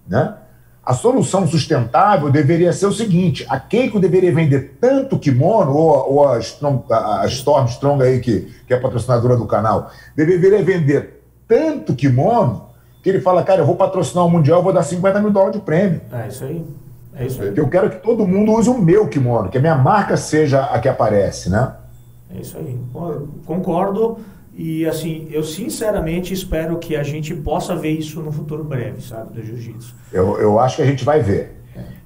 Né? 0.07 0.35
A 0.91 0.93
solução 0.93 1.47
sustentável 1.47 2.29
deveria 2.29 2.73
ser 2.73 2.85
o 2.85 2.91
seguinte: 2.91 3.45
a 3.47 3.57
Keiko 3.57 3.97
deveria 3.97 4.35
vender 4.35 4.77
tanto 4.81 5.17
kimono, 5.17 5.71
ou, 5.71 6.15
ou 6.15 6.27
a, 6.27 6.37
Strong, 6.39 6.83
a, 6.91 7.25
Stormstrong 7.27 8.03
aí, 8.03 8.19
que, 8.19 8.51
que 8.67 8.73
é 8.73 8.77
patrocinadora 8.77 9.37
do 9.37 9.45
canal, 9.45 9.89
deveria 10.13 10.61
vender 10.61 11.23
tanto 11.47 11.95
kimono 11.95 12.65
que 13.01 13.07
ele 13.09 13.21
fala, 13.21 13.41
cara, 13.41 13.61
eu 13.61 13.65
vou 13.65 13.77
patrocinar 13.77 14.25
o 14.25 14.29
Mundial, 14.29 14.61
vou 14.61 14.73
dar 14.73 14.83
50 14.83 15.21
mil 15.21 15.31
dólares 15.31 15.55
de 15.55 15.61
prêmio. 15.61 16.01
É 16.11 16.27
isso 16.27 16.43
aí. 16.43 16.65
É 17.15 17.25
isso 17.25 17.41
aí. 17.41 17.53
Eu 17.55 17.69
quero 17.69 17.89
que 17.89 18.03
todo 18.03 18.27
mundo 18.27 18.51
use 18.51 18.69
o 18.69 18.77
meu 18.77 19.07
kimono, 19.07 19.47
que 19.47 19.57
a 19.57 19.61
minha 19.61 19.75
marca 19.75 20.17
seja 20.17 20.65
a 20.65 20.77
que 20.77 20.89
aparece, 20.89 21.49
né? 21.49 21.71
É 22.35 22.41
isso 22.41 22.57
aí. 22.57 22.77
Concordo. 23.45 24.19
E 24.53 24.85
assim, 24.85 25.27
eu 25.31 25.43
sinceramente 25.43 26.33
espero 26.33 26.77
que 26.77 26.95
a 26.95 27.03
gente 27.03 27.33
possa 27.33 27.75
ver 27.75 27.91
isso 27.91 28.21
no 28.21 28.31
futuro 28.31 28.63
breve, 28.63 29.01
sabe, 29.01 29.33
do 29.33 29.43
jiu-jitsu. 29.43 29.95
Eu, 30.11 30.39
eu 30.39 30.59
acho 30.59 30.75
que 30.75 30.81
a 30.81 30.85
gente 30.85 31.05
vai 31.05 31.21
ver. 31.21 31.61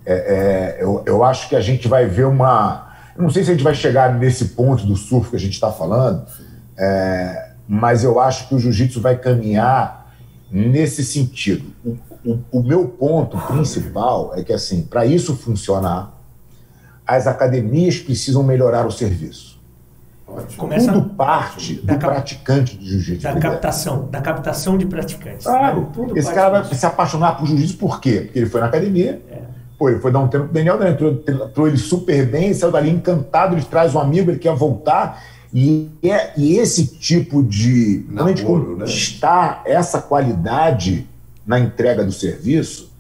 É, 0.06 0.14
é, 0.14 0.84
eu, 0.84 1.04
eu 1.06 1.24
acho 1.24 1.50
que 1.50 1.56
a 1.56 1.62
gente 1.62 1.88
vai 1.88 2.06
ver 2.06 2.26
uma. 2.26 2.94
eu 3.16 3.24
Não 3.24 3.30
sei 3.30 3.44
se 3.44 3.50
a 3.50 3.54
gente 3.54 3.64
vai 3.64 3.74
chegar 3.74 4.14
nesse 4.14 4.50
ponto 4.50 4.86
do 4.86 4.96
surf 4.96 5.32
que 5.32 5.36
a 5.36 5.40
gente 5.40 5.54
está 5.54 5.72
falando, 5.72 6.26
é, 6.78 7.54
mas 7.68 8.04
eu 8.04 8.20
acho 8.20 8.48
que 8.48 8.56
o 8.56 8.60
jiu-jitsu 8.60 9.02
vai 9.02 9.18
caminhar 9.18 10.14
nesse 10.52 11.04
sentido. 11.04 11.74
O, 11.84 11.98
o, 12.24 12.40
o 12.52 12.64
meu 12.64 12.88
ponto 12.88 13.38
principal 13.38 14.34
é 14.36 14.44
que, 14.44 14.54
assim, 14.54 14.84
para 14.84 15.06
isso 15.06 15.36
funcionar, 15.36 16.14
as 17.06 17.26
academias 17.26 17.98
precisam 17.98 18.44
melhorar 18.44 18.86
o 18.86 18.92
serviço. 18.92 19.55
Ótimo. 20.28 20.58
Começa 20.58 20.92
Tudo 20.92 21.10
parte 21.12 21.76
da 21.82 21.94
do 21.94 22.00
cap- 22.00 22.14
praticante 22.14 22.78
de 22.78 22.86
jiu-jitsu. 22.90 23.24
da 23.24 23.40
captação, 23.40 24.08
da 24.10 24.22
captação 24.22 24.78
de 24.78 24.86
praticantes. 24.88 25.46
Claro, 25.46 25.82
né? 25.82 25.88
Tudo 25.94 26.18
esse 26.18 26.34
cara 26.34 26.50
vai 26.50 26.62
disso. 26.64 26.76
se 26.76 26.86
apaixonar 26.86 27.38
por 27.38 27.46
jiu-jitsu 27.48 27.78
por 27.78 28.02
quê? 28.02 28.22
Porque 28.26 28.40
ele 28.40 28.50
foi 28.50 28.60
na 28.60 28.68
academia, 28.68 29.22
É. 29.32 29.42
pô, 29.78 29.90
ele 29.90 30.00
foi 30.00 30.12
dar 30.12 30.20
um 30.20 30.28
tempo 30.28 30.46
pro 30.46 30.54
Daniel, 30.54 30.78
Daniel 30.80 30.94
entrou, 30.96 31.24
entrou 31.46 31.68
ele 31.68 31.78
super 31.78 32.26
bem, 32.26 32.54
saiu 32.54 32.72
dali 32.72 32.90
encantado, 32.90 33.54
ele 33.56 33.64
traz 33.64 33.94
um 33.94 34.00
amigo, 34.00 34.32
ele 34.32 34.40
quer 34.40 34.56
voltar. 34.56 35.22
E, 35.54 35.90
é, 36.04 36.32
e 36.36 36.58
esse 36.58 36.88
tipo 36.98 37.42
de. 37.44 38.04
quando 38.14 38.26
a 38.26 38.30
gente 38.30 38.44
Namoro, 38.44 38.72
né? 38.78 38.80
conquistar 38.86 39.62
essa 39.66 40.02
qualidade 40.02 41.08
na 41.46 41.60
entrega 41.60 42.04
do 42.04 42.12
serviço, 42.12 42.92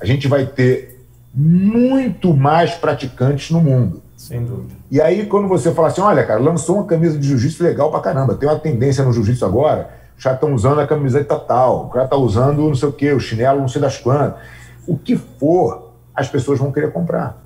a 0.00 0.04
gente 0.06 0.26
vai 0.26 0.46
ter 0.46 1.04
muito 1.34 2.34
mais 2.34 2.72
praticantes 2.72 3.50
no 3.50 3.60
mundo. 3.60 4.02
Sem 4.22 4.44
dúvida. 4.44 4.72
E 4.88 5.00
aí, 5.00 5.26
quando 5.26 5.48
você 5.48 5.74
fala 5.74 5.88
assim, 5.88 6.00
olha, 6.00 6.24
cara, 6.24 6.38
lançou 6.38 6.76
uma 6.76 6.84
camisa 6.84 7.18
de 7.18 7.26
jiu-jitsu 7.26 7.60
legal 7.60 7.90
pra 7.90 7.98
caramba, 7.98 8.36
tem 8.36 8.48
uma 8.48 8.56
tendência 8.56 9.04
no 9.04 9.12
jiu-jitsu 9.12 9.44
agora, 9.44 9.90
já 10.16 10.32
estão 10.32 10.54
usando 10.54 10.80
a 10.80 10.86
camiseta 10.86 11.36
tal, 11.36 11.86
o 11.86 11.88
cara 11.88 12.06
tá 12.06 12.16
usando 12.16 12.62
não 12.62 12.74
sei 12.76 12.88
o 12.88 12.92
quê, 12.92 13.12
o 13.12 13.18
chinelo 13.18 13.58
não 13.58 13.66
sei 13.66 13.80
das 13.80 13.98
quantas. 13.98 14.40
O 14.86 14.96
que 14.96 15.16
for, 15.16 15.90
as 16.14 16.28
pessoas 16.28 16.60
vão 16.60 16.70
querer 16.70 16.92
comprar. 16.92 17.42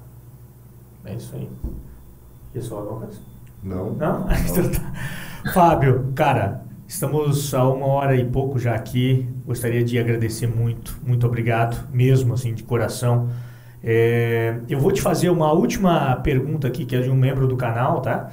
É 1.06 1.14
isso 1.14 1.34
aí. 1.34 1.48
Isso 2.54 2.74
alguma 2.74 3.06
coisa? 3.06 3.20
Não. 3.62 3.92
Não? 3.92 4.28
Então 4.46 4.70
tá. 4.70 5.52
Fábio, 5.54 6.12
cara, 6.14 6.60
estamos 6.86 7.54
a 7.54 7.66
uma 7.66 7.86
hora 7.86 8.14
e 8.14 8.24
pouco 8.26 8.58
já 8.58 8.74
aqui. 8.74 9.26
Gostaria 9.46 9.82
de 9.82 9.98
agradecer 9.98 10.46
muito, 10.46 10.98
muito 11.02 11.26
obrigado, 11.26 11.88
mesmo 11.90 12.34
assim, 12.34 12.52
de 12.52 12.64
coração. 12.64 13.30
É, 13.88 14.56
eu 14.68 14.80
vou 14.80 14.90
te 14.90 15.00
fazer 15.00 15.30
uma 15.30 15.52
última 15.52 16.16
pergunta 16.16 16.66
aqui, 16.66 16.84
que 16.84 16.96
é 16.96 17.00
de 17.00 17.08
um 17.08 17.14
membro 17.14 17.46
do 17.46 17.56
canal, 17.56 18.00
tá? 18.00 18.32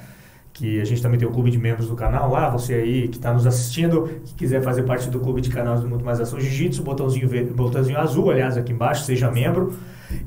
Que 0.52 0.80
a 0.80 0.84
gente 0.84 1.00
também 1.00 1.16
tem 1.16 1.28
o 1.28 1.30
clube 1.30 1.48
de 1.48 1.58
membros 1.58 1.86
do 1.86 1.94
canal 1.94 2.28
lá. 2.28 2.48
Você 2.50 2.74
aí 2.74 3.06
que 3.06 3.18
está 3.18 3.32
nos 3.32 3.46
assistindo, 3.46 4.10
que 4.24 4.34
quiser 4.34 4.62
fazer 4.62 4.82
parte 4.82 5.08
do 5.08 5.20
clube 5.20 5.40
de 5.40 5.50
canais 5.50 5.80
do 5.80 5.88
Muito 5.88 6.04
Mais 6.04 6.20
Ação 6.20 6.40
Jiu-Jitsu, 6.40 6.82
botãozinho, 6.82 7.28
botãozinho 7.54 7.98
azul, 7.98 8.32
aliás, 8.32 8.56
aqui 8.56 8.72
embaixo, 8.72 9.04
seja 9.04 9.30
membro. 9.30 9.78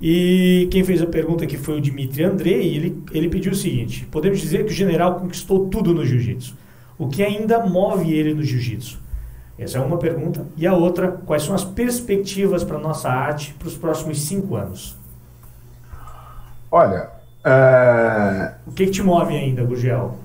E 0.02 0.70
quem 0.72 0.82
fez 0.86 1.02
a 1.02 1.06
pergunta 1.06 1.44
aqui 1.44 1.58
foi 1.58 1.78
o 1.78 1.82
Dimitri 1.82 2.24
Andrei, 2.24 2.62
e 2.62 2.78
ele, 2.78 3.04
ele 3.12 3.28
pediu 3.28 3.52
o 3.52 3.56
seguinte: 3.56 4.08
podemos 4.10 4.40
dizer 4.40 4.64
que 4.66 4.72
o 4.72 4.76
general 4.76 5.16
conquistou 5.16 5.68
tudo 5.68 5.94
no 5.94 6.06
jiu-jitsu. 6.06 6.56
O 6.98 7.10
que 7.10 7.22
ainda 7.22 7.66
move 7.66 8.14
ele 8.14 8.34
no 8.34 8.44
jiu-jitsu? 8.44 8.98
Essa 9.60 9.78
é 9.78 9.82
uma 9.82 9.98
pergunta. 9.98 10.46
E 10.56 10.66
a 10.66 10.74
outra, 10.74 11.12
quais 11.26 11.44
são 11.44 11.54
as 11.54 11.66
perspectivas 11.66 12.64
para 12.64 12.78
a 12.78 12.82
nossa 12.82 13.10
arte 13.10 13.54
para 13.60 13.68
os 13.68 13.76
próximos 13.76 14.22
cinco 14.22 14.56
anos? 14.56 14.96
Olha. 16.78 17.10
É... 17.44 18.54
O 18.68 18.72
que, 18.72 18.86
que, 18.86 18.92
te 18.92 19.02
move 19.02 19.36
ainda, 19.36 19.64
Gugel? 19.64 20.16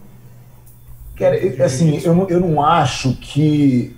Cara, 1.17 1.37
assim, 1.65 1.99
eu 2.05 2.15
não, 2.15 2.29
eu 2.29 2.41
não 2.41 2.63
acho 2.63 3.17
que 3.17 3.97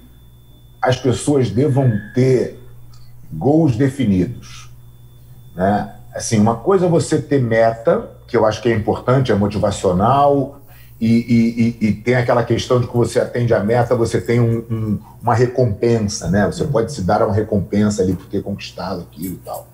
as 0.80 0.96
pessoas 0.96 1.50
devam 1.50 1.90
ter 2.14 2.60
gols 3.32 3.76
definidos. 3.76 4.70
Né? 5.56 5.94
Assim, 6.14 6.38
uma 6.38 6.54
coisa 6.54 6.86
é 6.86 6.88
você 6.88 7.20
ter 7.20 7.42
meta, 7.42 8.08
que 8.28 8.36
eu 8.36 8.46
acho 8.46 8.62
que 8.62 8.68
é 8.68 8.76
importante, 8.76 9.32
é 9.32 9.34
motivacional, 9.34 10.60
e, 11.00 11.76
e, 11.80 11.88
e, 11.88 11.92
tem 11.92 12.14
aquela 12.14 12.44
questão 12.44 12.80
de 12.80 12.86
que 12.86 12.96
você 12.96 13.18
atende 13.18 13.52
a 13.52 13.60
meta, 13.60 13.96
você 13.96 14.20
tem 14.20 14.40
um, 14.40 14.58
um, 14.70 14.98
uma 15.20 15.34
recompensa, 15.34 16.30
né? 16.30 16.46
Você 16.46 16.64
pode 16.64 16.92
se 16.92 17.02
dar 17.02 17.20
uma 17.22 17.34
recompensa 17.34 18.00
ali 18.00 18.14
por 18.14 18.26
ter 18.26 18.42
conquistado 18.42 19.00
aquilo 19.02 19.34
e 19.34 19.38
tal. 19.38 19.66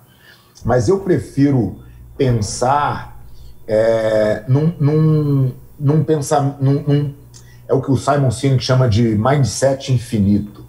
Mas 0.64 0.88
eu 0.88 1.00
prefiro 1.00 1.78
pensar 2.20 3.18
é, 3.66 4.42
num, 4.46 4.74
num, 4.78 5.52
num 5.78 6.04
pensar, 6.04 6.58
num, 6.60 6.84
num, 6.86 7.14
é 7.66 7.72
o 7.72 7.80
que 7.80 7.90
o 7.90 7.96
Simon 7.96 8.30
Sinek 8.30 8.62
chama 8.62 8.90
de 8.90 9.16
mindset 9.16 9.90
infinito. 9.90 10.62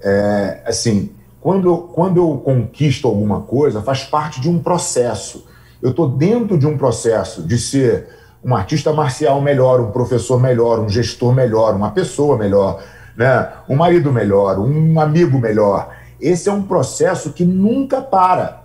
É, 0.00 0.62
assim, 0.64 1.10
quando 1.42 1.68
eu, 1.68 1.76
quando 1.76 2.16
eu 2.16 2.38
conquisto 2.38 3.06
alguma 3.06 3.42
coisa, 3.42 3.82
faz 3.82 4.04
parte 4.04 4.40
de 4.40 4.48
um 4.48 4.58
processo. 4.58 5.46
Eu 5.82 5.90
estou 5.90 6.08
dentro 6.08 6.56
de 6.56 6.66
um 6.66 6.78
processo 6.78 7.42
de 7.42 7.58
ser 7.58 8.08
um 8.42 8.56
artista 8.56 8.90
marcial 8.90 9.42
melhor, 9.42 9.82
um 9.82 9.90
professor 9.90 10.40
melhor, 10.40 10.80
um 10.80 10.88
gestor 10.88 11.34
melhor, 11.34 11.74
uma 11.74 11.90
pessoa 11.90 12.38
melhor, 12.38 12.82
né? 13.14 13.46
um 13.68 13.76
marido 13.76 14.10
melhor, 14.10 14.58
um 14.58 14.98
amigo 14.98 15.38
melhor. 15.38 15.94
Esse 16.18 16.48
é 16.48 16.52
um 16.52 16.62
processo 16.62 17.34
que 17.34 17.44
nunca 17.44 18.00
para. 18.00 18.63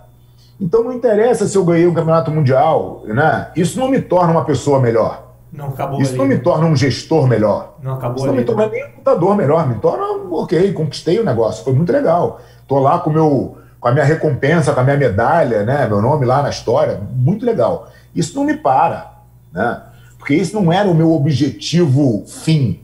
Então 0.60 0.84
não 0.84 0.92
interessa 0.92 1.48
se 1.48 1.56
eu 1.56 1.64
ganhei 1.64 1.86
um 1.86 1.94
campeonato 1.94 2.30
mundial, 2.30 3.02
né? 3.06 3.50
Isso 3.56 3.80
não 3.80 3.88
me 3.88 4.00
torna 4.00 4.32
uma 4.32 4.44
pessoa 4.44 4.78
melhor. 4.78 5.30
Não 5.50 5.68
acabou 5.68 6.00
Isso 6.00 6.10
ali, 6.10 6.18
não 6.18 6.26
me 6.26 6.38
torna 6.38 6.66
um 6.66 6.76
gestor 6.76 7.26
melhor. 7.26 7.76
Não 7.82 7.94
acabou 7.94 8.16
Isso 8.16 8.26
não 8.26 8.34
ali, 8.34 8.40
me 8.40 8.46
torna 8.46 8.66
né? 8.66 8.72
nem 8.72 8.84
um 8.84 8.96
lutador 8.98 9.36
melhor. 9.36 9.68
Me 9.68 9.74
torna, 9.76 10.04
ok, 10.30 10.72
conquistei 10.72 11.18
o 11.18 11.24
negócio, 11.24 11.64
foi 11.64 11.72
muito 11.72 11.90
legal. 11.90 12.40
Tô 12.68 12.78
lá 12.78 12.98
com, 12.98 13.10
meu, 13.10 13.56
com 13.80 13.88
a 13.88 13.92
minha 13.92 14.04
recompensa, 14.04 14.72
com 14.72 14.80
a 14.80 14.84
minha 14.84 14.96
medalha, 14.96 15.64
né? 15.64 15.88
Meu 15.88 16.02
nome 16.02 16.26
lá 16.26 16.42
na 16.42 16.50
história, 16.50 17.00
muito 17.10 17.44
legal. 17.44 17.88
Isso 18.14 18.36
não 18.36 18.44
me 18.44 18.54
para, 18.54 19.12
né? 19.52 19.82
Porque 20.18 20.34
esse 20.34 20.54
não 20.54 20.70
era 20.70 20.88
o 20.88 20.94
meu 20.94 21.10
objetivo 21.12 22.24
fim. 22.26 22.80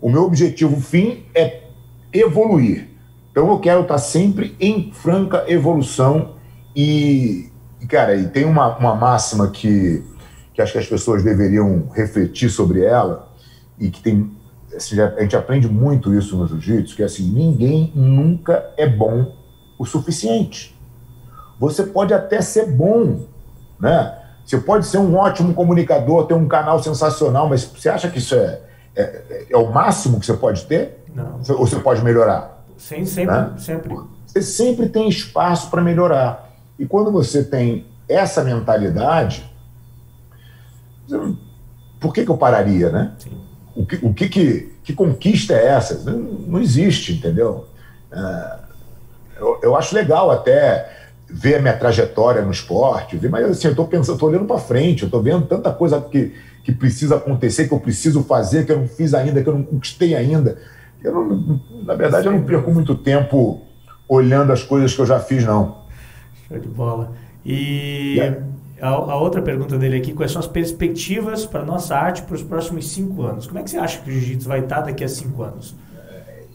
O 0.00 0.10
meu 0.10 0.24
objetivo 0.24 0.78
fim 0.78 1.24
é 1.34 1.62
evoluir. 2.12 2.90
Então 3.32 3.50
eu 3.50 3.58
quero 3.58 3.80
estar 3.80 3.98
sempre 3.98 4.54
em 4.60 4.92
franca 4.92 5.44
evolução 5.48 6.35
e, 6.76 7.50
cara, 7.88 8.14
e 8.14 8.28
tem 8.28 8.44
uma, 8.44 8.76
uma 8.76 8.94
máxima 8.94 9.50
que, 9.50 10.04
que 10.52 10.60
acho 10.60 10.72
que 10.72 10.78
as 10.78 10.86
pessoas 10.86 11.24
deveriam 11.24 11.88
refletir 11.94 12.50
sobre 12.50 12.84
ela 12.84 13.32
e 13.78 13.90
que 13.90 14.02
tem 14.02 14.30
assim, 14.76 15.00
a 15.00 15.20
gente 15.20 15.34
aprende 15.34 15.68
muito 15.68 16.14
isso 16.14 16.36
no 16.36 16.46
jiu-jitsu, 16.46 16.94
que 16.94 17.02
é 17.02 17.06
assim, 17.06 17.30
ninguém 17.30 17.90
nunca 17.94 18.72
é 18.76 18.86
bom 18.86 19.34
o 19.78 19.86
suficiente. 19.86 20.78
Você 21.58 21.84
pode 21.84 22.12
até 22.12 22.42
ser 22.42 22.66
bom, 22.66 23.26
né? 23.80 24.18
Você 24.44 24.58
pode 24.58 24.86
ser 24.86 24.98
um 24.98 25.16
ótimo 25.16 25.54
comunicador, 25.54 26.26
ter 26.26 26.34
um 26.34 26.46
canal 26.46 26.82
sensacional, 26.82 27.48
mas 27.48 27.64
você 27.64 27.88
acha 27.88 28.08
que 28.08 28.18
isso 28.18 28.34
é, 28.34 28.60
é, 28.94 29.46
é 29.50 29.56
o 29.56 29.72
máximo 29.72 30.20
que 30.20 30.26
você 30.26 30.34
pode 30.34 30.66
ter? 30.66 31.02
Não. 31.14 31.40
Ou 31.56 31.66
você 31.66 31.76
pode 31.76 32.04
melhorar? 32.04 32.62
Sim, 32.76 33.04
sempre, 33.04 33.34
Né? 33.34 33.52
sempre. 33.56 33.96
Você 34.26 34.42
sempre 34.42 34.88
tem 34.88 35.08
espaço 35.08 35.70
para 35.70 35.80
melhorar. 35.80 36.45
E 36.78 36.86
quando 36.86 37.10
você 37.10 37.42
tem 37.42 37.86
essa 38.08 38.44
mentalidade, 38.44 39.44
por 42.00 42.12
que, 42.12 42.24
que 42.24 42.30
eu 42.30 42.36
pararia, 42.36 42.90
né? 42.90 43.12
O 43.74 43.84
que, 43.84 43.96
o 44.02 44.14
que, 44.14 44.28
que, 44.28 44.72
que 44.82 44.92
conquista 44.92 45.54
é 45.54 45.66
essa? 45.66 46.10
Não, 46.10 46.18
não 46.18 46.60
existe, 46.60 47.12
entendeu? 47.12 47.66
É, 48.12 48.58
eu, 49.38 49.60
eu 49.62 49.76
acho 49.76 49.94
legal 49.94 50.30
até 50.30 50.94
ver 51.28 51.56
a 51.56 51.60
minha 51.60 51.76
trajetória 51.76 52.42
no 52.42 52.50
esporte, 52.50 53.16
ver, 53.16 53.28
mas 53.28 53.44
assim, 53.50 53.66
eu 53.66 53.72
estou 53.72 53.86
pensando, 53.86 54.14
estou 54.14 54.28
olhando 54.28 54.46
para 54.46 54.58
frente, 54.58 55.02
eu 55.02 55.06
estou 55.06 55.22
vendo 55.22 55.46
tanta 55.46 55.72
coisa 55.72 56.00
que, 56.00 56.32
que 56.62 56.72
precisa 56.72 57.16
acontecer, 57.16 57.66
que 57.66 57.74
eu 57.74 57.80
preciso 57.80 58.22
fazer, 58.22 58.64
que 58.64 58.72
eu 58.72 58.78
não 58.78 58.88
fiz 58.88 59.12
ainda, 59.12 59.42
que 59.42 59.48
eu 59.48 59.54
não 59.54 59.62
conquistei 59.62 60.14
ainda. 60.14 60.58
Eu 61.02 61.12
não, 61.12 61.60
na 61.84 61.94
verdade, 61.94 62.26
eu 62.26 62.32
não 62.32 62.42
perco 62.42 62.70
muito 62.70 62.94
tempo 62.94 63.62
olhando 64.08 64.52
as 64.52 64.62
coisas 64.62 64.94
que 64.94 65.00
eu 65.00 65.06
já 65.06 65.18
fiz, 65.18 65.44
não. 65.44 65.85
Show 66.48 66.58
de 66.58 66.68
bola. 66.68 67.12
E 67.44 68.14
Yeah. 68.16 68.42
a, 68.80 68.88
a 68.88 69.16
outra 69.16 69.40
pergunta 69.42 69.78
dele 69.78 69.96
aqui, 69.96 70.12
quais 70.12 70.32
são 70.32 70.40
as 70.40 70.46
perspectivas 70.46 71.46
para 71.46 71.60
a 71.60 71.64
nossa 71.64 71.96
arte 71.96 72.22
para 72.22 72.34
os 72.34 72.42
próximos 72.42 72.88
cinco 72.88 73.22
anos? 73.22 73.46
Como 73.46 73.58
é 73.58 73.62
que 73.62 73.70
você 73.70 73.78
acha 73.78 74.00
que 74.00 74.10
o 74.10 74.12
jiu-jitsu 74.12 74.48
vai 74.48 74.60
estar 74.60 74.80
daqui 74.80 75.04
a 75.04 75.08
cinco 75.08 75.42
anos? 75.42 75.74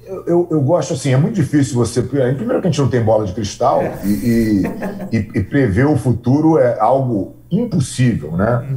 Eu, 0.06 0.26
eu, 0.26 0.48
eu 0.52 0.62
gosto 0.62 0.94
assim, 0.94 1.14
é 1.14 1.18
muito 1.18 1.36
difícil 1.36 1.76
você. 1.76 2.02
Primeiro 2.02 2.60
que 2.62 2.68
a 2.68 2.70
gente 2.70 2.82
não 2.82 2.90
tem 2.90 3.02
bola 3.02 3.26
de 3.26 3.34
cristal 3.34 3.82
É. 3.82 3.98
e, 4.06 4.64
e, 5.12 5.18
e- 5.36 5.44
prever 5.44 5.86
o 5.88 5.96
futuro 5.96 6.58
é 6.58 6.78
algo 6.80 7.36
impossível, 7.50 8.36
né? 8.36 8.68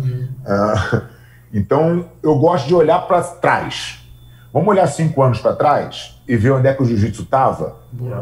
Ah, 0.47 1.03
então 1.53 2.05
eu 2.23 2.37
gosto 2.39 2.69
de 2.69 2.75
olhar 2.75 3.01
para 3.09 3.21
trás. 3.23 4.01
Vamos 4.53 4.69
olhar 4.69 4.87
cinco 4.87 5.21
anos 5.23 5.41
para 5.41 5.57
trás 5.57 6.21
e 6.29 6.37
ver 6.37 6.53
onde 6.53 6.69
é 6.69 6.73
que 6.75 6.81
o 6.83 6.87
jiu-jitsu 6.87 7.23
estava? 7.23 7.77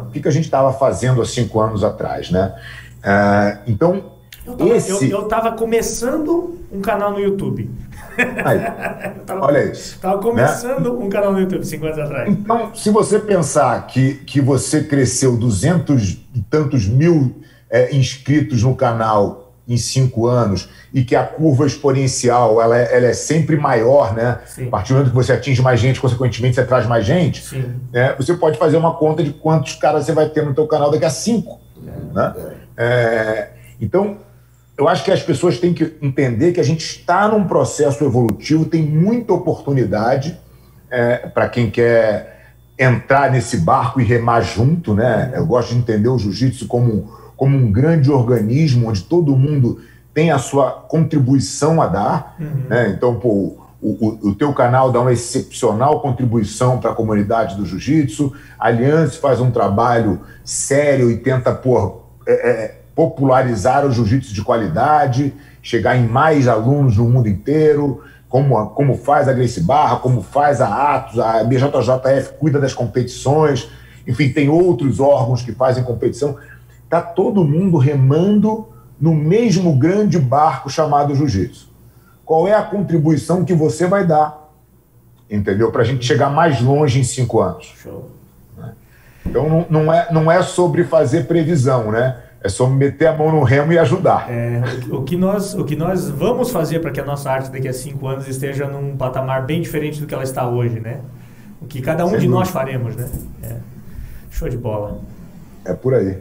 O 0.07 0.11
que, 0.11 0.21
que 0.21 0.29
a 0.29 0.31
gente 0.31 0.45
estava 0.45 0.73
fazendo 0.73 1.21
há 1.21 1.27
cinco 1.27 1.61
anos 1.61 1.85
atrás, 1.85 2.31
né? 2.31 2.55
Ah, 3.03 3.59
então, 3.67 4.13
Eu 4.47 4.55
tava, 4.55 4.77
esse. 4.77 4.91
eu, 5.11 5.21
eu 5.21 5.29
tava 5.29 5.53
começando 5.53 6.59
um 6.73 6.81
canal 6.81 7.13
no 7.13 7.21
YouTube. 7.21 7.71
Aí, 8.45 8.59
tava, 9.27 9.45
olha 9.47 9.65
isso. 9.65 9.99
Tava 10.01 10.21
começando 10.21 10.99
um 10.99 11.09
canal 11.09 11.33
no 11.33 11.41
YouTube 11.41 11.65
cinco 11.65 11.87
anos 11.87 11.99
atrás. 11.99 12.29
Então, 12.29 12.75
se 12.75 12.91
você 12.91 13.19
pensar 13.19 13.87
que, 13.87 14.15
que 14.15 14.41
você 14.41 14.83
cresceu 14.85 15.37
200 15.37 16.19
e 16.35 16.43
tantos 16.49 16.87
mil 16.87 17.43
é, 17.71 17.95
inscritos 17.95 18.63
no 18.63 18.75
canal 18.75 19.43
em 19.67 19.77
cinco 19.77 20.27
anos 20.27 20.69
e 20.93 21.05
que 21.05 21.15
a 21.15 21.25
curva 21.25 21.67
exponencial 21.67 22.61
ela 22.61 22.77
é, 22.77 22.97
ela 22.97 23.07
é 23.07 23.13
sempre 23.13 23.57
maior, 23.57 24.13
né? 24.13 24.41
Sim. 24.45 24.67
A 24.67 24.71
partir 24.71 24.89
do 24.89 24.95
momento 24.97 25.11
que 25.11 25.17
você 25.17 25.33
atinge 25.33 25.63
mais 25.63 25.79
gente, 25.81 26.01
consequentemente 26.01 26.57
você 26.57 26.65
traz 26.65 26.87
mais 26.87 27.07
gente, 27.07 27.43
Sim. 27.43 27.65
né? 27.93 28.15
você 28.19 28.35
pode 28.35 28.59
fazer 28.59 28.77
uma 28.77 28.95
conta 28.95 29.23
de 29.23 29.33
quantos 29.33 29.75
caras 29.77 30.05
você 30.05 30.13
vai 30.13 30.29
ter 30.29 30.45
no 30.45 30.53
teu 30.53 30.67
canal 30.67 30.91
daqui 30.91 31.05
a 31.05 31.11
cinco. 31.11 31.61
Né? 32.13 32.35
É, 32.37 32.62
então, 33.81 34.19
eu 34.77 34.89
acho 34.89 35.05
que 35.05 35.11
as 35.11 35.23
pessoas 35.23 35.59
têm 35.59 35.75
que 35.75 35.97
entender 36.01 36.53
que 36.53 36.61
a 36.61 36.65
gente 36.65 36.85
está 36.85 37.29
num 37.29 37.45
processo 37.45 38.05
evolutivo, 38.05 38.65
tem 38.65 38.83
muita 38.83 39.33
oportunidade 39.33 40.39
para 41.35 41.49
quem 41.49 41.71
quer 41.71 42.33
entrar 42.79 43.31
nesse 43.31 43.59
barco 43.59 44.01
e 44.01 44.05
remar 44.05 44.41
junto, 44.41 44.95
né? 44.95 45.33
Eu 45.35 45.47
gosto 45.47 45.71
de 45.71 45.79
entender 45.79 46.09
o 46.09 46.19
jiu-jitsu 46.19 46.67
como, 46.67 47.11
como 47.37 47.57
um 47.57 47.71
grande 47.71 48.11
organismo 48.11 48.89
onde 48.89 49.03
todo 49.03 49.37
mundo 49.37 49.81
tem 50.13 50.31
a 50.31 50.39
sua 50.39 50.71
contribuição 50.71 51.81
a 51.81 51.87
dar, 51.87 52.37
né? 52.69 52.91
Então, 52.97 53.15
pô, 53.15 53.59
o, 53.81 53.91
o, 54.01 54.29
o 54.29 54.35
teu 54.35 54.53
canal 54.53 54.93
dá 54.93 55.01
uma 55.01 55.13
excepcional 55.13 56.01
contribuição 56.01 56.79
para 56.79 56.91
a 56.91 56.95
comunidade 56.95 57.57
do 57.57 57.67
jiu-jitsu, 57.67 58.33
a 58.59 58.69
Aliança 58.69 59.21
faz 59.21 59.41
um 59.41 59.51
trabalho 59.51 60.21
sério 60.45 61.11
e 61.11 61.17
tenta 61.17 61.53
pô, 61.53 62.02
é, 62.27 62.33
é, 62.33 62.81
popularizar 62.95 63.87
o 63.87 63.93
jiu-jitsu 63.93 64.35
de 64.35 64.43
qualidade, 64.43 65.35
chegar 65.63 65.97
em 65.97 66.07
mais 66.07 66.49
alunos 66.49 66.97
no 66.97 67.09
mundo 67.09 67.29
inteiro, 67.29 68.03
como, 68.29 68.71
como 68.71 68.97
faz 68.97 69.29
a 69.29 69.33
Grace 69.33 69.61
Barra, 69.61 69.97
como 69.97 70.23
faz 70.23 70.61
a 70.61 70.95
Atos, 70.95 71.19
a 71.19 71.45
BJJF 71.45 72.35
cuida 72.39 72.59
das 72.59 72.73
competições, 72.73 73.69
enfim, 74.07 74.31
tem 74.31 74.49
outros 74.49 75.01
órgãos 75.01 75.43
que 75.43 75.53
fazem 75.53 75.85
competição. 75.85 76.37
Está 76.85 77.01
todo 77.01 77.45
mundo 77.45 77.77
remando 77.77 78.69
no 79.01 79.15
mesmo 79.15 79.77
grande 79.77 80.19
barco 80.19 80.71
chamado 80.71 81.15
jiu-jitsu. 81.15 81.71
Qual 82.25 82.47
é 82.49 82.55
a 82.55 82.63
contribuição 82.63 83.45
que 83.45 83.55
você 83.55 83.87
vai 83.87 84.07
dar? 84.07 84.51
Entendeu? 85.31 85.71
Para 85.71 85.83
a 85.83 85.85
gente 85.85 86.05
chegar 86.05 86.31
mais 86.31 86.61
longe 86.61 87.01
em 87.01 87.05
cinco 87.05 87.41
anos. 87.41 87.75
Show. 87.83 88.22
Então 89.33 89.49
não, 89.49 89.67
não, 89.71 89.93
é, 89.93 90.13
não 90.13 90.31
é 90.31 90.43
sobre 90.43 90.85
fazer 90.85 91.27
previsão, 91.27 91.91
né? 91.91 92.19
É 92.43 92.51
só 92.51 92.67
meter 92.67 93.07
a 93.07 93.17
mão 93.17 93.33
no 93.33 93.43
remo 93.43 93.73
e 93.73 93.79
ajudar. 93.79 94.31
É, 94.31 94.61
o, 94.91 95.03
que 95.05 95.17
nós, 95.17 95.55
o 95.55 95.65
que 95.65 95.75
nós 95.75 96.11
vamos 96.11 96.51
fazer 96.51 96.81
para 96.81 96.91
que 96.91 97.01
a 97.01 97.05
nossa 97.05 97.31
arte 97.31 97.51
daqui 97.51 97.67
a 97.67 97.73
cinco 97.73 98.07
anos 98.07 98.29
esteja 98.29 98.67
num 98.67 98.95
patamar 98.95 99.47
bem 99.47 99.63
diferente 99.63 100.01
do 100.01 100.07
que 100.07 100.13
ela 100.13 100.25
está 100.25 100.47
hoje, 100.47 100.81
né? 100.81 101.01
O 101.63 101.67
que 101.67 101.81
cada 101.81 102.05
um 102.05 102.11
Sem 102.11 102.19
de 102.19 102.27
dúvida. 102.27 102.41
nós 102.41 102.51
faremos, 102.51 102.95
né? 102.95 103.09
É. 103.43 103.57
Show 104.31 104.49
de 104.49 104.59
bola. 104.59 105.01
É 105.65 105.73
por 105.73 105.95
aí. 105.95 106.19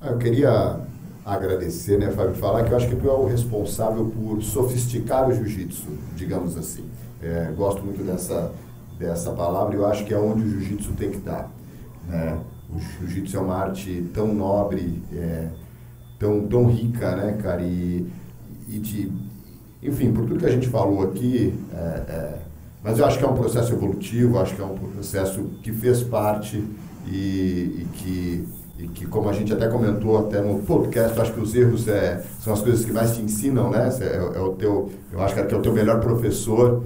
Ah, 0.00 0.08
eu 0.08 0.18
queria 0.18 0.80
agradecer, 1.24 1.98
né, 1.98 2.10
Fábio, 2.10 2.34
falar 2.34 2.64
que 2.64 2.72
eu 2.72 2.76
acho 2.76 2.88
que 2.88 2.96
tu 2.96 3.08
é 3.08 3.12
o 3.12 3.26
responsável 3.26 4.06
por 4.06 4.42
sofisticar 4.42 5.28
o 5.28 5.32
jiu-jitsu, 5.32 5.86
digamos 6.16 6.56
assim. 6.56 6.84
É, 7.22 7.52
gosto 7.54 7.82
muito 7.82 8.02
dessa, 8.02 8.50
dessa 8.98 9.30
palavra 9.32 9.74
e 9.74 9.78
eu 9.78 9.86
acho 9.86 10.04
que 10.04 10.14
é 10.14 10.18
onde 10.18 10.42
o 10.42 10.50
jiu-jitsu 10.50 10.92
tem 10.92 11.10
que 11.10 11.18
estar. 11.18 11.50
Né? 12.08 12.38
O 12.70 12.78
jiu-jitsu 12.78 13.36
é 13.36 13.40
uma 13.40 13.56
arte 13.56 14.10
tão 14.12 14.34
nobre, 14.34 15.02
é, 15.12 15.48
tão, 16.18 16.46
tão 16.46 16.66
rica, 16.66 17.16
né, 17.16 17.38
cara? 17.40 17.62
E, 17.62 18.06
e 18.68 18.78
de, 18.78 19.12
enfim, 19.82 20.12
por 20.12 20.26
tudo 20.26 20.40
que 20.40 20.46
a 20.46 20.50
gente 20.50 20.68
falou 20.68 21.02
aqui, 21.02 21.54
é, 21.72 21.76
é, 21.76 22.38
mas 22.82 22.98
eu 22.98 23.06
acho 23.06 23.18
que 23.18 23.24
é 23.24 23.28
um 23.28 23.34
processo 23.34 23.72
evolutivo, 23.72 24.38
acho 24.38 24.54
que 24.54 24.62
é 24.62 24.64
um 24.64 24.76
processo 24.76 25.42
que 25.62 25.72
fez 25.72 26.02
parte 26.02 26.62
e, 27.06 27.82
e 27.82 27.88
que 27.94 28.48
e 28.78 28.86
que 28.86 29.06
como 29.06 29.28
a 29.28 29.32
gente 29.32 29.52
até 29.52 29.66
comentou 29.66 30.16
até 30.18 30.40
no 30.40 30.60
podcast, 30.60 31.20
acho 31.20 31.32
que 31.32 31.40
os 31.40 31.52
erros 31.52 31.88
é, 31.88 32.22
são 32.38 32.52
as 32.52 32.62
coisas 32.62 32.84
que 32.84 32.92
mais 32.92 33.16
te 33.16 33.20
ensinam, 33.20 33.70
né? 33.70 33.90
É, 34.00 34.38
é 34.38 34.40
o 34.40 34.52
teu, 34.52 34.88
eu 35.12 35.20
acho 35.20 35.34
que 35.34 35.40
é 35.40 35.56
o 35.56 35.60
teu 35.60 35.72
melhor 35.72 35.98
professor 35.98 36.84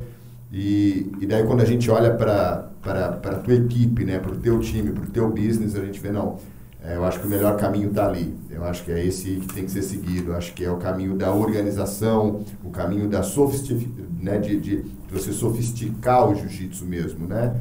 e, 0.51 1.13
e 1.21 1.27
daí 1.27 1.45
quando 1.45 1.61
a 1.61 1.67
gente 1.67 1.91
olha 1.91 2.15
para 2.15 2.72
a 2.91 3.37
tua 3.37 3.55
equipe, 3.55 4.05
né, 4.05 4.19
para 4.19 4.33
o 4.33 4.37
teu 4.37 4.59
time, 4.61 4.91
para 4.91 5.05
o 5.05 5.07
teu 5.07 5.31
business, 5.31 5.77
a 5.77 5.85
gente 5.85 6.01
vê, 6.01 6.11
não, 6.11 6.39
é, 6.85 6.97
eu 6.97 7.05
acho 7.05 7.21
que 7.21 7.27
o 7.27 7.31
melhor 7.31 7.57
caminho 7.57 7.91
está 7.91 8.07
ali. 8.09 8.37
Eu 8.51 8.65
acho 8.65 8.85
que 8.85 8.91
é 8.91 9.05
esse 9.05 9.37
que 9.37 9.55
tem 9.55 9.65
que 9.65 9.71
ser 9.71 9.83
seguido. 9.83 10.33
Eu 10.33 10.37
acho 10.37 10.53
que 10.53 10.65
é 10.65 10.71
o 10.71 10.79
caminho 10.79 11.17
da 11.17 11.33
organização, 11.33 12.41
o 12.65 12.71
caminho 12.71 13.09
da 13.09 13.23
sofistic, 13.23 13.89
né, 14.21 14.39
de, 14.39 14.59
de, 14.59 14.83
de 14.83 15.13
você 15.13 15.33
sofisticar 15.33 16.29
o 16.29 16.35
jiu-jitsu 16.35 16.85
mesmo, 16.85 17.27
né? 17.27 17.55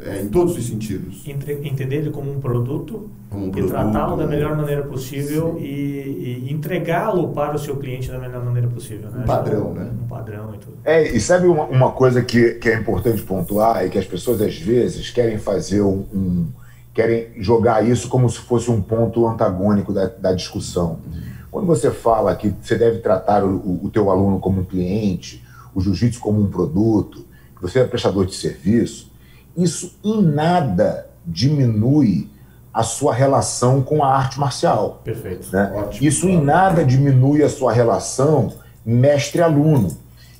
É, 0.00 0.22
em 0.22 0.28
todos 0.28 0.56
os 0.56 0.66
sentidos. 0.66 1.22
Entender 1.26 1.96
ele 1.96 2.10
como 2.10 2.32
um 2.32 2.40
produto, 2.40 3.10
como 3.30 3.46
um 3.46 3.48
e 3.48 3.66
tratá-lo 3.66 4.16
da 4.16 4.26
melhor 4.26 4.56
maneira 4.56 4.82
possível 4.82 5.56
e, 5.60 6.44
e 6.46 6.52
entregá-lo 6.52 7.28
para 7.28 7.54
o 7.54 7.58
seu 7.58 7.76
cliente 7.76 8.10
da 8.10 8.18
melhor 8.18 8.44
maneira 8.44 8.66
possível. 8.68 9.10
Né? 9.10 9.22
Um 9.22 9.26
padrão, 9.26 9.74
né? 9.74 9.90
Um 10.02 10.08
padrão 10.08 10.54
e 10.54 10.58
tudo. 10.58 10.76
É, 10.84 11.02
e 11.08 11.20
sabe 11.20 11.46
uma, 11.46 11.64
uma 11.64 11.92
coisa 11.92 12.22
que, 12.22 12.54
que 12.54 12.68
é 12.68 12.78
importante 12.78 13.22
pontuar 13.22 13.84
é 13.84 13.88
que 13.88 13.98
as 13.98 14.06
pessoas 14.06 14.40
às 14.40 14.56
vezes 14.56 15.10
querem 15.10 15.38
fazer 15.38 15.82
um, 15.82 16.04
um 16.12 16.46
querem 16.94 17.28
jogar 17.38 17.86
isso 17.86 18.08
como 18.08 18.28
se 18.28 18.38
fosse 18.38 18.70
um 18.70 18.80
ponto 18.80 19.26
antagônico 19.26 19.92
da, 19.92 20.06
da 20.06 20.32
discussão. 20.32 20.98
Quando 21.50 21.66
você 21.66 21.90
fala 21.90 22.34
que 22.34 22.54
você 22.60 22.76
deve 22.76 22.98
tratar 22.98 23.44
o, 23.44 23.84
o 23.84 23.90
teu 23.90 24.10
aluno 24.10 24.40
como 24.40 24.62
um 24.62 24.64
cliente, 24.64 25.44
o 25.74 25.80
jiu-jitsu 25.80 26.18
como 26.18 26.40
um 26.40 26.50
produto, 26.50 27.26
que 27.54 27.62
você 27.62 27.80
é 27.80 27.84
prestador 27.84 28.26
de 28.26 28.34
serviço, 28.34 29.11
isso 29.56 29.98
em 30.02 30.22
nada 30.22 31.06
diminui 31.26 32.30
a 32.72 32.82
sua 32.82 33.12
relação 33.12 33.82
com 33.82 34.02
a 34.02 34.16
arte 34.16 34.40
marcial. 34.40 35.00
Perfeito. 35.04 35.48
Né? 35.52 35.70
Isso 36.00 36.28
em 36.28 36.42
nada 36.42 36.84
diminui 36.84 37.42
a 37.42 37.48
sua 37.48 37.72
relação 37.72 38.52
mestre-aluno. 38.84 39.96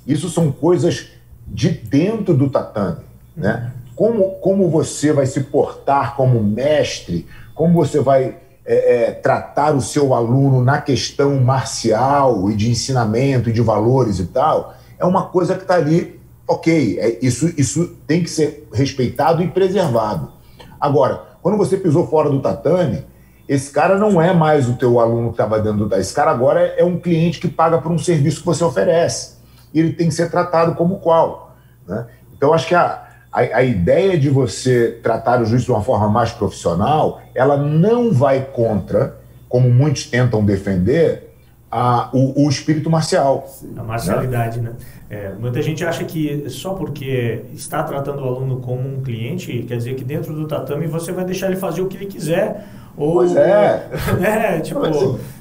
Isso 0.06 0.28
são 0.30 0.50
coisas 0.50 1.08
de 1.46 1.68
dentro 1.68 2.34
do 2.34 2.48
tatame. 2.48 3.04
Né? 3.36 3.70
Como, 3.94 4.32
como 4.40 4.70
você 4.70 5.12
vai 5.12 5.26
se 5.26 5.40
portar 5.40 6.16
como 6.16 6.42
mestre, 6.42 7.26
como 7.54 7.74
você 7.74 8.00
vai 8.00 8.38
é, 8.64 9.08
é, 9.08 9.10
tratar 9.10 9.74
o 9.74 9.80
seu 9.80 10.14
aluno 10.14 10.64
na 10.64 10.80
questão 10.80 11.38
marcial 11.40 12.50
e 12.50 12.56
de 12.56 12.70
ensinamento 12.70 13.50
e 13.50 13.52
de 13.52 13.60
valores 13.60 14.18
e 14.18 14.26
tal, 14.26 14.74
é 14.98 15.04
uma 15.04 15.26
coisa 15.26 15.54
que 15.54 15.62
está 15.62 15.74
ali 15.74 16.21
ok, 16.46 16.98
é, 16.98 17.18
isso, 17.22 17.52
isso 17.56 17.96
tem 18.06 18.22
que 18.22 18.30
ser 18.30 18.68
respeitado 18.72 19.42
e 19.42 19.48
preservado. 19.48 20.32
Agora, 20.80 21.22
quando 21.42 21.56
você 21.56 21.76
pisou 21.76 22.06
fora 22.06 22.30
do 22.30 22.40
tatame, 22.40 23.04
esse 23.48 23.70
cara 23.70 23.98
não 23.98 24.20
é 24.20 24.32
mais 24.32 24.68
o 24.68 24.74
teu 24.74 25.00
aluno 25.00 25.28
que 25.28 25.34
estava 25.34 25.58
dentro 25.58 25.78
do 25.78 25.84
tatame. 25.84 26.02
Esse 26.02 26.14
cara 26.14 26.30
agora 26.30 26.60
é, 26.60 26.80
é 26.80 26.84
um 26.84 26.98
cliente 26.98 27.40
que 27.40 27.48
paga 27.48 27.78
por 27.78 27.90
um 27.90 27.98
serviço 27.98 28.40
que 28.40 28.46
você 28.46 28.64
oferece. 28.64 29.36
E 29.74 29.80
ele 29.80 29.92
tem 29.92 30.08
que 30.08 30.14
ser 30.14 30.30
tratado 30.30 30.74
como 30.74 30.98
qual. 30.98 31.54
Né? 31.86 32.06
Então, 32.36 32.52
acho 32.52 32.66
que 32.66 32.74
a, 32.74 33.06
a, 33.32 33.40
a, 33.40 33.62
ideia 33.62 34.18
de 34.18 34.28
você 34.28 35.00
tratar 35.02 35.40
o 35.40 35.44
juiz 35.44 35.62
de 35.62 35.70
uma 35.70 35.82
forma 35.82 36.08
mais 36.08 36.32
profissional, 36.32 37.20
ela 37.34 37.56
não 37.56 38.12
vai 38.12 38.44
contra, 38.52 39.18
como 39.48 39.70
muitos 39.70 40.06
tentam 40.06 40.44
defender, 40.44 41.31
a, 41.72 42.10
o, 42.12 42.44
o 42.44 42.50
espírito 42.50 42.90
marcial. 42.90 43.50
A 43.74 43.82
marcialidade, 43.82 44.60
né? 44.60 44.70
né? 44.70 44.76
É, 45.08 45.32
muita 45.32 45.62
gente 45.62 45.82
acha 45.82 46.04
que 46.04 46.44
só 46.50 46.74
porque 46.74 47.44
está 47.54 47.82
tratando 47.82 48.22
o 48.22 48.26
aluno 48.26 48.60
como 48.60 48.86
um 48.86 49.02
cliente, 49.02 49.64
quer 49.66 49.78
dizer 49.78 49.94
que 49.94 50.04
dentro 50.04 50.34
do 50.34 50.46
tatame 50.46 50.86
você 50.86 51.12
vai 51.12 51.24
deixar 51.24 51.46
ele 51.46 51.56
fazer 51.56 51.80
o 51.80 51.86
que 51.86 51.96
ele 51.96 52.06
quiser. 52.06 52.66
Ou, 52.94 53.14
pois 53.14 53.34
é. 53.34 53.88
né? 54.20 54.60
Tipo, 54.64 54.80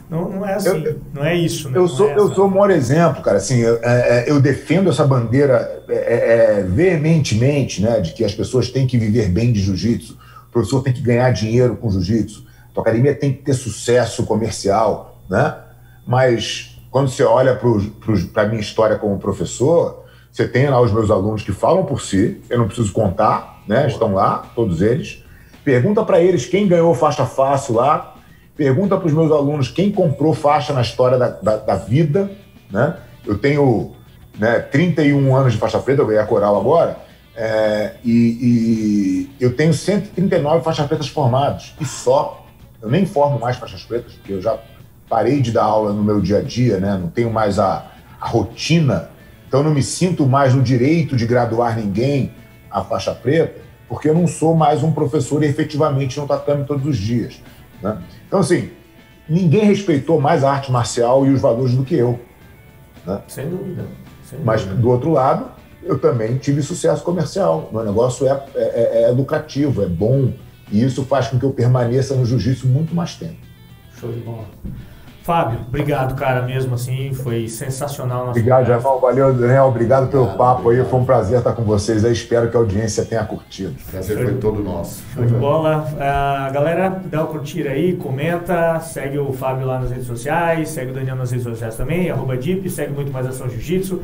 não, 0.10 0.30
não 0.30 0.45
é 0.45 0.53
assim, 0.53 0.84
eu, 0.84 0.99
não 1.14 1.26
é 1.26 1.36
isso. 1.36 1.70
Né? 1.70 1.78
Eu, 1.78 1.88
sou, 1.90 2.10
é 2.10 2.18
eu 2.18 2.34
sou 2.34 2.48
o 2.48 2.49
maior 2.49 2.72
exemplo, 2.72 3.22
cara. 3.22 3.38
Assim, 3.38 3.60
eu, 3.60 3.78
é, 3.84 4.20
é, 4.20 4.32
eu 4.32 4.40
defendo 4.40 4.90
essa 4.90 5.06
bandeira 5.06 5.84
é, 5.90 6.60
é, 6.60 6.64
veementemente, 6.64 7.82
né, 7.82 7.99
de 7.99 8.14
que 8.14 8.24
as 8.24 8.34
pessoas 8.34 8.70
têm 8.70 8.88
que 8.88 8.98
viver 8.98 9.28
bem 9.30 9.52
de 9.52 9.60
jiu-jitsu, 9.60 10.18
o 10.48 10.52
professor 10.52 10.82
tem 10.82 10.94
que 10.94 11.02
ganhar 11.02 11.30
dinheiro 11.32 11.76
com 11.76 11.90
jiu-jitsu, 11.91 12.45
a 12.76 12.80
academia 12.80 13.14
tem 13.14 13.34
que 13.34 13.41
ter 13.41 13.53
sucesso 13.53 14.26
comercial, 14.26 15.22
né? 15.30 15.56
Mas 16.12 16.78
quando 16.92 17.08
você 17.08 17.24
olha 17.24 17.56
para 17.56 18.44
a 18.44 18.46
minha 18.46 18.60
história 18.60 18.98
como 18.98 19.18
professor, 19.18 20.04
você 20.30 20.46
tem 20.46 20.70
lá 20.70 20.82
os 20.82 20.92
meus 20.92 21.10
alunos 21.10 21.42
que 21.42 21.54
falam 21.54 21.86
por 21.86 22.02
si, 22.02 22.42
eu 22.50 22.60
não 22.60 22.66
preciso 22.66 22.92
contar, 22.92 23.62
né? 23.66 23.88
Estão 23.88 24.14
lá, 24.14 24.44
todos 24.54 24.82
eles. 24.82 25.24
Pergunta 25.64 26.04
para 26.04 26.20
eles 26.20 26.46
quem 26.46 26.68
ganhou 26.68 26.94
faixa 26.94 27.26
fácil 27.26 27.76
lá. 27.76 28.14
Pergunta 28.58 28.98
para 28.98 29.08
os 29.08 29.14
meus 29.14 29.32
alunos 29.32 29.70
quem 29.70 29.90
comprou 29.90 30.34
faixa 30.34 30.74
na 30.74 30.82
história 30.82 31.18
da, 31.18 31.30
da, 31.30 31.56
da 31.56 31.76
vida, 31.76 32.30
né? 32.70 32.98
Eu 33.26 33.38
tenho 33.38 33.94
né, 34.38 34.60
31 34.60 35.34
anos 35.34 35.54
de 35.54 35.60
faixa 35.60 35.80
preta, 35.80 36.02
eu 36.02 36.08
ganhei 36.08 36.22
a 36.22 36.26
coral 36.26 36.60
agora, 36.60 36.98
é, 37.38 37.94
e, 38.04 39.30
e, 39.32 39.36
eu 39.40 39.56
tenho 39.56 39.74
139 39.74 40.62
faixas 40.62 40.86
pretas 40.88 41.08
formadas, 41.08 41.74
e 41.80 41.86
só. 41.86 42.46
Eu 42.82 42.90
nem 42.90 43.06
formo 43.06 43.40
mais 43.40 43.56
faixas 43.56 43.84
pretas, 43.84 44.14
porque 44.14 44.34
eu 44.34 44.42
já 44.42 44.60
parei 45.12 45.42
de 45.42 45.52
dar 45.52 45.66
aula 45.66 45.92
no 45.92 46.02
meu 46.02 46.22
dia 46.22 46.38
a 46.38 46.42
dia, 46.42 46.80
né? 46.80 46.98
não 46.98 47.10
tenho 47.10 47.30
mais 47.30 47.60
a, 47.60 47.86
a 48.20 48.28
rotina, 48.30 49.10
então 49.46 49.62
não 49.62 49.74
me 49.74 49.84
sinto 49.84 50.26
mais 50.26 50.56
no 50.56 50.64
direito 50.64 51.18
de 51.18 51.26
graduar 51.26 51.78
ninguém 51.78 52.32
a 52.72 52.82
faixa 52.82 53.14
preta, 53.14 53.60
porque 53.90 54.08
eu 54.08 54.14
não 54.14 54.26
sou 54.26 54.56
mais 54.56 54.82
um 54.82 54.94
professor 54.94 55.44
efetivamente 55.44 56.18
no 56.18 56.26
tatame 56.26 56.64
todos 56.64 56.86
os 56.86 56.96
dias. 56.96 57.42
Né? 57.84 58.02
Então, 58.26 58.40
assim, 58.40 58.70
ninguém 59.28 59.66
respeitou 59.66 60.22
mais 60.22 60.46
a 60.46 60.52
arte 60.54 60.72
marcial 60.72 61.26
e 61.26 61.30
os 61.30 61.42
valores 61.42 61.76
do 61.76 61.84
que 61.84 61.96
eu. 61.96 62.18
Né? 63.06 63.20
Sem 63.28 63.50
dúvida. 63.50 63.84
Sem 64.24 64.40
Mas, 64.40 64.64
do 64.64 64.90
outro 64.90 65.12
lado, 65.12 65.52
eu 65.84 66.00
também 66.00 66.38
tive 66.38 66.62
sucesso 66.62 67.04
comercial. 67.04 67.70
Meu 67.74 67.84
negócio 67.84 68.26
é, 68.26 68.32
é, 68.56 68.62
é, 68.62 69.04
é 69.04 69.12
educativo, 69.12 69.84
é 69.84 69.88
bom, 69.88 70.32
e 70.72 70.82
isso 70.82 71.04
faz 71.04 71.28
com 71.28 71.38
que 71.38 71.44
eu 71.44 71.52
permaneça 71.52 72.16
no 72.16 72.26
jiu-jitsu 72.26 72.66
muito 72.66 72.96
mais 72.96 73.16
tempo. 73.16 73.52
Show 74.00 74.10
de 74.14 74.22
bola. 74.22 74.46
Fábio, 75.23 75.60
obrigado, 75.68 76.15
cara, 76.15 76.41
mesmo 76.41 76.73
assim, 76.73 77.14
foi 77.14 77.48
sensacional. 77.48 78.30
Obrigado, 78.30 78.65
Jamal, 78.65 78.99
valeu, 78.99 79.31
Daniel, 79.31 79.65
obrigado 79.65 80.10
pelo 80.10 80.23
obrigado, 80.23 80.38
papo 80.38 80.61
obrigado. 80.61 80.85
aí, 80.85 80.89
foi 80.89 80.99
um 80.99 81.06
prazer 81.06 81.38
estar 81.38 81.53
com 81.53 81.64
vocês 81.64 82.03
aí, 82.03 82.11
espero 82.11 82.49
que 82.49 82.57
a 82.57 82.60
audiência 82.60 83.06
tenha 83.06 83.23
curtido. 83.23 83.76
O 83.88 83.91
prazer 83.91 84.18
foi 84.18 84.34
todo 84.35 84.64
nosso. 84.64 85.03
Show 85.14 85.23
de 85.23 85.34
bola. 85.35 85.85
Uh, 85.93 86.52
galera, 86.52 87.02
dá 87.06 87.23
o 87.23 87.27
curtir 87.27 87.68
aí, 87.68 87.95
comenta, 87.98 88.80
segue 88.80 89.19
o 89.19 89.31
Fábio 89.31 89.68
lá 89.68 89.80
nas 89.80 89.91
redes 89.91 90.07
sociais, 90.07 90.69
segue 90.69 90.89
o 90.89 90.93
Daniel 90.95 91.15
nas 91.15 91.30
redes 91.30 91.45
sociais 91.45 91.76
também, 91.76 92.10
arroba 92.10 92.35
Deep, 92.35 92.68
segue 92.68 92.91
muito 92.91 93.11
mais 93.11 93.27
Ação 93.27 93.48
Jiu-Jitsu. 93.48 94.02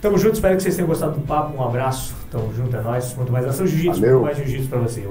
Tamo 0.00 0.18
junto, 0.18 0.34
espero 0.34 0.56
que 0.56 0.62
vocês 0.64 0.74
tenham 0.74 0.88
gostado 0.88 1.12
do 1.12 1.20
papo, 1.20 1.56
um 1.56 1.62
abraço, 1.62 2.12
tamo 2.28 2.52
junto, 2.56 2.74
é 2.74 2.80
nóis, 2.80 3.14
muito 3.14 3.30
mais 3.30 3.46
Ação 3.46 3.66
Jiu-Jitsu, 3.66 4.00
muito 4.00 4.22
mais 4.22 4.36
Jiu-Jitsu 4.36 4.68
pra 4.68 4.78
vocês. 4.80 5.06